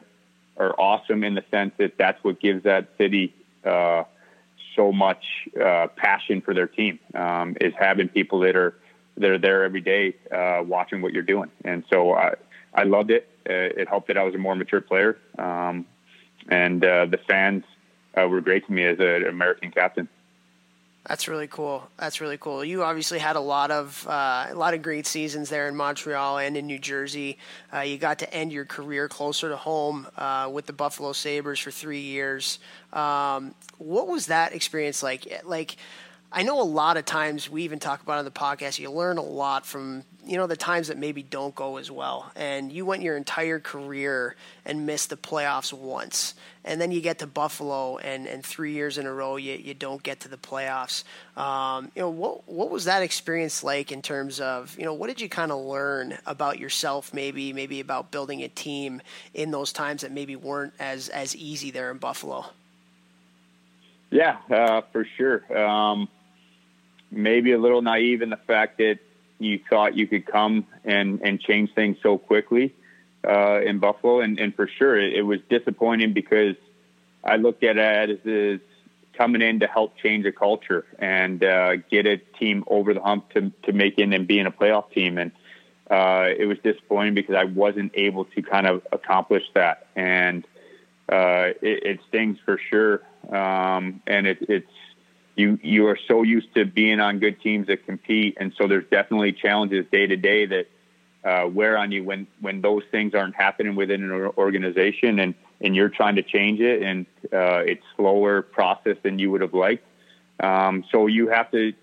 are 0.57 0.73
awesome 0.79 1.23
in 1.23 1.35
the 1.35 1.43
sense 1.51 1.73
that 1.77 1.97
that's 1.97 2.23
what 2.23 2.39
gives 2.39 2.63
that 2.63 2.89
city 2.97 3.33
uh, 3.65 4.03
so 4.75 4.91
much 4.91 5.23
uh, 5.61 5.87
passion 5.95 6.41
for 6.41 6.53
their 6.53 6.67
team 6.67 6.99
um, 7.13 7.57
is 7.59 7.73
having 7.77 8.07
people 8.07 8.39
that 8.41 8.55
are 8.55 8.75
that 9.17 9.29
are 9.29 9.37
there 9.37 9.63
every 9.63 9.81
day 9.81 10.15
uh, 10.31 10.63
watching 10.65 11.01
what 11.01 11.11
you're 11.11 11.21
doing. 11.21 11.51
And 11.65 11.83
so 11.91 12.13
I, 12.13 12.35
I 12.73 12.83
loved 12.83 13.11
it. 13.11 13.27
Uh, 13.47 13.81
it 13.81 13.89
helped 13.89 14.07
that 14.07 14.17
I 14.17 14.23
was 14.23 14.33
a 14.33 14.37
more 14.37 14.55
mature 14.55 14.81
player, 14.81 15.17
um, 15.37 15.85
and 16.47 16.83
uh, 16.83 17.07
the 17.07 17.17
fans 17.27 17.63
uh, 18.19 18.27
were 18.27 18.41
great 18.41 18.65
to 18.67 18.73
me 18.73 18.83
as 18.85 18.99
an 18.99 19.25
American 19.27 19.71
captain. 19.71 20.07
That's 21.07 21.27
really 21.27 21.47
cool. 21.47 21.89
That's 21.97 22.21
really 22.21 22.37
cool. 22.37 22.63
You 22.63 22.83
obviously 22.83 23.17
had 23.17 23.35
a 23.35 23.39
lot 23.39 23.71
of 23.71 24.05
uh, 24.07 24.47
a 24.49 24.53
lot 24.53 24.75
of 24.75 24.83
great 24.83 25.07
seasons 25.07 25.49
there 25.49 25.67
in 25.67 25.75
Montreal 25.75 26.37
and 26.37 26.55
in 26.55 26.67
New 26.67 26.77
Jersey. 26.77 27.39
Uh, 27.73 27.79
you 27.79 27.97
got 27.97 28.19
to 28.19 28.31
end 28.31 28.53
your 28.53 28.65
career 28.65 29.07
closer 29.07 29.49
to 29.49 29.57
home 29.57 30.05
uh, 30.15 30.47
with 30.53 30.67
the 30.67 30.73
Buffalo 30.73 31.11
Sabres 31.11 31.59
for 31.59 31.71
three 31.71 32.01
years. 32.01 32.59
Um, 32.93 33.55
what 33.79 34.07
was 34.07 34.27
that 34.27 34.53
experience 34.53 35.01
like? 35.01 35.41
Like, 35.43 35.75
I 36.33 36.43
know 36.43 36.61
a 36.61 36.63
lot 36.63 36.95
of 36.95 37.03
times 37.03 37.49
we 37.49 37.63
even 37.63 37.79
talk 37.79 38.01
about 38.01 38.19
on 38.19 38.25
the 38.25 38.31
podcast. 38.31 38.79
You 38.79 38.89
learn 38.89 39.17
a 39.17 39.23
lot 39.23 39.65
from 39.65 40.03
you 40.25 40.37
know 40.37 40.47
the 40.47 40.55
times 40.55 40.87
that 40.87 40.97
maybe 40.97 41.23
don't 41.23 41.53
go 41.53 41.77
as 41.77 41.91
well. 41.91 42.31
And 42.35 42.71
you 42.71 42.85
went 42.85 43.01
your 43.01 43.17
entire 43.17 43.59
career 43.59 44.35
and 44.65 44.85
missed 44.85 45.09
the 45.09 45.17
playoffs 45.17 45.73
once. 45.73 46.35
And 46.63 46.79
then 46.79 46.91
you 46.91 47.01
get 47.01 47.19
to 47.19 47.27
buffalo 47.27 47.97
and, 47.97 48.27
and 48.27 48.45
three 48.45 48.73
years 48.73 48.97
in 48.97 49.07
a 49.07 49.13
row 49.13 49.35
you, 49.35 49.53
you 49.53 49.73
don't 49.73 50.01
get 50.03 50.21
to 50.21 50.29
the 50.29 50.37
playoffs. 50.37 51.03
Um, 51.35 51.91
you 51.95 52.03
know 52.03 52.09
what, 52.09 52.47
what 52.47 52.69
was 52.69 52.85
that 52.85 53.01
experience 53.01 53.63
like 53.63 53.91
in 53.91 54.01
terms 54.01 54.39
of 54.39 54.77
you 54.79 54.85
know 54.85 54.93
what 54.93 55.07
did 55.07 55.19
you 55.19 55.27
kind 55.27 55.51
of 55.51 55.59
learn 55.65 56.17
about 56.25 56.59
yourself 56.59 57.13
maybe 57.13 57.51
maybe 57.51 57.81
about 57.81 58.11
building 58.11 58.41
a 58.43 58.47
team 58.47 59.01
in 59.33 59.51
those 59.51 59.73
times 59.73 60.01
that 60.03 60.13
maybe 60.13 60.37
weren't 60.37 60.73
as 60.79 61.09
as 61.09 61.35
easy 61.35 61.71
there 61.71 61.91
in 61.91 61.97
buffalo? 61.97 62.45
Yeah 64.11 64.37
uh, 64.49 64.81
for 64.93 65.05
sure. 65.17 65.57
Um, 65.57 66.07
maybe 67.11 67.51
a 67.51 67.59
little 67.59 67.81
naive 67.81 68.21
in 68.21 68.29
the 68.29 68.37
fact 68.37 68.77
that 68.77 68.99
you 69.39 69.59
thought 69.69 69.95
you 69.95 70.07
could 70.07 70.25
come 70.25 70.65
and, 70.85 71.21
and 71.21 71.39
change 71.39 71.73
things 71.73 71.97
so 72.01 72.17
quickly 72.17 72.73
uh, 73.27 73.59
in 73.61 73.79
Buffalo. 73.79 74.21
And, 74.21 74.39
and 74.39 74.55
for 74.55 74.67
sure, 74.67 74.99
it, 74.99 75.13
it, 75.13 75.21
was 75.23 75.39
disappointing 75.49 76.13
because 76.13 76.55
I 77.23 77.35
looked 77.37 77.63
at 77.63 77.77
it 77.77 78.09
as, 78.09 78.27
as 78.27 78.59
coming 79.17 79.41
in 79.41 79.59
to 79.59 79.67
help 79.67 79.97
change 79.97 80.25
a 80.25 80.31
culture 80.31 80.85
and 80.99 81.43
uh, 81.43 81.77
get 81.89 82.05
a 82.05 82.17
team 82.17 82.63
over 82.67 82.93
the 82.93 83.01
hump 83.01 83.31
to, 83.31 83.51
to 83.63 83.73
make 83.73 83.97
in 83.99 84.13
and 84.13 84.27
being 84.27 84.45
a 84.45 84.51
playoff 84.51 84.91
team. 84.91 85.17
And 85.17 85.31
uh, 85.89 86.29
it 86.37 86.45
was 86.45 86.57
disappointing 86.63 87.15
because 87.15 87.35
I 87.35 87.43
wasn't 87.43 87.91
able 87.95 88.25
to 88.25 88.41
kind 88.41 88.67
of 88.67 88.87
accomplish 88.91 89.43
that. 89.55 89.87
And 89.95 90.45
uh, 91.11 91.51
it, 91.61 91.83
it 91.83 91.99
stings 92.07 92.37
for 92.45 92.59
sure. 92.69 93.01
Um, 93.29 94.01
and 94.07 94.27
it, 94.27 94.37
it's, 94.41 94.71
you 95.35 95.59
you 95.61 95.87
are 95.87 95.97
so 96.07 96.23
used 96.23 96.53
to 96.55 96.65
being 96.65 96.99
on 96.99 97.19
good 97.19 97.41
teams 97.41 97.67
that 97.67 97.85
compete, 97.85 98.37
and 98.39 98.53
so 98.57 98.67
there's 98.67 98.85
definitely 98.91 99.33
challenges 99.33 99.85
day 99.91 100.07
to 100.07 100.17
day 100.17 100.45
that 100.45 100.67
uh, 101.23 101.47
wear 101.47 101.77
on 101.77 101.91
you 101.91 102.03
when 102.03 102.27
when 102.39 102.61
those 102.61 102.83
things 102.91 103.13
aren't 103.13 103.35
happening 103.35 103.75
within 103.75 104.03
an 104.03 104.11
organization, 104.11 105.19
and 105.19 105.33
and 105.61 105.75
you're 105.75 105.89
trying 105.89 106.15
to 106.15 106.23
change 106.23 106.59
it, 106.59 106.81
and 106.81 107.05
uh, 107.31 107.61
it's 107.65 107.83
slower 107.95 108.41
process 108.41 108.97
than 109.03 109.19
you 109.19 109.31
would 109.31 109.41
have 109.41 109.53
liked. 109.53 109.85
Um, 110.39 110.83
so 110.91 111.07
you 111.07 111.29
have 111.29 111.51
to 111.51 111.73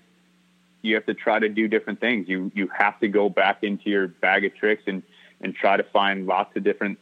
you 0.82 0.94
have 0.94 1.06
to 1.06 1.14
try 1.14 1.38
to 1.38 1.48
do 1.48 1.68
different 1.68 2.00
things. 2.00 2.28
You 2.28 2.50
you 2.54 2.68
have 2.76 2.98
to 3.00 3.08
go 3.08 3.28
back 3.28 3.62
into 3.62 3.90
your 3.90 4.08
bag 4.08 4.44
of 4.44 4.54
tricks 4.56 4.82
and 4.86 5.02
and 5.40 5.54
try 5.54 5.76
to 5.76 5.84
find 5.84 6.26
lots 6.26 6.56
of 6.56 6.64
different 6.64 6.98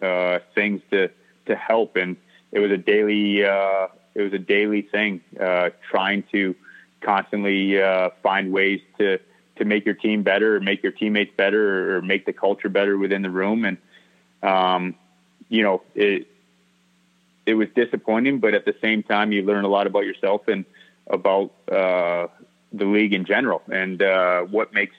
uh, 0.00 0.38
things 0.54 0.80
to 0.90 1.10
to 1.46 1.56
help. 1.56 1.96
And 1.96 2.16
it 2.52 2.60
was 2.60 2.70
a 2.70 2.76
daily 2.76 3.44
uh, 3.44 3.88
it 4.14 4.22
was 4.22 4.32
a 4.32 4.38
daily 4.38 4.82
thing, 4.82 5.20
uh, 5.40 5.70
trying 5.90 6.24
to 6.32 6.54
constantly 7.00 7.80
uh, 7.80 8.10
find 8.22 8.52
ways 8.52 8.80
to 8.98 9.18
to 9.56 9.64
make 9.64 9.84
your 9.84 9.94
team 9.94 10.22
better, 10.22 10.56
or 10.56 10.60
make 10.60 10.82
your 10.82 10.92
teammates 10.92 11.32
better, 11.36 11.96
or 11.96 12.02
make 12.02 12.24
the 12.24 12.32
culture 12.32 12.68
better 12.68 12.96
within 12.96 13.22
the 13.22 13.30
room. 13.30 13.64
And 13.64 13.76
um, 14.42 14.94
you 15.48 15.62
know, 15.62 15.82
it 15.94 16.28
it 17.46 17.54
was 17.54 17.68
disappointing, 17.74 18.40
but 18.40 18.54
at 18.54 18.64
the 18.64 18.74
same 18.80 19.02
time, 19.02 19.32
you 19.32 19.42
learn 19.42 19.64
a 19.64 19.68
lot 19.68 19.86
about 19.86 20.04
yourself 20.04 20.48
and 20.48 20.64
about 21.06 21.52
uh, 21.70 22.28
the 22.72 22.84
league 22.84 23.12
in 23.12 23.24
general, 23.24 23.62
and 23.70 24.00
uh, 24.02 24.42
what 24.42 24.72
makes 24.72 24.94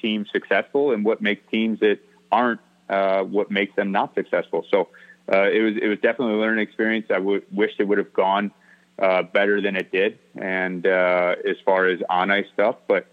teams 0.00 0.28
successful, 0.32 0.92
and 0.92 1.04
what 1.04 1.20
makes 1.20 1.42
teams 1.50 1.80
that 1.80 1.98
aren't 2.30 2.60
uh, 2.88 3.22
what 3.22 3.50
makes 3.50 3.74
them 3.76 3.92
not 3.92 4.14
successful. 4.14 4.66
So 4.70 4.88
uh, 5.32 5.48
it 5.50 5.62
was 5.62 5.76
it 5.80 5.88
was 5.88 5.98
definitely 6.00 6.34
a 6.34 6.38
learning 6.38 6.62
experience. 6.62 7.06
I 7.10 7.18
would 7.18 7.44
wish 7.52 7.72
it 7.78 7.84
would 7.84 7.98
have 7.98 8.12
gone 8.12 8.50
uh, 8.98 9.22
better 9.22 9.60
than 9.60 9.76
it 9.76 9.92
did, 9.92 10.18
and 10.36 10.86
uh, 10.86 11.36
as 11.48 11.56
far 11.64 11.86
as 11.86 12.00
on 12.08 12.30
ice 12.30 12.46
stuff, 12.52 12.76
but 12.88 13.06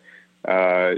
uh, 0.45 0.95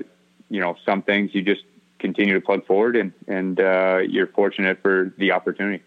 you 0.50 0.60
know 0.60 0.76
some 0.86 1.02
things 1.02 1.32
you 1.34 1.42
just 1.42 1.64
continue 2.00 2.34
to 2.34 2.42
plug 2.42 2.66
forward, 2.66 2.96
and 2.96 3.14
and 3.28 3.60
uh, 3.60 4.00
you're 4.08 4.28
fortunate 4.28 4.82
for 4.82 5.14
the 5.18 5.32
opportunity. 5.32 5.84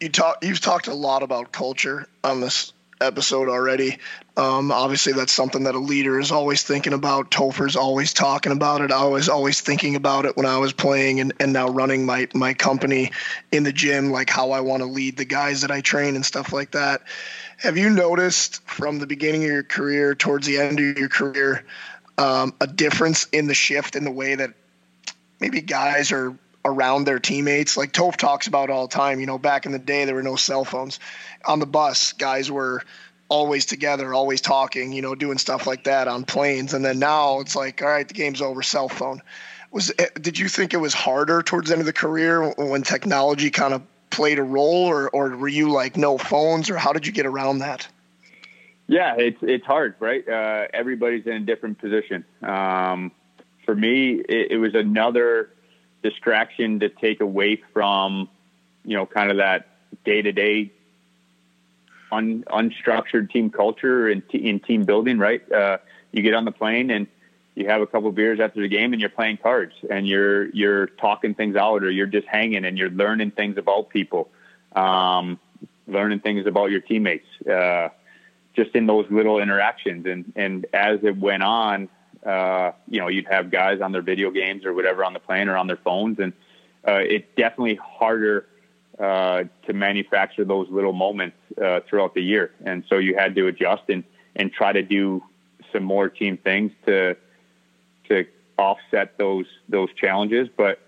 You 0.00 0.08
talk. 0.08 0.38
You've 0.42 0.60
talked 0.60 0.88
a 0.88 0.94
lot 0.94 1.22
about 1.22 1.52
culture 1.52 2.06
on 2.24 2.40
this 2.40 2.72
episode 3.00 3.48
already. 3.48 3.98
Um, 4.36 4.70
obviously, 4.70 5.12
that's 5.12 5.32
something 5.32 5.64
that 5.64 5.74
a 5.74 5.78
leader 5.78 6.18
is 6.18 6.30
always 6.30 6.62
thinking 6.62 6.92
about. 6.92 7.30
Topher's 7.30 7.76
always 7.76 8.12
talking 8.12 8.52
about 8.52 8.80
it. 8.80 8.92
I 8.92 9.04
was 9.04 9.28
always 9.28 9.60
thinking 9.60 9.96
about 9.96 10.24
it 10.26 10.36
when 10.36 10.46
I 10.46 10.58
was 10.58 10.72
playing 10.72 11.20
and, 11.20 11.32
and 11.40 11.52
now 11.52 11.68
running 11.68 12.06
my, 12.06 12.28
my 12.34 12.54
company 12.54 13.12
in 13.52 13.62
the 13.62 13.72
gym, 13.72 14.10
like 14.10 14.30
how 14.30 14.50
I 14.50 14.60
want 14.60 14.82
to 14.82 14.86
lead 14.86 15.16
the 15.16 15.24
guys 15.24 15.62
that 15.62 15.70
I 15.70 15.80
train 15.80 16.16
and 16.16 16.24
stuff 16.24 16.52
like 16.52 16.72
that. 16.72 17.02
Have 17.58 17.78
you 17.78 17.88
noticed 17.90 18.62
from 18.66 18.98
the 18.98 19.06
beginning 19.06 19.44
of 19.44 19.50
your 19.50 19.62
career 19.62 20.14
towards 20.14 20.46
the 20.46 20.58
end 20.58 20.78
of 20.78 20.98
your 20.98 21.08
career 21.08 21.64
um, 22.18 22.54
a 22.60 22.66
difference 22.66 23.26
in 23.32 23.46
the 23.46 23.54
shift 23.54 23.96
in 23.96 24.04
the 24.04 24.10
way 24.10 24.34
that 24.34 24.52
maybe 25.40 25.60
guys 25.60 26.12
are 26.12 26.36
around 26.66 27.04
their 27.04 27.18
teammates. 27.18 27.76
Like 27.76 27.92
Toph 27.92 28.16
talks 28.16 28.46
about 28.46 28.68
all 28.68 28.88
the 28.88 28.94
time. 28.94 29.20
You 29.20 29.26
know, 29.26 29.38
back 29.38 29.64
in 29.64 29.72
the 29.72 29.78
day, 29.78 30.04
there 30.04 30.14
were 30.14 30.22
no 30.22 30.36
cell 30.36 30.64
phones. 30.64 30.98
On 31.44 31.60
the 31.60 31.66
bus, 31.66 32.12
guys 32.12 32.50
were 32.50 32.82
always 33.28 33.66
together, 33.66 34.12
always 34.12 34.40
talking. 34.40 34.92
You 34.92 35.02
know, 35.02 35.14
doing 35.14 35.38
stuff 35.38 35.66
like 35.66 35.84
that 35.84 36.08
on 36.08 36.24
planes. 36.24 36.74
And 36.74 36.84
then 36.84 36.98
now 36.98 37.40
it's 37.40 37.56
like, 37.56 37.80
all 37.80 37.88
right, 37.88 38.06
the 38.06 38.14
game's 38.14 38.42
over, 38.42 38.62
cell 38.62 38.88
phone. 38.88 39.22
Was 39.70 39.92
did 40.20 40.38
you 40.38 40.48
think 40.48 40.74
it 40.74 40.78
was 40.78 40.92
harder 40.92 41.42
towards 41.42 41.68
the 41.68 41.74
end 41.74 41.80
of 41.80 41.86
the 41.86 41.92
career 41.92 42.52
when 42.52 42.82
technology 42.82 43.50
kind 43.50 43.72
of 43.72 43.82
played 44.10 44.38
a 44.38 44.42
role, 44.42 44.86
or 44.86 45.08
or 45.10 45.36
were 45.36 45.48
you 45.48 45.70
like 45.70 45.96
no 45.96 46.18
phones, 46.18 46.68
or 46.70 46.76
how 46.76 46.92
did 46.92 47.06
you 47.06 47.12
get 47.12 47.26
around 47.26 47.58
that? 47.58 47.86
Yeah, 48.88 49.16
it's 49.18 49.38
it's 49.42 49.66
hard, 49.66 49.96
right? 50.00 50.26
Uh, 50.26 50.68
everybody's 50.72 51.26
in 51.26 51.32
a 51.32 51.40
different 51.40 51.78
position. 51.78 52.24
Um, 52.42 53.10
for 53.64 53.74
me, 53.74 54.12
it, 54.12 54.52
it 54.52 54.58
was 54.58 54.74
another 54.74 55.50
distraction 56.10 56.80
to 56.80 56.88
take 56.88 57.20
away 57.20 57.62
from, 57.72 58.28
you 58.84 58.96
know, 58.96 59.06
kind 59.06 59.30
of 59.30 59.38
that 59.38 59.68
day 60.04 60.22
to 60.22 60.32
day 60.32 60.72
unstructured 62.12 63.30
team 63.30 63.50
culture 63.50 64.08
and 64.08 64.22
t- 64.28 64.48
in 64.48 64.60
team 64.60 64.84
building, 64.84 65.18
right? 65.18 65.50
Uh, 65.50 65.78
you 66.12 66.22
get 66.22 66.34
on 66.34 66.44
the 66.44 66.52
plane 66.52 66.90
and 66.90 67.06
you 67.56 67.66
have 67.66 67.80
a 67.80 67.86
couple 67.86 68.12
beers 68.12 68.38
after 68.38 68.60
the 68.60 68.68
game 68.68 68.92
and 68.92 69.00
you're 69.00 69.10
playing 69.10 69.38
cards 69.38 69.74
and 69.90 70.06
you're 70.06 70.48
you're 70.50 70.86
talking 70.86 71.34
things 71.34 71.56
out 71.56 71.82
or 71.82 71.90
you're 71.90 72.06
just 72.06 72.28
hanging 72.28 72.64
and 72.64 72.78
you're 72.78 72.90
learning 72.90 73.32
things 73.32 73.58
about 73.58 73.88
people, 73.88 74.28
um, 74.76 75.38
learning 75.88 76.20
things 76.20 76.46
about 76.46 76.70
your 76.70 76.80
teammates, 76.80 77.26
uh, 77.50 77.88
just 78.54 78.74
in 78.76 78.86
those 78.86 79.06
little 79.10 79.40
interactions. 79.40 80.06
And 80.06 80.32
and 80.36 80.66
as 80.72 81.00
it 81.02 81.16
went 81.18 81.42
on, 81.42 81.88
uh, 82.24 82.72
you 82.88 83.00
know, 83.00 83.08
you'd 83.08 83.26
have 83.28 83.50
guys 83.50 83.80
on 83.80 83.92
their 83.92 84.02
video 84.02 84.30
games 84.30 84.64
or 84.64 84.72
whatever 84.72 85.04
on 85.04 85.12
the 85.12 85.20
plane 85.20 85.48
or 85.48 85.56
on 85.56 85.66
their 85.66 85.76
phones, 85.76 86.18
and 86.18 86.32
uh, 86.86 87.00
it's 87.00 87.26
definitely 87.36 87.76
harder 87.76 88.46
uh, 88.98 89.44
to 89.66 89.72
manufacture 89.72 90.44
those 90.44 90.68
little 90.70 90.92
moments 90.92 91.36
uh, 91.62 91.80
throughout 91.88 92.14
the 92.14 92.22
year. 92.22 92.52
And 92.64 92.84
so 92.88 92.98
you 92.98 93.14
had 93.16 93.34
to 93.34 93.46
adjust 93.46 93.82
and 93.88 94.04
and 94.34 94.52
try 94.52 94.72
to 94.72 94.82
do 94.82 95.22
some 95.72 95.82
more 95.82 96.08
team 96.08 96.36
things 96.36 96.72
to 96.86 97.16
to 98.08 98.26
offset 98.58 99.18
those 99.18 99.46
those 99.68 99.88
challenges. 99.94 100.48
But 100.56 100.80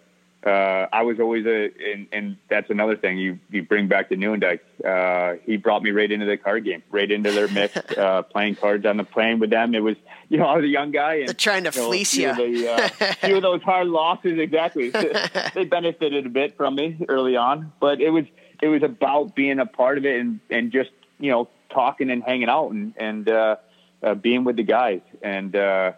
uh, 0.48 0.88
I 0.92 1.02
was 1.02 1.20
always 1.20 1.46
a, 1.46 1.70
and, 1.92 2.06
and 2.12 2.36
that's 2.48 2.70
another 2.70 2.96
thing 2.96 3.18
you, 3.18 3.38
you 3.50 3.62
bring 3.62 3.88
back 3.88 4.08
to 4.08 4.16
Nieuwendyk. 4.16 4.60
Uh, 4.84 5.38
he 5.44 5.56
brought 5.56 5.82
me 5.82 5.90
right 5.90 6.10
into 6.10 6.26
the 6.26 6.36
card 6.36 6.64
game, 6.64 6.82
right 6.90 7.10
into 7.10 7.30
their 7.30 7.48
mix, 7.48 7.76
uh, 7.96 8.22
playing 8.22 8.56
cards 8.56 8.86
on 8.86 8.96
the 8.96 9.04
plane 9.04 9.38
with 9.38 9.50
them. 9.50 9.74
It 9.74 9.80
was, 9.80 9.96
you 10.28 10.38
know, 10.38 10.46
I 10.46 10.56
was 10.56 10.64
a 10.64 10.68
young 10.68 10.90
guy 10.90 11.16
and 11.16 11.28
They're 11.28 11.34
trying 11.34 11.64
to 11.64 11.70
you 11.74 11.80
know, 11.80 11.88
fleece 11.88 12.12
few 12.12 12.22
you. 12.22 12.30
Of 12.30 12.36
the, 12.36 12.68
uh, 12.68 12.88
few 13.26 13.36
of 13.36 13.42
those 13.42 13.62
hard 13.62 13.88
losses, 13.88 14.38
exactly. 14.38 14.90
they 15.54 15.64
benefited 15.64 16.26
a 16.26 16.30
bit 16.30 16.56
from 16.56 16.74
me 16.74 16.98
early 17.08 17.36
on, 17.36 17.72
but 17.80 18.00
it 18.00 18.10
was, 18.10 18.24
it 18.62 18.68
was 18.68 18.82
about 18.82 19.34
being 19.34 19.58
a 19.58 19.66
part 19.66 19.98
of 19.98 20.06
it 20.06 20.20
and, 20.20 20.40
and 20.50 20.72
just, 20.72 20.90
you 21.20 21.30
know, 21.30 21.48
talking 21.70 22.10
and 22.10 22.22
hanging 22.22 22.48
out 22.48 22.70
and, 22.70 22.94
and, 22.96 23.28
uh, 23.28 23.56
uh, 24.02 24.14
being 24.14 24.44
with 24.44 24.56
the 24.56 24.62
guys. 24.62 25.00
And, 25.22 25.54
uh, 25.54 25.92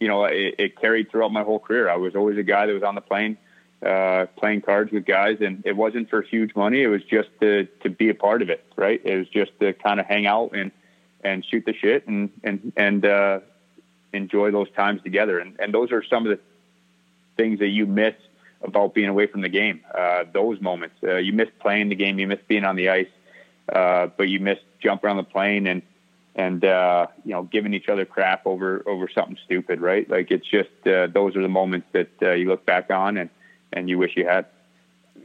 you 0.00 0.08
know, 0.08 0.24
it, 0.24 0.54
it 0.58 0.80
carried 0.80 1.10
throughout 1.10 1.32
my 1.32 1.42
whole 1.42 1.58
career. 1.58 1.88
I 1.88 1.96
was 1.96 2.14
always 2.14 2.38
a 2.38 2.42
guy 2.42 2.66
that 2.66 2.72
was 2.72 2.82
on 2.82 2.94
the 2.94 3.00
plane, 3.00 3.36
uh, 3.84 4.26
playing 4.36 4.62
cards 4.62 4.90
with 4.92 5.04
guys, 5.04 5.38
and 5.40 5.62
it 5.64 5.76
wasn't 5.76 6.10
for 6.10 6.22
huge 6.22 6.54
money. 6.56 6.82
It 6.82 6.88
was 6.88 7.02
just 7.04 7.28
to 7.40 7.66
to 7.82 7.90
be 7.90 8.08
a 8.08 8.14
part 8.14 8.42
of 8.42 8.50
it, 8.50 8.64
right? 8.76 9.00
It 9.04 9.16
was 9.16 9.28
just 9.28 9.52
to 9.60 9.72
kind 9.72 10.00
of 10.00 10.06
hang 10.06 10.26
out 10.26 10.52
and 10.54 10.72
and 11.22 11.44
shoot 11.44 11.64
the 11.64 11.74
shit 11.74 12.06
and 12.08 12.30
and 12.42 12.72
and 12.76 13.04
uh, 13.04 13.40
enjoy 14.12 14.50
those 14.50 14.70
times 14.72 15.02
together. 15.02 15.38
And 15.38 15.56
and 15.60 15.72
those 15.72 15.92
are 15.92 16.02
some 16.02 16.26
of 16.26 16.36
the 16.36 16.40
things 17.36 17.60
that 17.60 17.68
you 17.68 17.86
miss 17.86 18.14
about 18.62 18.94
being 18.94 19.08
away 19.08 19.26
from 19.26 19.42
the 19.42 19.48
game. 19.48 19.82
Uh, 19.96 20.24
those 20.32 20.60
moments, 20.60 20.96
uh, 21.04 21.16
you 21.16 21.32
miss 21.32 21.48
playing 21.60 21.88
the 21.88 21.94
game, 21.94 22.18
you 22.18 22.26
miss 22.26 22.40
being 22.48 22.64
on 22.64 22.74
the 22.74 22.88
ice, 22.88 23.06
uh, 23.72 24.08
but 24.16 24.28
you 24.28 24.40
miss 24.40 24.58
jumping 24.80 25.10
on 25.10 25.16
the 25.16 25.22
plane 25.22 25.66
and 25.66 25.82
and 26.34 26.64
uh, 26.64 27.06
you 27.24 27.32
know 27.32 27.44
giving 27.44 27.74
each 27.74 27.88
other 27.88 28.04
crap 28.04 28.46
over 28.46 28.82
over 28.86 29.08
something 29.08 29.38
stupid, 29.44 29.80
right? 29.80 30.08
Like 30.10 30.30
it's 30.30 30.48
just 30.48 30.70
uh, 30.84 31.06
those 31.06 31.36
are 31.36 31.42
the 31.42 31.48
moments 31.48 31.86
that 31.92 32.10
uh, 32.22 32.32
you 32.32 32.48
look 32.48 32.66
back 32.66 32.90
on 32.90 33.16
and 33.16 33.30
and 33.72 33.88
you 33.88 33.98
wish 33.98 34.16
you 34.16 34.26
had. 34.26 34.46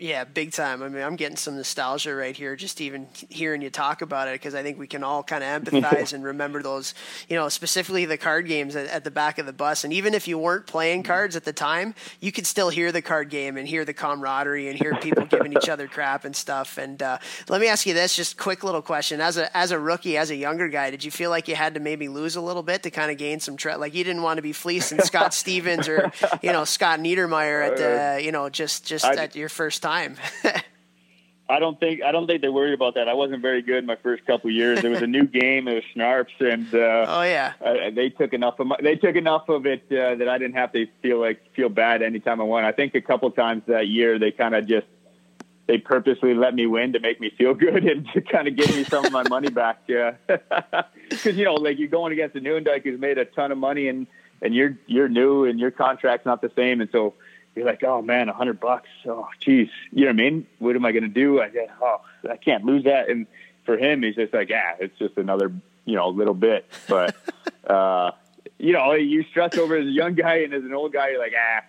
Yeah, 0.04 0.26
big 0.26 0.52
time. 0.52 0.84
I 0.84 0.90
mean, 0.90 1.02
I'm 1.02 1.16
getting 1.16 1.38
some 1.38 1.56
nostalgia 1.56 2.14
right 2.14 2.36
here, 2.36 2.58
just 2.58 2.82
even 2.82 3.08
hearing 3.30 3.62
you 3.62 3.70
talk 3.70 4.02
about 4.02 4.28
it, 4.28 4.34
because 4.34 4.54
I 4.54 4.62
think 4.62 4.78
we 4.78 4.86
can 4.86 5.02
all 5.02 5.24
kind 5.24 5.42
of 5.42 5.64
empathize 5.64 6.12
and 6.14 6.26
remember 6.26 6.62
those, 6.62 6.94
you 7.30 7.38
know, 7.38 7.48
specifically 7.48 8.04
the 8.04 8.18
card 8.18 8.46
games 8.46 8.76
at, 8.76 8.88
at, 8.88 9.06
the 9.06 9.12
back 9.12 9.38
of 9.38 9.46
the 9.46 9.54
bus. 9.54 9.86
And 9.86 9.94
even 9.94 10.14
if 10.14 10.28
you 10.28 10.38
weren't 10.38 10.68
playing 10.68 11.04
cards 11.04 11.38
at 11.38 11.46
the 11.46 11.54
time, 11.54 11.96
you 12.20 12.34
could 12.34 12.46
still 12.46 12.68
hear 12.68 12.92
the 12.92 13.02
card 13.02 13.30
game 13.30 13.56
and 13.56 13.66
hear 13.66 13.86
the 13.86 13.94
camaraderie 13.94 14.68
and 14.68 14.78
hear 14.78 14.94
people 14.96 15.24
giving 15.24 15.54
each 15.54 15.70
other 15.70 15.88
crap 15.88 16.26
and 16.26 16.36
stuff. 16.36 16.78
And 16.78 17.02
uh, 17.02 17.20
let 17.48 17.62
me 17.62 17.68
ask 17.68 17.86
you 17.86 17.94
this, 17.94 18.14
just 18.14 18.36
quick 18.36 18.66
little 18.66 18.82
question: 18.82 19.22
as 19.22 19.38
a 19.38 19.56
as 19.56 19.72
a 19.72 19.80
rookie, 19.80 20.18
as 20.18 20.32
a 20.32 20.36
younger 20.36 20.68
guy, 20.68 20.92
did 20.92 21.06
you 21.06 21.12
feel 21.12 21.30
like 21.30 21.48
you 21.48 21.56
had 21.56 21.76
to 21.76 21.80
maybe 21.80 22.10
lose 22.10 22.36
a 22.36 22.42
little 22.42 22.64
bit 22.64 22.84
to 22.84 22.92
kind 22.92 23.10
of 23.10 23.18
gain 23.18 23.40
some 23.40 23.56
tre- 23.56 23.76
like 23.76 23.94
you 23.94 24.04
didn't 24.04 24.22
want 24.22 24.36
to 24.38 24.42
be 24.42 24.52
fleecing 24.52 25.00
Scott 25.00 25.34
Stevens 25.34 25.88
or 25.88 26.12
you 26.42 26.52
know 26.52 26.66
Scott 26.66 27.00
Niedermayer 27.00 27.70
at 27.70 27.78
the 27.78 28.22
you 28.26 28.34
know 28.34 28.50
just 28.50 28.86
just 28.86 29.06
I, 29.06 29.16
at 29.16 29.38
your 29.38 29.48
first 29.48 29.82
time. 29.82 29.93
I 31.50 31.60
don't 31.60 31.78
think 31.80 32.02
I 32.02 32.12
don't 32.12 32.26
think 32.26 32.42
they 32.42 32.50
worried 32.50 32.74
about 32.74 32.96
that. 32.96 33.10
I 33.10 33.14
wasn't 33.14 33.42
very 33.42 33.62
good 33.62 33.86
my 33.86 33.98
first 33.98 34.26
couple 34.26 34.50
years. 34.50 34.84
It 34.84 34.90
was 34.90 35.02
a 35.02 35.08
new 35.08 35.28
game. 35.42 35.68
It 35.68 35.76
was 35.76 35.84
snarps, 35.96 36.40
and 36.40 36.74
uh, 36.74 37.06
oh 37.08 37.22
yeah, 37.24 37.54
uh, 37.64 37.92
they 37.94 38.10
took 38.10 38.34
enough 38.34 38.60
of 38.60 38.68
my, 38.68 38.78
they 38.82 38.96
took 38.96 39.16
enough 39.16 39.50
of 39.50 39.66
it 39.66 39.84
uh, 39.92 40.16
that 40.16 40.30
I 40.30 40.38
didn't 40.38 40.56
have 40.56 40.72
to 40.74 40.88
feel 41.02 41.20
like 41.20 41.54
feel 41.54 41.70
bad 41.70 42.02
anytime 42.02 42.40
I 42.40 42.46
won. 42.46 42.64
I 42.64 42.72
think 42.72 42.96
a 42.96 43.02
couple 43.02 43.30
times 43.32 43.64
that 43.68 43.88
year 43.88 44.18
they 44.18 44.32
kind 44.32 44.56
of 44.56 44.66
just 44.68 44.88
they 45.68 45.78
purposely 45.78 46.34
let 46.34 46.56
me 46.56 46.66
win 46.66 46.94
to 46.94 47.00
make 47.00 47.20
me 47.20 47.30
feel 47.38 47.54
good 47.66 47.84
and 47.84 48.08
to 48.14 48.22
kind 48.22 48.48
of 48.48 48.56
give 48.56 48.74
me 48.76 48.86
some 48.86 49.06
of 49.06 49.12
my 49.12 49.28
money 49.28 49.50
back. 49.50 49.82
Yeah, 49.88 50.16
Because 51.10 51.36
you 51.36 51.44
know, 51.44 51.56
like 51.56 51.78
you're 51.78 51.90
going 51.90 52.14
against 52.14 52.36
a 52.38 52.40
Nieuwendyk 52.40 52.84
who's 52.84 53.00
made 53.00 53.18
a 53.18 53.26
ton 53.26 53.52
of 53.52 53.58
money, 53.58 53.90
and 53.90 54.08
and 54.42 54.56
you're 54.56 54.78
you're 54.88 55.10
new 55.10 55.44
and 55.44 55.60
your 55.60 55.72
contract's 55.72 56.26
not 56.26 56.42
the 56.42 56.52
same, 56.56 56.80
and 56.80 56.90
so 56.92 57.16
you're 57.56 57.66
like, 57.66 57.84
oh 57.84 58.02
man, 58.02 58.30
a 58.30 58.34
hundred 58.34 58.60
bucks. 58.60 58.90
Oh, 59.06 59.28
geez, 59.40 59.70
you 59.92 60.02
know 60.02 60.08
what 60.08 60.20
I 60.20 60.30
mean? 60.30 60.48
What 60.60 60.76
am 60.76 60.86
I 60.86 60.92
going 60.92 61.04
to 61.04 61.10
do? 61.10 61.42
I 61.42 61.52
said, 61.52 61.70
oh, 61.82 62.02
I 62.30 62.38
can't 62.38 62.64
lose 62.66 62.86
that. 62.86 63.10
And 63.10 63.28
for 63.66 63.78
him, 63.78 64.04
he's 64.04 64.16
just 64.16 64.34
like, 64.34 64.50
yeah, 64.50 64.76
it's 64.80 64.98
just 64.98 65.18
another, 65.18 65.52
you 65.86 65.96
know, 65.96 66.10
little 66.10 66.34
bit. 66.34 66.66
But, 66.88 67.16
uh, 67.68 68.12
you 68.58 68.74
know, 68.74 68.94
you 68.94 69.24
stress 69.30 69.58
over 69.58 69.76
as 69.76 69.86
a 69.86 69.92
young 69.92 70.16
guy 70.16 70.38
and 70.38 70.54
as 70.54 70.64
an 70.64 70.74
old 70.74 70.94
guy, 70.94 71.10
you're 71.10 71.20
like, 71.20 71.34
ah, 71.38 71.64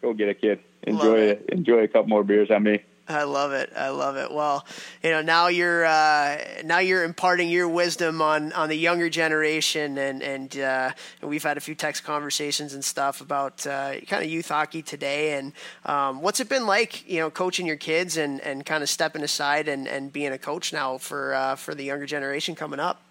go 0.00 0.12
get 0.12 0.28
a 0.28 0.34
kid. 0.34 0.60
Enjoy, 0.82 1.38
enjoy 1.48 1.84
a 1.84 1.88
couple 1.88 2.08
more 2.08 2.24
beers 2.24 2.50
on 2.50 2.64
me. 2.64 2.82
I 3.08 3.24
love 3.24 3.52
it. 3.52 3.72
I 3.76 3.88
love 3.88 4.16
it. 4.16 4.32
Well, 4.32 4.64
you 5.02 5.10
know, 5.10 5.22
now 5.22 5.48
you're 5.48 5.84
uh, 5.84 6.38
now 6.64 6.78
you're 6.78 7.02
imparting 7.02 7.48
your 7.48 7.68
wisdom 7.68 8.22
on, 8.22 8.52
on 8.52 8.68
the 8.68 8.76
younger 8.76 9.10
generation, 9.10 9.98
and 9.98 10.22
and, 10.22 10.56
uh, 10.58 10.90
we've 11.20 11.42
had 11.42 11.56
a 11.56 11.60
few 11.60 11.74
text 11.74 12.04
conversations 12.04 12.74
and 12.74 12.84
stuff 12.84 13.20
about 13.20 13.66
uh, 13.66 14.00
kind 14.06 14.24
of 14.24 14.30
youth 14.30 14.48
hockey 14.48 14.82
today. 14.82 15.32
And 15.32 15.52
um, 15.84 16.22
what's 16.22 16.38
it 16.38 16.48
been 16.48 16.66
like, 16.66 17.08
you 17.08 17.18
know, 17.18 17.28
coaching 17.28 17.66
your 17.66 17.76
kids 17.76 18.16
and, 18.16 18.40
and 18.40 18.64
kind 18.64 18.82
of 18.82 18.88
stepping 18.88 19.22
aside 19.22 19.66
and, 19.66 19.88
and 19.88 20.12
being 20.12 20.32
a 20.32 20.38
coach 20.38 20.72
now 20.72 20.96
for 20.96 21.34
uh, 21.34 21.56
for 21.56 21.74
the 21.74 21.84
younger 21.84 22.06
generation 22.06 22.54
coming 22.54 22.78
up? 22.78 23.02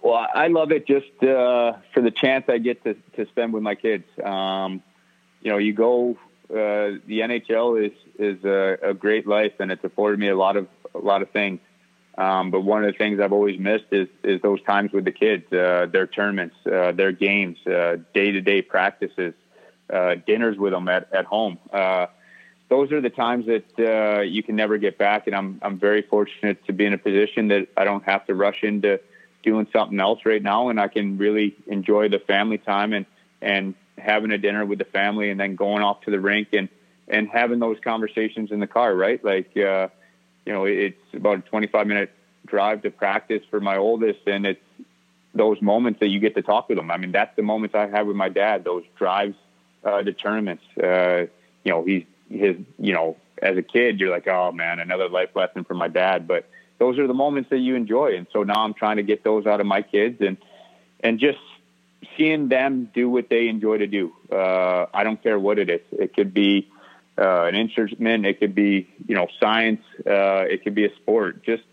Well, 0.00 0.28
I 0.32 0.46
love 0.46 0.70
it 0.70 0.86
just 0.86 1.10
uh, 1.24 1.72
for 1.92 2.02
the 2.02 2.12
chance 2.12 2.44
I 2.48 2.58
get 2.58 2.84
to 2.84 2.94
to 3.16 3.26
spend 3.26 3.52
with 3.52 3.64
my 3.64 3.74
kids. 3.74 4.04
Um, 4.22 4.80
you 5.42 5.50
know, 5.50 5.58
you 5.58 5.72
go 5.72 6.16
uh, 6.50 6.96
the 7.06 7.20
NHL 7.20 7.86
is 7.86 7.92
is 8.18 8.42
a, 8.44 8.90
a, 8.90 8.94
great 8.94 9.26
life, 9.26 9.52
and 9.58 9.70
it's 9.70 9.84
afforded 9.84 10.18
me 10.18 10.28
a 10.28 10.36
lot 10.36 10.56
of 10.56 10.66
a 10.94 10.98
lot 10.98 11.20
of 11.20 11.30
things. 11.30 11.60
Um, 12.16 12.50
but 12.50 12.62
one 12.62 12.84
of 12.84 12.90
the 12.92 12.96
things 12.96 13.20
I've 13.20 13.34
always 13.34 13.60
missed 13.60 13.86
is 13.92 14.08
is 14.24 14.40
those 14.40 14.62
times 14.62 14.92
with 14.92 15.04
the 15.04 15.12
kids, 15.12 15.44
uh, 15.52 15.86
their 15.92 16.06
tournaments, 16.06 16.56
uh, 16.66 16.92
their 16.92 17.12
games, 17.12 17.58
day 17.64 18.32
to 18.32 18.40
day 18.40 18.62
practices, 18.62 19.34
uh, 19.92 20.14
dinners 20.26 20.56
with 20.56 20.72
them 20.72 20.88
at 20.88 21.12
at 21.12 21.26
home. 21.26 21.58
Uh, 21.70 22.06
those 22.70 22.92
are 22.92 23.00
the 23.02 23.10
times 23.10 23.46
that 23.46 24.26
you 24.26 24.42
can 24.42 24.56
never 24.56 24.78
get 24.78 24.96
back, 24.96 25.26
and 25.26 25.36
I'm 25.36 25.58
I'm 25.60 25.78
very 25.78 26.02
fortunate 26.02 26.64
to 26.66 26.72
be 26.72 26.86
in 26.86 26.94
a 26.94 26.98
position 26.98 27.48
that 27.48 27.68
I 27.76 27.84
don't 27.84 28.04
have 28.04 28.26
to 28.26 28.34
rush 28.34 28.62
into 28.62 29.00
doing 29.42 29.66
something 29.70 30.00
else 30.00 30.20
right 30.24 30.42
now, 30.42 30.70
and 30.70 30.80
I 30.80 30.88
can 30.88 31.18
really 31.18 31.56
enjoy 31.66 32.08
the 32.08 32.20
family 32.20 32.56
time 32.56 32.94
and 32.94 33.04
and 33.42 33.74
having 33.98 34.30
a 34.30 34.38
dinner 34.38 34.64
with 34.64 34.78
the 34.78 34.84
family 34.84 35.30
and 35.30 35.38
then 35.38 35.56
going 35.56 35.82
off 35.82 36.00
to 36.02 36.10
the 36.10 36.20
rink 36.20 36.48
and 36.52 36.68
and 37.08 37.28
having 37.28 37.58
those 37.58 37.78
conversations 37.82 38.52
in 38.52 38.60
the 38.60 38.66
car, 38.66 38.94
right? 38.94 39.24
Like, 39.24 39.56
uh, 39.56 39.88
you 40.44 40.52
know, 40.52 40.66
it's 40.66 40.98
about 41.14 41.38
a 41.38 41.42
25 41.42 41.86
minute 41.86 42.10
drive 42.46 42.82
to 42.82 42.90
practice 42.90 43.42
for 43.50 43.60
my 43.60 43.76
oldest, 43.76 44.20
and 44.26 44.46
it's 44.46 44.60
those 45.34 45.60
moments 45.62 46.00
that 46.00 46.08
you 46.08 46.20
get 46.20 46.34
to 46.34 46.42
talk 46.42 46.68
with 46.68 46.78
them. 46.78 46.90
I 46.90 46.96
mean, 46.96 47.12
that's 47.12 47.34
the 47.36 47.42
moments 47.42 47.74
I 47.74 47.86
have 47.86 48.06
with 48.06 48.16
my 48.16 48.28
dad. 48.28 48.64
Those 48.64 48.84
drives 48.96 49.36
uh, 49.84 50.02
to 50.02 50.12
tournaments. 50.12 50.64
Uh, 50.76 51.26
you 51.64 51.72
know, 51.72 51.84
he's 51.84 52.04
his. 52.30 52.56
You 52.78 52.92
know, 52.94 53.16
as 53.40 53.56
a 53.56 53.62
kid, 53.62 54.00
you're 54.00 54.10
like, 54.10 54.26
oh 54.28 54.52
man, 54.52 54.80
another 54.80 55.08
life 55.08 55.30
lesson 55.34 55.64
from 55.64 55.78
my 55.78 55.88
dad. 55.88 56.26
But 56.26 56.48
those 56.78 56.98
are 56.98 57.06
the 57.06 57.14
moments 57.14 57.50
that 57.50 57.58
you 57.58 57.74
enjoy, 57.74 58.16
and 58.16 58.26
so 58.32 58.42
now 58.42 58.64
I'm 58.64 58.74
trying 58.74 58.96
to 58.96 59.02
get 59.02 59.24
those 59.24 59.46
out 59.46 59.60
of 59.60 59.66
my 59.66 59.82
kids 59.82 60.20
and 60.20 60.36
and 61.00 61.18
just 61.18 61.38
seeing 62.16 62.48
them 62.48 62.90
do 62.94 63.08
what 63.08 63.28
they 63.28 63.48
enjoy 63.48 63.78
to 63.78 63.86
do. 63.86 64.12
Uh, 64.30 64.86
I 64.92 65.04
don't 65.04 65.22
care 65.22 65.38
what 65.38 65.58
it 65.58 65.70
is. 65.70 65.80
It 65.92 66.14
could 66.14 66.32
be 66.34 66.68
uh, 67.16 67.44
an 67.44 67.54
instrument. 67.54 68.26
It 68.26 68.38
could 68.38 68.54
be, 68.54 68.88
you 69.06 69.14
know, 69.14 69.28
science. 69.40 69.82
Uh, 69.98 70.44
it 70.48 70.62
could 70.62 70.74
be 70.74 70.84
a 70.84 70.94
sport. 70.96 71.44
Just 71.44 71.64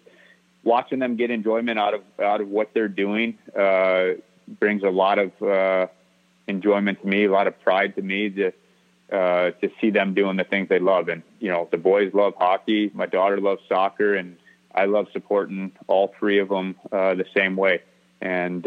watching 0.63 0.99
them 0.99 1.15
get 1.15 1.30
enjoyment 1.30 1.78
out 1.78 1.93
of 1.93 2.01
out 2.19 2.41
of 2.41 2.47
what 2.47 2.71
they're 2.73 2.88
doing 2.88 3.38
uh, 3.57 4.13
brings 4.47 4.84
a 4.84 4.89
lot 4.89 5.19
of 5.19 5.41
uh, 5.41 5.88
enjoyment 6.47 7.01
to 7.01 7.07
me, 7.07 7.26
a 7.26 7.32
lot 7.32 7.47
of 7.47 7.59
pride 7.61 7.95
to 7.95 8.01
me 8.01 8.30
to 8.30 8.47
uh, 9.11 9.51
to 9.51 9.69
see 9.80 9.91
them 9.91 10.15
doing 10.15 10.38
the 10.38 10.43
things 10.43 10.67
they 10.67 10.80
love. 10.80 11.09
And 11.09 11.21
you 11.39 11.51
know, 11.51 11.67
the 11.69 11.78
boys 11.78 12.11
love 12.13 12.34
hockey. 12.38 12.89
My 12.93 13.05
daughter 13.05 13.39
loves 13.39 13.61
soccer, 13.69 14.15
and 14.15 14.38
I 14.73 14.86
love 14.86 15.07
supporting 15.13 15.73
all 15.88 16.13
three 16.17 16.39
of 16.39 16.49
them 16.49 16.76
the 16.89 17.26
same 17.36 17.55
way. 17.55 17.84
And 18.19 18.65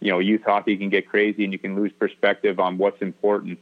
you 0.00 0.10
know, 0.12 0.18
youth 0.18 0.42
hockey 0.44 0.76
can 0.76 0.90
get 0.90 1.08
crazy, 1.08 1.44
and 1.44 1.52
you 1.52 1.58
can 1.58 1.74
lose 1.74 1.92
perspective 1.98 2.60
on 2.60 2.78
what's 2.78 3.00
important. 3.00 3.58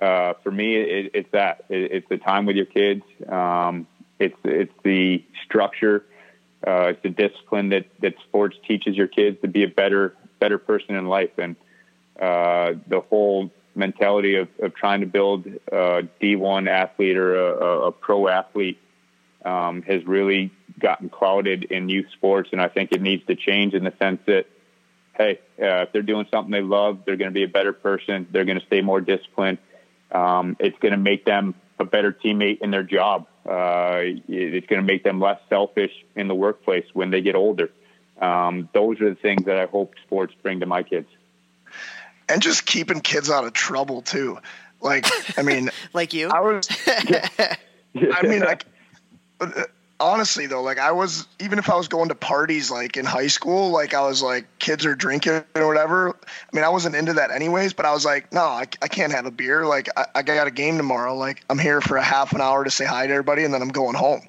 Uh, 0.00 0.34
for 0.42 0.50
me, 0.50 0.76
it, 0.76 1.10
it's 1.14 1.30
that. 1.32 1.64
It, 1.68 1.92
it's 1.92 2.08
the 2.08 2.18
time 2.18 2.46
with 2.46 2.56
your 2.56 2.66
kids. 2.66 3.02
Um, 3.28 3.86
it's 4.18 4.36
it's 4.44 4.72
the 4.82 5.24
structure. 5.44 6.04
Uh, 6.66 6.88
it's 6.88 7.02
the 7.02 7.10
discipline 7.10 7.70
that 7.70 7.86
that 8.00 8.14
sports 8.28 8.56
teaches 8.66 8.96
your 8.96 9.08
kids 9.08 9.40
to 9.42 9.48
be 9.48 9.64
a 9.64 9.68
better 9.68 10.14
better 10.38 10.58
person 10.58 10.94
in 10.94 11.06
life, 11.06 11.38
and 11.38 11.56
uh, 12.20 12.72
the 12.88 13.00
whole 13.00 13.50
mentality 13.74 14.36
of, 14.36 14.48
of 14.62 14.74
trying 14.74 15.00
to 15.00 15.06
build 15.06 15.46
a 15.46 16.08
D1 16.20 16.68
athlete 16.68 17.16
or 17.16 17.36
a, 17.36 17.86
a 17.88 17.92
pro 17.92 18.26
athlete 18.26 18.78
um, 19.44 19.82
has 19.82 20.04
really 20.06 20.50
gotten 20.80 21.08
clouded 21.08 21.64
in 21.64 21.88
youth 21.88 22.06
sports, 22.12 22.50
and 22.52 22.60
I 22.60 22.68
think 22.68 22.92
it 22.92 23.00
needs 23.00 23.24
to 23.26 23.36
change 23.36 23.74
in 23.74 23.84
the 23.84 23.92
sense 23.98 24.20
that, 24.26 24.46
hey, 25.16 25.40
uh, 25.60 25.82
if 25.82 25.92
they're 25.92 26.02
doing 26.02 26.26
something 26.30 26.50
they 26.50 26.60
love, 26.60 27.00
they're 27.04 27.16
going 27.16 27.30
to 27.30 27.34
be 27.34 27.44
a 27.44 27.48
better 27.48 27.72
person. 27.72 28.26
They're 28.30 28.44
going 28.44 28.60
to 28.60 28.66
stay 28.66 28.80
more 28.80 29.00
disciplined. 29.00 29.58
Um, 30.12 30.56
it's 30.60 30.78
going 30.78 30.92
to 30.92 30.98
make 30.98 31.24
them 31.24 31.54
a 31.78 31.84
better 31.84 32.12
teammate 32.12 32.60
in 32.60 32.70
their 32.70 32.82
job. 32.82 33.26
Uh, 33.48 34.00
it's 34.28 34.66
going 34.66 34.80
to 34.80 34.86
make 34.86 35.04
them 35.04 35.20
less 35.20 35.40
selfish 35.48 35.92
in 36.14 36.28
the 36.28 36.34
workplace 36.34 36.86
when 36.92 37.10
they 37.10 37.20
get 37.20 37.34
older. 37.34 37.70
Um, 38.20 38.68
those 38.72 39.00
are 39.00 39.10
the 39.10 39.16
things 39.16 39.44
that 39.46 39.58
I 39.58 39.66
hope 39.66 39.94
sports 40.06 40.34
bring 40.42 40.60
to 40.60 40.66
my 40.66 40.82
kids. 40.82 41.08
And 42.28 42.42
just 42.42 42.66
keeping 42.66 43.00
kids 43.00 43.30
out 43.30 43.44
of 43.44 43.52
trouble 43.52 44.02
too. 44.02 44.38
Like, 44.80 45.06
I 45.38 45.42
mean, 45.42 45.70
like 45.92 46.12
you. 46.12 46.28
I 46.28 46.40
was. 46.40 46.68
I 46.86 48.22
mean, 48.22 48.40
like, 48.40 48.64
honestly 49.98 50.46
though, 50.46 50.62
like 50.62 50.78
I 50.78 50.92
was 50.92 51.26
even 51.40 51.58
if 51.58 51.70
I 51.70 51.76
was 51.76 51.88
going 51.88 52.08
to 52.08 52.14
parties 52.14 52.70
like 52.70 52.96
in 52.96 53.04
high 53.04 53.26
school, 53.26 53.70
like 53.70 53.94
I 53.94 54.02
was 54.02 54.22
like 54.22 54.46
kids 54.58 54.84
are 54.84 54.94
drinking 54.94 55.44
or 55.54 55.66
whatever. 55.66 56.10
I 56.10 56.56
mean, 56.56 56.64
I 56.64 56.68
wasn't 56.68 56.94
into 56.96 57.14
that 57.14 57.30
anyways, 57.30 57.72
but 57.72 57.86
I 57.86 57.92
was 57.92 58.04
like, 58.04 58.32
no, 58.32 58.42
I, 58.42 58.66
I 58.82 58.88
can't 58.88 59.12
have 59.12 59.26
a 59.26 59.30
beer. 59.30 59.66
Like 59.66 59.88
I, 59.96 60.06
I 60.16 60.22
got 60.22 60.46
a 60.46 60.50
game 60.50 60.76
tomorrow. 60.76 61.14
Like 61.14 61.44
I'm 61.48 61.58
here 61.58 61.80
for 61.80 61.96
a 61.96 62.02
half 62.02 62.32
an 62.32 62.40
hour 62.40 62.64
to 62.64 62.70
say 62.70 62.84
hi 62.84 63.06
to 63.06 63.12
everybody, 63.12 63.44
and 63.44 63.52
then 63.52 63.62
I'm 63.62 63.68
going 63.68 63.94
home. 63.94 64.22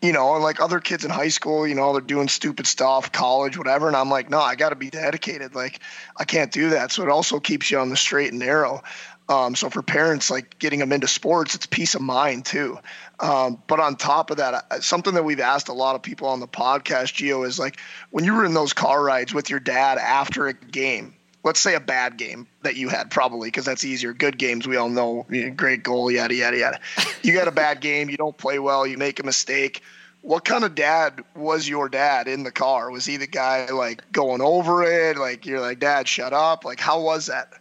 You 0.00 0.12
know, 0.12 0.34
and 0.34 0.42
like 0.42 0.60
other 0.60 0.80
kids 0.80 1.04
in 1.04 1.12
high 1.12 1.28
school, 1.28 1.64
you 1.64 1.76
know, 1.76 1.92
they're 1.92 2.00
doing 2.00 2.26
stupid 2.26 2.66
stuff, 2.66 3.12
college, 3.12 3.56
whatever, 3.56 3.86
and 3.86 3.96
I'm 3.96 4.10
like, 4.10 4.30
no, 4.30 4.40
I 4.40 4.56
got 4.56 4.70
to 4.70 4.74
be 4.74 4.90
dedicated. 4.90 5.54
Like 5.54 5.78
I 6.16 6.24
can't 6.24 6.50
do 6.50 6.70
that. 6.70 6.90
So 6.90 7.04
it 7.04 7.08
also 7.08 7.38
keeps 7.38 7.70
you 7.70 7.78
on 7.78 7.88
the 7.88 7.96
straight 7.96 8.30
and 8.30 8.40
narrow. 8.40 8.82
Um, 9.28 9.54
so 9.54 9.70
for 9.70 9.82
parents, 9.82 10.30
like 10.30 10.58
getting 10.58 10.80
them 10.80 10.92
into 10.92 11.06
sports, 11.06 11.54
it's 11.54 11.66
peace 11.66 11.94
of 11.94 12.02
mind 12.02 12.44
too. 12.44 12.78
Um, 13.20 13.62
but 13.66 13.80
on 13.80 13.96
top 13.96 14.30
of 14.30 14.38
that, 14.38 14.82
something 14.82 15.14
that 15.14 15.24
we've 15.24 15.40
asked 15.40 15.68
a 15.68 15.72
lot 15.72 15.94
of 15.94 16.02
people 16.02 16.28
on 16.28 16.40
the 16.40 16.48
podcast, 16.48 17.14
Gio, 17.14 17.46
is 17.46 17.58
like 17.58 17.78
when 18.10 18.24
you 18.24 18.34
were 18.34 18.44
in 18.44 18.52
those 18.52 18.72
car 18.72 19.02
rides 19.02 19.32
with 19.32 19.48
your 19.48 19.60
dad 19.60 19.98
after 19.98 20.48
a 20.48 20.52
game, 20.52 21.14
let's 21.44 21.60
say 21.60 21.74
a 21.74 21.80
bad 21.80 22.16
game 22.16 22.46
that 22.62 22.76
you 22.76 22.88
had, 22.88 23.10
probably 23.10 23.48
because 23.48 23.64
that's 23.64 23.84
easier. 23.84 24.12
Good 24.12 24.38
games, 24.38 24.66
we 24.66 24.76
all 24.76 24.88
know, 24.88 25.26
great 25.56 25.82
goal, 25.82 26.10
yada 26.10 26.34
yada 26.34 26.58
yada. 26.58 26.80
You 27.22 27.32
got 27.32 27.48
a 27.48 27.52
bad 27.52 27.80
game, 27.80 28.10
you 28.10 28.16
don't 28.16 28.36
play 28.36 28.58
well, 28.58 28.86
you 28.86 28.98
make 28.98 29.20
a 29.20 29.24
mistake. 29.24 29.82
What 30.20 30.44
kind 30.44 30.62
of 30.62 30.74
dad 30.74 31.24
was 31.34 31.68
your 31.68 31.88
dad 31.88 32.28
in 32.28 32.44
the 32.44 32.52
car? 32.52 32.90
Was 32.90 33.04
he 33.04 33.16
the 33.16 33.26
guy 33.26 33.70
like 33.70 34.10
going 34.12 34.40
over 34.40 34.84
it? 34.84 35.16
Like 35.16 35.46
you're 35.46 35.60
like, 35.60 35.80
Dad, 35.80 36.06
shut 36.06 36.32
up. 36.32 36.64
Like 36.64 36.78
how 36.78 37.02
was 37.02 37.26
that? 37.26 37.52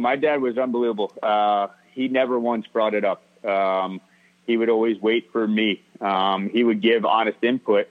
My 0.00 0.16
dad 0.16 0.40
was 0.40 0.56
unbelievable. 0.56 1.12
Uh, 1.22 1.68
he 1.92 2.08
never 2.08 2.38
once 2.38 2.66
brought 2.66 2.94
it 2.94 3.04
up. 3.04 3.22
Um, 3.44 4.00
he 4.46 4.56
would 4.56 4.70
always 4.70 5.00
wait 5.00 5.30
for 5.30 5.46
me. 5.46 5.82
Um, 6.00 6.48
he 6.48 6.64
would 6.64 6.80
give 6.80 7.04
honest 7.04 7.38
input, 7.42 7.88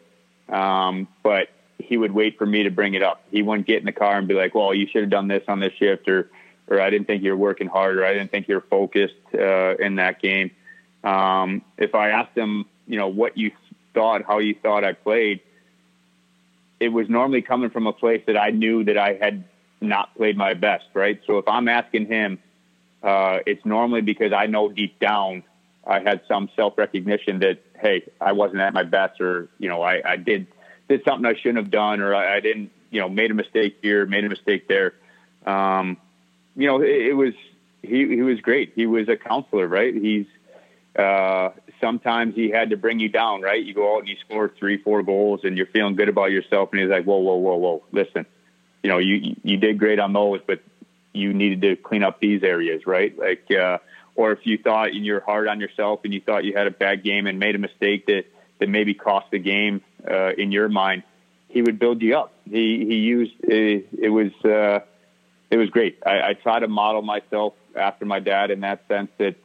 um, 0.49 1.07
but 1.23 1.49
he 1.77 1.97
would 1.97 2.11
wait 2.11 2.37
for 2.37 2.45
me 2.45 2.63
to 2.63 2.71
bring 2.71 2.95
it 2.95 3.03
up. 3.03 3.21
He 3.29 3.43
wouldn't 3.43 3.67
get 3.67 3.77
in 3.77 3.85
the 3.85 3.91
car 3.91 4.17
and 4.17 4.27
be 4.27 4.33
like, 4.33 4.55
"Well, 4.55 4.73
you 4.73 4.87
should 4.87 5.01
have 5.01 5.11
done 5.11 5.27
this 5.27 5.43
on 5.47 5.59
this 5.59 5.73
shift," 5.73 6.09
or, 6.09 6.29
"or 6.67 6.81
I 6.81 6.89
didn't 6.89 7.05
think 7.05 7.23
you 7.23 7.31
were 7.31 7.37
working 7.37 7.67
hard," 7.67 7.97
or 7.97 8.05
"I 8.05 8.13
didn't 8.13 8.31
think 8.31 8.47
you 8.47 8.55
were 8.55 8.65
focused 8.69 9.13
uh, 9.33 9.75
in 9.75 9.95
that 9.95 10.21
game." 10.21 10.51
Um, 11.03 11.61
if 11.77 11.93
I 11.95 12.09
asked 12.09 12.35
him, 12.35 12.65
you 12.87 12.97
know, 12.97 13.07
what 13.07 13.37
you 13.37 13.51
thought, 13.93 14.23
how 14.25 14.39
you 14.39 14.55
thought 14.55 14.83
I 14.83 14.93
played, 14.93 15.41
it 16.79 16.89
was 16.89 17.07
normally 17.07 17.43
coming 17.43 17.69
from 17.69 17.87
a 17.87 17.93
place 17.93 18.23
that 18.25 18.37
I 18.37 18.49
knew 18.49 18.83
that 18.85 18.97
I 18.97 19.13
had 19.13 19.43
not 19.81 20.15
played 20.15 20.37
my 20.37 20.53
best, 20.53 20.85
right? 20.93 21.19
So 21.25 21.37
if 21.37 21.47
I'm 21.47 21.67
asking 21.67 22.07
him, 22.07 22.39
uh, 23.01 23.39
it's 23.45 23.65
normally 23.65 24.01
because 24.01 24.33
I 24.33 24.47
know 24.47 24.69
deep 24.69 24.99
down 24.99 25.43
I 25.85 25.99
had 25.99 26.21
some 26.27 26.49
self 26.55 26.77
recognition 26.77 27.39
that 27.39 27.59
hey, 27.79 28.03
I 28.21 28.33
wasn't 28.33 28.61
at 28.61 28.73
my 28.73 28.83
best, 28.83 29.19
or 29.19 29.49
you 29.57 29.69
know, 29.69 29.81
I, 29.81 30.01
I 30.05 30.17
did 30.17 30.47
did 30.87 31.03
something 31.03 31.25
I 31.25 31.35
shouldn't 31.35 31.57
have 31.57 31.71
done, 31.71 31.99
or 32.01 32.13
I, 32.13 32.37
I 32.37 32.39
didn't, 32.39 32.71
you 32.91 32.99
know, 32.99 33.09
made 33.09 33.31
a 33.31 33.33
mistake 33.33 33.77
here, 33.81 34.05
made 34.05 34.25
a 34.25 34.29
mistake 34.29 34.67
there. 34.67 34.93
Um, 35.45 35.97
you 36.55 36.67
know, 36.67 36.81
it, 36.81 37.07
it 37.07 37.13
was 37.13 37.33
he 37.81 38.07
he 38.07 38.21
was 38.21 38.39
great. 38.41 38.73
He 38.75 38.85
was 38.85 39.09
a 39.09 39.15
counselor, 39.15 39.67
right? 39.67 39.93
He's 39.93 40.27
uh, 40.97 41.51
sometimes 41.79 42.35
he 42.35 42.49
had 42.49 42.71
to 42.71 42.77
bring 42.77 42.99
you 42.99 43.09
down, 43.09 43.41
right? 43.41 43.63
You 43.63 43.73
go 43.73 43.95
out 43.95 43.99
and 43.99 44.09
you 44.09 44.17
score 44.25 44.51
three, 44.59 44.77
four 44.77 45.01
goals, 45.01 45.41
and 45.43 45.57
you're 45.57 45.67
feeling 45.67 45.95
good 45.95 46.09
about 46.09 46.31
yourself, 46.31 46.69
and 46.71 46.81
he's 46.81 46.89
like, 46.89 47.05
whoa, 47.05 47.17
whoa, 47.17 47.35
whoa, 47.35 47.55
whoa, 47.55 47.83
listen, 47.91 48.25
you 48.83 48.89
know, 48.89 48.97
you 48.97 49.35
you 49.43 49.57
did 49.57 49.77
great 49.77 49.99
on 49.99 50.13
those, 50.13 50.41
but 50.45 50.61
you 51.13 51.33
needed 51.33 51.61
to 51.61 51.75
clean 51.75 52.03
up 52.03 52.19
these 52.19 52.43
areas, 52.43 52.85
right? 52.85 53.17
Like. 53.17 53.49
Uh, 53.51 53.79
or 54.19 54.33
if 54.33 54.39
you 54.43 54.57
thought 54.57 54.93
you're 54.93 55.21
hard 55.21 55.47
on 55.47 55.61
yourself 55.61 56.01
and 56.03 56.13
you 56.13 56.19
thought 56.19 56.43
you 56.43 56.53
had 56.53 56.67
a 56.67 56.71
bad 56.71 57.05
game 57.05 57.25
and 57.25 57.39
made 57.39 57.55
a 57.55 57.57
mistake 57.57 58.05
that 58.07 58.25
that 58.59 58.67
maybe 58.67 58.93
cost 58.93 59.31
the 59.31 59.39
game 59.39 59.81
uh, 60.05 60.33
in 60.33 60.51
your 60.51 60.67
mind, 60.67 61.03
he 61.47 61.61
would 61.61 61.79
build 61.79 62.01
you 62.01 62.17
up. 62.17 62.33
He 62.43 62.85
he 62.85 62.95
used 62.95 63.33
it, 63.43 63.87
it 63.97 64.09
was 64.09 64.33
uh, 64.43 64.85
it 65.49 65.55
was 65.55 65.69
great. 65.69 65.99
I, 66.05 66.21
I 66.21 66.33
try 66.33 66.59
to 66.59 66.67
model 66.67 67.01
myself 67.01 67.53
after 67.75 68.05
my 68.05 68.19
dad 68.19 68.51
in 68.51 68.59
that 68.59 68.85
sense 68.89 69.09
that 69.19 69.35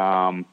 um, 0.00 0.46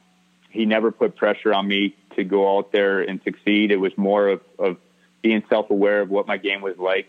he 0.50 0.66
never 0.66 0.90
put 0.90 1.14
pressure 1.14 1.54
on 1.54 1.68
me 1.68 1.94
to 2.16 2.24
go 2.24 2.58
out 2.58 2.72
there 2.72 3.00
and 3.00 3.22
succeed. 3.22 3.70
It 3.70 3.76
was 3.76 3.96
more 3.96 4.28
of, 4.30 4.40
of 4.58 4.78
being 5.22 5.44
self 5.48 5.70
aware 5.70 6.00
of 6.00 6.10
what 6.10 6.26
my 6.26 6.38
game 6.38 6.60
was 6.60 6.76
like, 6.76 7.08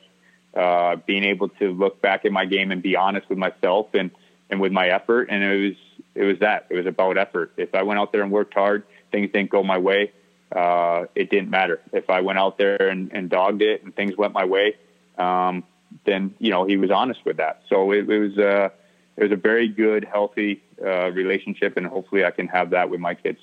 uh, 0.55 0.97
being 1.05 1.23
able 1.23 1.49
to 1.49 1.71
look 1.71 2.01
back 2.01 2.25
at 2.25 2.31
my 2.31 2.45
game 2.45 2.71
and 2.71 2.81
be 2.81 2.95
honest 2.95 3.29
with 3.29 3.37
myself 3.37 3.87
and 3.93 4.11
and 4.49 4.59
with 4.59 4.71
my 4.71 4.89
effort. 4.89 5.29
And 5.29 5.43
it 5.43 5.67
was 5.67 5.77
it 6.15 6.23
was 6.23 6.39
that. 6.39 6.67
It 6.69 6.75
was 6.75 6.85
about 6.85 7.17
effort. 7.17 7.53
If 7.57 7.73
I 7.73 7.83
went 7.83 7.99
out 7.99 8.11
there 8.11 8.21
and 8.21 8.31
worked 8.31 8.53
hard, 8.53 8.83
things 9.11 9.31
didn't 9.31 9.49
go 9.49 9.63
my 9.63 9.77
way. 9.77 10.11
Uh, 10.51 11.05
it 11.15 11.29
didn't 11.29 11.49
matter. 11.49 11.79
If 11.93 12.09
I 12.09 12.21
went 12.21 12.37
out 12.37 12.57
there 12.57 12.89
and, 12.89 13.11
and 13.13 13.29
dogged 13.29 13.61
it 13.61 13.83
and 13.83 13.95
things 13.95 14.17
went 14.17 14.33
my 14.33 14.43
way, 14.43 14.75
um, 15.17 15.63
then 16.05 16.35
you 16.39 16.51
know 16.51 16.65
he 16.65 16.77
was 16.77 16.91
honest 16.91 17.23
with 17.25 17.37
that. 17.37 17.61
So 17.69 17.91
it, 17.91 18.09
it 18.09 18.19
was 18.19 18.37
uh, 18.37 18.69
it 19.17 19.23
was 19.23 19.31
a 19.31 19.37
very 19.37 19.67
good, 19.67 20.03
healthy 20.03 20.61
uh, 20.83 21.11
relationship, 21.11 21.77
and 21.77 21.85
hopefully 21.85 22.25
I 22.25 22.31
can 22.31 22.47
have 22.47 22.71
that 22.71 22.89
with 22.89 22.99
my 22.99 23.13
kids. 23.13 23.39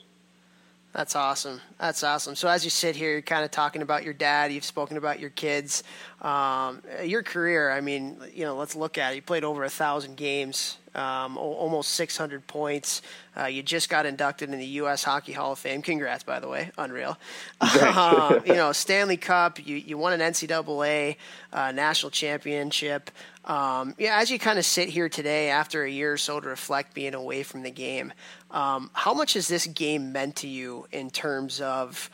That's 0.92 1.14
awesome. 1.14 1.60
That's 1.78 2.02
awesome. 2.02 2.34
So 2.34 2.48
as 2.48 2.64
you 2.64 2.70
sit 2.70 2.96
here, 2.96 3.12
you're 3.12 3.22
kind 3.22 3.44
of 3.44 3.50
talking 3.50 3.82
about 3.82 4.04
your 4.04 4.14
dad. 4.14 4.52
You've 4.52 4.64
spoken 4.64 4.96
about 4.96 5.20
your 5.20 5.30
kids, 5.30 5.82
um, 6.22 6.82
your 7.04 7.22
career. 7.22 7.70
I 7.70 7.80
mean, 7.80 8.16
you 8.34 8.44
know, 8.44 8.56
let's 8.56 8.74
look 8.74 8.98
at 8.98 9.12
it. 9.12 9.16
You 9.16 9.22
played 9.22 9.44
over 9.44 9.64
a 9.64 9.70
thousand 9.70 10.16
games 10.16 10.78
um, 10.98 11.38
almost 11.38 11.90
600 11.92 12.46
points. 12.46 13.02
Uh, 13.38 13.46
you 13.46 13.62
just 13.62 13.88
got 13.88 14.04
inducted 14.04 14.50
in 14.50 14.58
the 14.58 14.66
U.S. 14.66 15.04
Hockey 15.04 15.32
Hall 15.32 15.52
of 15.52 15.58
Fame. 15.58 15.80
Congrats, 15.80 16.24
by 16.24 16.40
the 16.40 16.48
way, 16.48 16.70
unreal. 16.76 17.16
Uh, 17.60 18.40
you 18.46 18.54
know, 18.54 18.72
Stanley 18.72 19.16
Cup. 19.16 19.64
You 19.64 19.76
you 19.76 19.96
won 19.96 20.18
an 20.18 20.20
NCAA 20.20 21.16
uh, 21.52 21.72
national 21.72 22.10
championship. 22.10 23.10
Um, 23.44 23.94
yeah, 23.96 24.18
as 24.18 24.30
you 24.30 24.38
kind 24.38 24.58
of 24.58 24.64
sit 24.64 24.88
here 24.88 25.08
today, 25.08 25.50
after 25.50 25.84
a 25.84 25.90
year 25.90 26.12
or 26.12 26.18
so 26.18 26.40
to 26.40 26.48
reflect 26.48 26.94
being 26.94 27.14
away 27.14 27.42
from 27.44 27.62
the 27.62 27.70
game, 27.70 28.12
um, 28.50 28.90
how 28.94 29.14
much 29.14 29.34
has 29.34 29.48
this 29.48 29.66
game 29.66 30.12
meant 30.12 30.36
to 30.36 30.48
you 30.48 30.86
in 30.90 31.10
terms 31.10 31.60
of 31.60 32.10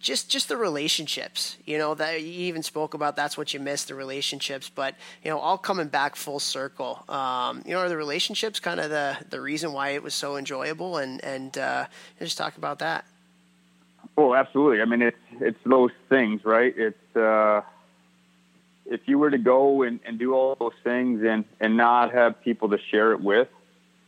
just 0.00 0.28
just 0.28 0.48
the 0.48 0.56
relationships? 0.56 1.56
You 1.64 1.78
know 1.78 1.94
that 1.94 2.22
you 2.22 2.46
even 2.46 2.62
spoke 2.62 2.94
about 2.94 3.16
that's 3.16 3.38
what 3.38 3.54
you 3.54 3.60
miss 3.60 3.84
the 3.84 3.94
relationships 3.94 4.70
but 4.72 4.94
you 5.22 5.30
know 5.30 5.38
all 5.38 5.58
coming 5.58 5.88
back 5.88 6.16
full 6.16 6.40
circle. 6.40 7.04
Um, 7.08 7.62
you 7.64 7.72
know 7.72 7.80
are 7.80 7.88
the 7.88 7.96
relationships 7.96 8.58
kind 8.60 8.80
of 8.80 8.90
the 8.90 9.16
the 9.30 9.40
reason 9.40 9.72
why 9.72 9.90
it 9.90 10.02
was 10.02 10.14
so 10.14 10.36
enjoyable? 10.36 10.98
And 10.98 11.22
and 11.24 11.56
uh, 11.56 11.86
just 12.18 12.38
talk 12.38 12.56
about 12.56 12.80
that. 12.80 13.04
Well 14.16 14.34
absolutely. 14.34 14.82
I 14.82 14.84
mean 14.84 15.02
it's 15.02 15.16
it's 15.40 15.60
those 15.64 15.92
things 16.08 16.44
right? 16.44 16.74
It's 16.76 17.16
uh, 17.16 17.62
if 18.86 19.02
you 19.06 19.18
were 19.18 19.30
to 19.30 19.38
go 19.38 19.82
and, 19.82 20.00
and 20.04 20.18
do 20.18 20.34
all 20.34 20.56
those 20.58 20.72
things 20.82 21.22
and 21.24 21.44
and 21.60 21.76
not 21.76 22.12
have 22.12 22.40
people 22.42 22.70
to 22.70 22.78
share 22.90 23.12
it 23.12 23.20
with 23.20 23.48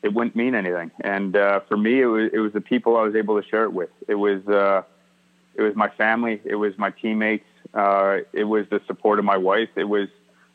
it 0.02 0.14
wouldn't 0.14 0.34
mean 0.34 0.54
anything 0.54 0.90
and 1.00 1.36
uh, 1.36 1.60
for 1.68 1.76
me 1.76 2.00
it 2.00 2.06
was 2.06 2.30
it 2.32 2.38
was 2.38 2.52
the 2.52 2.60
people 2.60 2.96
i 2.96 3.02
was 3.02 3.14
able 3.14 3.40
to 3.40 3.48
share 3.48 3.64
it 3.64 3.72
with 3.72 3.90
it 4.08 4.14
was 4.14 4.46
uh, 4.48 4.82
it 5.60 5.62
was 5.62 5.76
my 5.76 5.88
family. 5.90 6.40
It 6.44 6.56
was 6.56 6.76
my 6.78 6.90
teammates. 6.90 7.44
Uh, 7.74 8.18
it 8.32 8.44
was 8.44 8.66
the 8.70 8.80
support 8.86 9.18
of 9.18 9.24
my 9.24 9.36
wife. 9.36 9.68
It 9.76 9.84
was 9.84 10.08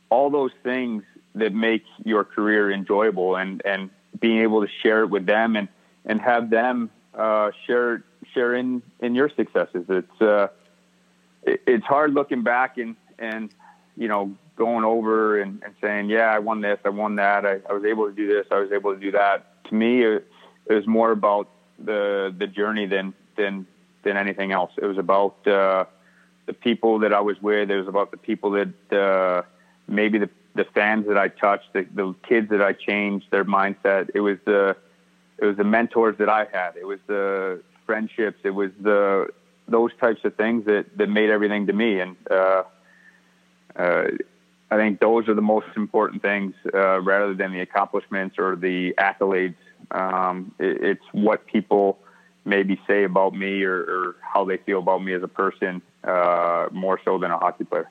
all 0.09 0.29
those 0.29 0.51
things 0.63 1.03
that 1.35 1.53
make 1.53 1.83
your 2.03 2.23
career 2.23 2.71
enjoyable 2.71 3.35
and 3.35 3.61
and 3.65 3.89
being 4.19 4.39
able 4.39 4.65
to 4.65 4.71
share 4.81 5.03
it 5.03 5.09
with 5.09 5.25
them 5.25 5.55
and 5.55 5.67
and 6.05 6.21
have 6.21 6.49
them 6.49 6.89
uh, 7.13 7.51
share 7.67 8.03
share 8.33 8.55
in 8.55 8.81
in 8.99 9.15
your 9.15 9.29
successes. 9.29 9.85
It's 9.89 10.21
uh, 10.21 10.47
it, 11.43 11.61
it's 11.67 11.85
hard 11.85 12.13
looking 12.13 12.43
back 12.43 12.77
and 12.77 12.95
and 13.19 13.49
you 13.95 14.07
know 14.07 14.35
going 14.55 14.85
over 14.85 15.39
and, 15.41 15.61
and 15.63 15.73
saying, 15.81 16.09
yeah, 16.09 16.31
I 16.31 16.39
won 16.39 16.61
this, 16.61 16.79
I 16.85 16.89
won 16.89 17.15
that, 17.15 17.45
I, 17.45 17.59
I 17.69 17.73
was 17.73 17.83
able 17.83 18.07
to 18.07 18.15
do 18.15 18.27
this, 18.27 18.45
I 18.51 18.59
was 18.59 18.71
able 18.71 18.93
to 18.93 18.99
do 18.99 19.11
that. 19.11 19.63
To 19.65 19.75
me, 19.75 20.03
it, 20.03 20.27
it 20.67 20.73
was 20.73 20.87
more 20.87 21.11
about 21.11 21.49
the 21.77 22.33
the 22.37 22.47
journey 22.47 22.85
than 22.85 23.13
than 23.37 23.67
than 24.03 24.17
anything 24.17 24.51
else. 24.51 24.71
It 24.77 24.85
was 24.85 24.97
about 24.97 25.35
uh, 25.47 25.85
the 26.45 26.53
people 26.53 26.99
that 26.99 27.13
I 27.13 27.19
was 27.21 27.41
with. 27.41 27.69
It 27.69 27.77
was 27.77 27.87
about 27.87 28.11
the 28.11 28.17
people 28.17 28.51
that 28.51 28.97
uh, 28.97 29.41
maybe 29.87 30.19
the 30.19 30.29
the 30.53 30.65
fans 30.73 31.05
that 31.07 31.17
I 31.17 31.27
touched, 31.27 31.73
the, 31.73 31.85
the 31.93 32.15
kids 32.27 32.49
that 32.49 32.61
I 32.61 32.73
changed 32.73 33.25
their 33.31 33.43
mindset. 33.43 34.11
It 34.13 34.21
was 34.21 34.37
the 34.45 34.77
it 35.37 35.45
was 35.45 35.57
the 35.57 35.63
mentors 35.65 36.17
that 36.19 36.29
I 36.29 36.47
had. 36.51 36.77
It 36.77 36.85
was 36.85 36.99
the 37.07 37.61
friendships. 37.85 38.39
It 38.43 38.51
was 38.51 38.71
the 38.79 39.27
those 39.67 39.91
types 39.99 40.23
of 40.23 40.35
things 40.35 40.65
that 40.65 40.97
that 40.97 41.09
made 41.09 41.29
everything 41.29 41.67
to 41.67 41.73
me. 41.73 41.99
And 41.99 42.15
uh, 42.31 42.63
uh, 43.75 44.03
I 44.71 44.77
think 44.77 44.99
those 44.99 45.27
are 45.27 45.33
the 45.33 45.41
most 45.41 45.67
important 45.75 46.21
things, 46.21 46.53
uh, 46.73 46.99
rather 47.01 47.33
than 47.33 47.53
the 47.53 47.61
accomplishments 47.61 48.37
or 48.39 48.55
the 48.55 48.93
accolades. 48.97 49.55
Um, 49.91 50.53
it, 50.59 50.83
it's 50.83 51.05
what 51.11 51.45
people 51.45 51.99
maybe 52.45 52.79
say 52.87 53.03
about 53.03 53.33
me 53.33 53.63
or, 53.63 53.77
or, 53.77 54.15
how 54.21 54.43
they 54.43 54.57
feel 54.57 54.79
about 54.79 55.03
me 55.03 55.13
as 55.13 55.23
a 55.23 55.27
person, 55.27 55.81
uh, 56.03 56.67
more 56.71 56.99
so 57.05 57.17
than 57.17 57.31
a 57.31 57.37
hockey 57.37 57.63
player. 57.63 57.89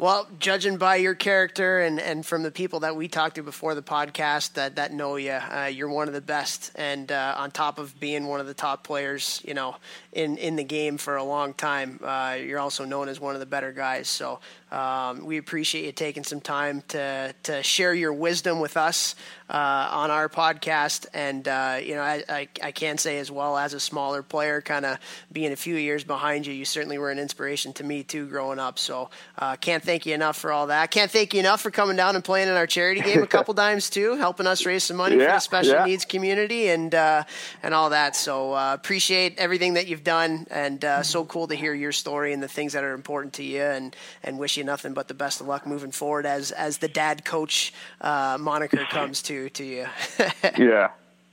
Well, 0.00 0.28
judging 0.38 0.76
by 0.76 0.94
your 0.96 1.16
character 1.16 1.80
and, 1.80 1.98
and 1.98 2.24
from 2.24 2.44
the 2.44 2.52
people 2.52 2.80
that 2.80 2.94
we 2.94 3.08
talked 3.08 3.34
to 3.34 3.42
before 3.42 3.74
the 3.74 3.82
podcast 3.82 4.52
that, 4.52 4.76
that 4.76 4.92
know 4.92 5.16
you, 5.16 5.32
uh, 5.32 5.68
you're 5.72 5.88
one 5.88 6.06
of 6.06 6.14
the 6.14 6.20
best. 6.20 6.70
And 6.76 7.10
uh, 7.10 7.34
on 7.36 7.50
top 7.50 7.80
of 7.80 7.98
being 7.98 8.28
one 8.28 8.38
of 8.38 8.46
the 8.46 8.54
top 8.54 8.84
players, 8.84 9.42
you 9.44 9.54
know, 9.54 9.74
in, 10.12 10.38
in 10.38 10.54
the 10.54 10.62
game 10.62 10.98
for 10.98 11.16
a 11.16 11.24
long 11.24 11.52
time, 11.52 11.98
uh, 12.04 12.36
you're 12.40 12.60
also 12.60 12.84
known 12.84 13.08
as 13.08 13.18
one 13.18 13.34
of 13.34 13.40
the 13.40 13.46
better 13.46 13.72
guys. 13.72 14.08
So 14.08 14.38
um, 14.70 15.24
we 15.24 15.38
appreciate 15.38 15.86
you 15.86 15.92
taking 15.92 16.24
some 16.24 16.40
time 16.40 16.82
to, 16.88 17.34
to 17.44 17.62
share 17.62 17.94
your 17.94 18.12
wisdom 18.12 18.60
with 18.60 18.76
us 18.76 19.14
uh, 19.48 19.88
on 19.90 20.10
our 20.10 20.28
podcast. 20.28 21.06
And, 21.14 21.48
uh, 21.48 21.78
you 21.82 21.94
know, 21.94 22.02
I, 22.02 22.22
I, 22.28 22.48
I, 22.62 22.72
can 22.72 22.98
say 22.98 23.18
as 23.18 23.30
well 23.30 23.56
as 23.56 23.72
a 23.72 23.80
smaller 23.80 24.22
player, 24.22 24.60
kind 24.60 24.84
of 24.84 24.98
being 25.32 25.52
a 25.52 25.56
few 25.56 25.76
years 25.76 26.04
behind 26.04 26.46
you, 26.46 26.52
you 26.52 26.66
certainly 26.66 26.98
were 26.98 27.10
an 27.10 27.18
inspiration 27.18 27.72
to 27.74 27.84
me 27.84 28.02
too 28.02 28.28
growing 28.28 28.58
up. 28.58 28.78
So 28.78 29.08
uh, 29.38 29.56
can't 29.56 29.82
thank 29.82 30.04
you 30.04 30.12
enough 30.12 30.36
for 30.36 30.52
all 30.52 30.66
that. 30.66 30.90
Can't 30.90 31.10
thank 31.10 31.32
you 31.32 31.40
enough 31.40 31.62
for 31.62 31.70
coming 31.70 31.96
down 31.96 32.14
and 32.14 32.22
playing 32.22 32.48
in 32.48 32.54
our 32.54 32.66
charity 32.66 33.00
game 33.00 33.22
a 33.22 33.26
couple 33.38 33.54
times 33.54 33.88
too, 33.88 34.16
helping 34.16 34.46
us 34.46 34.66
raise 34.66 34.84
some 34.84 34.98
money 34.98 35.16
yeah, 35.16 35.28
for 35.28 35.32
the 35.32 35.40
special 35.40 35.72
yeah. 35.72 35.84
needs 35.86 36.04
community 36.04 36.68
and, 36.68 36.94
uh, 36.94 37.24
and 37.62 37.72
all 37.72 37.88
that. 37.88 38.16
So 38.16 38.52
uh, 38.52 38.74
appreciate 38.74 39.38
everything 39.38 39.74
that 39.74 39.86
you've 39.86 40.04
done 40.04 40.46
and 40.50 40.84
uh, 40.84 41.02
so 41.02 41.24
cool 41.24 41.48
to 41.48 41.54
hear 41.54 41.72
your 41.72 41.92
story 41.92 42.34
and 42.34 42.42
the 42.42 42.48
things 42.48 42.74
that 42.74 42.84
are 42.84 42.92
important 42.92 43.32
to 43.34 43.42
you 43.42 43.62
and, 43.62 43.96
and 44.22 44.38
wish 44.38 44.57
you 44.58 44.64
nothing 44.64 44.92
but 44.92 45.08
the 45.08 45.14
best 45.14 45.40
of 45.40 45.46
luck 45.46 45.66
moving 45.66 45.92
forward 45.92 46.26
as 46.26 46.50
as 46.52 46.78
the 46.78 46.88
dad 46.88 47.24
coach 47.24 47.72
uh, 48.00 48.36
moniker 48.38 48.84
comes 48.90 49.22
to 49.22 49.48
to 49.50 49.64
you. 49.64 49.86
yeah. 50.58 50.90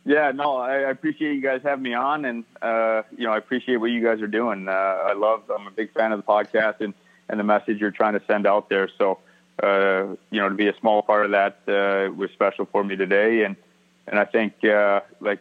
Yeah, 0.08 0.32
no, 0.32 0.58
I, 0.58 0.82
I 0.82 0.92
appreciate 0.92 1.34
you 1.34 1.42
guys 1.42 1.62
having 1.64 1.82
me 1.82 1.96
on, 1.96 2.26
and 2.26 2.44
uh, 2.62 3.02
you 3.18 3.26
know, 3.26 3.32
I 3.32 3.40
appreciate 3.40 3.78
what 3.78 3.88
you 3.88 4.04
guys 4.04 4.22
are 4.22 4.28
doing. 4.28 4.68
Uh, 4.68 4.72
I 4.72 5.14
love. 5.14 5.50
I'm 5.50 5.66
a 5.66 5.72
big 5.72 5.92
fan 5.94 6.12
of 6.12 6.20
the 6.20 6.32
podcast 6.32 6.80
and 6.80 6.94
and 7.28 7.40
the 7.40 7.44
message 7.44 7.80
you're 7.80 7.90
trying 7.90 8.14
to 8.14 8.22
send 8.28 8.46
out 8.46 8.70
there. 8.70 8.88
So, 9.00 9.18
uh, 9.64 10.16
you 10.30 10.40
know, 10.40 10.50
to 10.50 10.54
be 10.54 10.68
a 10.68 10.78
small 10.80 11.02
part 11.02 11.26
of 11.26 11.32
that 11.32 11.58
uh, 11.68 12.14
was 12.14 12.30
special 12.32 12.66
for 12.66 12.84
me 12.84 12.96
today, 12.96 13.46
and 13.46 13.56
and 14.06 14.20
I 14.20 14.26
think 14.26 14.64
uh, 14.64 15.02
like 15.20 15.40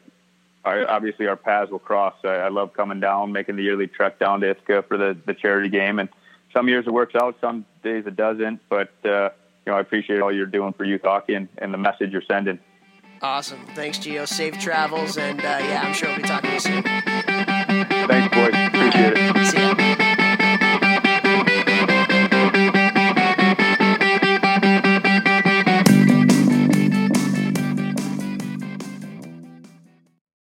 obviously 0.64 1.26
our 1.26 1.36
paths 1.36 1.70
will 1.70 1.78
cross. 1.78 2.14
I, 2.24 2.28
I 2.28 2.48
love 2.48 2.72
coming 2.72 3.00
down, 3.00 3.32
making 3.32 3.56
the 3.56 3.62
yearly 3.62 3.86
trek 3.86 4.18
down 4.18 4.40
to 4.40 4.50
Ithaca 4.50 4.82
for 4.88 4.96
the 4.96 5.14
the 5.26 5.34
charity 5.34 5.68
game, 5.68 5.98
and 5.98 6.08
some 6.54 6.68
years 6.68 6.86
it 6.86 6.92
works 6.92 7.14
out, 7.14 7.36
some 7.40 7.66
days 7.82 8.04
it 8.06 8.16
doesn't. 8.16 8.60
But 8.70 8.92
uh, 9.04 9.30
you 9.66 9.72
know, 9.72 9.74
I 9.74 9.80
appreciate 9.80 10.20
all 10.20 10.32
you're 10.32 10.46
doing 10.46 10.72
for 10.72 10.84
youth 10.84 11.02
hockey 11.04 11.34
and, 11.34 11.48
and 11.58 11.74
the 11.74 11.78
message 11.78 12.12
you're 12.12 12.22
sending. 12.26 12.58
Awesome. 13.20 13.64
Thanks, 13.74 13.98
Gio. 13.98 14.26
Safe 14.26 14.58
travels, 14.58 15.16
and 15.16 15.40
uh, 15.40 15.42
yeah, 15.42 15.82
I'm 15.84 15.94
sure 15.94 16.08
we'll 16.08 16.18
be 16.18 16.22
talking 16.24 16.50
to 16.50 16.54
you 16.54 16.60
soon. 16.60 16.82
Thanks, 16.82 18.34
boys. 18.34 18.73